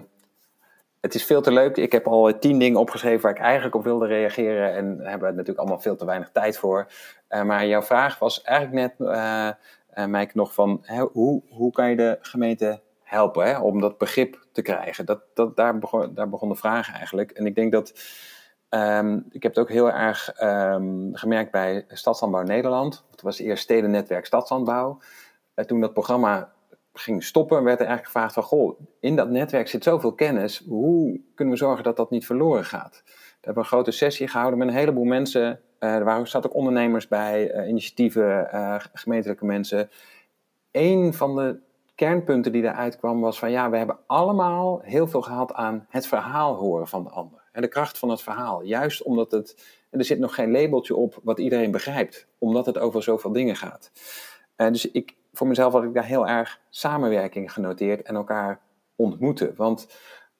het 1.00 1.14
is 1.14 1.24
veel 1.24 1.42
te 1.42 1.52
leuk. 1.52 1.76
Ik 1.76 1.92
heb 1.92 2.06
al 2.06 2.38
tien 2.38 2.58
dingen 2.58 2.80
opgeschreven 2.80 3.20
waar 3.20 3.30
ik 3.30 3.38
eigenlijk 3.38 3.74
op 3.74 3.84
wilde 3.84 4.06
reageren 4.06 4.74
en 4.74 4.96
daar 4.96 5.08
hebben 5.08 5.28
we 5.28 5.32
natuurlijk 5.34 5.58
allemaal 5.58 5.80
veel 5.80 5.96
te 5.96 6.04
weinig 6.04 6.30
tijd 6.32 6.58
voor. 6.58 6.86
Eh, 7.28 7.42
maar 7.42 7.66
jouw 7.66 7.82
vraag 7.82 8.18
was 8.18 8.42
eigenlijk 8.42 8.96
net, 8.98 9.08
eh 9.08 9.48
eh, 9.92 10.06
Mike, 10.06 10.30
nog 10.34 10.54
van 10.54 10.78
hè, 10.82 11.00
hoe, 11.00 11.42
hoe 11.48 11.72
kan 11.72 11.90
je 11.90 11.96
de 11.96 12.18
gemeente 12.20 12.80
helpen 13.02 13.46
hè, 13.46 13.58
om 13.58 13.80
dat 13.80 13.98
begrip 13.98 14.46
te 14.52 14.62
krijgen? 14.62 15.06
Dat, 15.06 15.20
dat, 15.34 15.56
daar, 15.56 15.78
begon, 15.78 16.14
daar 16.14 16.28
begon 16.28 16.48
de 16.48 16.54
vraag 16.54 16.92
eigenlijk. 16.96 17.30
En 17.30 17.46
ik 17.46 17.54
denk 17.54 17.72
dat, 17.72 17.92
ehm, 18.72 19.20
ik 19.30 19.42
heb 19.42 19.54
het 19.54 19.58
ook 19.58 19.70
heel 19.70 19.90
erg 19.90 20.32
ehm, 20.32 21.12
gemerkt 21.12 21.50
bij 21.50 21.84
Stadslandbouw 21.88 22.42
Nederland. 22.42 23.04
Het 23.10 23.22
was 23.22 23.38
eerst 23.38 23.62
Stedennetwerk 23.62 24.26
Stadslandbouw. 24.26 24.98
En 25.54 25.66
toen 25.66 25.80
dat 25.80 25.92
programma 25.92 26.52
ging 26.92 27.24
stoppen, 27.24 27.64
werd 27.64 27.80
er 27.80 27.86
eigenlijk 27.86 28.06
gevraagd 28.06 28.34
van, 28.34 28.42
goh, 28.42 28.80
in 29.00 29.16
dat 29.16 29.30
netwerk 29.30 29.68
zit 29.68 29.84
zoveel 29.84 30.14
kennis, 30.14 30.64
hoe 30.68 31.20
kunnen 31.34 31.54
we 31.54 31.60
zorgen 31.60 31.84
dat 31.84 31.96
dat 31.96 32.10
niet 32.10 32.26
verloren 32.26 32.64
gaat? 32.64 33.02
We 33.04 33.12
hebben 33.40 33.62
een 33.62 33.68
grote 33.68 33.90
sessie 33.90 34.28
gehouden 34.28 34.58
met 34.58 34.68
een 34.68 34.74
heleboel 34.74 35.04
mensen, 35.04 35.60
uh, 35.80 35.94
er 35.94 36.04
waren, 36.04 36.36
ook 36.36 36.54
ondernemers 36.54 37.08
bij, 37.08 37.54
uh, 37.54 37.68
initiatieven, 37.68 38.48
uh, 38.54 38.76
gemeentelijke 38.92 39.44
mensen. 39.44 39.90
Een 40.70 41.14
van 41.14 41.36
de 41.36 41.60
kernpunten 41.94 42.52
die 42.52 42.62
eruit 42.62 42.98
kwam 42.98 43.20
was 43.20 43.38
van, 43.38 43.50
ja, 43.50 43.70
we 43.70 43.76
hebben 43.76 43.98
allemaal 44.06 44.80
heel 44.82 45.06
veel 45.06 45.22
gehad 45.22 45.52
aan 45.52 45.86
het 45.88 46.06
verhaal 46.06 46.54
horen 46.54 46.88
van 46.88 47.04
de 47.04 47.10
ander. 47.10 47.41
En 47.52 47.62
de 47.62 47.68
kracht 47.68 47.98
van 47.98 48.10
het 48.10 48.22
verhaal, 48.22 48.62
juist 48.62 49.02
omdat 49.02 49.30
het, 49.30 49.56
en 49.90 49.98
er 49.98 50.04
zit 50.04 50.18
nog 50.18 50.34
geen 50.34 50.50
labeltje 50.50 50.96
op 50.96 51.20
wat 51.22 51.38
iedereen 51.38 51.70
begrijpt, 51.70 52.26
omdat 52.38 52.66
het 52.66 52.78
over 52.78 53.02
zoveel 53.02 53.32
dingen 53.32 53.56
gaat. 53.56 53.90
dus 54.56 54.90
ik, 54.90 55.14
voor 55.32 55.46
mezelf 55.46 55.72
had 55.72 55.84
ik 55.84 55.94
daar 55.94 56.04
heel 56.04 56.28
erg 56.28 56.60
samenwerking 56.70 57.52
genoteerd 57.52 58.02
en 58.02 58.14
elkaar 58.14 58.60
ontmoeten. 58.96 59.54
Want 59.56 59.86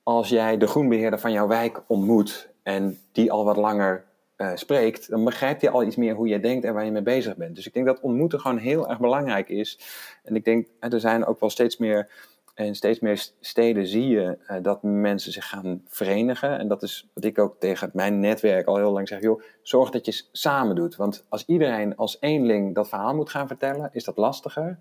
als 0.02 0.28
jij 0.28 0.56
de 0.56 0.66
groenbeheerder 0.66 1.18
van 1.18 1.32
jouw 1.32 1.46
wijk 1.46 1.82
ontmoet 1.86 2.50
en 2.62 2.98
die 3.12 3.32
al 3.32 3.44
wat 3.44 3.56
langer 3.56 4.04
uh, 4.36 4.50
spreekt, 4.54 5.10
dan 5.10 5.24
begrijpt 5.24 5.60
hij 5.60 5.70
al 5.70 5.82
iets 5.82 5.96
meer 5.96 6.14
hoe 6.14 6.28
jij 6.28 6.40
denkt 6.40 6.64
en 6.64 6.74
waar 6.74 6.84
je 6.84 6.90
mee 6.90 7.02
bezig 7.02 7.36
bent. 7.36 7.56
Dus 7.56 7.66
ik 7.66 7.74
denk 7.74 7.86
dat 7.86 8.00
ontmoeten 8.00 8.40
gewoon 8.40 8.58
heel 8.58 8.88
erg 8.88 9.00
belangrijk 9.00 9.48
is. 9.48 9.78
En 10.24 10.34
ik 10.34 10.44
denk, 10.44 10.66
er 10.80 11.00
zijn 11.00 11.24
ook 11.24 11.40
wel 11.40 11.50
steeds 11.50 11.76
meer, 11.76 12.10
in 12.54 12.74
steeds 12.74 13.00
meer 13.00 13.28
steden 13.40 13.86
zie 13.86 14.08
je 14.08 14.38
uh, 14.48 14.56
dat 14.62 14.82
mensen 14.82 15.32
zich 15.32 15.48
gaan 15.48 15.82
verenigen. 15.86 16.58
En 16.58 16.68
dat 16.68 16.82
is 16.82 17.08
wat 17.14 17.24
ik 17.24 17.38
ook 17.38 17.56
tegen 17.58 17.90
mijn 17.92 18.20
netwerk 18.20 18.66
al 18.66 18.76
heel 18.76 18.92
lang 18.92 19.08
zeg, 19.08 19.20
joh, 19.20 19.42
zorg 19.62 19.90
dat 19.90 20.06
je 20.06 20.24
samen 20.32 20.76
doet. 20.76 20.96
Want 20.96 21.24
als 21.28 21.44
iedereen 21.46 21.96
als 21.96 22.16
eenling 22.20 22.74
dat 22.74 22.88
verhaal 22.88 23.14
moet 23.14 23.30
gaan 23.30 23.46
vertellen, 23.46 23.90
is 23.92 24.04
dat 24.04 24.16
lastiger. 24.16 24.78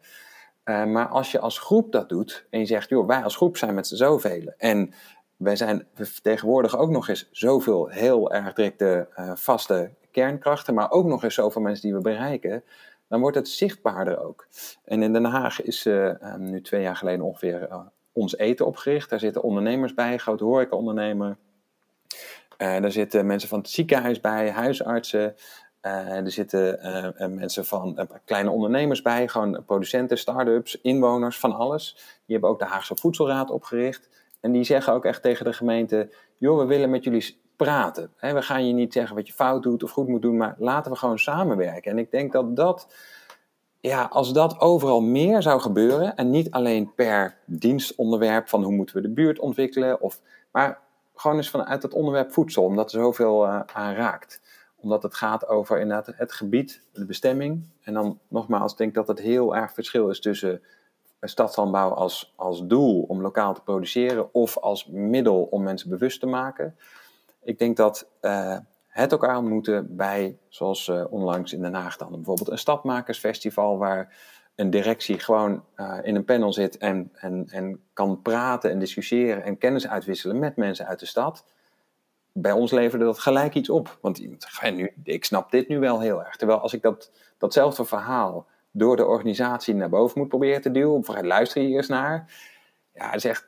Uh, 0.65 0.85
maar 0.85 1.07
als 1.07 1.31
je 1.31 1.39
als 1.39 1.59
groep 1.59 1.91
dat 1.91 2.09
doet 2.09 2.45
en 2.49 2.59
je 2.59 2.65
zegt, 2.65 2.89
joh, 2.89 3.07
wij 3.07 3.23
als 3.23 3.35
groep 3.35 3.57
zijn 3.57 3.73
met 3.73 3.87
z'n 3.87 3.95
zoveel 3.95 4.53
en 4.57 4.93
wij 5.37 5.55
zijn 5.55 5.87
we 5.95 6.05
vertegenwoordigen 6.05 6.79
ook 6.79 6.89
nog 6.89 7.07
eens 7.07 7.27
zoveel 7.31 7.87
heel 7.87 8.31
erg 8.31 8.53
directe 8.53 9.07
uh, 9.17 9.31
vaste 9.35 9.91
kernkrachten, 10.11 10.73
maar 10.73 10.91
ook 10.91 11.05
nog 11.05 11.23
eens 11.23 11.33
zoveel 11.33 11.61
mensen 11.61 11.81
die 11.81 11.93
we 11.93 12.01
bereiken, 12.01 12.63
dan 13.11 13.19
wordt 13.19 13.35
het 13.35 13.49
zichtbaarder 13.49 14.19
ook. 14.19 14.47
En 14.85 15.03
in 15.03 15.13
Den 15.13 15.25
Haag 15.25 15.61
is 15.61 15.85
uh, 15.85 16.05
um, 16.05 16.43
nu 16.49 16.61
twee 16.61 16.81
jaar 16.81 16.95
geleden 16.95 17.25
ongeveer 17.25 17.67
uh, 17.69 17.79
ons 18.11 18.37
eten 18.37 18.65
opgericht. 18.65 19.09
Daar 19.09 19.19
zitten 19.19 19.43
ondernemers 19.43 19.93
bij, 19.93 20.17
grote 20.17 20.43
horecaondernemer. 20.43 21.37
daar 22.57 22.91
zitten 22.91 23.25
mensen 23.25 23.49
van 23.49 23.59
het 23.59 23.69
ziekenhuis 23.69 24.19
bij, 24.19 24.51
huisartsen. 24.51 25.35
er 25.81 26.31
zitten 26.31 26.79
mensen 27.35 27.65
van 27.65 28.07
kleine 28.25 28.49
ondernemers 28.49 29.01
bij, 29.01 29.27
gewoon 29.27 29.63
producenten, 29.65 30.17
start-ups, 30.17 30.81
inwoners, 30.81 31.39
van 31.39 31.53
alles. 31.53 31.93
Die 32.25 32.35
hebben 32.35 32.49
ook 32.49 32.59
de 32.59 32.65
Haagse 32.65 32.95
Voedselraad 32.95 33.49
opgericht. 33.49 34.09
En 34.39 34.51
die 34.51 34.63
zeggen 34.63 34.93
ook 34.93 35.05
echt 35.05 35.21
tegen 35.21 35.45
de 35.45 35.53
gemeente: 35.53 36.09
joh, 36.37 36.57
we 36.57 36.65
willen 36.65 36.89
met 36.89 37.03
jullie 37.03 37.40
praten. 37.65 38.11
We 38.19 38.41
gaan 38.41 38.67
je 38.67 38.73
niet 38.73 38.93
zeggen 38.93 39.15
wat 39.15 39.27
je 39.27 39.33
fout 39.33 39.63
doet 39.63 39.83
of 39.83 39.91
goed 39.91 40.07
moet 40.07 40.21
doen, 40.21 40.37
maar 40.37 40.55
laten 40.57 40.91
we 40.91 40.97
gewoon 40.97 41.19
samenwerken. 41.19 41.91
En 41.91 41.97
ik 41.97 42.11
denk 42.11 42.31
dat 42.31 42.55
dat, 42.55 42.93
ja, 43.79 44.03
als 44.03 44.33
dat 44.33 44.59
overal 44.59 45.01
meer 45.01 45.41
zou 45.41 45.59
gebeuren, 45.59 46.15
en 46.15 46.29
niet 46.29 46.51
alleen 46.51 46.93
per 46.95 47.37
dienstonderwerp 47.45 48.49
van 48.49 48.63
hoe 48.63 48.73
moeten 48.73 48.95
we 48.95 49.01
de 49.01 49.09
buurt 49.09 49.39
ontwikkelen, 49.39 50.01
of, 50.01 50.21
maar 50.51 50.79
gewoon 51.15 51.37
eens 51.37 51.49
vanuit 51.49 51.83
het 51.83 51.93
onderwerp 51.93 52.31
voedsel, 52.31 52.63
omdat 52.63 52.93
er 52.93 52.99
zoveel 52.99 53.45
uh, 53.45 53.59
aan 53.73 53.93
raakt. 53.93 54.41
Omdat 54.75 55.03
het 55.03 55.15
gaat 55.15 55.47
over 55.47 55.79
inderdaad 55.79 56.13
het 56.15 56.31
gebied, 56.31 56.81
de 56.93 57.05
bestemming. 57.05 57.63
En 57.81 57.93
dan 57.93 58.19
nogmaals, 58.27 58.71
ik 58.71 58.77
denk 58.77 58.93
dat 58.93 59.07
het 59.07 59.19
heel 59.19 59.55
erg 59.55 59.73
verschil 59.73 60.09
is 60.09 60.19
tussen 60.19 60.61
stadslandbouw 61.21 61.89
als, 61.89 62.33
als 62.35 62.67
doel 62.67 63.05
om 63.07 63.21
lokaal 63.21 63.53
te 63.53 63.61
produceren 63.61 64.33
of 64.33 64.57
als 64.57 64.87
middel 64.87 65.41
om 65.43 65.63
mensen 65.63 65.89
bewust 65.89 66.19
te 66.19 66.25
maken. 66.25 66.75
Ik 67.43 67.59
denk 67.59 67.77
dat 67.77 68.07
uh, 68.21 68.57
het 68.87 69.11
elkaar 69.11 69.37
ontmoeten 69.37 69.95
bij, 69.95 70.37
zoals 70.47 70.87
uh, 70.87 71.05
onlangs 71.09 71.53
in 71.53 71.61
Den 71.61 71.73
Haag 71.73 71.97
dan, 71.97 72.11
bijvoorbeeld 72.11 72.49
een 72.49 72.57
stadmakersfestival 72.57 73.77
waar 73.77 74.15
een 74.55 74.69
directie 74.69 75.19
gewoon 75.19 75.63
uh, 75.75 75.97
in 76.01 76.15
een 76.15 76.25
panel 76.25 76.53
zit 76.53 76.77
en, 76.77 77.11
en, 77.13 77.47
en 77.49 77.83
kan 77.93 78.21
praten 78.21 78.71
en 78.71 78.79
discussiëren 78.79 79.43
en 79.43 79.57
kennis 79.57 79.87
uitwisselen 79.87 80.39
met 80.39 80.55
mensen 80.55 80.87
uit 80.87 80.99
de 80.99 81.05
stad. 81.05 81.45
Bij 82.33 82.51
ons 82.51 82.71
leverde 82.71 83.05
dat 83.05 83.19
gelijk 83.19 83.55
iets 83.55 83.69
op. 83.69 83.97
Want 84.01 84.19
nu, 84.73 84.93
ik 85.03 85.25
snap 85.25 85.51
dit 85.51 85.67
nu 85.67 85.79
wel 85.79 85.99
heel 85.99 86.23
erg. 86.23 86.35
Terwijl 86.35 86.59
als 86.59 86.73
ik 86.73 86.81
dat, 86.81 87.11
datzelfde 87.37 87.85
verhaal 87.85 88.47
door 88.71 88.95
de 88.95 89.05
organisatie 89.05 89.73
naar 89.73 89.89
boven 89.89 90.19
moet 90.19 90.29
proberen 90.29 90.61
te 90.61 90.71
duwen. 90.71 90.97
Of 90.97 91.21
luister 91.21 91.61
je 91.61 91.67
eerst 91.67 91.89
naar. 91.89 92.33
Ja, 92.93 93.05
dat 93.05 93.15
is 93.15 93.25
echt, 93.25 93.45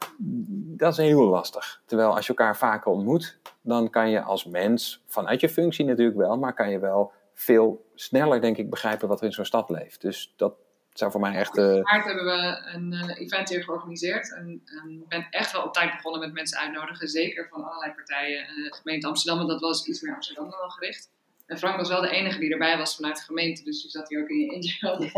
dat 0.77 0.91
is 0.91 0.97
heel 0.97 1.23
lastig. 1.23 1.81
Terwijl 1.85 2.15
als 2.15 2.27
je 2.27 2.33
elkaar 2.33 2.57
vaker 2.57 2.91
ontmoet, 2.91 3.37
dan 3.61 3.89
kan 3.89 4.09
je 4.09 4.21
als 4.21 4.45
mens, 4.45 5.03
vanuit 5.07 5.41
je 5.41 5.49
functie 5.49 5.85
natuurlijk 5.85 6.17
wel, 6.17 6.37
maar 6.37 6.53
kan 6.53 6.69
je 6.69 6.79
wel 6.79 7.11
veel 7.33 7.85
sneller, 7.95 8.41
denk 8.41 8.57
ik, 8.57 8.69
begrijpen 8.69 9.07
wat 9.07 9.19
er 9.19 9.25
in 9.25 9.31
zo'n 9.31 9.45
stad 9.45 9.69
leeft. 9.69 10.01
Dus 10.01 10.33
dat 10.35 10.53
zou 10.93 11.11
voor 11.11 11.21
mij 11.21 11.35
echt... 11.35 11.57
Uh... 11.57 11.75
In 11.75 11.81
maart 11.81 12.05
hebben 12.05 12.25
we 12.25 12.61
een 12.73 12.91
uh, 12.91 13.19
event 13.19 13.49
hier 13.49 13.63
georganiseerd. 13.63 14.33
En 14.33 14.61
ik 15.01 15.07
ben 15.07 15.27
echt 15.29 15.51
wel 15.51 15.63
op 15.63 15.73
tijd 15.73 15.91
begonnen 15.91 16.21
met 16.21 16.33
mensen 16.33 16.59
uitnodigen. 16.59 17.07
Zeker 17.07 17.47
van 17.49 17.63
allerlei 17.63 17.93
partijen. 17.93 18.41
Uh, 18.57 18.71
gemeente 18.71 19.07
Amsterdam, 19.07 19.37
want 19.37 19.49
dat 19.49 19.61
was 19.61 19.87
iets 19.87 20.01
meer 20.01 20.13
Amsterdam 20.13 20.49
dan 20.49 20.71
gericht. 20.71 21.09
En 21.45 21.57
Frank 21.57 21.77
was 21.77 21.89
wel 21.89 22.01
de 22.01 22.09
enige 22.09 22.39
die 22.39 22.51
erbij 22.51 22.77
was 22.77 22.95
vanuit 22.95 23.17
de 23.17 23.23
gemeente. 23.23 23.63
Dus 23.63 23.81
die 23.81 23.91
zat 23.91 24.09
hier 24.09 24.21
ook 24.21 24.29
in 24.29 24.39
je 24.39 24.53
intro 24.55 24.97
de, 24.97 25.11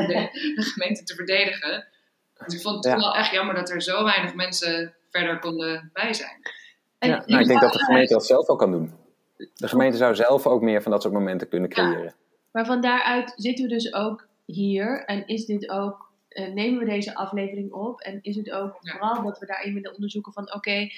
de 0.56 0.64
gemeente 0.64 1.04
te 1.04 1.16
verdedigen. 1.16 1.88
Dus 2.44 2.54
ik 2.54 2.62
vond 2.62 2.76
het 2.76 2.94
ja. 2.94 3.00
wel 3.00 3.16
echt 3.16 3.32
jammer 3.32 3.56
dat 3.56 3.70
er 3.70 3.82
zo 3.82 4.04
weinig 4.04 4.36
mensen 4.36 4.94
verder 5.10 5.40
konden 5.40 5.90
bij 5.94 6.14
zijn. 6.14 6.42
En 6.98 7.10
ja, 7.10 7.24
nou, 7.26 7.42
ik 7.42 7.48
denk 7.48 7.62
dat 7.62 7.74
de 7.74 7.84
gemeente 7.84 8.14
dat 8.14 8.26
zelf 8.26 8.48
ook 8.48 8.60
kan 8.60 8.72
doen. 8.72 8.94
De 9.56 9.68
gemeente 9.68 9.98
zou 9.98 10.16
zelf 10.16 10.48
ook 10.48 10.62
meer 10.62 10.82
van 10.82 10.92
dat 10.92 11.02
soort 11.02 11.14
momenten 11.14 11.50
kunnen 11.50 11.70
creëren. 11.70 12.04
Ja. 12.04 12.14
Maar 12.52 12.66
van 12.66 12.82
daaruit 12.82 13.34
zitten 13.36 13.66
we 13.66 13.72
dus 13.72 13.94
ook 13.94 14.28
hier. 14.46 15.04
En 15.06 15.28
is 15.28 15.46
dit 15.46 15.70
ook, 15.70 16.12
uh, 16.30 16.54
nemen 16.54 16.80
we 16.80 16.86
deze 16.86 17.16
aflevering 17.16 17.72
op. 17.72 18.02
En 18.02 18.20
is 18.22 18.36
het 18.36 18.52
ook 18.52 18.78
ja. 18.80 18.92
vooral 18.92 19.24
dat 19.24 19.40
we 19.40 19.46
daarin 19.46 19.74
willen 19.74 19.94
onderzoeken 19.94 20.34
van 20.34 20.44
oké, 20.44 20.56
okay, 20.56 20.92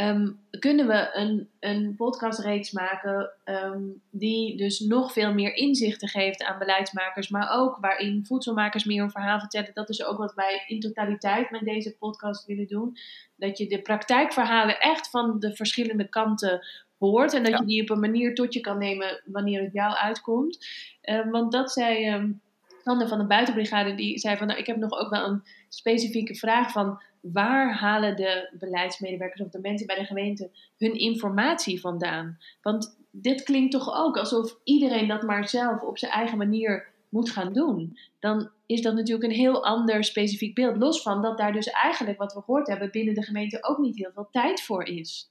Um, 0.00 0.40
kunnen 0.58 0.86
we 0.86 1.10
een, 1.12 1.48
een 1.60 1.94
podcastreeks 1.96 2.70
maken 2.70 3.30
um, 3.44 4.02
die 4.10 4.56
dus 4.56 4.80
nog 4.80 5.12
veel 5.12 5.34
meer 5.34 5.54
inzichten 5.54 6.08
geeft 6.08 6.44
aan 6.44 6.58
beleidsmakers, 6.58 7.28
maar 7.28 7.50
ook 7.50 7.78
waarin 7.80 8.26
voedselmakers 8.26 8.84
meer 8.84 9.02
een 9.02 9.10
verhaal 9.10 9.38
vertellen. 9.38 9.70
Dat 9.74 9.88
is 9.88 10.04
ook 10.04 10.18
wat 10.18 10.34
wij 10.34 10.64
in 10.66 10.80
totaliteit 10.80 11.50
met 11.50 11.64
deze 11.64 11.96
podcast 11.96 12.46
willen 12.46 12.66
doen. 12.66 12.96
Dat 13.36 13.58
je 13.58 13.66
de 13.66 13.82
praktijkverhalen 13.82 14.80
echt 14.80 15.10
van 15.10 15.38
de 15.38 15.56
verschillende 15.56 16.08
kanten 16.08 16.66
hoort 16.98 17.34
en 17.34 17.42
dat 17.42 17.52
ja. 17.52 17.58
je 17.58 17.66
die 17.66 17.82
op 17.82 17.90
een 17.90 18.00
manier 18.00 18.34
tot 18.34 18.54
je 18.54 18.60
kan 18.60 18.78
nemen 18.78 19.22
wanneer 19.24 19.62
het 19.62 19.72
jou 19.72 19.94
uitkomt. 19.94 20.66
Um, 21.02 21.30
want 21.30 21.52
dat 21.52 21.72
zei 21.72 22.36
Sander 22.82 23.08
van 23.08 23.18
de 23.18 23.26
Buitenbrigade, 23.26 23.94
die 23.94 24.18
zei 24.18 24.36
van 24.36 24.46
nou, 24.46 24.58
ik 24.58 24.66
heb 24.66 24.76
nog 24.76 24.92
ook 24.92 25.10
wel 25.10 25.26
een 25.26 25.42
specifieke 25.68 26.34
vraag 26.34 26.72
van 26.72 27.02
waar 27.20 27.74
halen 27.74 28.16
de 28.16 28.54
beleidsmedewerkers 28.58 29.40
of 29.40 29.50
de 29.50 29.60
mensen 29.60 29.86
bij 29.86 29.98
de 29.98 30.04
gemeente 30.04 30.50
hun 30.76 30.94
informatie 30.94 31.80
vandaan? 31.80 32.38
Want 32.62 32.98
dit 33.10 33.42
klinkt 33.42 33.72
toch 33.72 33.94
ook 33.94 34.16
alsof 34.16 34.56
iedereen 34.64 35.08
dat 35.08 35.22
maar 35.22 35.48
zelf 35.48 35.82
op 35.82 35.98
zijn 35.98 36.12
eigen 36.12 36.38
manier 36.38 36.88
moet 37.08 37.30
gaan 37.30 37.52
doen. 37.52 37.98
Dan 38.18 38.50
is 38.66 38.82
dat 38.82 38.94
natuurlijk 38.94 39.30
een 39.30 39.38
heel 39.38 39.64
ander 39.64 40.04
specifiek 40.04 40.54
beeld. 40.54 40.76
Los 40.76 41.02
van 41.02 41.22
dat 41.22 41.38
daar 41.38 41.52
dus 41.52 41.66
eigenlijk, 41.66 42.18
wat 42.18 42.34
we 42.34 42.42
gehoord 42.42 42.66
hebben, 42.66 42.90
binnen 42.90 43.14
de 43.14 43.22
gemeente 43.22 43.64
ook 43.64 43.78
niet 43.78 43.96
heel 43.96 44.12
veel 44.14 44.28
tijd 44.30 44.62
voor 44.62 44.84
is. 44.84 45.30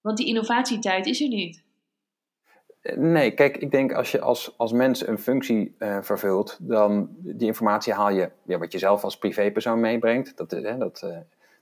Want 0.00 0.16
die 0.16 0.26
innovatietijd 0.26 1.06
is 1.06 1.20
er 1.20 1.28
niet. 1.28 1.64
Nee, 2.82 3.30
kijk, 3.30 3.56
ik 3.56 3.70
denk 3.70 3.92
als 3.92 4.10
je 4.10 4.20
als, 4.20 4.54
als 4.56 4.72
mens 4.72 5.06
een 5.06 5.18
functie 5.18 5.76
uh, 5.78 5.98
vervult, 6.00 6.58
dan 6.60 7.08
die 7.18 7.46
informatie 7.46 7.92
haal 7.92 8.10
je, 8.10 8.30
ja, 8.42 8.58
wat 8.58 8.72
je 8.72 8.78
zelf 8.78 9.04
als 9.04 9.18
privépersoon 9.18 9.80
meebrengt, 9.80 10.36
dat, 10.36 10.50
hè, 10.50 10.78
dat, 10.78 11.02
uh, 11.04 11.10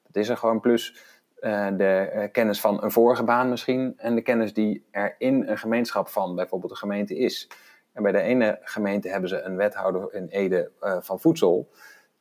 dat 0.06 0.16
is 0.16 0.28
er 0.28 0.36
gewoon. 0.36 0.60
Plus 0.60 0.96
uh, 1.40 1.68
de 1.76 2.28
kennis 2.32 2.60
van 2.60 2.82
een 2.82 2.90
vorige 2.90 3.24
baan 3.24 3.48
misschien 3.48 3.94
en 3.96 4.14
de 4.14 4.22
kennis 4.22 4.52
die 4.52 4.84
er 4.90 5.14
in 5.18 5.48
een 5.48 5.58
gemeenschap 5.58 6.08
van 6.08 6.34
bijvoorbeeld 6.34 6.70
een 6.70 6.78
gemeente 6.78 7.16
is. 7.16 7.50
En 7.92 8.02
bij 8.02 8.12
de 8.12 8.20
ene 8.20 8.58
gemeente 8.62 9.08
hebben 9.08 9.28
ze 9.28 9.40
een 9.40 9.56
wethouder 9.56 10.14
in 10.14 10.26
Ede 10.28 10.70
van 11.00 11.20
voedsel. 11.20 11.70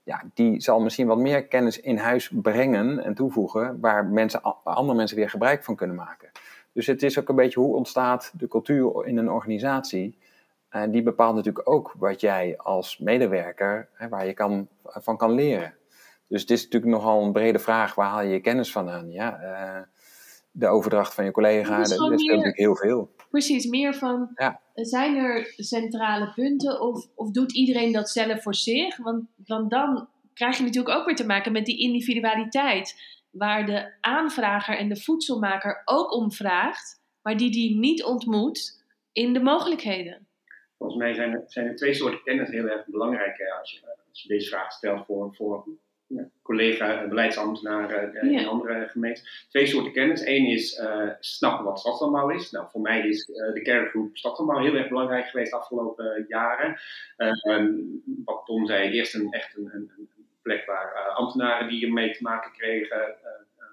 Ja, 0.03 0.23
die 0.33 0.61
zal 0.61 0.79
misschien 0.79 1.07
wat 1.07 1.17
meer 1.17 1.45
kennis 1.45 1.79
in 1.79 1.97
huis 1.97 2.31
brengen 2.33 3.03
en 3.03 3.13
toevoegen, 3.13 3.79
waar 3.79 4.05
mensen, 4.05 4.41
andere 4.63 4.97
mensen 4.97 5.17
weer 5.17 5.29
gebruik 5.29 5.63
van 5.63 5.75
kunnen 5.75 5.95
maken. 5.95 6.31
Dus 6.77 6.87
het 6.87 7.03
is 7.03 7.19
ook 7.19 7.29
een 7.29 7.35
beetje 7.35 7.59
hoe 7.59 7.75
ontstaat 7.75 8.31
de 8.37 8.47
cultuur 8.47 9.05
in 9.05 9.17
een 9.17 9.29
organisatie. 9.29 10.17
En 10.69 10.91
die 10.91 11.01
bepaalt 11.01 11.35
natuurlijk 11.35 11.69
ook 11.69 11.93
wat 11.97 12.21
jij 12.21 12.57
als 12.57 12.97
medewerker, 12.97 13.89
hè, 13.93 14.09
waar 14.09 14.25
je 14.25 14.33
kan, 14.33 14.67
van 14.83 15.17
kan 15.17 15.31
leren. 15.31 15.73
Dus 16.27 16.41
het 16.41 16.51
is 16.51 16.63
natuurlijk 16.63 16.91
nogal 16.91 17.23
een 17.23 17.31
brede 17.31 17.59
vraag, 17.59 17.95
waar 17.95 18.09
haal 18.09 18.21
je 18.21 18.29
je 18.29 18.39
kennis 18.39 18.71
van 18.71 18.89
aan? 18.89 19.11
Ja, 19.11 19.39
uh, 19.41 19.81
de 20.51 20.67
overdracht 20.67 21.13
van 21.13 21.25
je 21.25 21.31
collega, 21.31 21.77
dat 21.77 21.89
speelt 21.89 22.09
natuurlijk 22.09 22.57
heel 22.57 22.75
veel. 22.75 23.09
Precies, 23.29 23.65
meer 23.65 23.93
van, 23.93 24.31
ja. 24.35 24.59
zijn 24.73 25.15
er 25.15 25.53
centrale 25.55 26.31
punten 26.33 26.81
of, 26.81 27.07
of 27.15 27.31
doet 27.31 27.53
iedereen 27.53 27.91
dat 27.91 28.09
zelf 28.09 28.41
voor 28.41 28.55
zich? 28.55 28.97
Want, 28.97 29.25
want 29.45 29.69
dan 29.69 30.07
krijg 30.33 30.57
je 30.57 30.63
natuurlijk 30.63 30.97
ook 30.97 31.05
weer 31.05 31.15
te 31.15 31.25
maken 31.25 31.51
met 31.51 31.65
die 31.65 31.79
individualiteit 31.79 33.16
waar 33.37 33.65
de 33.65 33.93
aanvrager 34.01 34.77
en 34.77 34.89
de 34.89 35.01
voedselmaker 35.01 35.81
ook 35.85 36.13
om 36.13 36.31
vraagt, 36.31 37.01
maar 37.21 37.37
die 37.37 37.51
die 37.51 37.75
niet 37.75 38.03
ontmoet 38.03 38.85
in 39.11 39.33
de 39.33 39.39
mogelijkheden? 39.39 40.27
Volgens 40.77 40.99
mij 40.99 41.13
zijn 41.13 41.31
er, 41.31 41.43
zijn 41.47 41.67
er 41.67 41.75
twee 41.75 41.93
soorten 41.93 42.23
kennis 42.23 42.49
heel 42.49 42.67
erg 42.67 42.85
belangrijk 42.85 43.37
als 43.59 43.71
je, 43.71 43.97
als 44.09 44.21
je 44.21 44.27
deze 44.27 44.49
vraag 44.49 44.71
stelt 44.71 45.05
voor, 45.05 45.35
voor 45.35 45.67
ja, 46.07 46.29
collega 46.41 47.07
beleidsambtenaren 47.07 48.15
uh, 48.15 48.39
in 48.39 48.47
andere 48.47 48.87
gemeenten. 48.87 49.23
Twee 49.49 49.65
soorten 49.65 49.91
kennis. 49.91 50.25
Eén 50.25 50.45
is 50.45 50.79
uh, 50.79 51.09
snappen 51.19 51.65
wat 51.65 51.79
stadslandbouw 51.79 52.29
is. 52.29 52.51
Nou, 52.51 52.67
voor 52.71 52.81
mij 52.81 53.07
is 53.07 53.27
uh, 53.27 53.53
de 53.53 53.61
kerngroep 53.61 54.17
stadslandbouw 54.17 54.63
heel 54.63 54.75
erg 54.75 54.87
belangrijk 54.87 55.27
geweest 55.27 55.51
de 55.51 55.57
afgelopen 55.57 56.25
jaren. 56.27 56.79
wat 58.25 58.45
Tom 58.45 58.65
zei, 58.65 58.91
eerst 58.91 59.15
een, 59.15 59.31
echt 59.31 59.57
een, 59.57 59.69
een, 59.73 60.09
plek 60.47 60.65
waar 60.65 60.93
uh, 60.93 61.15
ambtenaren 61.15 61.67
die 61.67 61.85
ermee 61.85 62.11
te 62.11 62.23
maken 62.23 62.51
kregen 62.51 62.97
uh, 62.97 63.63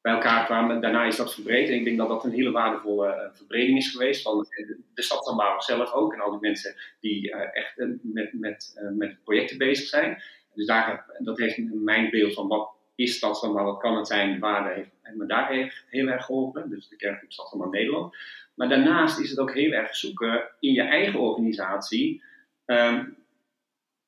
bij 0.00 0.12
elkaar 0.12 0.44
kwamen. 0.44 0.80
Daarna 0.80 1.04
is 1.04 1.16
dat 1.16 1.34
verbreed 1.34 1.68
en 1.68 1.74
ik 1.74 1.84
denk 1.84 1.98
dat 1.98 2.08
dat 2.08 2.24
een 2.24 2.38
hele 2.38 2.50
waardevolle 2.50 3.30
verbreding 3.34 3.78
is 3.78 3.90
geweest 3.90 4.22
van 4.22 4.38
de, 4.38 4.78
de 4.94 5.02
stadsaanbouwers 5.02 5.66
zelf 5.66 5.92
ook 5.92 6.12
en 6.12 6.20
al 6.20 6.30
die 6.30 6.40
mensen 6.40 6.74
die 7.00 7.32
echt 7.32 7.74
met, 8.02 8.32
met, 8.32 8.80
met 8.96 9.24
projecten 9.24 9.58
bezig 9.58 9.86
zijn. 9.86 10.22
Dus 10.54 10.66
daar, 10.66 11.04
dat 11.18 11.38
heeft 11.38 11.58
mijn 11.72 12.10
beeld 12.10 12.34
van 12.34 12.48
wat 12.48 12.70
is 12.94 13.16
stadsaanbouw, 13.16 13.64
wat 13.64 13.80
kan 13.80 13.96
het 13.96 14.06
zijn, 14.06 14.38
waarde 14.40 14.74
heeft 14.74 14.94
me 15.16 15.26
daar 15.26 15.48
heeft 15.48 15.84
heel 15.88 16.06
erg 16.06 16.24
geholpen. 16.24 16.70
Dus 16.70 16.88
de 16.88 16.96
kerngroep 16.96 17.32
Stadsaanbouw 17.32 17.70
Nederland. 17.70 18.16
Maar 18.54 18.68
daarnaast 18.68 19.18
is 19.18 19.30
het 19.30 19.38
ook 19.38 19.54
heel 19.54 19.72
erg 19.72 19.96
zoeken 19.96 20.48
in 20.60 20.72
je 20.72 20.82
eigen 20.82 21.20
organisatie. 21.20 22.22
Um, 22.66 23.16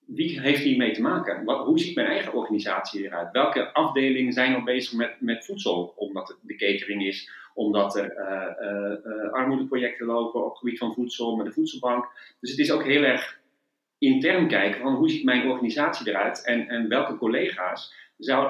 wie 0.06 0.40
heeft 0.40 0.62
hiermee 0.62 0.92
te 0.92 1.00
maken? 1.00 1.44
Wat, 1.44 1.64
hoe 1.64 1.78
ziet 1.78 1.94
mijn 1.94 2.06
eigen 2.06 2.32
organisatie 2.32 3.04
eruit? 3.04 3.32
Welke 3.32 3.72
afdelingen 3.72 4.32
zijn 4.32 4.54
al 4.54 4.62
bezig 4.62 4.92
met, 4.92 5.16
met 5.20 5.44
voedsel? 5.44 5.92
Omdat 5.96 6.28
het 6.28 6.36
de 6.40 6.56
catering 6.56 7.06
is, 7.06 7.30
omdat 7.54 7.96
er 7.96 8.16
uh, 8.16 9.22
uh, 9.22 9.32
armoedeprojecten 9.32 10.06
lopen 10.06 10.44
op 10.44 10.48
het 10.50 10.58
gebied 10.58 10.78
van 10.78 10.94
voedsel, 10.94 11.36
met 11.36 11.46
de 11.46 11.52
voedselbank. 11.52 12.08
Dus 12.40 12.50
het 12.50 12.58
is 12.58 12.70
ook 12.70 12.84
heel 12.84 13.02
erg 13.02 13.38
intern 13.98 14.48
kijken 14.48 14.80
van 14.80 14.94
hoe 14.94 15.10
ziet 15.10 15.24
mijn 15.24 15.48
organisatie 15.48 16.08
eruit 16.08 16.44
en, 16.44 16.68
en 16.68 16.88
welke 16.88 17.16
collega's 17.16 17.94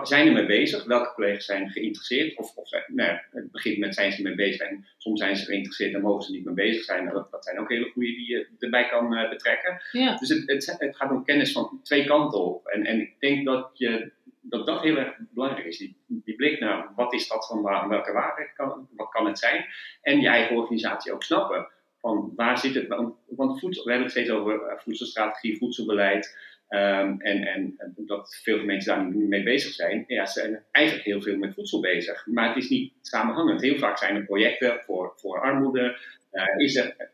zijn 0.03 0.27
er 0.27 0.33
mee 0.33 0.47
bezig? 0.47 0.85
Welke 0.85 1.15
collega's 1.15 1.45
zijn 1.45 1.71
geïnteresseerd? 1.71 2.37
Of, 2.39 2.57
of 2.57 2.71
nou, 2.87 3.19
het 3.31 3.51
begint 3.51 3.79
met 3.79 3.95
zijn 3.95 4.13
ze 4.13 4.23
mee 4.23 4.35
bezig 4.35 4.61
en 4.61 4.87
soms 4.97 5.21
zijn 5.21 5.37
ze 5.37 5.45
geïnteresseerd 5.45 5.95
en 5.95 6.01
mogen 6.01 6.23
ze 6.23 6.33
niet 6.33 6.45
mee 6.45 6.55
bezig 6.55 6.85
zijn. 6.85 7.05
Nou, 7.05 7.17
dat, 7.17 7.31
dat 7.31 7.45
zijn 7.45 7.59
ook 7.59 7.69
hele 7.69 7.91
goede 7.91 8.09
die 8.09 8.31
je 8.31 8.49
erbij 8.59 8.89
kan 8.89 9.15
uh, 9.15 9.29
betrekken. 9.29 9.83
Ja. 9.93 10.17
Dus 10.17 10.29
het, 10.29 10.43
het, 10.47 10.77
het, 10.79 10.97
gaat 10.97 11.11
om 11.11 11.25
kennis 11.25 11.53
van 11.53 11.81
twee 11.83 12.05
kanten 12.05 12.45
op. 12.45 12.67
En, 12.67 12.85
en 12.85 13.01
ik 13.01 13.15
denk 13.19 13.45
dat, 13.45 13.71
je, 13.73 14.13
dat 14.41 14.67
dat 14.67 14.83
heel 14.83 14.97
erg 14.97 15.17
belangrijk 15.19 15.67
is. 15.67 15.79
Die, 15.79 15.97
die 16.07 16.37
blik 16.37 16.61
naar 16.61 16.93
wat 16.97 17.13
is 17.13 17.29
dat 17.29 17.47
van 17.47 17.63
waar, 17.63 17.89
welke 17.89 18.13
waarde 18.13 18.51
kan, 18.55 18.89
wat 18.97 19.09
kan 19.09 19.27
het 19.27 19.39
zijn? 19.39 19.67
En 20.03 20.21
je 20.21 20.29
eigen 20.29 20.57
organisatie 20.57 21.13
ook 21.13 21.23
snappen. 21.23 21.69
Van 22.01 22.33
waar 22.37 22.59
zit 22.59 22.75
het? 22.75 22.87
Want, 23.27 23.61
voedsel, 23.61 23.85
we 23.85 23.91
hebben 23.91 24.09
het 24.09 24.17
steeds 24.17 24.31
over 24.31 24.55
uh, 24.55 24.79
voedselstrategie, 24.79 25.59
voedselbeleid. 25.59 26.55
Um, 26.69 27.21
en, 27.21 27.47
en, 27.47 27.77
dat 27.97 28.41
veel 28.43 28.59
gemeenten 28.59 28.87
daar 28.87 29.05
niet 29.05 29.29
mee 29.29 29.43
bezig 29.43 29.73
zijn. 29.73 30.05
Ja, 30.07 30.27
ze 30.27 30.41
zijn 30.41 30.65
eigenlijk 30.71 31.07
heel 31.07 31.23
veel 31.23 31.37
met 31.37 31.55
voedsel 31.55 31.81
bezig. 31.81 32.27
Maar 32.27 32.49
het 32.49 32.57
is 32.57 32.69
niet 32.69 32.93
samenhangend. 33.03 33.61
Heel 33.61 33.79
vaak 33.79 33.99
zijn 33.99 34.17
er 34.17 34.25
projecten 34.25 34.81
voor, 34.81 35.13
voor 35.17 35.41
armoede. 35.41 35.99
Uh, 36.33 36.43
is 36.57 36.77
er, 36.77 37.11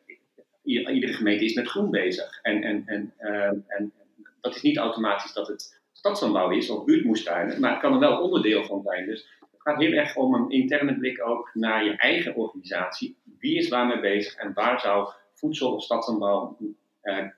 iedere 0.64 1.12
gemeente 1.12 1.44
is 1.44 1.54
met 1.54 1.68
groen 1.68 1.90
bezig. 1.90 2.38
En, 2.42 2.62
en, 2.62 2.82
en, 2.86 3.12
uh, 3.20 3.44
en 3.66 3.92
dat 4.40 4.54
is 4.54 4.62
niet 4.62 4.76
automatisch 4.76 5.32
dat 5.32 5.48
het 5.48 5.80
stadsaanbouw 5.92 6.50
is 6.50 6.70
of 6.70 6.84
buurtmoestuinen. 6.84 7.60
Maar 7.60 7.70
het 7.70 7.80
kan 7.80 7.92
er 7.92 7.98
wel 7.98 8.20
onderdeel 8.20 8.64
van 8.64 8.82
zijn. 8.82 9.06
Dus 9.06 9.26
gaat 9.62 9.80
heel 9.80 9.92
erg 9.92 10.16
om 10.16 10.34
een 10.34 10.50
interne 10.50 10.98
blik 10.98 11.26
ook 11.26 11.50
naar 11.54 11.84
je 11.84 11.96
eigen 11.96 12.34
organisatie. 12.34 13.16
Wie 13.38 13.56
is 13.56 13.68
waarmee 13.68 14.00
bezig 14.00 14.34
en 14.34 14.52
waar 14.52 14.80
zou 14.80 15.12
voedsel 15.34 15.74
of 15.74 15.82
stadsaanbouw 15.82 16.56
uh, 17.02 17.28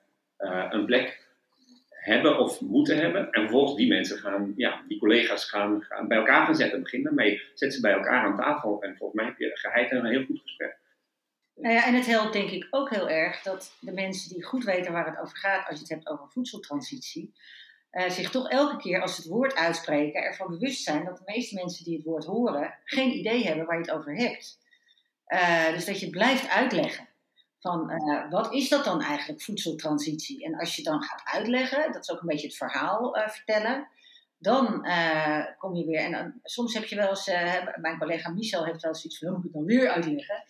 een 0.70 0.84
plek 0.84 1.22
hebben 1.88 2.38
of 2.38 2.60
moeten 2.60 2.98
hebben. 2.98 3.30
En 3.30 3.40
vervolgens 3.40 3.76
die 3.76 3.88
mensen 3.88 4.18
gaan, 4.18 4.52
ja, 4.56 4.82
die 4.88 4.98
collega's 4.98 5.48
gaan, 5.48 5.82
gaan 5.82 6.08
bij 6.08 6.18
elkaar 6.18 6.46
gaan 6.46 6.54
zetten. 6.54 6.82
Begin 6.82 7.02
daarmee. 7.02 7.42
Zet 7.54 7.74
ze 7.74 7.80
bij 7.80 7.92
elkaar 7.92 8.24
aan 8.24 8.36
tafel. 8.36 8.82
En 8.82 8.96
volgens 8.96 9.20
mij 9.20 9.24
heb 9.24 9.38
je 9.38 9.50
geheid 9.54 9.90
en 9.90 9.96
een 9.96 10.10
heel 10.10 10.24
goed 10.24 10.40
gesprek. 10.40 10.78
Nou 11.54 11.74
ja, 11.74 11.86
en 11.86 11.94
het 11.94 12.06
helpt 12.06 12.32
denk 12.32 12.50
ik 12.50 12.66
ook 12.70 12.90
heel 12.90 13.08
erg 13.08 13.42
dat 13.42 13.76
de 13.80 13.92
mensen 13.92 14.34
die 14.34 14.44
goed 14.44 14.64
weten 14.64 14.92
waar 14.92 15.06
het 15.06 15.18
over 15.20 15.36
gaat, 15.36 15.68
als 15.68 15.74
je 15.74 15.80
het 15.82 15.94
hebt 15.94 16.08
over 16.08 16.28
voedseltransitie, 16.28 17.32
uh, 17.94 18.10
zich 18.10 18.30
toch 18.30 18.48
elke 18.48 18.76
keer 18.76 19.00
als 19.00 19.14
ze 19.14 19.20
het 19.20 19.30
woord 19.30 19.54
uitspreken 19.54 20.22
ervan 20.22 20.48
bewust 20.48 20.82
zijn 20.82 21.04
dat 21.04 21.16
de 21.16 21.22
meeste 21.24 21.54
mensen 21.54 21.84
die 21.84 21.96
het 21.96 22.04
woord 22.04 22.24
horen 22.24 22.78
geen 22.84 23.12
idee 23.12 23.44
hebben 23.46 23.66
waar 23.66 23.76
je 23.76 23.82
het 23.82 23.90
over 23.90 24.16
hebt. 24.16 24.58
Uh, 25.28 25.68
dus 25.68 25.84
dat 25.84 26.00
je 26.00 26.10
blijft 26.10 26.48
uitleggen 26.48 27.08
van 27.60 27.90
uh, 27.90 28.30
wat 28.30 28.52
is 28.52 28.68
dat 28.68 28.84
dan 28.84 29.02
eigenlijk, 29.02 29.42
voedseltransitie? 29.42 30.44
En 30.44 30.54
als 30.58 30.76
je 30.76 30.82
dan 30.82 31.02
gaat 31.02 31.22
uitleggen, 31.24 31.92
dat 31.92 32.02
is 32.02 32.10
ook 32.10 32.20
een 32.20 32.26
beetje 32.26 32.46
het 32.46 32.56
verhaal 32.56 33.16
vertellen, 33.26 33.88
dan 34.38 34.86
kom 35.58 35.74
je 35.74 35.84
weer. 35.84 36.00
En 36.00 36.12
dan, 36.12 36.34
soms 36.42 36.74
heb 36.74 36.84
je 36.84 36.96
wel 36.96 37.08
eens, 37.08 37.26
mijn 37.80 37.98
collega 37.98 38.30
Michel 38.30 38.64
heeft 38.64 38.82
wel 38.82 38.92
eens 38.92 39.04
iets 39.04 39.18
van, 39.18 39.28
oh, 39.28 39.34
moet 39.34 39.44
ik 39.44 39.52
dan 39.52 39.64
weer 39.64 39.88
uitleggen? 39.90 40.44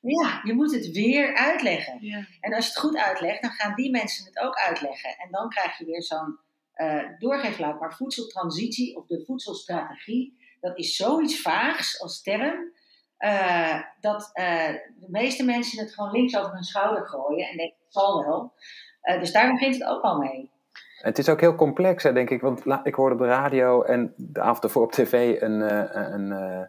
Ja, 0.00 0.40
je 0.44 0.52
moet 0.52 0.74
het 0.74 0.90
weer 0.90 1.34
uitleggen. 1.34 1.98
Ja. 2.00 2.26
En 2.40 2.54
als 2.54 2.64
je 2.64 2.70
het 2.70 2.80
goed 2.80 2.96
uitlegt, 2.96 3.42
dan 3.42 3.50
gaan 3.50 3.74
die 3.74 3.90
mensen 3.90 4.24
het 4.24 4.38
ook 4.38 4.54
uitleggen. 4.54 5.16
En 5.18 5.30
dan 5.30 5.48
krijg 5.48 5.78
je 5.78 5.84
weer 5.84 6.02
zo'n 6.02 6.38
doorgeefluik. 7.18 7.80
Maar 7.80 7.94
voedseltransitie 7.94 8.96
of 8.96 9.06
de 9.06 9.24
voedselstrategie, 9.26 10.36
dat 10.60 10.78
is 10.78 10.96
zoiets 10.96 11.42
vaags 11.42 12.00
als 12.00 12.22
term. 12.22 12.72
Uh, 13.18 13.82
dat 14.00 14.30
uh, 14.34 14.68
de 14.98 15.08
meeste 15.08 15.44
mensen 15.44 15.80
het 15.80 15.94
gewoon 15.94 16.10
links 16.10 16.36
over 16.36 16.52
hun 16.52 16.64
schouder 16.64 17.06
gooien 17.06 17.48
en 17.48 17.56
denken, 17.56 17.76
het 17.84 17.92
zal 17.92 18.24
wel. 18.24 18.52
Uh, 19.02 19.20
dus 19.20 19.32
daar 19.32 19.52
begint 19.52 19.74
het 19.74 19.84
ook 19.84 20.02
al 20.02 20.18
mee. 20.18 20.50
Het 20.96 21.18
is 21.18 21.28
ook 21.28 21.40
heel 21.40 21.54
complex, 21.54 22.02
denk 22.02 22.30
ik. 22.30 22.40
Want 22.40 22.62
ik 22.84 22.94
hoorde 22.94 23.14
op 23.14 23.20
de 23.20 23.26
radio 23.26 23.82
en 23.82 24.14
de 24.16 24.40
avond 24.40 24.64
ervoor 24.64 24.82
op 24.82 24.92
tv 24.92 25.40
een, 25.40 25.60
een, 25.98 26.30
een 26.30 26.68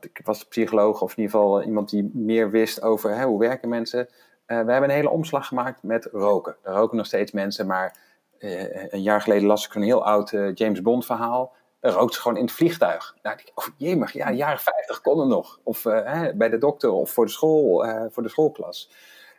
ik 0.00 0.20
was 0.24 0.44
psycholoog 0.44 1.02
of 1.02 1.10
in 1.10 1.22
ieder 1.22 1.38
geval 1.40 1.62
iemand 1.62 1.90
die 1.90 2.10
meer 2.14 2.50
wist 2.50 2.82
over 2.82 3.16
hè, 3.16 3.24
hoe 3.24 3.38
werken 3.38 3.68
mensen. 3.68 4.08
we 4.46 4.54
hebben 4.54 4.82
een 4.82 4.90
hele 4.90 5.10
omslag 5.10 5.46
gemaakt 5.46 5.82
met 5.82 6.08
roken. 6.12 6.56
Er 6.62 6.72
roken 6.72 6.96
nog 6.96 7.06
steeds 7.06 7.32
mensen, 7.32 7.66
maar 7.66 7.96
een 8.90 9.02
jaar 9.02 9.20
geleden 9.20 9.46
las 9.46 9.66
ik 9.66 9.74
een 9.74 9.82
heel 9.82 10.04
oud 10.04 10.30
James 10.54 10.82
Bond 10.82 11.06
verhaal 11.06 11.52
rookt 11.80 12.14
ze 12.14 12.20
gewoon 12.20 12.36
in 12.36 12.44
het 12.44 12.52
vliegtuig. 12.52 13.16
Nou, 13.22 13.38
oh 13.54 13.64
jemig, 13.76 14.12
ja, 14.12 14.32
jaren 14.32 14.58
50 14.58 15.00
kon 15.00 15.20
er 15.20 15.26
nog. 15.26 15.60
Of 15.62 15.84
uh, 15.84 16.00
hè, 16.04 16.34
bij 16.34 16.48
de 16.48 16.58
dokter 16.58 16.90
of 16.90 17.10
voor 17.10 17.24
de 17.24 17.30
school, 17.30 17.86
voor 18.10 18.22
de 18.22 18.28
schoolklas. 18.28 18.90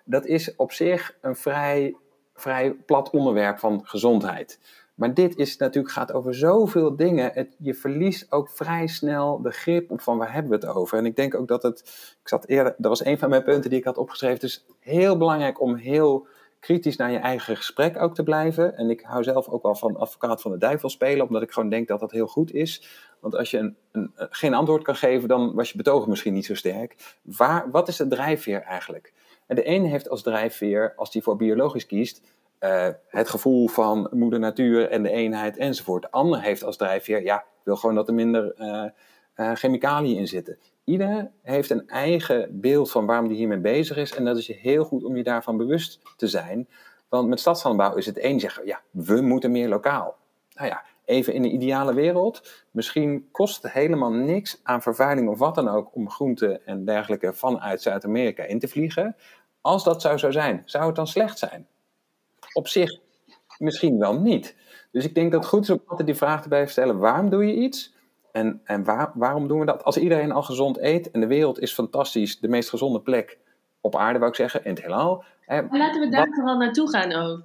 Dat 0.03 0.25
is 0.25 0.55
op 0.55 0.71
zich 0.71 1.17
een 1.21 1.35
vrij, 1.35 1.95
vrij 2.33 2.71
plat 2.71 3.09
onderwerp 3.09 3.59
van 3.59 3.81
gezondheid. 3.83 4.59
Maar 4.95 5.13
dit 5.13 5.35
is 5.35 5.57
natuurlijk, 5.57 5.93
gaat 5.93 6.13
over 6.13 6.35
zoveel 6.35 6.95
dingen. 6.95 7.31
Het, 7.33 7.55
je 7.57 7.73
verliest 7.73 8.31
ook 8.31 8.49
vrij 8.49 8.87
snel 8.87 9.41
de 9.41 9.51
grip 9.51 9.91
op 9.91 10.01
van 10.01 10.17
waar 10.17 10.33
hebben 10.33 10.51
we 10.51 10.67
het 10.67 10.75
over. 10.75 10.97
En 10.97 11.05
ik 11.05 11.15
denk 11.15 11.35
ook 11.35 11.47
dat 11.47 11.63
het, 11.63 11.79
ik 12.21 12.27
zat 12.27 12.45
eerder, 12.45 12.75
dat 12.77 12.89
was 12.89 13.05
een 13.05 13.19
van 13.19 13.29
mijn 13.29 13.43
punten 13.43 13.69
die 13.69 13.79
ik 13.79 13.85
had 13.85 13.97
opgeschreven. 13.97 14.41
Is 14.41 14.65
heel 14.79 15.17
belangrijk 15.17 15.61
om 15.61 15.75
heel 15.75 16.27
kritisch 16.65 16.95
naar 16.95 17.11
je 17.11 17.17
eigen 17.17 17.57
gesprek 17.57 18.01
ook 18.01 18.15
te 18.15 18.23
blijven. 18.23 18.77
En 18.77 18.89
ik 18.89 19.01
hou 19.01 19.23
zelf 19.23 19.47
ook 19.47 19.63
wel 19.63 19.75
van 19.75 19.97
advocaat 19.97 20.41
van 20.41 20.51
de 20.51 20.57
duivel 20.57 20.89
spelen, 20.89 21.27
omdat 21.27 21.41
ik 21.41 21.51
gewoon 21.51 21.69
denk 21.69 21.87
dat 21.87 21.99
dat 21.99 22.11
heel 22.11 22.27
goed 22.27 22.53
is. 22.53 22.87
Want 23.19 23.35
als 23.35 23.51
je 23.51 23.57
een, 23.57 23.75
een, 23.91 24.11
geen 24.15 24.53
antwoord 24.53 24.83
kan 24.83 24.95
geven, 24.95 25.27
dan 25.27 25.53
was 25.53 25.71
je 25.71 25.77
betogen 25.77 26.09
misschien 26.09 26.33
niet 26.33 26.45
zo 26.45 26.55
sterk. 26.55 26.95
Waar, 27.21 27.71
wat 27.71 27.87
is 27.87 27.95
de 27.95 28.07
drijfveer 28.07 28.61
eigenlijk? 28.61 29.13
En 29.47 29.55
de 29.55 29.67
een 29.67 29.85
heeft 29.85 30.09
als 30.09 30.21
drijfveer, 30.21 30.93
als 30.95 31.11
die 31.11 31.21
voor 31.21 31.35
biologisch 31.35 31.85
kiest, 31.85 32.21
uh, 32.59 32.87
het 33.07 33.29
gevoel 33.29 33.67
van 33.67 34.07
moeder 34.11 34.39
natuur 34.39 34.89
en 34.89 35.03
de 35.03 35.11
eenheid 35.11 35.57
enzovoort. 35.57 36.01
De 36.01 36.11
ander 36.11 36.41
heeft 36.41 36.63
als 36.63 36.77
drijfveer, 36.77 37.23
ja, 37.23 37.45
wil 37.63 37.75
gewoon 37.75 37.95
dat 37.95 38.07
er 38.07 38.13
minder 38.13 38.53
uh, 38.57 38.85
uh, 39.35 39.55
chemicaliën 39.55 40.17
in 40.17 40.27
zitten. 40.27 40.57
Ieder 40.85 41.31
heeft 41.41 41.69
een 41.69 41.87
eigen 41.87 42.59
beeld 42.59 42.91
van 42.91 43.05
waarom 43.05 43.27
die 43.27 43.37
hiermee 43.37 43.57
bezig 43.57 43.97
is. 43.97 44.15
En 44.15 44.25
dat 44.25 44.37
is 44.37 44.47
heel 44.47 44.83
goed 44.83 45.03
om 45.03 45.17
je 45.17 45.23
daarvan 45.23 45.57
bewust 45.57 45.99
te 46.17 46.27
zijn. 46.27 46.67
Want 47.09 47.27
met 47.27 47.39
stadslandbouw 47.39 47.95
is 47.95 48.05
het 48.05 48.17
één 48.17 48.39
zeggen, 48.39 48.65
ja, 48.65 48.81
we 48.91 49.21
moeten 49.21 49.51
meer 49.51 49.69
lokaal. 49.69 50.17
Nou 50.55 50.67
ja, 50.67 50.83
even 51.05 51.33
in 51.33 51.41
de 51.41 51.49
ideale 51.49 51.93
wereld. 51.93 52.65
Misschien 52.71 53.27
kost 53.31 53.63
het 53.63 53.71
helemaal 53.71 54.11
niks 54.11 54.59
aan 54.63 54.81
vervuiling 54.81 55.29
of 55.29 55.39
wat 55.39 55.55
dan 55.55 55.67
ook 55.67 55.95
om 55.95 56.09
groenten 56.09 56.65
en 56.65 56.85
dergelijke 56.85 57.33
vanuit 57.33 57.81
Zuid-Amerika 57.81 58.43
in 58.43 58.59
te 58.59 58.67
vliegen. 58.67 59.15
Als 59.61 59.83
dat 59.83 60.01
zou 60.01 60.17
zo 60.17 60.31
zijn, 60.31 60.61
zou 60.65 60.85
het 60.85 60.95
dan 60.95 61.07
slecht 61.07 61.39
zijn? 61.39 61.67
Op 62.53 62.67
zich 62.67 62.99
misschien 63.57 63.99
wel 63.99 64.19
niet. 64.19 64.55
Dus 64.91 65.05
ik 65.05 65.15
denk 65.15 65.31
dat 65.31 65.41
het 65.41 65.49
goed 65.49 65.63
is 65.63 65.69
om 65.69 65.81
altijd 65.85 66.07
die 66.07 66.15
vraag 66.15 66.41
te 66.41 66.47
blijven 66.47 66.71
stellen: 66.71 66.97
waarom 66.97 67.29
doe 67.29 67.45
je 67.45 67.53
iets? 67.53 67.94
En, 68.35 68.61
en 68.63 68.83
waar, 68.83 69.11
waarom 69.13 69.47
doen 69.47 69.59
we 69.59 69.65
dat? 69.65 69.83
Als 69.83 69.97
iedereen 69.97 70.31
al 70.31 70.43
gezond 70.43 70.81
eet 70.81 71.11
en 71.11 71.19
de 71.19 71.27
wereld 71.27 71.59
is 71.59 71.73
fantastisch, 71.73 72.39
de 72.39 72.47
meest 72.47 72.69
gezonde 72.69 73.01
plek 73.01 73.37
op 73.81 73.95
aarde, 73.95 74.19
wou 74.19 74.31
ik 74.31 74.37
zeggen, 74.37 74.63
in 74.63 74.69
het 74.69 74.81
heelal. 74.81 75.23
maar 75.47 75.67
laten 75.69 76.01
we 76.01 76.09
daar 76.09 76.27
vooral 76.31 76.57
naartoe 76.57 76.89
gaan 76.89 77.13
ook. 77.13 77.43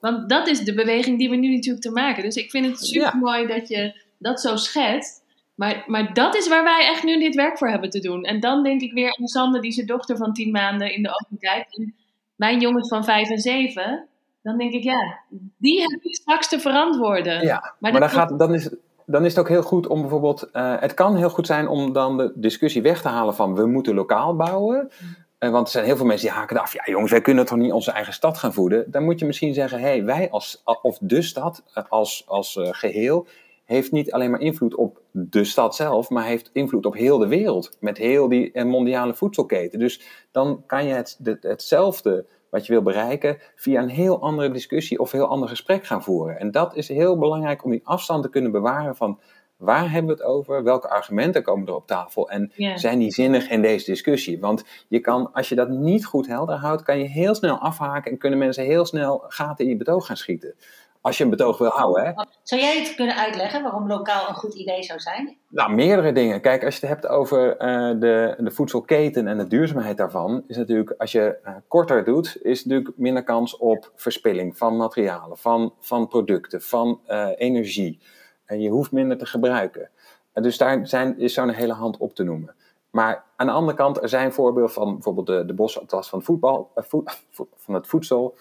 Want 0.00 0.28
dat 0.28 0.48
is 0.48 0.60
de 0.60 0.74
beweging 0.74 1.18
die 1.18 1.30
we 1.30 1.36
nu 1.36 1.54
natuurlijk 1.54 1.84
te 1.84 1.90
maken. 1.90 2.22
Dus 2.22 2.36
ik 2.36 2.50
vind 2.50 2.66
het 2.66 2.86
super 2.86 3.16
mooi 3.16 3.46
dat 3.46 3.68
je 3.68 4.02
dat 4.18 4.40
zo 4.40 4.56
schetst. 4.56 5.22
Maar, 5.54 5.84
maar 5.86 6.14
dat 6.14 6.36
is 6.36 6.48
waar 6.48 6.64
wij 6.64 6.86
echt 6.86 7.02
nu 7.02 7.18
dit 7.18 7.34
werk 7.34 7.58
voor 7.58 7.68
hebben 7.68 7.90
te 7.90 8.00
doen. 8.00 8.24
En 8.24 8.40
dan 8.40 8.62
denk 8.62 8.80
ik 8.80 8.92
weer 8.92 9.16
aan 9.18 9.26
Sander, 9.26 9.60
die 9.60 9.72
zijn 9.72 9.86
dochter 9.86 10.16
van 10.16 10.32
tien 10.32 10.50
maanden 10.50 10.94
in 10.94 11.02
de 11.02 11.08
ogen 11.08 11.38
kijkt. 11.38 11.76
En 11.76 11.94
mijn 12.36 12.60
jongens 12.60 12.88
van 12.88 13.04
vijf 13.04 13.30
en 13.30 13.38
zeven. 13.38 14.08
Dan 14.42 14.58
denk 14.58 14.72
ik, 14.72 14.82
ja, 14.82 15.18
die 15.56 15.80
heb 15.80 16.00
ik 16.02 16.14
straks 16.14 16.48
te 16.48 16.60
verantwoorden. 16.60 17.42
Ja, 17.44 17.74
maar, 17.78 17.92
dan, 17.92 18.10
gaat, 18.10 18.38
dan, 18.38 18.54
is, 18.54 18.70
dan 19.10 19.24
is 19.24 19.30
het 19.30 19.40
ook 19.40 19.48
heel 19.48 19.62
goed 19.62 19.86
om 19.86 20.00
bijvoorbeeld... 20.00 20.48
Uh, 20.52 20.74
het 20.80 20.94
kan 20.94 21.16
heel 21.16 21.30
goed 21.30 21.46
zijn 21.46 21.68
om 21.68 21.92
dan 21.92 22.16
de 22.16 22.32
discussie 22.34 22.82
weg 22.82 23.02
te 23.02 23.08
halen 23.08 23.34
van... 23.34 23.54
we 23.54 23.66
moeten 23.66 23.94
lokaal 23.94 24.36
bouwen. 24.36 24.90
Uh, 25.38 25.50
want 25.50 25.66
er 25.66 25.72
zijn 25.72 25.84
heel 25.84 25.96
veel 25.96 26.06
mensen 26.06 26.28
die 26.28 26.36
haken 26.36 26.60
af. 26.60 26.72
Ja 26.72 26.82
jongens, 26.86 27.10
wij 27.10 27.20
kunnen 27.20 27.46
toch 27.46 27.58
niet 27.58 27.72
onze 27.72 27.90
eigen 27.90 28.12
stad 28.12 28.38
gaan 28.38 28.52
voeden? 28.52 28.90
Dan 28.90 29.04
moet 29.04 29.18
je 29.18 29.26
misschien 29.26 29.54
zeggen, 29.54 29.78
hé, 29.78 29.86
hey, 29.86 30.04
wij 30.04 30.30
als... 30.30 30.62
of 30.82 30.98
de 31.00 31.22
stad 31.22 31.62
uh, 31.74 31.84
als, 31.88 32.24
als 32.26 32.58
geheel... 32.60 33.26
heeft 33.64 33.92
niet 33.92 34.12
alleen 34.12 34.30
maar 34.30 34.40
invloed 34.40 34.74
op 34.74 35.00
de 35.10 35.44
stad 35.44 35.74
zelf... 35.74 36.10
maar 36.10 36.24
heeft 36.24 36.50
invloed 36.52 36.86
op 36.86 36.94
heel 36.94 37.18
de 37.18 37.28
wereld. 37.28 37.76
Met 37.80 37.98
heel 37.98 38.28
die 38.28 38.64
mondiale 38.64 39.14
voedselketen. 39.14 39.78
Dus 39.78 40.02
dan 40.32 40.62
kan 40.66 40.86
je 40.86 40.94
het, 40.94 41.16
de, 41.18 41.36
hetzelfde 41.40 42.26
wat 42.50 42.66
je 42.66 42.72
wil 42.72 42.82
bereiken, 42.82 43.38
via 43.54 43.82
een 43.82 43.88
heel 43.88 44.20
andere 44.20 44.50
discussie 44.50 44.98
of 44.98 45.12
heel 45.12 45.26
ander 45.26 45.48
gesprek 45.48 45.84
gaan 45.84 46.02
voeren. 46.02 46.38
En 46.38 46.50
dat 46.50 46.76
is 46.76 46.88
heel 46.88 47.18
belangrijk 47.18 47.64
om 47.64 47.70
die 47.70 47.80
afstand 47.84 48.22
te 48.22 48.30
kunnen 48.30 48.52
bewaren 48.52 48.96
van 48.96 49.20
waar 49.60 49.90
hebben 49.90 50.16
we 50.16 50.22
het 50.22 50.30
over, 50.32 50.62
welke 50.62 50.88
argumenten 50.88 51.42
komen 51.42 51.66
er 51.66 51.74
op 51.74 51.86
tafel 51.86 52.30
en 52.30 52.52
zijn 52.74 52.98
die 52.98 53.12
zinnig 53.12 53.50
in 53.50 53.62
deze 53.62 53.90
discussie. 53.90 54.40
Want 54.40 54.64
je 54.88 55.00
kan, 55.00 55.32
als 55.32 55.48
je 55.48 55.54
dat 55.54 55.68
niet 55.68 56.04
goed 56.04 56.26
helder 56.26 56.56
houdt, 56.56 56.82
kan 56.82 56.98
je 56.98 57.04
heel 57.04 57.34
snel 57.34 57.58
afhaken 57.58 58.10
en 58.10 58.18
kunnen 58.18 58.38
mensen 58.38 58.64
heel 58.64 58.84
snel 58.84 59.24
gaten 59.28 59.64
in 59.64 59.70
je 59.70 59.76
betoog 59.76 60.06
gaan 60.06 60.16
schieten. 60.16 60.54
Als 61.00 61.18
je 61.18 61.24
een 61.24 61.30
betoog 61.30 61.58
wil 61.58 61.68
houden. 61.68 62.04
Hè? 62.04 62.12
Zou 62.42 62.60
jij 62.60 62.78
het 62.78 62.94
kunnen 62.94 63.16
uitleggen 63.16 63.62
waarom 63.62 63.86
lokaal 63.86 64.28
een 64.28 64.34
goed 64.34 64.54
idee 64.54 64.82
zou 64.82 64.98
zijn? 64.98 65.36
Nou, 65.48 65.72
meerdere 65.72 66.12
dingen. 66.12 66.40
Kijk, 66.40 66.64
als 66.64 66.76
je 66.76 66.86
het 66.86 66.88
hebt 66.88 67.06
over 67.06 67.48
uh, 67.50 68.00
de, 68.00 68.34
de 68.38 68.50
voedselketen 68.50 69.26
en 69.26 69.38
de 69.38 69.46
duurzaamheid 69.46 69.96
daarvan, 69.96 70.44
is 70.46 70.56
natuurlijk, 70.56 70.94
als 70.98 71.12
je 71.12 71.38
uh, 71.44 71.52
korter 71.68 72.04
doet, 72.04 72.38
is 72.42 72.64
natuurlijk 72.64 72.96
minder 72.96 73.24
kans 73.24 73.56
op 73.56 73.92
verspilling 73.94 74.56
van 74.56 74.76
materialen, 74.76 75.38
van, 75.38 75.74
van 75.80 76.08
producten, 76.08 76.62
van 76.62 77.00
uh, 77.08 77.28
energie. 77.36 78.00
En 78.44 78.60
je 78.60 78.70
hoeft 78.70 78.92
minder 78.92 79.18
te 79.18 79.26
gebruiken. 79.26 79.90
En 80.32 80.42
dus 80.42 80.58
daar 80.58 80.86
zijn, 80.86 81.18
is 81.18 81.34
zo'n 81.34 81.48
hele 81.48 81.72
hand 81.72 81.96
op 81.96 82.14
te 82.14 82.22
noemen. 82.22 82.54
Maar 82.90 83.24
aan 83.36 83.46
de 83.46 83.52
andere 83.52 83.76
kant, 83.76 84.02
er 84.02 84.08
zijn 84.08 84.32
voorbeelden 84.32 84.72
van 84.72 84.92
bijvoorbeeld 84.92 85.26
de, 85.26 85.44
de 85.44 85.54
bosatlas 85.54 86.08
van, 86.08 86.22
voetbal, 86.22 86.70
voet, 86.74 87.22
van 87.64 87.74
het 87.74 87.86
voedsel. 87.86 88.36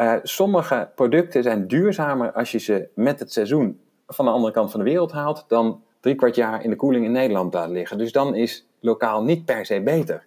Uh, 0.00 0.14
sommige 0.22 0.90
producten 0.94 1.42
zijn 1.42 1.66
duurzamer 1.66 2.32
als 2.32 2.52
je 2.52 2.58
ze 2.58 2.88
met 2.94 3.20
het 3.20 3.32
seizoen 3.32 3.80
van 4.06 4.24
de 4.24 4.30
andere 4.30 4.52
kant 4.52 4.70
van 4.70 4.80
de 4.80 4.86
wereld 4.86 5.12
haalt, 5.12 5.44
dan 5.48 5.82
drie 6.00 6.14
kwart 6.14 6.34
jaar 6.34 6.64
in 6.64 6.70
de 6.70 6.76
koeling 6.76 7.04
in 7.04 7.12
Nederland 7.12 7.54
laat 7.54 7.68
liggen. 7.68 7.98
Dus 7.98 8.12
dan 8.12 8.34
is 8.34 8.66
lokaal 8.80 9.22
niet 9.22 9.44
per 9.44 9.66
se 9.66 9.80
beter. 9.80 10.26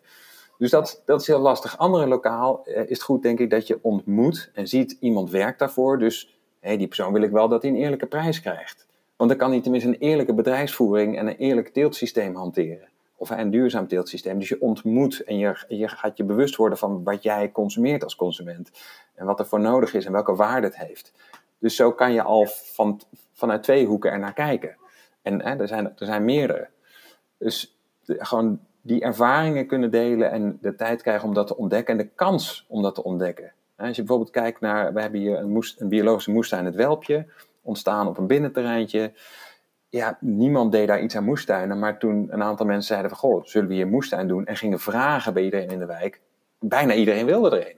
Dus 0.57 0.71
dat, 0.71 1.01
dat 1.05 1.21
is 1.21 1.27
heel 1.27 1.39
lastig. 1.39 1.77
Andere 1.77 2.07
lokaal 2.07 2.61
uh, 2.65 2.77
is 2.77 2.89
het 2.89 3.01
goed, 3.01 3.21
denk 3.21 3.39
ik, 3.39 3.49
dat 3.49 3.67
je 3.67 3.79
ontmoet 3.81 4.51
en 4.53 4.67
ziet 4.67 4.97
iemand 4.99 5.31
werkt 5.31 5.59
daarvoor. 5.59 5.99
Dus 5.99 6.37
hey, 6.59 6.77
die 6.77 6.87
persoon 6.87 7.13
wil 7.13 7.21
ik 7.21 7.31
wel 7.31 7.47
dat 7.47 7.61
hij 7.61 7.71
een 7.71 7.77
eerlijke 7.77 8.05
prijs 8.05 8.41
krijgt. 8.41 8.87
Want 9.15 9.29
dan 9.29 9.39
kan 9.39 9.51
hij 9.51 9.61
tenminste 9.61 9.89
een 9.89 9.99
eerlijke 9.99 10.33
bedrijfsvoering 10.33 11.17
en 11.17 11.27
een 11.27 11.37
eerlijk 11.37 11.67
teeltsysteem 11.67 12.35
hanteren. 12.35 12.89
Of 13.23 13.29
een 13.29 13.49
duurzaam 13.49 13.87
teeltsysteem. 13.87 14.39
Dus 14.39 14.49
je 14.49 14.61
ontmoet 14.61 15.23
en 15.23 15.37
je, 15.37 15.65
je 15.67 15.87
gaat 15.87 16.17
je 16.17 16.23
bewust 16.23 16.55
worden 16.55 16.77
van 16.77 17.03
wat 17.03 17.23
jij 17.23 17.51
consumeert 17.51 18.03
als 18.03 18.15
consument. 18.15 18.71
En 19.15 19.25
wat 19.25 19.39
er 19.39 19.45
voor 19.45 19.59
nodig 19.59 19.93
is 19.93 20.05
en 20.05 20.11
welke 20.11 20.35
waarde 20.35 20.67
het 20.67 20.77
heeft. 20.77 21.13
Dus 21.59 21.75
zo 21.75 21.91
kan 21.91 22.13
je 22.13 22.21
al 22.21 22.45
van, 22.47 23.01
vanuit 23.33 23.63
twee 23.63 23.85
hoeken 23.85 24.11
er 24.11 24.19
naar 24.19 24.33
kijken. 24.33 24.75
En 25.21 25.41
hè, 25.41 25.55
er, 25.55 25.67
zijn, 25.67 25.85
er 25.85 26.05
zijn 26.05 26.25
meerdere. 26.25 26.67
Dus 27.37 27.77
gewoon 28.05 28.59
die 28.81 29.01
ervaringen 29.01 29.67
kunnen 29.67 29.91
delen 29.91 30.31
en 30.31 30.57
de 30.61 30.75
tijd 30.75 31.01
krijgen 31.01 31.27
om 31.27 31.33
dat 31.33 31.47
te 31.47 31.57
ontdekken 31.57 31.97
en 31.97 32.05
de 32.05 32.11
kans 32.15 32.65
om 32.67 32.81
dat 32.81 32.95
te 32.95 33.03
ontdekken. 33.03 33.53
Als 33.75 33.95
je 33.95 34.01
bijvoorbeeld 34.01 34.31
kijkt 34.31 34.59
naar, 34.59 34.93
we 34.93 35.01
hebben 35.01 35.19
hier 35.19 35.37
een, 35.37 35.49
moest, 35.49 35.81
een 35.81 35.89
biologische 35.89 36.31
moestuin, 36.31 36.65
het 36.65 36.75
Welpje, 36.75 37.25
ontstaan 37.61 38.07
op 38.07 38.17
een 38.17 38.27
binnenterreintje. 38.27 39.11
Ja, 39.93 40.17
niemand 40.19 40.71
deed 40.71 40.87
daar 40.87 41.01
iets 41.01 41.15
aan 41.15 41.23
moestuinen, 41.23 41.79
maar 41.79 41.99
toen 41.99 42.27
een 42.29 42.43
aantal 42.43 42.65
mensen 42.65 42.87
zeiden 42.87 43.09
van, 43.09 43.19
goh, 43.19 43.43
zullen 43.43 43.67
we 43.67 43.73
hier 43.73 43.87
moestuin 43.87 44.27
doen? 44.27 44.45
En 44.45 44.55
gingen 44.55 44.79
vragen 44.79 45.33
bij 45.33 45.43
iedereen 45.43 45.69
in 45.69 45.79
de 45.79 45.85
wijk. 45.85 46.21
Bijna 46.59 46.93
iedereen 46.93 47.25
wilde 47.25 47.49
er 47.49 47.67
een. 47.67 47.77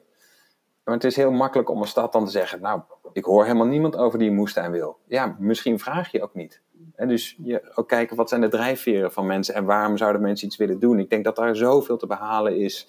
Maar 0.84 0.94
het 0.94 1.04
is 1.04 1.16
heel 1.16 1.32
makkelijk 1.32 1.70
om 1.70 1.82
een 1.82 1.88
stad 1.88 2.12
dan 2.12 2.26
te 2.26 2.32
zeggen, 2.32 2.62
nou, 2.62 2.82
ik 3.14 3.26
hoor 3.26 3.44
helemaal 3.44 3.68
niemand 3.68 3.98
over 3.98 4.20
die 4.20 4.30
een 4.30 4.36
moestuin 4.36 4.72
wil. 4.72 4.98
Ja, 5.08 5.36
misschien 5.40 5.80
vraag 5.80 6.12
je 6.12 6.22
ook 6.22 6.34
niet. 6.34 6.62
En 6.96 7.08
dus 7.08 7.38
je, 7.44 7.72
ook 7.74 7.88
kijken 7.88 8.16
wat 8.16 8.30
zijn 8.30 8.42
de 8.42 8.48
drijfveren 8.48 9.12
van 9.12 9.26
mensen 9.26 9.56
en 9.56 9.66
waarom 9.66 9.98
zouden 9.98 10.22
mensen 10.22 10.48
iets 10.48 10.58
willen 10.58 10.80
doen. 10.80 11.00
Ik 11.00 11.10
denk 11.10 11.24
dat 11.24 11.36
daar 11.36 11.56
zoveel 11.56 11.98
te 11.98 12.08
behalen 12.08 12.58
is 12.58 12.88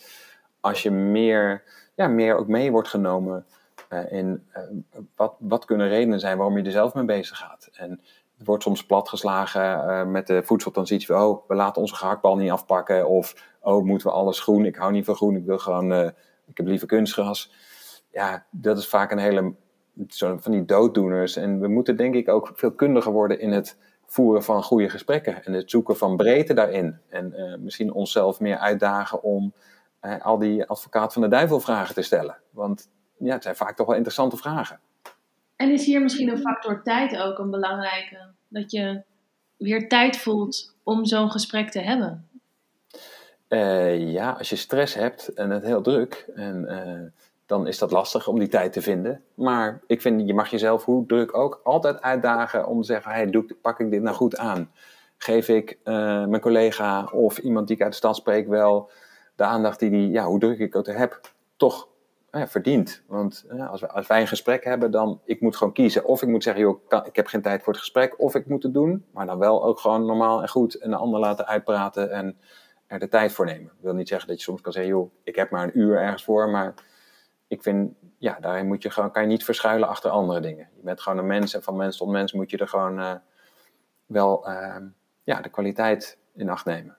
als 0.60 0.82
je 0.82 0.90
meer, 0.90 1.62
ja, 1.94 2.08
meer 2.08 2.36
ook 2.36 2.48
mee 2.48 2.70
wordt 2.70 2.88
genomen 2.88 3.46
uh, 3.90 4.12
in 4.12 4.46
uh, 4.56 4.62
wat, 5.16 5.34
wat 5.38 5.64
kunnen 5.64 5.88
redenen 5.88 6.20
zijn 6.20 6.36
waarom 6.36 6.58
je 6.58 6.64
er 6.64 6.70
zelf 6.70 6.94
mee 6.94 7.04
bezig 7.04 7.38
gaat. 7.38 7.68
En 7.72 8.00
wordt 8.44 8.62
soms 8.62 8.86
platgeslagen 8.86 9.62
uh, 9.62 10.04
met 10.04 10.26
de 10.26 10.42
voedseltransitie. 10.42 11.14
Oh, 11.14 11.48
we 11.48 11.54
laten 11.54 11.80
onze 11.80 11.94
gehaktbal 11.94 12.36
niet 12.36 12.50
afpakken. 12.50 13.08
Of, 13.08 13.54
oh, 13.60 13.84
moeten 13.84 14.06
we 14.06 14.12
alles 14.12 14.40
groen? 14.40 14.64
Ik 14.64 14.76
hou 14.76 14.92
niet 14.92 15.04
van 15.04 15.14
groen, 15.14 15.36
ik 15.36 15.44
wil 15.44 15.58
gewoon, 15.58 15.92
ik 16.46 16.56
heb 16.56 16.66
liever 16.66 16.86
kunstgras. 16.86 17.52
Ja, 18.10 18.46
dat 18.50 18.78
is 18.78 18.88
vaak 18.88 19.10
een 19.10 19.18
hele, 19.18 19.54
van 20.16 20.52
die 20.52 20.64
dooddoeners. 20.64 21.36
En 21.36 21.60
we 21.60 21.68
moeten 21.68 21.96
denk 21.96 22.14
ik 22.14 22.28
ook 22.28 22.50
veel 22.54 22.72
kundiger 22.72 23.12
worden 23.12 23.40
in 23.40 23.52
het 23.52 23.78
voeren 24.06 24.42
van 24.42 24.62
goede 24.62 24.88
gesprekken 24.88 25.44
en 25.44 25.52
het 25.52 25.70
zoeken 25.70 25.96
van 25.96 26.16
breedte 26.16 26.54
daarin. 26.54 27.00
En 27.08 27.32
uh, 27.36 27.56
misschien 27.58 27.92
onszelf 27.92 28.40
meer 28.40 28.58
uitdagen 28.58 29.22
om 29.22 29.54
al 30.22 30.38
die 30.38 30.66
advocaat 30.66 31.12
van 31.12 31.22
de 31.22 31.28
duivel 31.28 31.60
vragen 31.60 31.94
te 31.94 32.02
stellen. 32.02 32.36
Want 32.50 32.88
ja, 33.18 33.32
het 33.32 33.42
zijn 33.42 33.56
vaak 33.56 33.76
toch 33.76 33.86
wel 33.86 33.96
interessante 33.96 34.36
vragen. 34.36 34.80
En 35.56 35.70
is 35.70 35.86
hier 35.86 36.02
misschien 36.02 36.28
een 36.28 36.38
factor 36.38 36.82
tijd 36.82 37.18
ook 37.18 37.38
een 37.38 37.50
belangrijke? 37.50 38.18
Dat 38.48 38.70
je 38.70 39.02
weer 39.56 39.88
tijd 39.88 40.16
voelt 40.16 40.74
om 40.82 41.04
zo'n 41.04 41.30
gesprek 41.30 41.70
te 41.70 41.80
hebben? 41.80 42.28
Uh, 43.48 44.12
ja, 44.12 44.30
als 44.30 44.50
je 44.50 44.56
stress 44.56 44.94
hebt 44.94 45.28
en 45.28 45.50
het 45.50 45.62
heel 45.62 45.82
druk, 45.82 46.26
en, 46.34 47.12
dan 47.46 47.66
is 47.66 47.78
dat 47.78 47.90
lastig 47.90 48.28
om 48.28 48.38
die 48.38 48.48
tijd 48.48 48.72
te 48.72 48.82
vinden. 48.82 49.22
Maar 49.34 49.80
ik 49.86 50.00
vind, 50.00 50.26
je 50.26 50.34
mag 50.34 50.50
jezelf, 50.50 50.84
hoe 50.84 51.06
druk 51.06 51.36
ook, 51.36 51.60
altijd 51.64 52.02
uitdagen 52.02 52.66
om 52.66 52.80
te 52.80 52.86
zeggen: 52.86 53.12
hey, 53.12 53.30
doe, 53.30 53.46
pak 53.62 53.80
ik 53.80 53.90
dit 53.90 54.02
nou 54.02 54.16
goed 54.16 54.36
aan? 54.36 54.70
Geef 55.18 55.48
ik 55.48 55.78
uh, 55.84 55.94
mijn 56.26 56.40
collega 56.40 57.04
of 57.04 57.38
iemand 57.38 57.66
die 57.66 57.76
ik 57.76 57.82
uit 57.82 57.90
de 57.90 57.96
stad 57.96 58.16
spreek 58.16 58.48
wel 58.48 58.90
de 59.36 59.44
aandacht 59.44 59.78
die 59.78 59.90
die, 59.90 60.10
ja, 60.10 60.24
hoe 60.24 60.38
druk 60.38 60.58
ik 60.58 60.72
het 60.72 60.86
heb, 60.86 61.20
toch 61.56 61.88
ja, 62.38 62.48
verdient. 62.48 63.02
Want 63.06 63.44
als, 63.70 63.80
we, 63.80 63.88
als 63.88 64.06
wij 64.06 64.20
een 64.20 64.26
gesprek 64.26 64.64
hebben, 64.64 64.90
dan 64.90 65.20
ik 65.24 65.40
moet 65.40 65.56
gewoon 65.56 65.72
kiezen. 65.72 66.04
Of 66.04 66.22
ik 66.22 66.28
moet 66.28 66.42
zeggen, 66.42 66.62
joh, 66.62 66.80
ik 67.04 67.16
heb 67.16 67.26
geen 67.26 67.42
tijd 67.42 67.62
voor 67.62 67.72
het 67.72 67.82
gesprek. 67.82 68.20
Of 68.20 68.34
ik 68.34 68.46
moet 68.46 68.62
het 68.62 68.74
doen, 68.74 69.04
maar 69.12 69.26
dan 69.26 69.38
wel 69.38 69.64
ook 69.64 69.78
gewoon 69.78 70.06
normaal 70.06 70.42
en 70.42 70.48
goed 70.48 70.74
en 70.74 70.90
de 70.90 70.96
ander 70.96 71.20
laten 71.20 71.46
uitpraten 71.46 72.10
en 72.10 72.38
er 72.86 72.98
de 72.98 73.08
tijd 73.08 73.32
voor 73.32 73.44
nemen. 73.44 73.72
Ik 73.76 73.82
wil 73.82 73.94
niet 73.94 74.08
zeggen 74.08 74.28
dat 74.28 74.36
je 74.36 74.42
soms 74.42 74.60
kan 74.60 74.72
zeggen, 74.72 74.92
joh, 74.92 75.10
ik 75.22 75.36
heb 75.36 75.50
maar 75.50 75.64
een 75.64 75.78
uur 75.78 75.98
ergens 75.98 76.24
voor, 76.24 76.48
maar 76.48 76.74
ik 77.48 77.62
vind, 77.62 77.92
ja, 78.18 78.38
daarin 78.40 78.66
moet 78.66 78.82
je 78.82 78.90
gewoon, 78.90 79.10
kan 79.10 79.22
je 79.22 79.28
niet 79.28 79.44
verschuilen 79.44 79.88
achter 79.88 80.10
andere 80.10 80.40
dingen. 80.40 80.68
Je 80.76 80.82
bent 80.82 81.00
gewoon 81.00 81.18
een 81.18 81.26
mens 81.26 81.54
en 81.54 81.62
van 81.62 81.76
mens 81.76 81.96
tot 81.96 82.08
mens 82.08 82.32
moet 82.32 82.50
je 82.50 82.58
er 82.58 82.68
gewoon 82.68 82.98
uh, 82.98 83.14
wel 84.06 84.48
uh, 84.48 84.76
ja, 85.24 85.40
de 85.40 85.48
kwaliteit 85.48 86.18
in 86.34 86.48
acht 86.48 86.64
nemen. 86.64 86.96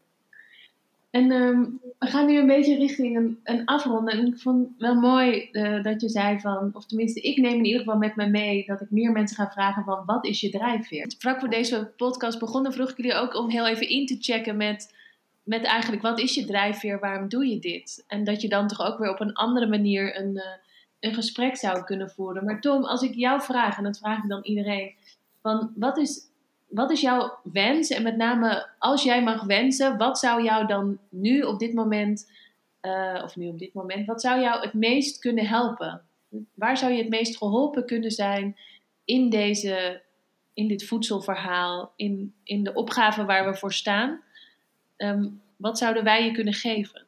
En 1.17 1.31
ehm, 1.31 1.63
we 1.99 2.07
gaan 2.07 2.25
nu 2.25 2.37
een 2.37 2.47
beetje 2.47 2.75
richting 2.75 3.17
een, 3.17 3.39
een 3.43 3.65
afronden. 3.65 4.13
En 4.13 4.25
ik 4.25 4.37
vond 4.37 4.67
het 4.67 4.77
wel 4.77 4.95
mooi 4.95 5.49
eh, 5.51 5.83
dat 5.83 6.01
je 6.01 6.09
zei 6.09 6.39
van, 6.39 6.69
of 6.73 6.85
tenminste, 6.85 7.21
ik 7.21 7.37
neem 7.37 7.57
in 7.57 7.65
ieder 7.65 7.79
geval 7.79 7.97
met 7.97 8.15
me 8.15 8.29
mee 8.29 8.65
dat 8.65 8.81
ik 8.81 8.91
meer 8.91 9.11
mensen 9.11 9.35
ga 9.35 9.51
vragen 9.51 9.83
van 9.83 10.03
wat 10.05 10.25
is 10.25 10.41
je 10.41 10.49
drijfveer? 10.49 11.11
Vlak 11.17 11.39
voor 11.39 11.49
deze 11.49 11.91
podcast 11.97 12.39
begonnen 12.39 12.73
vroeg 12.73 12.89
ik 12.89 12.97
jullie 12.97 13.13
ook 13.13 13.35
om 13.35 13.49
heel 13.49 13.67
even 13.67 13.89
in 13.89 14.05
te 14.05 14.17
checken 14.19 14.57
met, 14.57 14.95
met 15.43 15.63
eigenlijk 15.63 16.01
wat 16.01 16.19
is 16.19 16.35
je 16.35 16.45
drijfveer, 16.45 16.99
waarom 16.99 17.29
doe 17.29 17.47
je 17.47 17.59
dit? 17.59 18.03
En 18.07 18.23
dat 18.23 18.41
je 18.41 18.49
dan 18.49 18.67
toch 18.67 18.81
ook 18.81 18.99
weer 18.99 19.09
op 19.09 19.19
een 19.19 19.33
andere 19.33 19.67
manier 19.67 20.19
een, 20.19 20.37
eh, 20.37 20.51
een 20.99 21.13
gesprek 21.13 21.55
zou 21.55 21.83
kunnen 21.83 22.09
voeren. 22.09 22.45
Maar 22.45 22.61
Tom, 22.61 22.83
als 22.83 23.01
ik 23.01 23.13
jou 23.13 23.41
vraag, 23.41 23.77
en 23.77 23.83
dat 23.83 23.97
vraag 23.97 24.23
ik 24.23 24.29
dan 24.29 24.43
iedereen, 24.43 24.93
van 25.41 25.71
wat 25.75 25.97
is 25.97 26.26
wat 26.67 26.91
is 26.91 27.01
jouw 27.01 27.39
wens? 27.43 27.89
En 27.89 28.03
met 28.03 28.17
name 28.17 28.67
als 28.79 29.03
jij 29.03 29.23
mag 29.23 29.43
wensen, 29.43 29.97
wat 29.97 30.19
zou 30.19 30.43
jou 30.43 30.67
dan 30.67 30.97
nu 31.09 31.41
op 31.41 31.59
dit 31.59 31.73
moment, 31.73 32.31
uh, 32.81 33.21
of 33.23 33.35
nu 33.35 33.47
op 33.47 33.59
dit 33.59 33.73
moment, 33.73 34.05
wat 34.05 34.21
zou 34.21 34.41
jou 34.41 34.61
het 34.61 34.73
meest 34.73 35.19
kunnen 35.19 35.47
helpen? 35.47 36.01
Waar 36.53 36.77
zou 36.77 36.91
je 36.91 36.97
het 36.97 37.09
meest 37.09 37.37
geholpen 37.37 37.85
kunnen 37.85 38.11
zijn 38.11 38.57
in, 39.05 39.29
deze, 39.29 40.01
in 40.53 40.67
dit 40.67 40.85
voedselverhaal, 40.85 41.93
in, 41.95 42.33
in 42.43 42.63
de 42.63 42.73
opgave 42.73 43.25
waar 43.25 43.45
we 43.45 43.57
voor 43.57 43.73
staan? 43.73 44.21
Um, 44.97 45.41
wat 45.55 45.77
zouden 45.77 46.03
wij 46.03 46.25
je 46.25 46.31
kunnen 46.31 46.53
geven? 46.53 47.05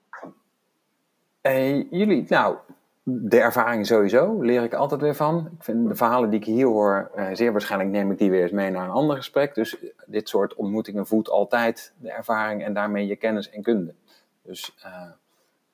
Hey, 1.42 1.88
jullie, 1.92 2.26
nou, 2.28 2.58
de 3.22 3.40
ervaring 3.40 3.86
sowieso, 3.86 4.42
leer 4.42 4.64
ik 4.64 4.74
altijd 4.74 5.02
weer 5.02 5.16
van. 5.16 5.50
Ik 5.58 5.64
vind 5.64 5.90
de 5.90 5.96
verhalen 5.96 6.30
die 6.30 6.40
ik 6.40 6.46
hier 6.46 6.66
hoor, 6.66 7.12
uh, 7.16 7.28
zeer 7.34 7.52
waarschijnlijk 7.52 7.92
neem 7.92 8.12
ik 8.12 8.18
die 8.18 8.30
weer 8.30 8.42
eens 8.42 8.52
mee 8.52 8.70
naar 8.70 8.84
een 8.84 8.90
ander 8.90 9.16
gesprek. 9.16 9.56
Dus 9.56 9.76
dit 10.06 10.30
soort 10.30 10.56
ontmoetingen 10.56 11.08
voedt 11.08 11.30
altijd 11.30 11.94
de 11.98 12.12
ervaring 12.12 12.64
en 12.64 12.74
daarmee 12.74 13.08
je 13.08 13.16
kennis 13.16 13.50
en 13.50 13.62
kunde. 13.62 13.94
Dus 14.44 14.76
uh, 14.86 15.10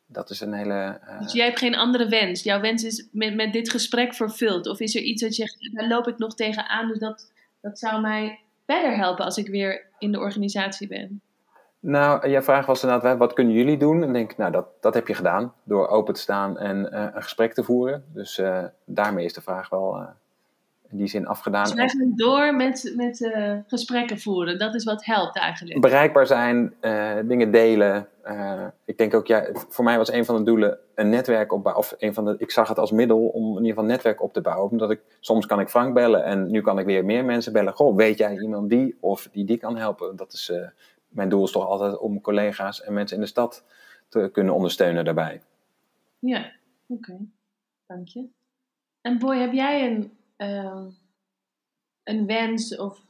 dat 0.05 0.29
is 0.29 0.41
een 0.41 0.53
hele. 0.53 0.99
Dus 1.19 1.33
jij 1.33 1.45
hebt 1.45 1.59
geen 1.59 1.75
andere 1.75 2.09
wens? 2.09 2.43
Jouw 2.43 2.61
wens 2.61 2.83
is 2.83 3.07
met, 3.11 3.35
met 3.35 3.53
dit 3.53 3.69
gesprek 3.69 4.13
vervuld? 4.13 4.67
Of 4.67 4.79
is 4.79 4.95
er 4.95 5.01
iets 5.01 5.21
dat 5.21 5.35
je 5.35 5.43
zegt, 5.43 5.69
daar 5.73 5.87
loop 5.87 6.07
ik 6.07 6.17
nog 6.17 6.35
tegenaan, 6.35 6.87
dus 6.87 6.99
dat, 6.99 7.31
dat 7.61 7.79
zou 7.79 8.01
mij 8.01 8.39
verder 8.65 8.95
helpen 8.95 9.25
als 9.25 9.37
ik 9.37 9.47
weer 9.47 9.85
in 9.99 10.11
de 10.11 10.19
organisatie 10.19 10.87
ben? 10.87 11.21
Nou, 11.87 12.29
jouw 12.29 12.41
vraag 12.41 12.65
was 12.65 12.83
inderdaad, 12.83 13.17
wat 13.17 13.33
kunnen 13.33 13.53
jullie 13.53 13.77
doen? 13.77 14.03
En 14.03 14.13
denk, 14.13 14.37
nou, 14.37 14.51
dat, 14.51 14.65
dat 14.79 14.93
heb 14.93 15.07
je 15.07 15.13
gedaan 15.13 15.53
door 15.63 15.87
open 15.87 16.13
te 16.13 16.19
staan 16.19 16.57
en 16.57 16.89
uh, 16.93 17.07
een 17.13 17.23
gesprek 17.23 17.53
te 17.53 17.63
voeren. 17.63 18.03
Dus 18.13 18.37
uh, 18.37 18.63
daarmee 18.85 19.25
is 19.25 19.33
de 19.33 19.41
vraag 19.41 19.69
wel 19.69 19.97
uh, 19.97 20.07
in 20.89 20.97
die 20.97 21.07
zin 21.07 21.27
afgedaan. 21.27 21.63
Dus 21.63 21.73
eigenlijk 21.73 22.17
door 22.17 22.55
met, 22.55 22.93
met 22.95 23.31
gesprekken 23.67 24.19
voeren, 24.19 24.59
dat 24.59 24.75
is 24.75 24.83
wat 24.83 25.05
helpt 25.05 25.37
eigenlijk. 25.37 25.81
Bereikbaar 25.81 26.27
zijn, 26.27 26.73
dingen 27.25 27.51
delen. 27.51 28.07
ik 28.85 28.97
denk 28.97 29.13
ook, 29.13 29.27
ja, 29.27 29.47
voor 29.53 29.83
mij 29.83 29.97
was 29.97 30.11
een 30.11 30.25
van 30.25 30.35
de 30.35 30.43
doelen 30.43 30.77
een 30.95 31.09
netwerk 31.09 31.53
opbouwen. 31.53 31.83
Of 31.83 31.95
een 31.97 32.13
van 32.13 32.25
de, 32.25 32.35
ik 32.37 32.51
zag 32.51 32.67
het 32.67 32.79
als 32.79 32.91
middel 32.91 33.27
om 33.27 33.43
in 33.43 33.51
ieder 33.51 33.67
geval 33.67 33.83
een 33.83 33.89
netwerk 33.89 34.21
op 34.21 34.33
te 34.33 34.41
bouwen. 34.41 34.71
Omdat 34.71 34.91
ik, 34.91 35.01
soms 35.19 35.45
kan 35.45 35.59
ik 35.59 35.69
Frank 35.69 35.93
bellen 35.93 36.23
en 36.23 36.51
nu 36.51 36.61
kan 36.61 36.79
ik 36.79 36.85
weer 36.85 37.05
meer 37.05 37.25
mensen 37.25 37.53
bellen. 37.53 37.73
Goh, 37.73 37.95
weet 37.95 38.17
jij 38.17 38.37
iemand 38.37 38.69
die 38.69 38.97
of 38.99 39.27
die 39.31 39.45
die 39.45 39.57
kan 39.57 39.77
helpen? 39.77 40.15
Dat 40.15 40.33
is 40.33 40.51
mijn 41.15 41.29
doel 41.29 41.43
is 41.43 41.51
toch 41.51 41.65
altijd 41.65 41.97
om 41.97 42.21
collega's 42.21 42.81
en 42.81 42.93
mensen 42.93 43.17
in 43.17 43.23
de 43.23 43.29
stad 43.29 43.63
te 44.09 44.29
kunnen 44.31 44.53
ondersteunen 44.53 45.05
daarbij. 45.05 45.41
Ja, 46.19 46.51
oké. 46.87 47.17
Dank 47.85 48.07
je. 48.07 48.27
En 49.01 49.19
Boy, 49.19 49.37
heb 49.37 49.53
jij 49.53 49.91
een, 49.91 50.17
uh, 50.37 50.85
een 52.03 52.25
wens 52.25 52.77
of 52.77 53.05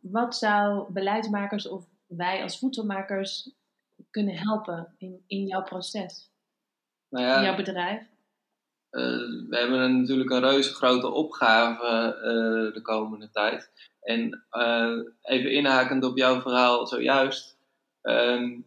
wat 0.00 0.36
zou 0.36 0.92
beleidsmakers 0.92 1.68
of 1.68 1.86
wij 2.06 2.42
als 2.42 2.58
voedselmakers 2.58 3.50
kunnen 4.10 4.36
helpen 4.36 4.94
in, 4.98 5.24
in 5.26 5.46
jouw 5.46 5.62
proces? 5.62 6.30
Nou 7.08 7.24
ja, 7.24 7.36
in 7.36 7.42
jouw 7.42 7.56
bedrijf? 7.56 8.00
Uh, 8.90 9.02
we 9.48 9.56
hebben 9.56 9.98
natuurlijk 10.00 10.30
een 10.30 10.40
reuze 10.40 10.74
grote 10.74 11.10
opgave 11.10 12.16
uh, 12.16 12.74
de 12.74 12.82
komende 12.82 13.30
tijd. 13.30 13.70
En 14.08 14.44
uh, 14.52 14.98
even 15.22 15.52
inhakend 15.52 16.04
op 16.04 16.16
jouw 16.16 16.40
verhaal 16.40 16.86
zojuist. 16.86 17.58
Um, 18.02 18.66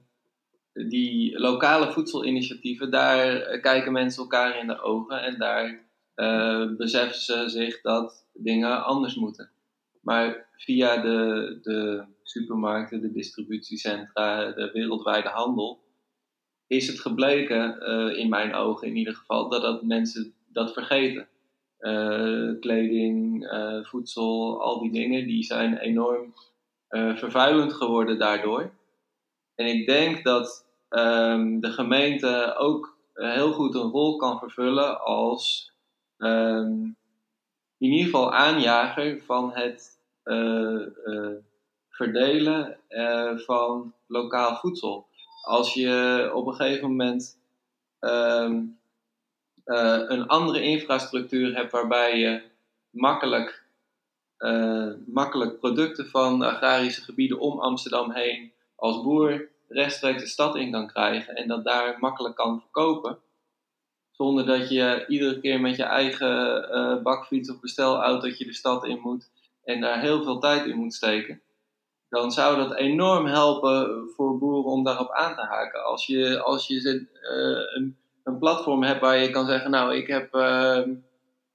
die 0.73 1.39
lokale 1.39 1.91
voedselinitiatieven, 1.91 2.91
daar 2.91 3.35
eh, 3.35 3.61
kijken 3.61 3.91
mensen 3.91 4.21
elkaar 4.21 4.59
in 4.59 4.67
de 4.67 4.81
ogen 4.81 5.21
en 5.21 5.37
daar 5.37 5.89
uh, 6.15 6.75
beseffen 6.77 7.21
ze 7.21 7.49
zich 7.49 7.81
dat 7.81 8.25
dingen 8.33 8.83
anders 8.83 9.15
moeten. 9.15 9.49
Maar 10.01 10.49
via 10.57 10.97
de, 10.97 11.59
de 11.61 12.03
supermarkten, 12.23 13.01
de 13.01 13.11
distributiecentra, 13.11 14.51
de 14.51 14.69
wereldwijde 14.73 15.29
handel, 15.29 15.79
is 16.67 16.87
het 16.87 16.99
gebleken, 16.99 17.81
in 18.17 18.29
mijn 18.29 18.53
ogen 18.53 18.87
in 18.87 18.95
ieder 18.95 19.15
geval, 19.15 19.49
dat, 19.49 19.61
dat 19.61 19.83
mensen 19.83 20.33
dat 20.47 20.73
vergeten. 20.73 21.27
Uh, 21.81 22.59
kleding, 22.59 23.43
uh, 23.53 23.83
voedsel, 23.83 24.61
al 24.61 24.79
die 24.79 24.91
dingen, 24.91 25.27
die 25.27 25.43
zijn 25.43 25.77
enorm 25.77 26.33
uh, 26.89 27.15
vervuilend 27.15 27.73
geworden 27.73 28.19
daardoor. 28.19 28.71
En 29.55 29.65
ik 29.65 29.87
denk 29.87 30.23
dat 30.23 30.65
um, 30.89 31.59
de 31.59 31.71
gemeente 31.71 32.55
ook 32.57 32.97
heel 33.13 33.51
goed 33.51 33.75
een 33.75 33.89
rol 33.89 34.15
kan 34.15 34.39
vervullen 34.39 35.01
als 35.01 35.71
um, 36.17 36.95
in 37.77 37.91
ieder 37.91 38.05
geval 38.05 38.33
aanjager 38.33 39.21
van 39.25 39.51
het 39.53 39.99
verdelen 41.89 42.77
van 43.35 43.93
lokaal 44.07 44.55
voedsel. 44.55 45.07
Als 45.41 45.73
je 45.73 46.31
op 46.33 46.47
een 46.47 46.55
gegeven 46.55 46.89
moment 46.89 47.39
um, 47.99 48.79
uh, 49.65 50.01
een 50.07 50.27
andere 50.27 50.61
infrastructuur 50.61 51.55
hebt 51.55 51.71
waarbij 51.71 52.17
je 52.17 52.41
makkelijk, 52.89 53.63
uh, 54.39 54.93
makkelijk 55.05 55.59
producten 55.59 56.09
van 56.09 56.41
agrarische 56.41 57.01
gebieden 57.01 57.39
om 57.39 57.59
Amsterdam 57.59 58.11
heen 58.11 58.51
als 58.75 59.01
boer 59.01 59.49
rechtstreeks 59.67 60.21
de 60.21 60.27
stad 60.27 60.55
in 60.55 60.71
kan 60.71 60.87
krijgen 60.87 61.35
en 61.35 61.47
dat 61.47 61.63
daar 61.63 61.97
makkelijk 61.99 62.35
kan 62.35 62.59
verkopen. 62.61 63.17
Zonder 64.11 64.45
dat 64.45 64.69
je 64.69 65.05
iedere 65.07 65.39
keer 65.39 65.61
met 65.61 65.75
je 65.75 65.83
eigen 65.83 66.67
uh, 66.71 67.01
bakfiets 67.01 67.51
of 67.51 67.59
bestelautootje 67.59 68.45
de 68.45 68.53
stad 68.53 68.85
in 68.85 68.99
moet 68.99 69.29
en 69.63 69.81
daar 69.81 69.99
heel 69.99 70.23
veel 70.23 70.39
tijd 70.39 70.65
in 70.65 70.77
moet 70.77 70.93
steken. 70.93 71.41
Dan 72.09 72.31
zou 72.31 72.57
dat 72.57 72.75
enorm 72.75 73.25
helpen 73.25 74.09
voor 74.15 74.37
boeren 74.37 74.71
om 74.71 74.83
daarop 74.83 75.11
aan 75.11 75.35
te 75.35 75.41
haken. 75.41 75.83
Als 75.83 76.05
je, 76.05 76.41
als 76.41 76.67
je 76.67 77.07
een 77.75 77.97
een 78.23 78.37
platform 78.37 78.83
hebt 78.83 79.01
waar 79.01 79.17
je 79.17 79.29
kan 79.29 79.45
zeggen, 79.45 79.71
nou 79.71 79.95
ik 79.95 80.07
heb 80.07 80.35
uh, 80.35 80.81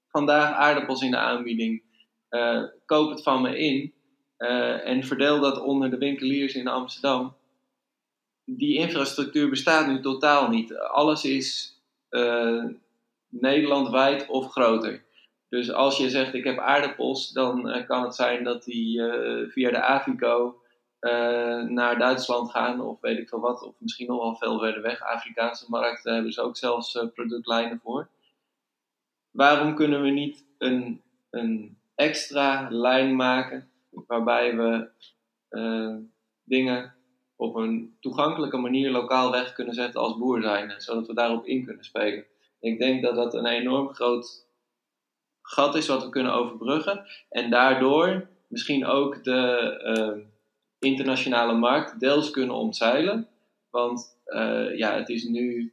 vandaag 0.09 0.53
aardappels 0.53 1.03
in 1.03 1.11
de 1.11 1.17
aanbieding, 1.17 1.83
uh, 2.31 2.63
koop 2.87 3.11
het 3.11 3.23
van 3.23 3.43
me 3.43 3.59
in 3.59 3.93
uh, 4.39 4.89
en 4.89 5.05
verdeel 5.05 5.41
dat 5.41 5.61
onder 5.61 5.91
de 5.91 5.99
winkeliers 5.99 6.55
in 6.55 6.69
Amsterdam. 6.69 7.35
Die 8.45 8.79
infrastructuur 8.79 9.51
bestaat 9.51 9.87
nu 9.87 10.01
totaal 10.01 10.49
niet. 10.49 10.79
Alles 10.79 11.25
is 11.25 11.75
Nederlandwijd 13.29 14.27
of 14.29 14.51
groter. 14.51 15.05
Dus 15.49 15.73
als 15.73 15.97
je 15.97 16.11
zegt 16.11 16.35
ik 16.35 16.45
heb 16.45 16.59
aardappels, 16.59 17.31
dan 17.31 17.85
kan 17.87 18.03
het 18.03 18.15
zijn 18.15 18.45
dat 18.45 18.65
die 18.65 19.03
via 19.49 19.71
de 19.71 19.83
Avico 19.83 20.61
naar 21.68 21.98
Duitsland 21.98 22.51
gaan 22.51 22.81
of 22.81 23.01
weet 23.01 23.18
ik 23.18 23.28
veel 23.28 23.40
wat, 23.40 23.62
of 23.62 23.74
misschien 23.78 24.06
nog 24.06 24.23
wel 24.23 24.36
veel 24.36 24.59
verder 24.59 24.82
weg. 24.82 25.02
Afrikaanse 25.02 25.64
markten 25.68 26.14
hebben 26.14 26.32
ze 26.32 26.40
ook 26.40 26.56
zelfs 26.56 26.94
uh, 26.94 27.02
productlijnen 27.14 27.81
voor. 27.82 28.09
Waarom 29.31 29.74
kunnen 29.74 30.02
we 30.02 30.10
niet 30.10 30.44
een, 30.59 31.02
een 31.31 31.78
extra 31.94 32.66
lijn 32.70 33.16
maken 33.16 33.70
waarbij 33.90 34.56
we 34.56 34.89
uh, 35.51 35.97
dingen 36.44 36.94
op 37.36 37.55
een 37.55 37.97
toegankelijke 38.01 38.56
manier 38.56 38.90
lokaal 38.90 39.31
weg 39.31 39.52
kunnen 39.52 39.74
zetten 39.74 40.01
als 40.01 40.16
boer 40.18 40.43
zijn, 40.43 40.81
zodat 40.81 41.06
we 41.06 41.14
daarop 41.14 41.47
in 41.47 41.64
kunnen 41.64 41.85
spelen? 41.85 42.24
Ik 42.60 42.78
denk 42.78 43.02
dat 43.02 43.14
dat 43.14 43.35
een 43.35 43.47
enorm 43.47 43.94
groot 43.94 44.47
gat 45.43 45.74
is 45.74 45.86
wat 45.86 46.05
we 46.05 46.10
kunnen 46.10 46.32
overbruggen 46.32 47.06
en 47.28 47.51
daardoor 47.51 48.28
misschien 48.48 48.86
ook 48.86 49.24
de 49.24 50.27
internationale 50.87 51.55
markt 51.55 52.01
deels 52.01 52.31
kunnen 52.31 52.57
omzeilen. 52.57 53.29
Want 53.71 54.19
uh, 54.27 54.79
ja, 54.79 54.95
het 54.95 55.09
is 55.09 55.25
nu 55.25 55.73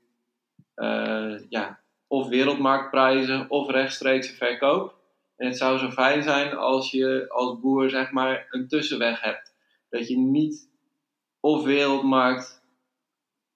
uh, 0.75 1.39
ja, 1.49 1.79
of 2.07 2.27
wereldmarktprijzen 2.27 3.49
of 3.49 3.69
rechtstreekse 3.69 4.33
verkoop. 4.33 4.95
En 5.35 5.47
het 5.47 5.57
zou 5.57 5.77
zo 5.77 5.89
fijn 5.89 6.23
zijn 6.23 6.55
als 6.55 6.91
je 6.91 7.25
als 7.29 7.59
boer 7.59 7.89
zeg 7.89 8.11
maar 8.11 8.47
een 8.49 8.67
tussenweg 8.67 9.21
hebt. 9.21 9.55
Dat 9.89 10.07
je 10.07 10.17
niet 10.17 10.69
of 11.39 11.63
wereldmarkt 11.63 12.61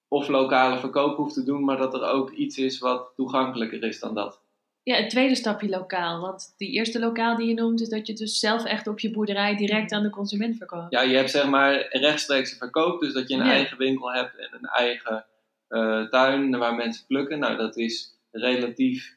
of 0.07 0.27
lokale 0.27 0.79
verkoop 0.79 1.17
hoeft 1.17 1.33
te 1.33 1.43
doen, 1.43 1.63
maar 1.63 1.77
dat 1.77 1.93
er 1.93 2.09
ook 2.09 2.31
iets 2.31 2.57
is 2.57 2.79
wat 2.79 3.11
toegankelijker 3.15 3.83
is 3.83 3.99
dan 3.99 4.13
dat. 4.13 4.41
Ja, 4.87 4.95
het 4.95 5.09
tweede 5.09 5.35
stapje 5.35 5.69
lokaal. 5.69 6.21
Want 6.21 6.53
die 6.57 6.71
eerste 6.71 6.99
lokaal 6.99 7.35
die 7.35 7.47
je 7.47 7.53
noemt, 7.53 7.81
is 7.81 7.89
dat 7.89 8.07
je 8.07 8.13
dus 8.13 8.39
zelf 8.39 8.65
echt 8.65 8.87
op 8.87 8.99
je 8.99 9.11
boerderij 9.11 9.55
direct 9.55 9.91
aan 9.91 10.03
de 10.03 10.09
consument 10.09 10.57
verkoopt. 10.57 10.91
Ja, 10.91 11.01
je 11.01 11.15
hebt 11.15 11.31
zeg 11.31 11.47
maar 11.47 11.87
rechtstreeks 11.89 12.57
verkoop, 12.57 12.99
dus 13.01 13.13
dat 13.13 13.27
je 13.29 13.35
een 13.35 13.45
Ja. 13.45 13.51
eigen 13.51 13.77
winkel 13.77 14.13
hebt 14.13 14.37
en 14.37 14.47
een 14.51 14.65
eigen 14.65 15.25
eh, 15.67 16.03
tuin 16.09 16.57
waar 16.57 16.75
mensen 16.75 17.05
plukken. 17.05 17.39
Nou, 17.39 17.57
dat 17.57 17.77
is 17.77 18.19
relatief 18.31 19.15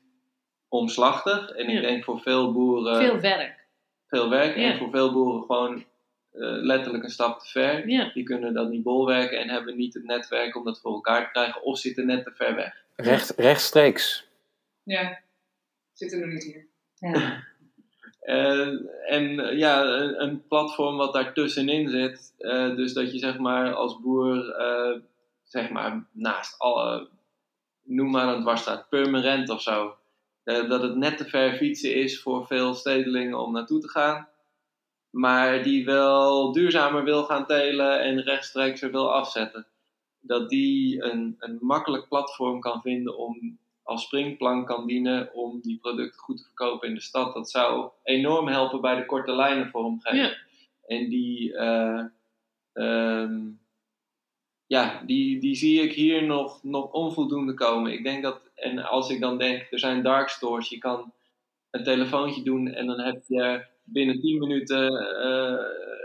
omslachtig. 0.69 1.51
En 1.51 1.71
Ja. 1.71 1.77
ik 1.77 1.83
denk 1.87 2.05
voor 2.05 2.21
veel 2.21 2.53
boeren 2.53 2.97
Veel 2.97 3.21
werk. 3.21 3.67
veel 4.09 4.29
werk. 4.31 4.57
Ja. 4.57 4.71
En 4.73 4.79
voor 4.79 4.91
veel 4.91 5.13
boeren 5.13 5.43
gewoon 5.43 5.77
eh, 6.33 6.41
letterlijk 6.43 7.05
een 7.05 7.11
stap 7.11 7.41
te 7.41 7.47
ver. 7.49 7.89
Ja. 7.89 8.11
Die 8.15 8.23
kunnen 8.25 8.55
dat 8.55 8.69
niet 8.71 8.83
bolwerken 8.83 9.39
en 9.39 9.49
hebben 9.49 9.77
niet 9.77 9.95
het 9.95 10.05
netwerk 10.05 10.57
om 10.57 10.65
dat 10.65 10.81
voor 10.81 10.93
elkaar 10.93 11.25
te 11.25 11.31
krijgen 11.31 11.63
of 11.63 11.79
zitten 11.79 12.07
net 12.07 12.25
te 12.25 12.31
ver 12.35 12.55
weg. 12.55 12.75
Recht, 12.97 13.33
rechtstreeks. 13.37 14.29
Ja, 14.83 15.19
zitten 16.01 16.21
er 16.21 16.33
niet 16.33 16.45
hier. 16.45 16.67
Ja. 16.95 17.49
Eh, 18.21 18.69
en 19.07 19.41
eh, 19.41 19.59
ja, 19.59 19.85
een, 19.85 20.23
een 20.23 20.47
platform 20.47 20.97
wat 20.97 21.13
daartussenin 21.13 21.89
zit. 21.89 22.35
eh, 22.39 22.77
dus 22.77 22.93
dat 22.93 23.13
je 23.13 23.19
zeg 23.19 23.39
maar 23.39 23.75
als 23.75 24.01
boer, 24.01 24.51
eh, 24.51 25.01
zeg 25.43 25.71
maar 25.71 26.09
naast 26.13 26.59
alle, 26.59 27.09
noem 27.83 28.11
maar 28.11 28.35
een 28.35 28.41
dwarsstraat, 28.43 28.89
permanent 28.89 29.49
of 29.49 29.63
zo. 29.63 29.95
dat 30.45 30.83
het 30.83 30.97
net 30.97 31.17
te 31.17 31.25
ver 31.25 31.55
fietsen 31.57 31.95
is 31.95 32.23
voor 32.23 32.47
veel 32.47 32.75
stedelingen 32.75 33.39
om 33.39 33.53
naartoe 33.53 33.81
te 33.81 33.89
gaan. 33.89 34.29
Maar 35.11 35.63
die 35.63 35.85
wel 35.85 36.53
duurzamer 36.53 37.05
wil 37.05 37.25
gaan 37.25 37.47
telen 37.47 38.01
en 38.01 38.23
rechtstreeks 38.23 38.83
er 38.83 38.91
wil 38.91 39.13
afzetten. 39.13 39.67
Dat 40.21 40.49
die 40.49 41.03
een, 41.03 41.37
een 41.39 41.59
makkelijk 41.61 42.09
platform 42.09 42.61
kan 42.61 42.81
vinden 42.81 43.19
om 43.19 43.59
als 43.91 44.03
springplank 44.03 44.67
kan 44.67 44.87
dienen 44.87 45.35
om 45.35 45.61
die 45.61 45.79
producten 45.79 46.21
goed 46.21 46.37
te 46.37 46.45
verkopen 46.45 46.89
in 46.89 46.95
de 46.95 47.01
stad. 47.01 47.35
Dat 47.35 47.51
zou 47.51 47.91
enorm 48.03 48.49
helpen 48.49 48.81
bij 48.81 48.97
de 48.97 49.07
korte 49.07 49.33
lijnen 49.33 49.71
vormgeving. 49.71 50.23
Ja. 50.23 50.37
En 50.87 51.09
die, 51.09 51.57
eh, 51.57 52.05
ehm, 52.73 53.49
ja, 54.67 55.03
die, 55.07 55.41
die 55.41 55.55
zie 55.55 55.83
ik 55.83 55.93
hier 55.93 56.23
nog, 56.23 56.63
nog 56.63 56.93
onvoldoende 56.93 57.55
komen. 57.55 57.93
Ik 57.93 58.05
denk 58.05 58.23
dat, 58.23 58.51
en 58.55 58.79
als 58.79 59.11
ik 59.11 59.21
dan 59.21 59.39
denk, 59.39 59.67
er 59.71 59.79
zijn 59.79 60.03
dark 60.03 60.29
stores, 60.29 60.69
je 60.69 60.79
kan 60.79 61.13
een 61.71 61.85
telefoontje 61.85 62.43
doen 62.43 62.69
en 62.69 62.87
dan 62.87 63.01
heb 63.01 63.23
je 63.27 63.65
binnen 63.85 64.21
10 64.21 64.39
minuten 64.39 64.89
eh, 65.23 65.59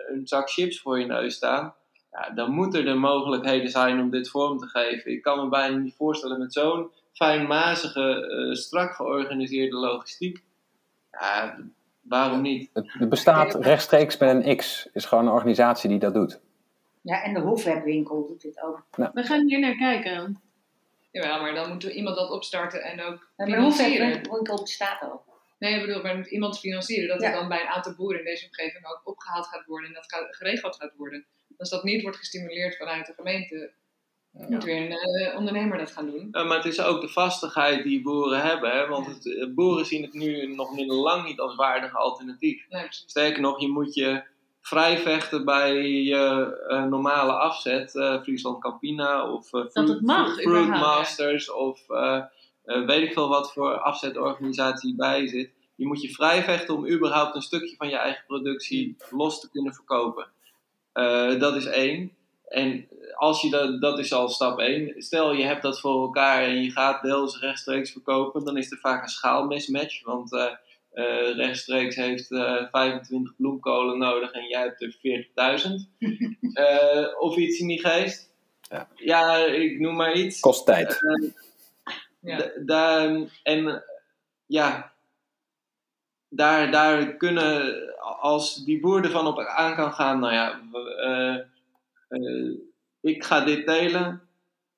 een 0.07 0.28
zak 0.28 0.49
chips 0.49 0.80
voor 0.82 0.99
je 0.99 1.06
neus 1.06 1.36
staan. 1.36 1.74
Ja, 2.12 2.30
dan 2.30 2.52
moeten 2.52 2.88
er 2.88 2.99
mogelijkheden 2.99 3.70
zijn 3.70 3.99
om 3.99 4.10
dit 4.10 4.30
vorm 4.30 4.57
te 4.57 4.68
geven. 4.68 5.12
Ik 5.12 5.22
kan 5.22 5.44
me 5.44 5.49
bijna 5.49 5.78
niet 5.78 5.95
voorstellen 5.95 6.40
met 6.40 6.53
zo'n 6.53 6.91
fijnmazige, 7.16 8.28
eh, 8.28 8.54
strak 8.56 8.96
georganiseerde 8.96 9.76
logistiek. 9.76 10.44
Ja, 11.12 11.58
waarom 12.02 12.42
niet? 12.42 12.70
Het, 12.74 12.94
het 12.94 13.10
bestaat 13.10 13.54
rechtstreeks 13.56 14.18
met 14.18 14.46
een 14.46 14.56
X. 14.58 14.90
is 14.94 15.06
gewoon 15.06 15.26
een 15.28 15.34
organisatie 15.34 15.90
die 15.90 16.00
dat 16.00 16.14
doet. 16.14 16.40
ja, 17.02 17.24
en 17.24 17.34
de 17.34 17.40
Hofwebwinkel 17.40 18.28
doet 18.28 18.42
dit 18.42 18.62
ook. 18.62 18.84
We 19.14 19.24
gaan 19.24 19.48
hier 19.48 19.60
naar 19.60 19.76
kijken. 19.76 20.40
Jawel, 21.12 21.42
maar 21.42 21.54
dan 21.54 21.70
moet 21.70 21.84
er 21.84 21.92
iemand 21.92 22.16
dat 22.16 22.30
opstarten 22.32 22.82
en 22.84 23.02
ook 23.02 23.30
Maar 23.38 23.46
de 23.48 23.54
financieren. 23.54 24.08
Hofwebwinkel 24.08 24.62
bestaat 24.62 25.02
ook. 25.04 25.24
Nee, 25.60 25.74
ik 25.80 25.86
bedoel, 25.86 26.02
maar 26.02 26.16
moet 26.18 26.28
iemand 26.32 26.60
financieren. 26.60 27.08
Dat 27.08 27.22
Ja. 27.22 27.28
het 27.28 27.36
dan 27.36 27.48
bij 27.48 27.62
een 27.62 27.68
aantal 27.68 27.96
boeren 27.96 28.20
in 28.20 28.26
deze 28.26 28.46
omgeving 28.46 28.86
ook 28.86 29.02
opgehaald 29.04 29.48
gaat 29.48 29.66
worden 29.66 29.90
en 29.90 29.96
dat 29.96 30.06
gaat, 30.14 30.36
geregeld 30.36 30.76
gaat 30.76 30.94
worden. 30.98 31.26
Als 31.58 31.70
dat 31.70 31.84
niet 31.84 32.02
wordt 32.02 32.18
gestimuleerd 32.18 32.78
vanuit 32.78 33.06
de 33.06 33.14
gemeente, 33.14 33.72
moet 34.38 34.64
weer 34.64 34.82
een 34.82 34.91
eh, 34.91 35.38
ondernemer 35.38 35.78
dat 35.78 35.91
gaan 35.91 36.12
doen. 36.12 36.28
Ja, 36.32 36.44
maar 36.44 36.57
het 36.57 36.66
is 36.66 36.82
ook 36.82 37.02
de 37.02 37.07
vastigheid 37.07 37.84
die 37.84 38.02
boeren 38.02 38.41
hebben. 38.41 38.72
Hè? 38.72 38.88
Want 38.88 39.06
het, 39.06 39.36
eh, 39.36 39.48
boeren 39.53 39.86
zien 39.86 40.02
het 40.02 40.14
nu 40.14 40.56
nog 40.56 40.76
niet, 40.76 40.91
lang 40.91 41.26
niet 41.26 41.40
als 41.40 41.56
waardig 41.56 41.95
alternatief. 41.95 42.66
Nee. 42.70 42.88
Sterker 42.90 43.41
nog, 43.41 43.60
je 43.60 43.68
moet 43.68 43.94
je 43.94 44.24
vrij 44.62 44.98
vechten 44.98 45.45
bij 45.45 45.84
je 45.84 46.56
eh, 46.68 46.84
normale 46.84 47.32
afzet. 47.32 47.91
Friesland 48.24 48.62
Campina 48.62 49.32
of 49.32 49.53
eh, 49.53 49.66
Fruit, 49.66 49.90
het 49.90 50.02
mag, 50.02 50.34
Fruit 50.34 50.48
überhaupt, 50.48 50.74
ja. 50.74 50.98
Masters 50.98 51.52
of 51.52 51.86
weet 52.64 53.03
ik 53.03 53.14
veel 53.14 53.30
wat 53.30 53.53
voor 53.53 53.78
afzetorganisatie 53.78 54.95
bij 54.95 55.28
zit. 55.28 55.52
Je 55.76 55.88
moet 55.88 56.02
je 56.02 56.10
vrij 56.10 56.44
vechten 56.44 56.76
om 56.76 56.88
überhaupt 56.88 57.36
een 57.36 57.41
stukje 57.41 57.76
van 57.76 57.90
je 57.90 57.98
eigen 57.98 58.24
productie 58.28 58.95
los 59.10 59.40
te 59.40 59.49
kunnen 59.49 59.74
verkopen. 59.74 60.28
Dat 61.40 61.56
is 61.56 61.66
één. 61.66 62.12
En 62.47 62.88
als 63.15 63.41
je 63.41 63.49
dat, 63.49 63.81
dat 63.81 63.99
is 63.99 64.13
al 64.13 64.30
stap 64.30 64.59
één. 64.59 65.01
Stel 65.01 65.34
je 65.34 65.43
hebt 65.43 65.61
dat 65.61 65.80
voor 65.80 66.01
elkaar 66.01 66.43
en 66.43 66.61
je 66.63 66.72
gaat 66.72 67.01
deels 67.03 67.39
rechtstreeks 67.39 67.91
verkopen, 67.91 68.45
dan 68.45 68.57
is 68.57 68.72
er 68.72 68.77
vaak 68.77 69.03
een 69.03 69.09
schaalmismatch. 69.09 70.03
Want 70.03 70.34
eh, 70.34 70.51
eh, 70.91 71.35
rechtstreeks 71.35 71.95
heeft 71.95 72.31
eh 72.31 72.63
25 72.72 73.35
bloemkolen 73.35 73.97
nodig 73.97 74.31
en 74.31 74.47
jij 74.47 74.61
hebt 74.61 74.81
er 74.81 74.95
40.000. 75.59 75.72
Eh, 76.53 77.05
of 77.19 77.35
iets 77.35 77.59
in 77.59 77.67
die 77.67 77.80
geest. 77.88 78.34
Ja. 78.69 78.88
ja, 78.95 79.35
ik 79.38 79.80
noem 79.80 79.95
maar 79.95 80.13
iets. 80.13 80.39
Kost 80.39 80.65
tijd. 80.65 80.99
Ja. 82.19 82.38
Da- 82.38 82.51
daar- 82.65 83.39
en 83.43 83.84
ja, 84.45 84.93
daar, 86.30 86.72
daar 86.72 87.15
kunnen, 87.15 87.73
als 88.22 88.63
die 88.65 88.80
boer 88.80 89.03
ervan 89.03 89.27
op 89.27 89.39
aan 89.39 89.76
kan 89.76 89.93
gaan, 89.93 90.19
nou 90.19 90.34
ja, 90.34 90.61
we- 90.72 91.45
eh, 92.07 92.52
ik 93.02 93.23
ga 93.23 93.45
dit 93.45 93.65
delen, 93.65 94.22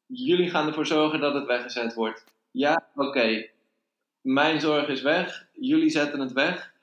jullie 0.06 0.50
gaan 0.50 0.68
ervoor 0.68 0.86
zorgen 0.86 1.20
dat 1.20 1.34
het 1.34 1.46
weggezet 1.46 1.94
wordt. 1.94 2.26
Ja, 2.52 2.88
oké, 2.96 3.50
mijn 4.22 4.60
zorg 4.60 4.88
is 4.88 5.02
weg, 5.02 5.48
jullie 5.54 5.90
zetten 5.90 6.20
het 6.20 6.32
weg. 6.34 6.76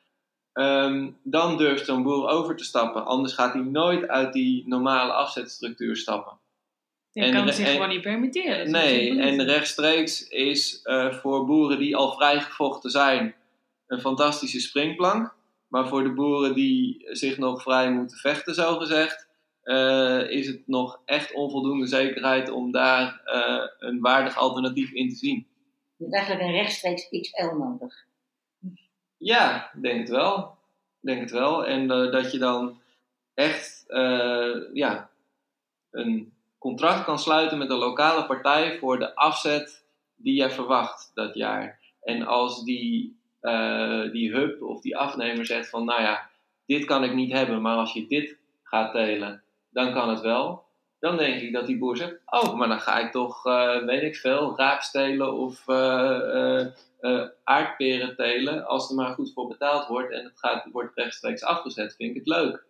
Ehm, 0.53 1.11
dan 1.23 1.57
durft 1.57 1.87
zo'n 1.87 2.03
boer 2.03 2.29
over 2.29 2.57
te 2.57 2.65
stappen, 2.65 3.05
anders 3.05 3.35
gaat 3.35 3.53
hij 3.53 3.63
nooit 3.63 4.09
uit 4.09 4.33
die 4.33 4.69
normale 4.69 5.13
afzetstructuur 5.13 5.97
stappen. 5.97 6.39
En 7.13 7.33
kan 7.33 7.47
het 7.47 7.55
zich 7.55 7.73
gewoon 7.73 7.89
niet 7.89 8.01
permitteren. 8.01 8.71
Nee, 8.71 9.21
en 9.21 9.45
rechtstreeks 9.45 10.29
is 10.29 10.83
eh, 10.83 11.13
voor 11.13 11.47
boeren 11.47 11.79
die 11.79 11.97
al 11.97 12.13
vrijgevochten 12.13 12.91
zijn 12.91 13.35
een 13.87 14.01
fantastische 14.01 14.61
springplank. 14.61 15.35
Maar 15.69 15.89
voor 15.89 16.03
de 16.03 16.13
boeren 16.13 16.55
die 16.55 17.05
zich 17.07 17.39
nog 17.39 17.63
vrij 17.63 17.93
moeten 17.93 18.17
vechten, 18.17 18.55
zo 18.55 18.79
eh, 19.65 20.31
is 20.31 20.47
het 20.47 20.63
nog 20.67 21.01
echt 21.05 21.35
onvoldoende 21.35 21.87
zekerheid 21.87 22.51
om 22.51 22.73
daar 22.73 23.21
eh, 23.25 23.65
een 23.79 24.01
waardig 24.01 24.37
alternatief 24.39 24.93
in 24.93 25.09
te 25.09 25.15
zien. 25.15 25.47
Je 25.97 26.05
hebt 26.05 26.15
eigenlijk 26.15 26.45
een 26.45 26.55
rechtstreeks 26.55 27.09
XL 27.09 27.55
nodig. 27.55 27.95
Ja, 29.17 29.71
denk 29.81 30.01
het 30.01 30.09
wel. 30.09 30.59
Denk 31.01 31.21
het 31.21 31.31
wel. 31.31 31.67
En 31.67 31.91
eh, 31.91 32.13
dat 32.13 32.33
je 32.33 32.39
dan 32.39 32.81
echt 33.35 33.85
ja, 34.73 35.11
een 35.91 36.33
contract 36.59 37.05
kan 37.05 37.19
sluiten 37.19 37.59
met 37.59 37.71
een 37.71 37.77
lokale 37.77 38.27
partij 38.27 38.79
voor 38.79 38.99
de 38.99 39.15
afzet 39.15 39.85
die 40.17 40.43
je 40.43 40.51
verwacht 40.51 41.11
dat 41.15 41.35
jaar. 41.35 41.81
En 42.03 42.27
als 42.27 42.65
die, 42.65 43.19
die 44.13 44.33
hub 44.33 44.63
of 44.63 44.81
die 44.81 44.97
afnemer 44.97 45.47
zegt 45.47 45.69
van, 45.69 45.85
nou 45.85 46.03
ja, 46.03 46.31
dit 46.67 46.85
kan 46.85 47.05
ik 47.05 47.15
niet 47.15 47.33
hebben, 47.33 47.63
maar 47.63 47.77
als 47.77 47.93
je 47.93 48.07
dit 48.07 48.39
gaat 48.63 48.93
telen, 48.93 49.44
dan 49.75 49.93
kan 49.93 50.09
het 50.09 50.21
wel. 50.21 50.63
Dan 50.99 51.17
denk 51.17 51.41
ik 51.41 51.53
dat 51.53 51.67
die 51.67 51.79
boer 51.79 51.97
zegt, 51.97 52.21
oh, 52.27 52.55
maar 52.55 52.69
dan 52.69 52.81
ga 52.81 52.99
ik 52.99 53.13
toch, 53.13 53.47
eh, 53.47 53.85
weet 53.85 54.03
ik 54.03 54.17
veel, 54.17 54.57
raap 54.57 54.81
stelen 54.81 55.33
of 55.35 55.69
eh, 55.69 56.59
eh, 56.61 56.67
eh, 57.01 57.29
aardperen 57.45 58.17
telen. 58.17 58.67
Als 58.67 58.89
er 58.91 58.95
maar 58.97 59.15
goed 59.15 59.33
voor 59.33 59.49
betaald 59.49 59.87
wordt 59.87 60.13
en 60.13 60.25
het 60.25 60.39
gaat, 60.39 60.69
wordt 60.73 60.97
rechtstreeks 60.97 61.43
afgezet, 61.45 61.95
vind 61.95 62.11
ik 62.11 62.17
het 62.17 62.27
leuk. 62.27 62.65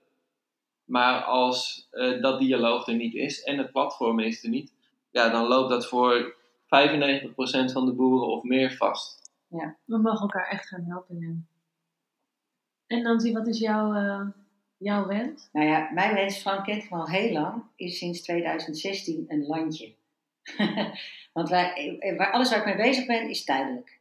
Maar 0.85 1.23
als 1.23 1.89
eh, 1.91 2.23
dat 2.23 2.41
dialoog 2.41 2.87
er 2.87 2.95
niet 2.95 3.15
is 3.15 3.43
en 3.43 3.59
het 3.59 3.73
platform 3.73 4.19
is 4.21 4.45
er 4.45 4.51
niet, 4.51 4.73
ja, 5.11 5.29
dan 5.29 5.47
loopt 5.47 5.71
dat 5.71 5.87
voor 5.87 6.37
95% 6.65 7.73
van 7.73 7.87
de 7.87 7.93
boeren 7.95 8.29
of 8.29 8.43
meer 8.43 8.73
vast. 8.73 9.23
We 9.85 9.99
mogen 9.99 10.21
elkaar 10.21 10.49
echt 10.49 10.69
gaan 10.69 10.85
helpen. 10.85 11.19
ja. 11.19 11.35
En 12.87 13.03
Nancy, 13.03 13.33
wat 13.33 13.47
is 13.47 13.59
jouw, 13.59 13.93
eh, 13.95 14.27
jouw 14.79 15.07
wens? 15.07 15.49
Nou 15.53 15.67
ja, 15.67 15.91
mijn 15.93 16.15
wens, 16.15 16.39
Frank 16.39 16.65
kent 16.65 16.91
al 16.91 17.09
heel 17.09 17.33
lang, 17.33 17.63
is 17.77 17.99
sinds 17.99 18.23
2016 18.23 19.25
een 19.29 19.47
landje. 19.47 19.95
Want 21.33 21.51
eh, 21.51 22.17
waar, 22.17 22.31
alles 22.31 22.51
waar 22.51 22.59
ik 22.59 22.65
mee 22.65 22.77
bezig 22.77 23.07
ben, 23.07 23.29
is 23.29 23.45
tijdelijk. 23.45 23.99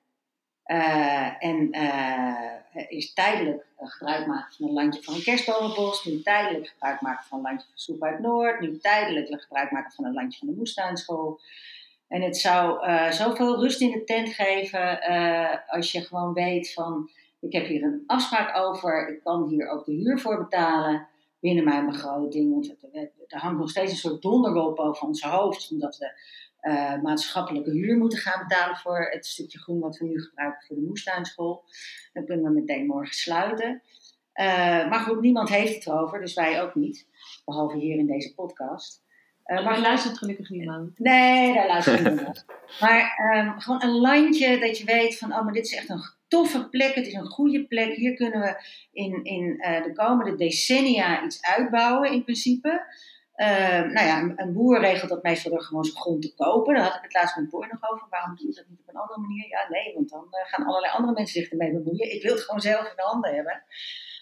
Eh, 0.64 1.44
en 1.44 1.72
eh, 1.72 2.86
is 2.88 3.14
tijdelijk 3.14 3.66
gebruik 3.78 4.28
maken 4.28 4.56
van 4.56 4.68
een 4.68 4.74
landje 4.74 5.04
van 5.04 5.14
een 5.14 5.24
kerstbomenbos, 5.24 6.06
nu 6.06 6.22
tijdelijk 6.22 6.68
gebruik 6.68 7.02
maken 7.02 7.26
van 7.26 7.38
een 7.38 7.44
landje 7.44 7.68
van 7.68 7.78
Soep 7.78 8.04
uit 8.04 8.20
Noord, 8.20 8.60
nu 8.60 8.78
tijdelijk 8.78 9.42
gebruik 9.42 9.72
maken 9.72 9.92
van 9.92 10.06
een 10.06 10.14
landje 10.14 10.40
van 10.40 10.48
de 10.48 10.54
moestuinschool. 10.54 11.40
En 12.08 12.22
het 12.22 12.38
zou 12.38 12.90
zoveel 13.12 13.60
rust 13.60 13.82
in 13.82 13.92
de 13.92 14.04
tent 14.04 14.30
geven 14.30 15.00
als 15.68 15.92
je 15.92 16.02
gewoon 16.02 16.34
weet 16.34 16.74
van, 16.74 17.10
ik 17.44 17.54
heb 17.54 17.66
hier 17.66 17.84
een 17.84 18.04
afspraak 18.06 18.58
over, 18.58 19.10
ik 19.10 19.24
kan 19.24 19.48
hier 19.48 19.70
ook 19.70 19.86
de 19.86 19.94
huur 19.94 20.20
voor 20.20 20.38
betalen 20.38 21.08
binnen 21.40 21.64
mijn 21.64 21.86
begroting. 21.86 22.52
Want 22.52 22.76
er, 23.28 23.40
hangt 23.40 23.60
nog 23.60 23.70
steeds 23.70 23.92
een 23.92 23.98
soort 23.98 24.22
donderwolk 24.22 24.76
boven 24.76 25.08
ons 25.08 25.22
hoofd, 25.22 25.72
omdat 25.72 25.98
we 25.98 26.12
eh, 26.60 27.02
maatschappelijke 27.02 27.72
huur 27.72 27.98
moeten 27.98 28.20
gaan 28.20 28.48
betalen 28.48 28.76
voor 28.76 29.08
het 29.10 29.26
stukje 29.26 29.60
groen 29.60 29.80
wat 29.80 29.98
we 29.98 30.06
nu 30.06 30.22
gebruiken 30.22 30.68
voor 30.68 30.76
de 30.76 30.82
moestuinschool. 30.82 31.64
Dan 32.14 32.26
kunnen 32.26 32.46
we 32.46 32.60
meteen 32.60 32.86
morgen 32.86 33.16
sluiten. 33.16 33.82
Eh, 34.34 34.90
maar 34.90 35.00
goed, 35.00 35.22
niemand 35.22 35.50
heeft 35.50 35.76
het 35.76 35.88
erover, 35.88 36.20
dus 36.20 36.34
wij 36.34 36.62
ook 36.62 36.76
niet. 36.76 37.08
Behalve 37.46 37.78
hier 37.78 37.98
in 37.98 38.08
deze 38.08 38.34
podcast. 38.34 39.04
Eh, 39.44 39.66
maar 39.66 39.80
luistert 39.80 40.18
gelukkig 40.18 40.50
niemand. 40.50 41.00
Nee, 41.00 41.54
daar 41.54 41.68
luister 41.68 42.00
ik 42.00 42.10
niet 42.12 42.22
naar. 42.22 42.46
Maar 42.80 43.16
ehm, 43.18 43.60
gewoon 43.60 43.84
een 43.84 44.00
landje 44.00 44.60
dat 44.60 44.78
je 44.78 44.86
weet 44.86 45.18
van, 45.18 45.34
oh, 45.34 45.44
maar 45.44 45.54
dit 45.54 45.66
is 45.66 45.76
echt 45.76 45.90
een 45.90 46.04
toffe 46.34 46.70
plek. 46.70 46.96
Het 46.96 47.08
is 47.08 47.14
een 47.14 47.26
goede 47.26 47.66
plek. 47.68 47.96
Hier 47.96 48.16
kunnen 48.16 48.40
we 48.40 48.52
in, 48.92 49.24
in 49.24 49.60
eh, 49.60 49.84
de 49.84 49.94
komende 49.94 50.36
decennia 50.36 51.24
iets 51.24 51.42
uitbouwen, 51.42 52.12
in 52.12 52.24
principe. 52.24 52.86
Ehm, 53.36 53.94
nou 53.94 54.08
ja, 54.08 54.34
een, 54.36 54.54
boer 54.54 54.80
regelt 54.80 55.10
dat 55.10 55.24
meestal 55.24 55.52
door 55.52 55.62
gewoon 55.62 55.84
zijn 55.84 55.98
grond 55.98 56.22
te 56.22 56.34
kopen. 56.36 56.74
Daar 56.74 56.84
had 56.84 56.96
ik 56.96 57.02
het 57.02 57.14
laatst 57.14 57.36
met 57.36 57.50
boer 57.50 57.68
nog 57.72 57.92
over. 57.92 58.08
Waarom 58.10 58.36
doe 58.36 58.48
je 58.48 58.54
dat 58.54 58.66
niet 58.70 58.80
op 58.80 58.90
een 58.90 59.02
andere 59.02 59.20
manier? 59.20 59.48
Ja, 59.48 59.68
nee, 59.70 59.94
want 59.94 60.10
dan 60.10 60.28
eh, 60.30 60.50
gaan 60.52 60.66
allerlei 60.66 60.94
andere 60.94 61.14
mensen 61.14 61.42
zich 61.42 61.52
ermee 61.52 61.72
bemoeien. 61.72 62.16
Ik 62.16 62.24
wil 62.24 62.34
het 62.34 62.44
gewoon 62.44 62.62
zelf 62.62 62.86
in 62.90 62.96
de 62.96 63.02
handen 63.02 63.36
hebben. 63.36 63.64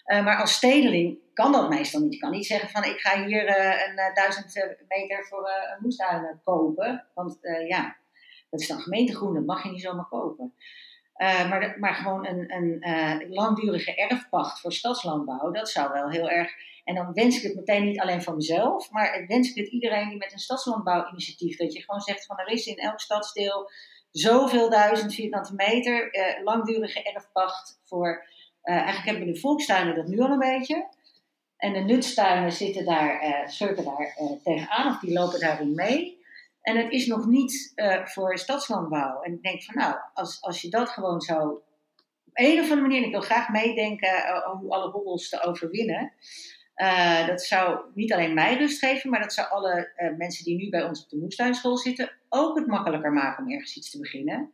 Eh, 0.04 0.24
maar 0.24 0.40
als 0.40 0.52
stedeling 0.52 1.18
kan 1.34 1.52
dat 1.52 1.68
meestal 1.68 2.00
niet. 2.00 2.12
Je 2.12 2.18
kan 2.18 2.30
niet 2.30 2.46
zeggen 2.46 2.68
van 2.68 2.84
ik 2.84 3.00
ga 3.00 3.24
hier 3.24 3.48
een 3.88 4.14
duizend 4.14 4.76
meter 4.88 5.24
voor 5.24 5.48
een 5.48 5.82
moestuin 5.82 6.40
kopen. 6.44 7.06
Want 7.14 7.38
ja, 7.68 7.96
dat 8.50 8.60
is 8.60 8.68
dan 8.68 8.80
gemeentegroen, 8.80 9.34
dat 9.34 9.46
mag 9.46 9.62
je 9.62 9.70
niet 9.70 9.80
zomaar 9.80 10.08
kopen. 10.08 10.54
Eh, 11.12 11.48
maar, 11.48 11.76
maar 11.78 11.94
gewoon 11.94 12.26
een, 12.26 12.52
een 12.54 12.80
eh, 12.80 13.30
langdurige 13.30 13.94
erfpacht 13.94 14.60
voor 14.60 14.72
stadslandbouw, 14.72 15.50
dat 15.50 15.68
zou 15.68 15.92
wel 15.92 16.10
heel 16.10 16.30
erg. 16.30 16.52
En 16.84 16.94
dan 16.94 17.12
wens 17.12 17.36
ik 17.36 17.42
het 17.42 17.54
meteen 17.54 17.84
niet 17.84 18.00
alleen 18.00 18.22
van 18.22 18.36
mezelf, 18.36 18.90
maar 18.90 19.24
wens 19.26 19.50
ik 19.50 19.56
het 19.56 19.72
iedereen 19.72 20.08
die 20.08 20.18
met 20.18 20.32
een 20.32 20.38
stadslandbouwinitiatief, 20.38 21.56
dat 21.56 21.72
je 21.72 21.82
gewoon 21.82 22.00
zegt 22.00 22.26
van 22.26 22.38
er 22.38 22.48
is 22.48 22.66
in 22.66 22.76
elk 22.76 23.00
stadsdeel 23.00 23.70
zoveel 24.10 24.70
duizend 24.70 25.14
vierkante 25.14 25.54
meter 25.54 26.10
eh, 26.10 26.44
langdurige 26.44 27.02
erfpacht 27.02 27.80
voor. 27.84 28.26
eigenlijk 28.62 29.06
hebben 29.06 29.34
de 29.34 29.40
volkstuinen 29.40 29.94
dat 29.94 30.06
nu 30.06 30.20
al 30.20 30.30
een 30.30 30.38
beetje. 30.38 30.88
En 31.56 31.72
de 31.72 31.80
nutstuinen 31.80 32.52
zitten 32.52 32.84
daar, 32.84 33.42
surfen 33.50 33.84
daar 33.84 34.14
tegenaan 34.42 34.94
of 34.94 35.00
die 35.00 35.12
lopen 35.12 35.40
daarin 35.40 35.74
mee. 35.74 36.21
En 36.62 36.76
het 36.76 36.92
is 36.92 37.06
nog 37.06 37.26
niet 37.26 37.72
eh, 37.74 38.06
voor 38.06 38.38
stadslandbouw. 38.38 39.20
En 39.20 39.32
ik 39.32 39.42
denk 39.42 39.62
van 39.62 39.74
nou, 39.74 39.94
als, 40.14 40.42
als 40.42 40.62
je 40.62 40.70
dat 40.70 40.88
gewoon 40.88 41.20
zou 41.20 41.50
op 42.24 42.30
een 42.32 42.58
of 42.58 42.70
andere 42.70 42.80
manier, 42.80 43.02
ik 43.02 43.10
wil 43.10 43.20
graag 43.20 43.48
meedenken 43.48 44.44
om 44.52 44.72
alle 44.72 44.90
hobbels 44.90 45.28
te 45.28 45.42
overwinnen. 45.42 46.12
Eh, 46.74 47.26
dat 47.26 47.42
zou 47.42 47.80
niet 47.94 48.12
alleen 48.12 48.34
mij 48.34 48.56
rust 48.56 48.78
geven, 48.78 49.10
maar 49.10 49.20
dat 49.20 49.32
zou 49.32 49.48
alle 49.48 49.92
mensen 50.16 50.44
die 50.44 50.56
nu 50.56 50.68
bij 50.68 50.84
ons 50.84 51.02
op 51.02 51.08
de 51.08 51.16
moestuinschool 51.18 51.76
zitten 51.76 52.12
ook 52.28 52.58
het 52.58 52.66
makkelijker 52.66 53.12
maken 53.12 53.44
om 53.44 53.50
ergens 53.50 53.76
iets 53.76 53.90
te 53.90 53.98
beginnen. 53.98 54.52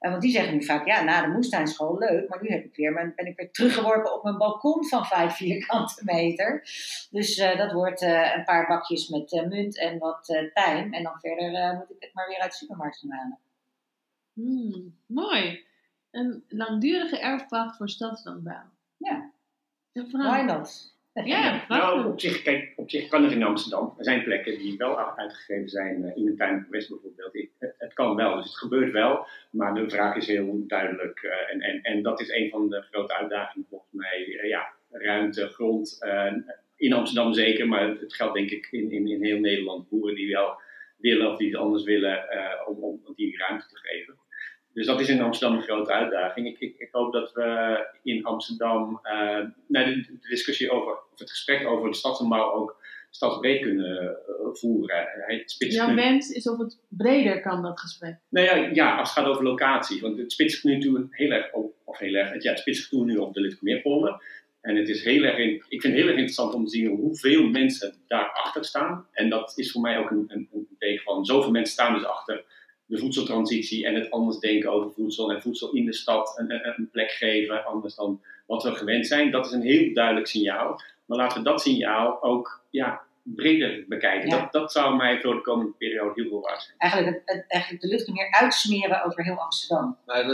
Eh, 0.00 0.10
want 0.10 0.22
die 0.22 0.30
zeggen 0.30 0.54
nu 0.54 0.64
vaak, 0.64 0.86
ja, 0.86 1.02
na 1.02 1.20
de 1.22 1.28
moestuinschool, 1.28 1.98
leuk, 1.98 2.28
maar 2.28 2.42
nu 2.42 2.48
heb 2.48 2.64
ik 2.64 2.76
weer, 2.76 2.92
mijn- 2.92 3.12
ben 3.16 3.26
ik 3.26 3.36
weer 3.36 3.50
teruggeworpen 3.50 4.14
op 4.14 4.22
mijn 4.22 4.36
balkon 4.38 4.86
van 4.88 5.06
vijf 5.06 5.32
vierkante 5.36 6.02
meter. 6.04 6.60
Dus 7.10 7.36
eh, 7.36 7.56
dat 7.58 7.72
wordt 7.72 8.02
eh, 8.02 8.34
een 8.36 8.44
paar 8.44 8.66
bakjes 8.66 9.08
met 9.08 9.46
munt 9.48 9.78
en 9.78 9.98
wat 9.98 10.50
tijm. 10.54 10.92
En 10.94 11.02
dan 11.02 11.20
verder 11.20 11.74
moet 11.76 11.90
ik 11.90 11.96
het 12.02 12.14
maar 12.14 12.28
weer 12.28 12.38
uit 12.40 12.50
de 12.50 12.56
supermarkt 12.56 12.98
gaan 12.98 13.10
halen. 13.10 13.38
Hmm, 14.32 14.96
mooi. 15.06 15.64
Een 16.10 16.44
langdurige 16.48 17.18
erfpacht 17.18 17.76
voor 17.76 17.88
stadslandbouw. 17.88 18.70
Ja. 18.96 19.30
Why 19.92 20.40
not? 20.40 20.89
Ja, 21.12 21.64
Nou, 21.68 22.12
op 22.12 22.20
zich, 22.20 22.42
kijk, 22.42 22.72
op 22.76 22.90
zich 22.90 23.08
kan 23.08 23.22
het 23.22 23.32
in 23.32 23.42
Amsterdam. 23.42 23.94
Er 23.98 24.04
zijn 24.04 24.22
plekken 24.24 24.58
die 24.58 24.76
wel 24.76 25.16
uitgegeven 25.16 25.68
zijn, 25.68 26.04
eh, 26.04 26.16
in 26.16 26.24
de 26.24 26.34
tuin 26.34 26.60
van 26.60 26.70
West 26.70 26.88
bijvoorbeeld. 26.88 27.48
Het, 27.58 27.74
het 27.78 27.92
kan 27.92 28.16
wel, 28.16 28.36
dus 28.36 28.44
het 28.44 28.58
gebeurt 28.58 28.92
wel. 28.92 29.26
Maar 29.50 29.74
de 29.74 29.90
vraag 29.90 30.16
is 30.16 30.26
heel 30.26 30.66
duidelijk. 30.66 31.22
eh, 31.22 31.54
en, 31.54 31.60
en, 31.60 31.82
en 31.82 32.02
dat 32.02 32.20
is 32.20 32.28
een 32.30 32.50
van 32.50 32.68
de 32.68 32.82
grote 32.90 33.16
uitdagingen 33.16 33.66
volgens 33.68 33.92
mij. 33.92 34.38
Eh, 34.38 34.48
ja, 34.48 34.72
ruimte, 34.90 35.48
grond. 35.48 35.98
in 36.76 36.92
Amsterdam 36.92 37.32
zeker, 37.32 37.68
maar 37.68 37.88
het 37.88 38.14
geldt 38.14 38.34
denk 38.34 38.50
ik 38.50 38.68
in, 38.70 38.90
in, 38.90 39.06
in 39.08 39.24
heel 39.24 39.38
Nederland. 39.38 39.88
Boeren 39.88 40.14
die 40.14 40.32
wel 40.32 40.60
willen 40.96 41.30
of 41.30 41.38
die 41.38 41.50
het 41.50 41.60
anders 41.60 41.84
willen, 41.84 42.24
om, 42.66 42.82
om 42.82 43.00
die 43.14 43.36
ruimte 43.36 43.66
te 43.66 43.76
geven. 43.76 44.14
Dus 44.80 44.88
dat 44.88 45.00
is 45.00 45.08
in 45.08 45.20
Amsterdam 45.20 45.56
een 45.56 45.62
grote 45.62 45.92
uitdaging. 45.92 46.46
Ik, 46.46 46.58
ik, 46.58 46.74
ik 46.78 46.88
hoop 46.92 47.12
dat 47.12 47.32
we 47.32 47.78
in 48.02 48.24
Amsterdam 48.24 49.00
nou, 49.66 49.94
de, 49.94 50.00
de 50.20 50.28
discussie 50.28 50.70
over, 50.70 50.92
of 50.92 51.18
het 51.18 51.30
gesprek 51.30 51.66
over 51.66 51.88
de 51.88 51.96
stadsbouw 51.96 52.52
ook 52.52 52.82
stadsbreed 53.10 53.62
kunnen 53.62 54.08
eh, 54.08 54.14
voeren. 54.52 55.08
Het 55.26 55.56
Jouw 55.58 55.94
wens 55.94 56.30
is 56.30 56.48
of 56.48 56.58
het 56.58 56.78
breder 56.88 57.40
kan, 57.40 57.62
dat 57.62 57.80
gesprek. 57.80 58.16
nou 58.28 58.46
ja, 58.46 58.54
ja, 58.72 58.96
als 58.96 59.14
het 59.14 59.18
gaat 59.18 59.28
over 59.28 59.44
locatie. 59.44 60.00
Want 60.00 60.18
het 60.18 60.32
spitst 60.32 60.64
nu 60.64 60.80
toe 60.80 61.06
heel 61.10 61.30
erg 61.30 61.52
op, 61.52 61.74
of 61.84 61.98
heel 61.98 62.14
erg, 62.14 62.42
ja, 62.42 62.50
het 62.50 62.60
spitst 62.60 62.92
nu 62.92 63.16
op 63.16 63.34
de 63.34 63.40
Lidkomeerpolder. 63.40 64.22
En 64.60 64.76
het 64.76 64.88
is 64.88 65.04
heel 65.04 65.22
erg, 65.22 65.38
in, 65.38 65.50
ik 65.68 65.80
vind 65.80 65.82
het 65.82 65.92
heel 65.92 66.06
erg 66.06 66.16
interessant 66.16 66.54
om 66.54 66.64
te 66.64 66.70
zien 66.70 66.86
hoeveel 66.86 67.48
mensen 67.48 67.94
daarachter 68.06 68.64
staan. 68.64 69.06
En 69.12 69.28
dat 69.30 69.52
is 69.56 69.72
voor 69.72 69.80
mij 69.80 69.98
ook 69.98 70.10
een, 70.10 70.24
een, 70.28 70.48
een 70.52 70.68
teken 70.78 71.02
van, 71.02 71.24
zoveel 71.24 71.50
mensen 71.50 71.72
staan 71.72 71.94
dus 71.94 72.04
achter 72.04 72.44
de 72.90 72.98
voedseltransitie 72.98 73.86
en 73.86 73.94
het 73.94 74.10
anders 74.10 74.38
denken 74.38 74.70
over 74.70 74.90
voedsel 74.92 75.30
en 75.32 75.42
voedsel 75.42 75.72
in 75.72 75.84
de 75.84 75.92
stad 75.92 76.34
een, 76.38 76.50
een, 76.52 76.72
een 76.76 76.88
plek 76.92 77.10
geven, 77.10 77.64
anders 77.64 77.94
dan 77.94 78.20
wat 78.46 78.62
we 78.62 78.74
gewend 78.74 79.06
zijn. 79.06 79.30
Dat 79.30 79.46
is 79.46 79.52
een 79.52 79.62
heel 79.62 79.94
duidelijk 79.94 80.26
signaal. 80.26 80.80
Maar 81.06 81.18
laten 81.18 81.38
we 81.38 81.44
dat 81.44 81.60
signaal 81.62 82.22
ook 82.22 82.60
ja, 82.70 83.00
breder 83.22 83.84
bekijken. 83.88 84.28
Ja. 84.28 84.38
Dat, 84.40 84.52
dat 84.52 84.72
zou 84.72 84.96
mij 84.96 85.20
voor 85.20 85.34
de 85.34 85.40
komende 85.40 85.72
periode 85.72 86.12
heel 86.14 86.28
veel 86.28 86.40
waard 86.40 86.62
zijn. 86.62 86.74
Eigenlijk, 86.78 87.22
het, 87.24 87.36
het- 87.36 87.44
eigenlijk 87.48 87.82
de 87.82 87.88
lucht 87.88 88.08
meer 88.08 88.30
uitsmeren 88.30 89.04
over 89.04 89.24
heel 89.24 89.36
Amsterdam. 89.38 89.96
Maar 90.06 90.24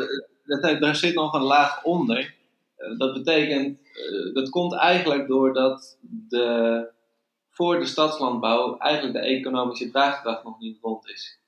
dat, 0.45 0.81
daar 0.81 0.97
zit 0.97 1.15
nog 1.15 1.35
een 1.35 1.43
laag 1.43 1.85
onder. 1.85 2.35
Eh, 2.77 2.99
Dat 2.99 3.13
betekent, 3.15 3.79
eh, 3.93 4.35
dat 4.35 4.49
komt 4.51 4.75
eigenlijk 4.75 5.29
doordat 5.29 5.99
de, 6.29 6.89
voor 7.51 7.79
de 7.79 7.87
stadslandbouw 7.87 8.79
eigenlijk 8.79 9.15
de 9.15 9.21
economische 9.37 9.91
draagkracht 9.91 10.45
nog 10.45 10.59
niet 10.61 10.79
rond 10.83 11.09
is. 11.09 11.39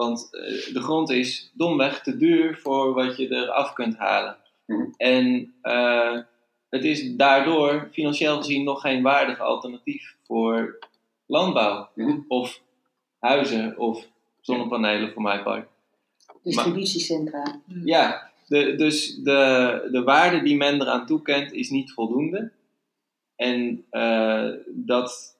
Want 0.00 0.28
eh, 0.30 0.74
de 0.74 0.80
grond 0.80 1.10
is 1.10 1.50
domweg 1.54 2.02
te 2.02 2.16
duur 2.16 2.58
voor 2.58 2.94
wat 2.94 3.16
je 3.16 3.28
eraf 3.28 3.72
kunt 3.72 3.96
halen. 3.96 4.36
Mhm. 4.66 4.84
En 4.96 5.54
eh, 5.62 6.18
het 6.68 6.84
is 6.84 7.16
daardoor 7.16 7.88
financieel 7.92 8.36
gezien 8.36 8.64
nog 8.64 8.80
geen 8.80 9.02
waardig 9.02 9.40
alternatief 9.40 10.16
voor 10.24 10.78
landbouw. 11.26 11.88
Mhm. 11.94 12.18
Of 12.28 12.62
huizen 13.18 13.78
of 13.78 14.08
zonnepanelen 14.40 15.12
voor 15.12 15.22
mijn 15.22 15.42
part. 15.42 15.68
Distributiecentra. 16.42 17.60
Ja, 17.84 18.30
de, 18.46 18.74
dus 18.74 19.14
de, 19.14 19.88
de 19.92 20.02
waarde 20.02 20.42
die 20.42 20.56
men 20.56 20.80
eraan 20.80 21.06
toekent 21.06 21.52
is 21.52 21.70
niet 21.70 21.92
voldoende. 21.92 22.52
En 23.36 23.84
eh, 23.90 24.48
dat 24.66 25.36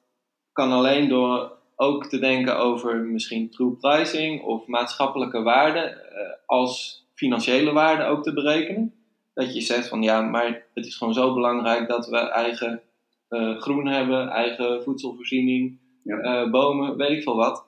kan 0.51 0.71
alleen 0.71 1.09
door 1.09 1.59
ook 1.81 2.05
te 2.07 2.19
denken 2.19 2.57
over 2.57 2.97
misschien 2.97 3.49
true 3.49 3.71
pricing 3.71 4.41
of 4.41 4.67
maatschappelijke 4.67 5.41
waarde 5.41 5.79
eh, 5.79 6.31
als 6.45 7.05
financiële 7.13 7.71
waarde 7.71 8.03
ook 8.03 8.23
te 8.23 8.33
berekenen. 8.33 8.93
Dat 9.33 9.53
je 9.53 9.61
zegt 9.61 9.87
van 9.87 10.01
ja, 10.01 10.21
maar 10.21 10.65
het 10.73 10.85
is 10.85 10.95
gewoon 10.95 11.13
zo 11.13 11.33
belangrijk 11.33 11.87
dat 11.87 12.07
we 12.07 12.17
eigen 12.17 12.81
eh, 13.27 13.57
groen 13.57 13.87
hebben, 13.87 14.29
eigen 14.29 14.83
voedselvoorziening, 14.83 15.79
Ja. 16.03 16.17
eh, 16.19 16.51
bomen, 16.51 16.97
weet 16.97 17.09
ik 17.17 17.23
veel 17.23 17.35
wat. 17.35 17.65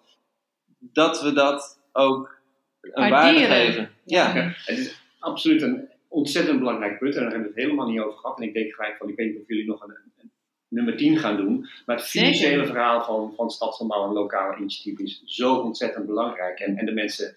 Dat 0.80 1.22
we 1.22 1.34
dat 1.34 1.80
ook 1.92 2.38
een 2.82 3.10
Waarderen. 3.10 3.50
waarde 3.50 3.66
geven. 3.66 3.90
Ja. 4.06 4.36
Ja, 4.36 4.52
het 4.66 4.78
is 4.78 5.02
absoluut 5.20 5.62
een 5.62 5.90
ontzettend 6.08 6.60
belangrijk 6.60 7.00
punt 7.00 7.16
en 7.16 7.22
daar 7.22 7.32
hebben 7.32 7.50
we 7.50 7.54
het 7.56 7.66
helemaal 7.66 7.90
niet 7.90 8.00
over 8.00 8.20
gehad. 8.20 8.38
En 8.38 8.44
ik 8.48 8.54
denk 8.54 8.74
gelijk 8.74 8.98
van, 8.98 9.10
ik 9.10 9.16
weet 9.16 9.28
niet 9.32 9.42
of 9.42 9.48
jullie 9.48 9.66
nog 9.68 9.84
een, 9.84 9.98
een 10.18 10.32
nummer 10.74 10.98
10 10.98 11.18
gaan 11.18 11.38
doen, 11.38 11.70
maar 11.86 11.96
het 11.96 12.06
financiële 12.06 12.66
verhaal 12.66 13.04
van, 13.04 13.34
van 13.36 13.50
stadslandbouw 13.50 14.08
en 14.08 14.14
lokale 14.14 14.58
initiatief 14.58 15.00
is 15.00 15.22
zo 15.26 15.56
ontzettend 15.56 16.06
belangrijk. 16.06 16.60
En, 16.60 16.78
en 16.78 16.86
de 16.86 16.94
mensen 16.94 17.36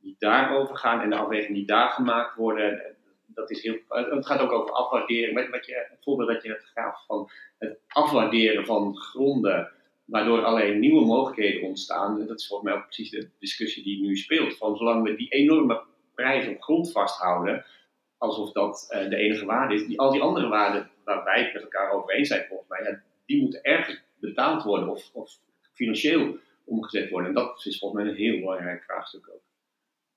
die 0.00 0.16
daarover 0.18 0.76
gaan 0.76 1.00
en 1.00 1.10
de 1.10 1.16
afwegingen 1.16 1.54
die 1.54 1.66
daar 1.66 1.90
gemaakt 1.90 2.36
worden, 2.36 2.96
dat 3.26 3.50
is 3.50 3.62
heel, 3.62 3.78
het 3.88 4.26
gaat 4.26 4.40
ook 4.40 4.52
over 4.52 4.72
afwaarderen. 4.72 5.34
Met, 5.34 5.50
wat 5.50 5.66
je, 5.66 5.86
het 5.90 6.02
voorbeeld 6.02 6.28
dat 6.28 6.42
je 6.42 6.48
het 6.48 6.70
gaf 6.74 7.04
van 7.06 7.30
het 7.58 7.78
afwaarderen 7.88 8.64
van 8.64 8.96
gronden, 8.96 9.72
waardoor 10.04 10.44
alleen 10.44 10.78
nieuwe 10.78 11.04
mogelijkheden 11.04 11.68
ontstaan. 11.68 12.26
Dat 12.26 12.38
is 12.38 12.46
volgens 12.46 12.70
mij 12.70 12.78
ook 12.78 12.86
precies 12.86 13.10
de 13.10 13.30
discussie 13.38 13.82
die 13.82 14.00
nu 14.00 14.16
speelt. 14.16 14.56
Van 14.56 14.76
zolang 14.76 15.02
we 15.02 15.16
die 15.16 15.28
enorme 15.28 15.82
prijs 16.14 16.48
op 16.48 16.62
grond 16.62 16.92
vasthouden, 16.92 17.64
alsof 18.18 18.52
dat 18.52 18.86
eh, 18.88 19.08
de 19.08 19.16
enige 19.16 19.44
waarde 19.44 19.74
is. 19.74 19.86
Die, 19.86 20.00
al 20.00 20.12
die 20.12 20.22
andere 20.22 20.48
waarden 20.48 20.87
waar 21.08 21.24
wij 21.24 21.42
het 21.42 21.52
met 21.52 21.62
elkaar 21.62 21.90
over 21.90 22.14
eens 22.14 22.28
zijn, 22.28 22.46
volgens 22.46 22.68
mij, 22.68 23.02
die 23.26 23.40
moeten 23.40 23.62
ergens 23.62 24.02
betaald 24.14 24.62
worden 24.62 24.88
of, 24.88 25.10
of 25.12 25.30
financieel 25.72 26.38
omgezet 26.64 27.10
worden. 27.10 27.28
En 27.28 27.34
dat 27.34 27.66
is 27.66 27.78
volgens 27.78 28.02
mij 28.02 28.10
een 28.10 28.18
heel 28.18 28.38
belangrijk 28.38 28.82
vraagstuk 28.82 29.28
ook. 29.28 29.42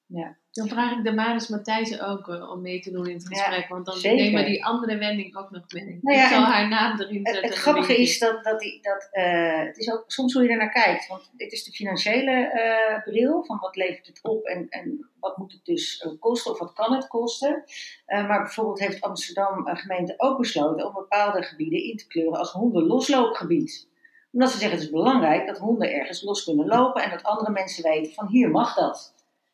Ja. 0.05 0.37
Dan 0.51 0.67
vraag 0.67 0.91
ik 0.97 1.03
de 1.03 1.13
Maris 1.13 1.47
Matthijsen 1.47 2.07
ook 2.07 2.27
eh, 2.27 2.49
om 2.49 2.61
mee 2.61 2.79
te 2.79 2.91
doen 2.91 3.07
in 3.07 3.13
het 3.13 3.25
Ja, 3.29 3.43
gesprek. 3.43 3.69
want 3.69 3.85
dan 3.85 3.95
zeker. 3.95 4.23
nemen 4.23 4.43
we 4.43 4.49
die 4.49 4.65
andere 4.65 4.97
wending 4.97 5.35
ook 5.37 5.51
nog 5.51 5.63
mee. 5.67 5.99
Nou 6.01 6.17
ja, 6.17 6.23
ik 6.23 6.29
zal 6.29 6.43
haar 6.43 6.67
naam 6.67 6.99
erin 6.99 7.25
zetten. 7.25 7.43
het 7.49 7.57
grappige 7.59 7.97
is 8.01 8.19
dat, 8.19 8.43
dat, 8.43 8.59
die, 8.59 8.81
dat 8.81 9.07
eh, 9.11 9.59
het 9.59 9.77
is 9.77 9.91
ook 9.91 10.03
soms 10.07 10.33
hoe 10.33 10.43
je 10.43 10.49
er 10.49 10.57
naar 10.57 10.71
kijkt. 10.71 11.07
Want 11.07 11.31
dit 11.37 11.51
is 11.51 11.63
de 11.63 11.71
financiële 11.71 12.31
eh, 12.31 13.03
bril 13.03 13.43
van 13.43 13.59
wat 13.59 13.75
levert 13.75 14.07
het 14.07 14.19
op 14.21 14.45
en, 14.45 14.69
en 14.69 15.09
wat 15.19 15.37
moet 15.37 15.51
het 15.51 15.65
dus 15.65 16.07
kosten 16.19 16.51
of 16.51 16.59
wat 16.59 16.73
kan 16.73 16.93
het 16.93 17.07
kosten. 17.07 17.63
Maar 18.05 18.41
bijvoorbeeld 18.41 18.79
heeft 18.79 19.01
Amsterdam 19.01 19.67
gemeente 19.67 20.13
ook 20.17 20.37
besloten 20.37 20.87
om 20.87 20.93
bepaalde 20.93 21.43
gebieden 21.43 21.83
in 21.83 21.97
te 21.97 22.07
kleuren 22.07 22.39
als 22.39 22.51
hondenlosloopgebied. 22.51 23.87
Omdat 24.31 24.51
ze 24.51 24.57
zeggen 24.57 24.77
het 24.77 24.85
is 24.85 24.93
belangrijk 24.93 25.47
dat 25.47 25.57
honden 25.57 25.93
ergens 25.93 26.23
los 26.23 26.43
kunnen 26.43 26.67
lopen 26.67 27.03
en 27.03 27.09
dat 27.09 27.23
andere 27.23 27.51
mensen 27.51 27.83
weten 27.83 28.13
van 28.13 28.27
hier 28.27 28.49
mag 28.49 28.75
dat. 28.75 29.13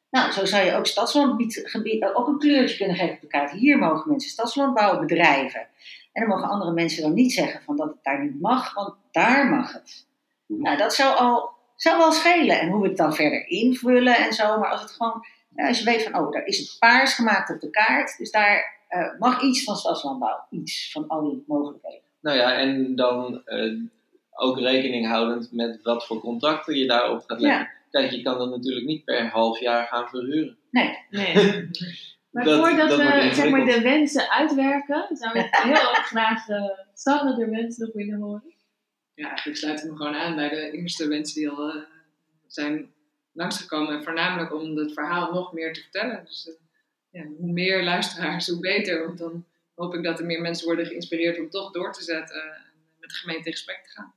Nou, 0.10 0.32
zo 0.32 0.46
zou 0.46 0.66
je 0.66 0.76
ook 0.76 0.86
stadslandgebied 0.86 1.62
gebied, 1.64 2.02
eh, 2.02 2.20
ook 2.20 2.28
een 2.28 2.40
kleurtje 2.40 2.78
kunnen 2.78 2.96
geven 2.96 3.16
op 3.16 3.22
de 3.22 3.28
kaart. 3.28 3.52
Hier 3.52 3.78
mogen 3.78 4.10
mensen 4.10 4.30
stadslandbouw 4.30 5.00
bedrijven. 5.00 5.68
En 6.14 6.22
dan 6.22 6.30
mogen 6.30 6.50
andere 6.50 6.72
mensen 6.72 7.02
dan 7.02 7.14
niet 7.14 7.34
zeggen 7.34 7.62
van 7.62 7.76
dat 7.76 7.88
het 7.88 8.04
daar 8.04 8.24
niet 8.24 8.42
mag, 8.42 8.74
want 8.74 8.96
daar 9.12 9.48
mag 9.48 9.74
het. 9.74 10.08
Nou, 10.48 10.78
dat 10.78 10.94
zou 10.94 11.18
al 11.18 11.56
zou 11.78 11.98
wel 11.98 12.12
schelen. 12.12 12.60
En 12.60 12.70
hoe 12.70 12.82
we 12.82 12.88
het 12.88 12.98
dan 12.98 13.16
verder 13.16 13.48
invullen 13.48 14.18
en 14.18 14.34
zo. 14.34 14.60
Maar 14.60 14.70
als 14.70 14.82
het 14.82 14.92
gewoon, 14.92 15.26
als 15.56 15.80
je 15.80 15.86
weet 15.86 16.04
van, 16.04 16.20
oh, 16.20 16.32
daar 16.32 16.46
is 16.46 16.58
het 16.58 16.76
paars 16.80 17.14
gemaakt 17.14 17.54
op 17.54 17.60
de 17.60 17.70
kaart. 17.70 18.18
Dus 18.18 18.32
daar 18.32 18.86
eh, 18.88 19.20
mag 19.20 19.42
iets 19.42 19.64
van 19.64 19.76
stadslandbouw. 19.76 20.46
Iets 20.50 20.92
van 20.92 21.08
al 21.08 21.22
die 21.22 21.44
mogelijkheden. 21.48 22.02
Nou 22.22 22.38
ja, 22.38 22.54
en 22.54 22.96
dan 22.96 23.42
eh, 23.46 23.74
ook 24.38 24.60
rekening 24.60 25.08
houdend 25.08 25.52
met 25.52 25.80
wat 25.82 26.06
voor 26.06 26.20
contracten 26.20 26.76
je 26.78 26.88
daarop 26.88 27.24
gaat 27.26 27.40
leggen. 27.40 27.70
Kijk, 27.92 28.12
je 28.12 28.22
kan 28.22 28.38
dat 28.38 28.50
natuurlijk 28.50 28.86
niet 28.86 29.06
per 29.06 29.30
half 29.30 29.60
jaar 29.60 29.88
gaan 29.88 30.08
verhuren. 30.10 30.58
Nee, 30.72 30.98
Nee. 31.10 31.34
Maar 32.32 32.44
Dat- 32.46 32.60
voordat 32.60 32.90
dat 32.90 32.98
we 33.00 33.30
zeg 33.34 33.50
maar, 33.50 33.66
de 33.66 33.82
wensen 33.82 34.30
uitwerken, 34.32 35.08
zou 35.12 35.40
ik 35.40 35.56
heel 35.64 35.74
erg 35.96 36.08
graag 36.08 36.48
uh, 36.48 36.64
Sanne 36.94 37.36
de 37.36 37.50
wens 37.50 37.78
nog 37.78 37.94
willen 37.94 38.20
horen. 38.20 38.54
Ja, 39.14 39.28
eigenlijk 39.28 39.58
sluit 39.58 39.84
ik 39.84 39.90
me 39.90 39.96
gewoon 39.96 40.16
aan 40.16 40.36
bij 40.36 40.50
de 40.50 40.72
eerste 40.72 41.08
wensen 41.08 41.36
die 41.36 41.50
al 41.50 41.70
eh, 41.70 41.76
zijn 42.48 42.92
langsgekomen. 43.34 43.96
En 43.98 44.04
voornamelijk 44.04 44.54
om 44.54 44.76
het 44.78 44.94
verhaal 44.94 45.34
nog 45.34 45.54
meer 45.54 45.74
te 45.74 45.82
vertellen. 45.82 46.26
Dus 46.26 46.48
eh, 46.48 46.54
ja, 47.22 47.28
hoe 47.38 47.52
meer 47.52 47.84
luisteraars, 47.84 48.48
hoe 48.48 48.60
beter. 48.60 49.06
Want 49.06 49.18
dan 49.18 49.46
hoop 49.76 49.94
ik 49.94 50.04
dat 50.04 50.20
er 50.20 50.26
meer 50.26 50.42
mensen 50.42 50.66
worden 50.66 50.86
geïnspireerd 50.86 51.40
om 51.40 51.50
toch 51.50 51.72
door 51.72 51.94
te 51.94 52.04
zetten 52.04 52.42
en 52.44 52.62
met 53.00 53.10
de 53.10 53.16
gemeente 53.16 53.46
in 53.46 53.52
gesprek 53.52 53.84
te 53.84 53.90
gaan. 53.92 54.14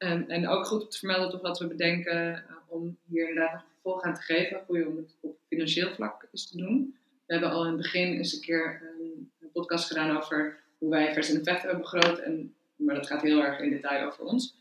En, 0.00 0.28
en 0.28 0.48
ook 0.48 0.66
goed 0.66 0.82
om 0.82 0.88
te 0.88 0.98
vermelden 0.98 1.30
toch 1.30 1.40
wat 1.40 1.58
we 1.58 1.66
bedenken 1.66 2.34
eh, 2.34 2.54
om 2.68 2.96
hier 3.08 3.28
inderdaad 3.28 3.52
nog 3.52 3.64
vervolg 3.72 4.02
aan 4.02 4.14
te 4.14 4.20
geven. 4.20 4.62
Goeie 4.66 4.88
om 4.88 4.96
het 4.96 5.16
op 5.20 5.36
financieel 5.48 5.94
vlak 5.94 6.28
eens 6.32 6.50
te 6.50 6.56
doen. 6.56 6.96
We 7.26 7.32
hebben 7.32 7.50
al 7.50 7.62
in 7.62 7.72
het 7.72 7.76
begin 7.76 8.12
eens 8.12 8.32
een 8.32 8.40
keer 8.40 8.82
een, 8.98 9.30
een 9.40 9.50
podcast 9.52 9.86
gedaan 9.86 10.16
over 10.16 10.58
hoe 10.78 10.90
wij 10.90 11.12
vers 11.12 11.28
en 11.30 11.38
effect 11.40 11.62
hebben 11.62 11.80
begroot. 11.80 12.18
En, 12.18 12.54
maar 12.76 12.94
dat 12.94 13.06
gaat 13.06 13.22
heel 13.22 13.42
erg 13.42 13.60
in 13.60 13.70
detail 13.70 14.06
over 14.06 14.24
ons. 14.24 14.54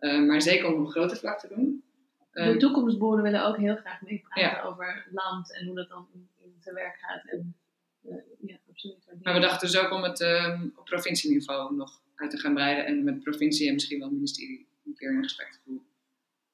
Uh, 0.00 0.26
maar 0.26 0.42
zeker 0.42 0.74
om 0.74 0.84
op 0.84 0.90
grote 0.90 1.16
vlak 1.16 1.38
te 1.40 1.48
doen. 1.48 1.84
De 2.30 2.42
Um, 2.42 2.58
toekomstboeren 2.58 3.22
willen 3.22 3.46
ook 3.46 3.56
heel 3.56 3.76
graag 3.76 4.00
meepraten 4.02 4.42
Ja. 4.42 4.62
over 4.62 5.06
land 5.10 5.54
en 5.58 5.66
hoe 5.66 5.74
dat 5.76 5.88
dan 5.88 6.08
in, 6.12 6.28
in 6.42 6.54
zijn 6.60 6.74
werk 6.74 6.96
gaat. 6.98 7.24
En, 7.26 7.54
eh, 8.02 8.16
ja, 8.40 8.56
absoluut. 8.68 9.06
maar 9.22 9.34
we 9.34 9.40
dachten 9.40 9.68
dus 9.70 9.78
ook 9.78 9.92
om 9.92 10.02
het 10.02 10.20
um, 10.20 10.72
op 10.76 10.84
provincieniveau 10.84 11.74
nog 11.74 12.00
uit 12.14 12.30
te 12.30 12.38
gaan 12.38 12.54
breiden. 12.54 12.86
En 12.86 13.04
met 13.04 13.22
provincie 13.22 13.68
en 13.68 13.74
misschien 13.74 13.98
wel 13.98 14.06
het 14.08 14.16
ministerie 14.16 14.65
een 14.86 14.94
keer 14.94 15.12
in 15.12 15.22
gesprek 15.22 15.52
te 15.52 15.58
voeren. 15.64 15.86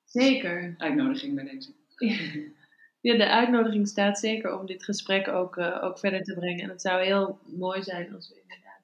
Zeker. 0.05 0.75
Uitnodiging 0.79 1.35
bij 1.35 1.45
deze. 1.45 1.75
Ja, 3.03 3.17
de 3.17 3.29
uitnodiging 3.29 3.89
staat 3.89 4.19
zeker 4.19 4.59
om 4.59 4.67
dit 4.67 4.85
gesprek 4.85 5.29
ook, 5.29 5.57
uh, 5.57 5.83
ook 5.83 5.99
verder 5.99 6.23
te 6.23 6.35
brengen. 6.35 6.63
En 6.63 6.69
het 6.69 6.81
zou 6.81 7.05
heel 7.05 7.39
mooi 7.47 7.83
zijn 7.83 8.15
als 8.15 8.29
we 8.29 8.41
inderdaad 8.41 8.83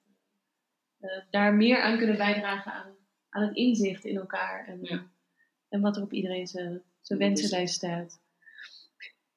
uh, 1.01 1.31
daar 1.31 1.55
meer 1.55 1.83
aan 1.83 1.99
kunnen 1.99 2.17
bijdragen 2.17 2.73
aan, 2.73 2.97
aan 3.29 3.43
het 3.43 3.57
inzicht 3.57 4.05
in 4.05 4.17
elkaar. 4.17 4.67
En, 4.67 4.79
ja. 4.83 5.03
en 5.69 5.81
wat 5.81 5.97
er 5.97 6.03
op 6.03 6.13
iedereen 6.13 6.47
zijn 6.47 7.19
wensenlijst 7.19 7.75
staat. 7.75 8.21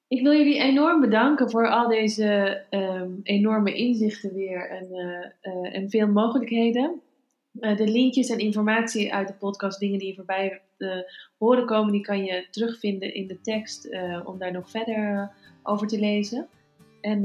Ik 0.07 0.21
wil 0.21 0.33
jullie 0.33 0.59
enorm 0.59 1.01
bedanken 1.01 1.49
voor 1.49 1.69
al 1.69 1.87
deze 1.87 2.63
um, 2.69 3.19
enorme 3.23 3.73
inzichten 3.73 4.33
weer 4.33 4.69
en, 4.69 4.87
uh, 5.41 5.75
en 5.75 5.89
veel 5.89 6.07
mogelijkheden. 6.07 7.01
Uh, 7.59 7.77
de 7.77 7.87
linkjes 7.87 8.29
en 8.29 8.39
informatie 8.39 9.13
uit 9.13 9.27
de 9.27 9.33
podcast, 9.33 9.79
dingen 9.79 9.99
die 9.99 10.07
je 10.07 10.15
voorbij 10.15 10.61
uh, 10.77 10.95
horen 11.37 11.65
komen, 11.65 11.91
die 11.91 12.01
kan 12.01 12.23
je 12.23 12.47
terugvinden 12.51 13.13
in 13.13 13.27
de 13.27 13.41
tekst 13.41 13.85
uh, 13.85 14.19
om 14.23 14.37
daar 14.37 14.51
nog 14.51 14.69
verder 14.69 15.31
over 15.63 15.87
te 15.87 15.99
lezen. 15.99 16.47
En 17.01 17.21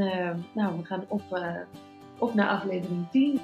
nou, 0.53 0.79
we 0.79 0.85
gaan 0.85 1.05
op, 1.09 1.23
op 2.19 2.35
naar 2.35 2.49
aflevering 2.49 3.11
10. 3.11 3.41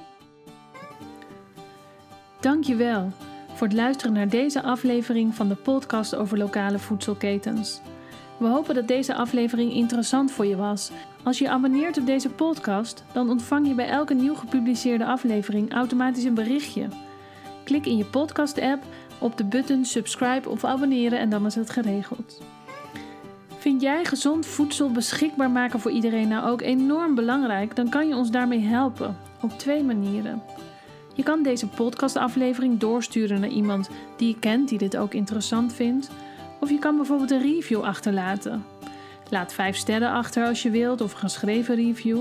Dankjewel 2.40 3.10
voor 3.54 3.66
het 3.66 3.76
luisteren 3.76 4.12
naar 4.12 4.28
deze 4.28 4.62
aflevering 4.62 5.34
van 5.34 5.48
de 5.48 5.54
podcast 5.54 6.14
over 6.14 6.38
lokale 6.38 6.78
voedselketens. 6.78 7.80
We 8.42 8.48
hopen 8.48 8.74
dat 8.74 8.88
deze 8.88 9.14
aflevering 9.14 9.72
interessant 9.72 10.30
voor 10.30 10.46
je 10.46 10.56
was. 10.56 10.90
Als 11.22 11.38
je 11.38 11.48
abonneert 11.48 11.98
op 11.98 12.06
deze 12.06 12.28
podcast, 12.28 13.04
dan 13.12 13.30
ontvang 13.30 13.66
je 13.66 13.74
bij 13.74 13.88
elke 13.88 14.14
nieuw 14.14 14.34
gepubliceerde 14.34 15.04
aflevering 15.04 15.72
automatisch 15.72 16.24
een 16.24 16.34
berichtje. 16.34 16.88
Klik 17.64 17.86
in 17.86 17.96
je 17.96 18.04
podcast-app 18.04 18.84
op 19.18 19.36
de 19.36 19.44
button 19.44 19.84
subscribe 19.84 20.48
of 20.48 20.64
abonneren 20.64 21.18
en 21.18 21.30
dan 21.30 21.46
is 21.46 21.54
het 21.54 21.70
geregeld. 21.70 22.42
Vind 23.58 23.80
jij 23.80 24.04
gezond 24.04 24.46
voedsel 24.46 24.90
beschikbaar 24.90 25.50
maken 25.50 25.80
voor 25.80 25.90
iedereen 25.90 26.28
nou 26.28 26.50
ook 26.50 26.62
enorm 26.62 27.14
belangrijk? 27.14 27.76
Dan 27.76 27.88
kan 27.88 28.08
je 28.08 28.16
ons 28.16 28.30
daarmee 28.30 28.60
helpen 28.60 29.16
op 29.40 29.58
twee 29.58 29.82
manieren. 29.82 30.42
Je 31.14 31.22
kan 31.22 31.42
deze 31.42 31.66
podcastaflevering 31.66 32.78
doorsturen 32.78 33.40
naar 33.40 33.48
iemand 33.48 33.90
die 34.16 34.28
je 34.28 34.38
kent 34.38 34.68
die 34.68 34.78
dit 34.78 34.96
ook 34.96 35.14
interessant 35.14 35.72
vindt. 35.72 36.10
Of 36.62 36.70
je 36.70 36.78
kan 36.78 36.96
bijvoorbeeld 36.96 37.30
een 37.30 37.42
review 37.42 37.80
achterlaten. 37.80 38.64
Laat 39.28 39.52
5 39.52 39.76
sterren 39.76 40.10
achter 40.10 40.46
als 40.46 40.62
je 40.62 40.70
wilt 40.70 41.00
of 41.00 41.12
een 41.12 41.18
geschreven 41.18 41.74
review. 41.74 42.20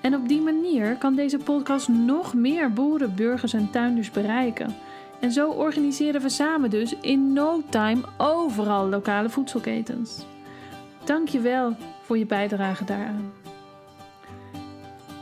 En 0.00 0.14
op 0.14 0.28
die 0.28 0.40
manier 0.40 0.96
kan 0.96 1.14
deze 1.14 1.38
podcast 1.38 1.88
nog 1.88 2.34
meer 2.34 2.72
boeren, 2.72 3.14
burgers 3.14 3.52
en 3.52 3.70
tuinders 3.70 4.10
bereiken. 4.10 4.74
En 5.20 5.32
zo 5.32 5.50
organiseren 5.50 6.20
we 6.20 6.28
samen 6.28 6.70
dus 6.70 6.94
in 7.00 7.32
no 7.32 7.62
time 7.68 8.02
overal 8.16 8.88
lokale 8.88 9.28
voedselketens. 9.28 10.24
Dank 11.04 11.28
je 11.28 11.40
wel 11.40 11.76
voor 12.02 12.18
je 12.18 12.26
bijdrage 12.26 12.84
daaraan. 12.84 13.32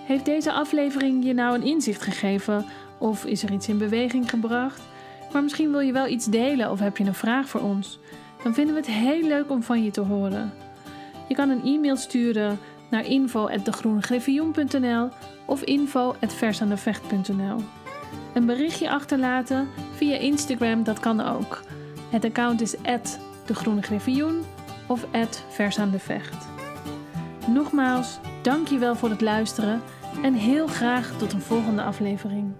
Heeft 0.04 0.24
deze 0.24 0.52
aflevering 0.52 1.24
je 1.24 1.34
nou 1.34 1.54
een 1.54 1.66
inzicht 1.66 2.02
gegeven 2.02 2.64
of 2.98 3.24
is 3.24 3.42
er 3.42 3.52
iets 3.52 3.68
in 3.68 3.78
beweging 3.78 4.30
gebracht? 4.30 4.82
Maar 5.32 5.42
misschien 5.42 5.70
wil 5.70 5.80
je 5.80 5.92
wel 5.92 6.06
iets 6.06 6.26
delen 6.26 6.70
of 6.70 6.80
heb 6.80 6.96
je 6.96 7.04
een 7.04 7.14
vraag 7.14 7.48
voor 7.48 7.60
ons? 7.60 7.98
Dan 8.42 8.54
vinden 8.54 8.74
we 8.74 8.80
het 8.80 8.90
heel 8.90 9.22
leuk 9.22 9.50
om 9.50 9.62
van 9.62 9.84
je 9.84 9.90
te 9.90 10.00
horen. 10.00 10.52
Je 11.28 11.34
kan 11.34 11.50
een 11.50 11.64
e-mail 11.64 11.96
sturen 11.96 12.58
naar 12.90 13.06
info.degroenegriffioen.nl 13.06 15.08
of 15.44 15.62
info.versaandevecht.nl 15.62 17.56
Een 18.34 18.46
berichtje 18.46 18.90
achterlaten 18.90 19.68
via 19.94 20.16
Instagram, 20.16 20.82
dat 20.82 21.00
kan 21.00 21.20
ook. 21.20 21.60
Het 22.10 22.24
account 22.24 22.60
is 22.60 22.74
@degroenegriffioen 23.46 24.44
of 24.86 25.06
@versaandevecht. 25.48 26.46
Nogmaals, 27.46 28.18
dankjewel 28.42 28.96
voor 28.96 29.10
het 29.10 29.20
luisteren 29.20 29.82
en 30.22 30.34
heel 30.34 30.66
graag 30.66 31.18
tot 31.18 31.32
een 31.32 31.40
volgende 31.40 31.82
aflevering. 31.82 32.52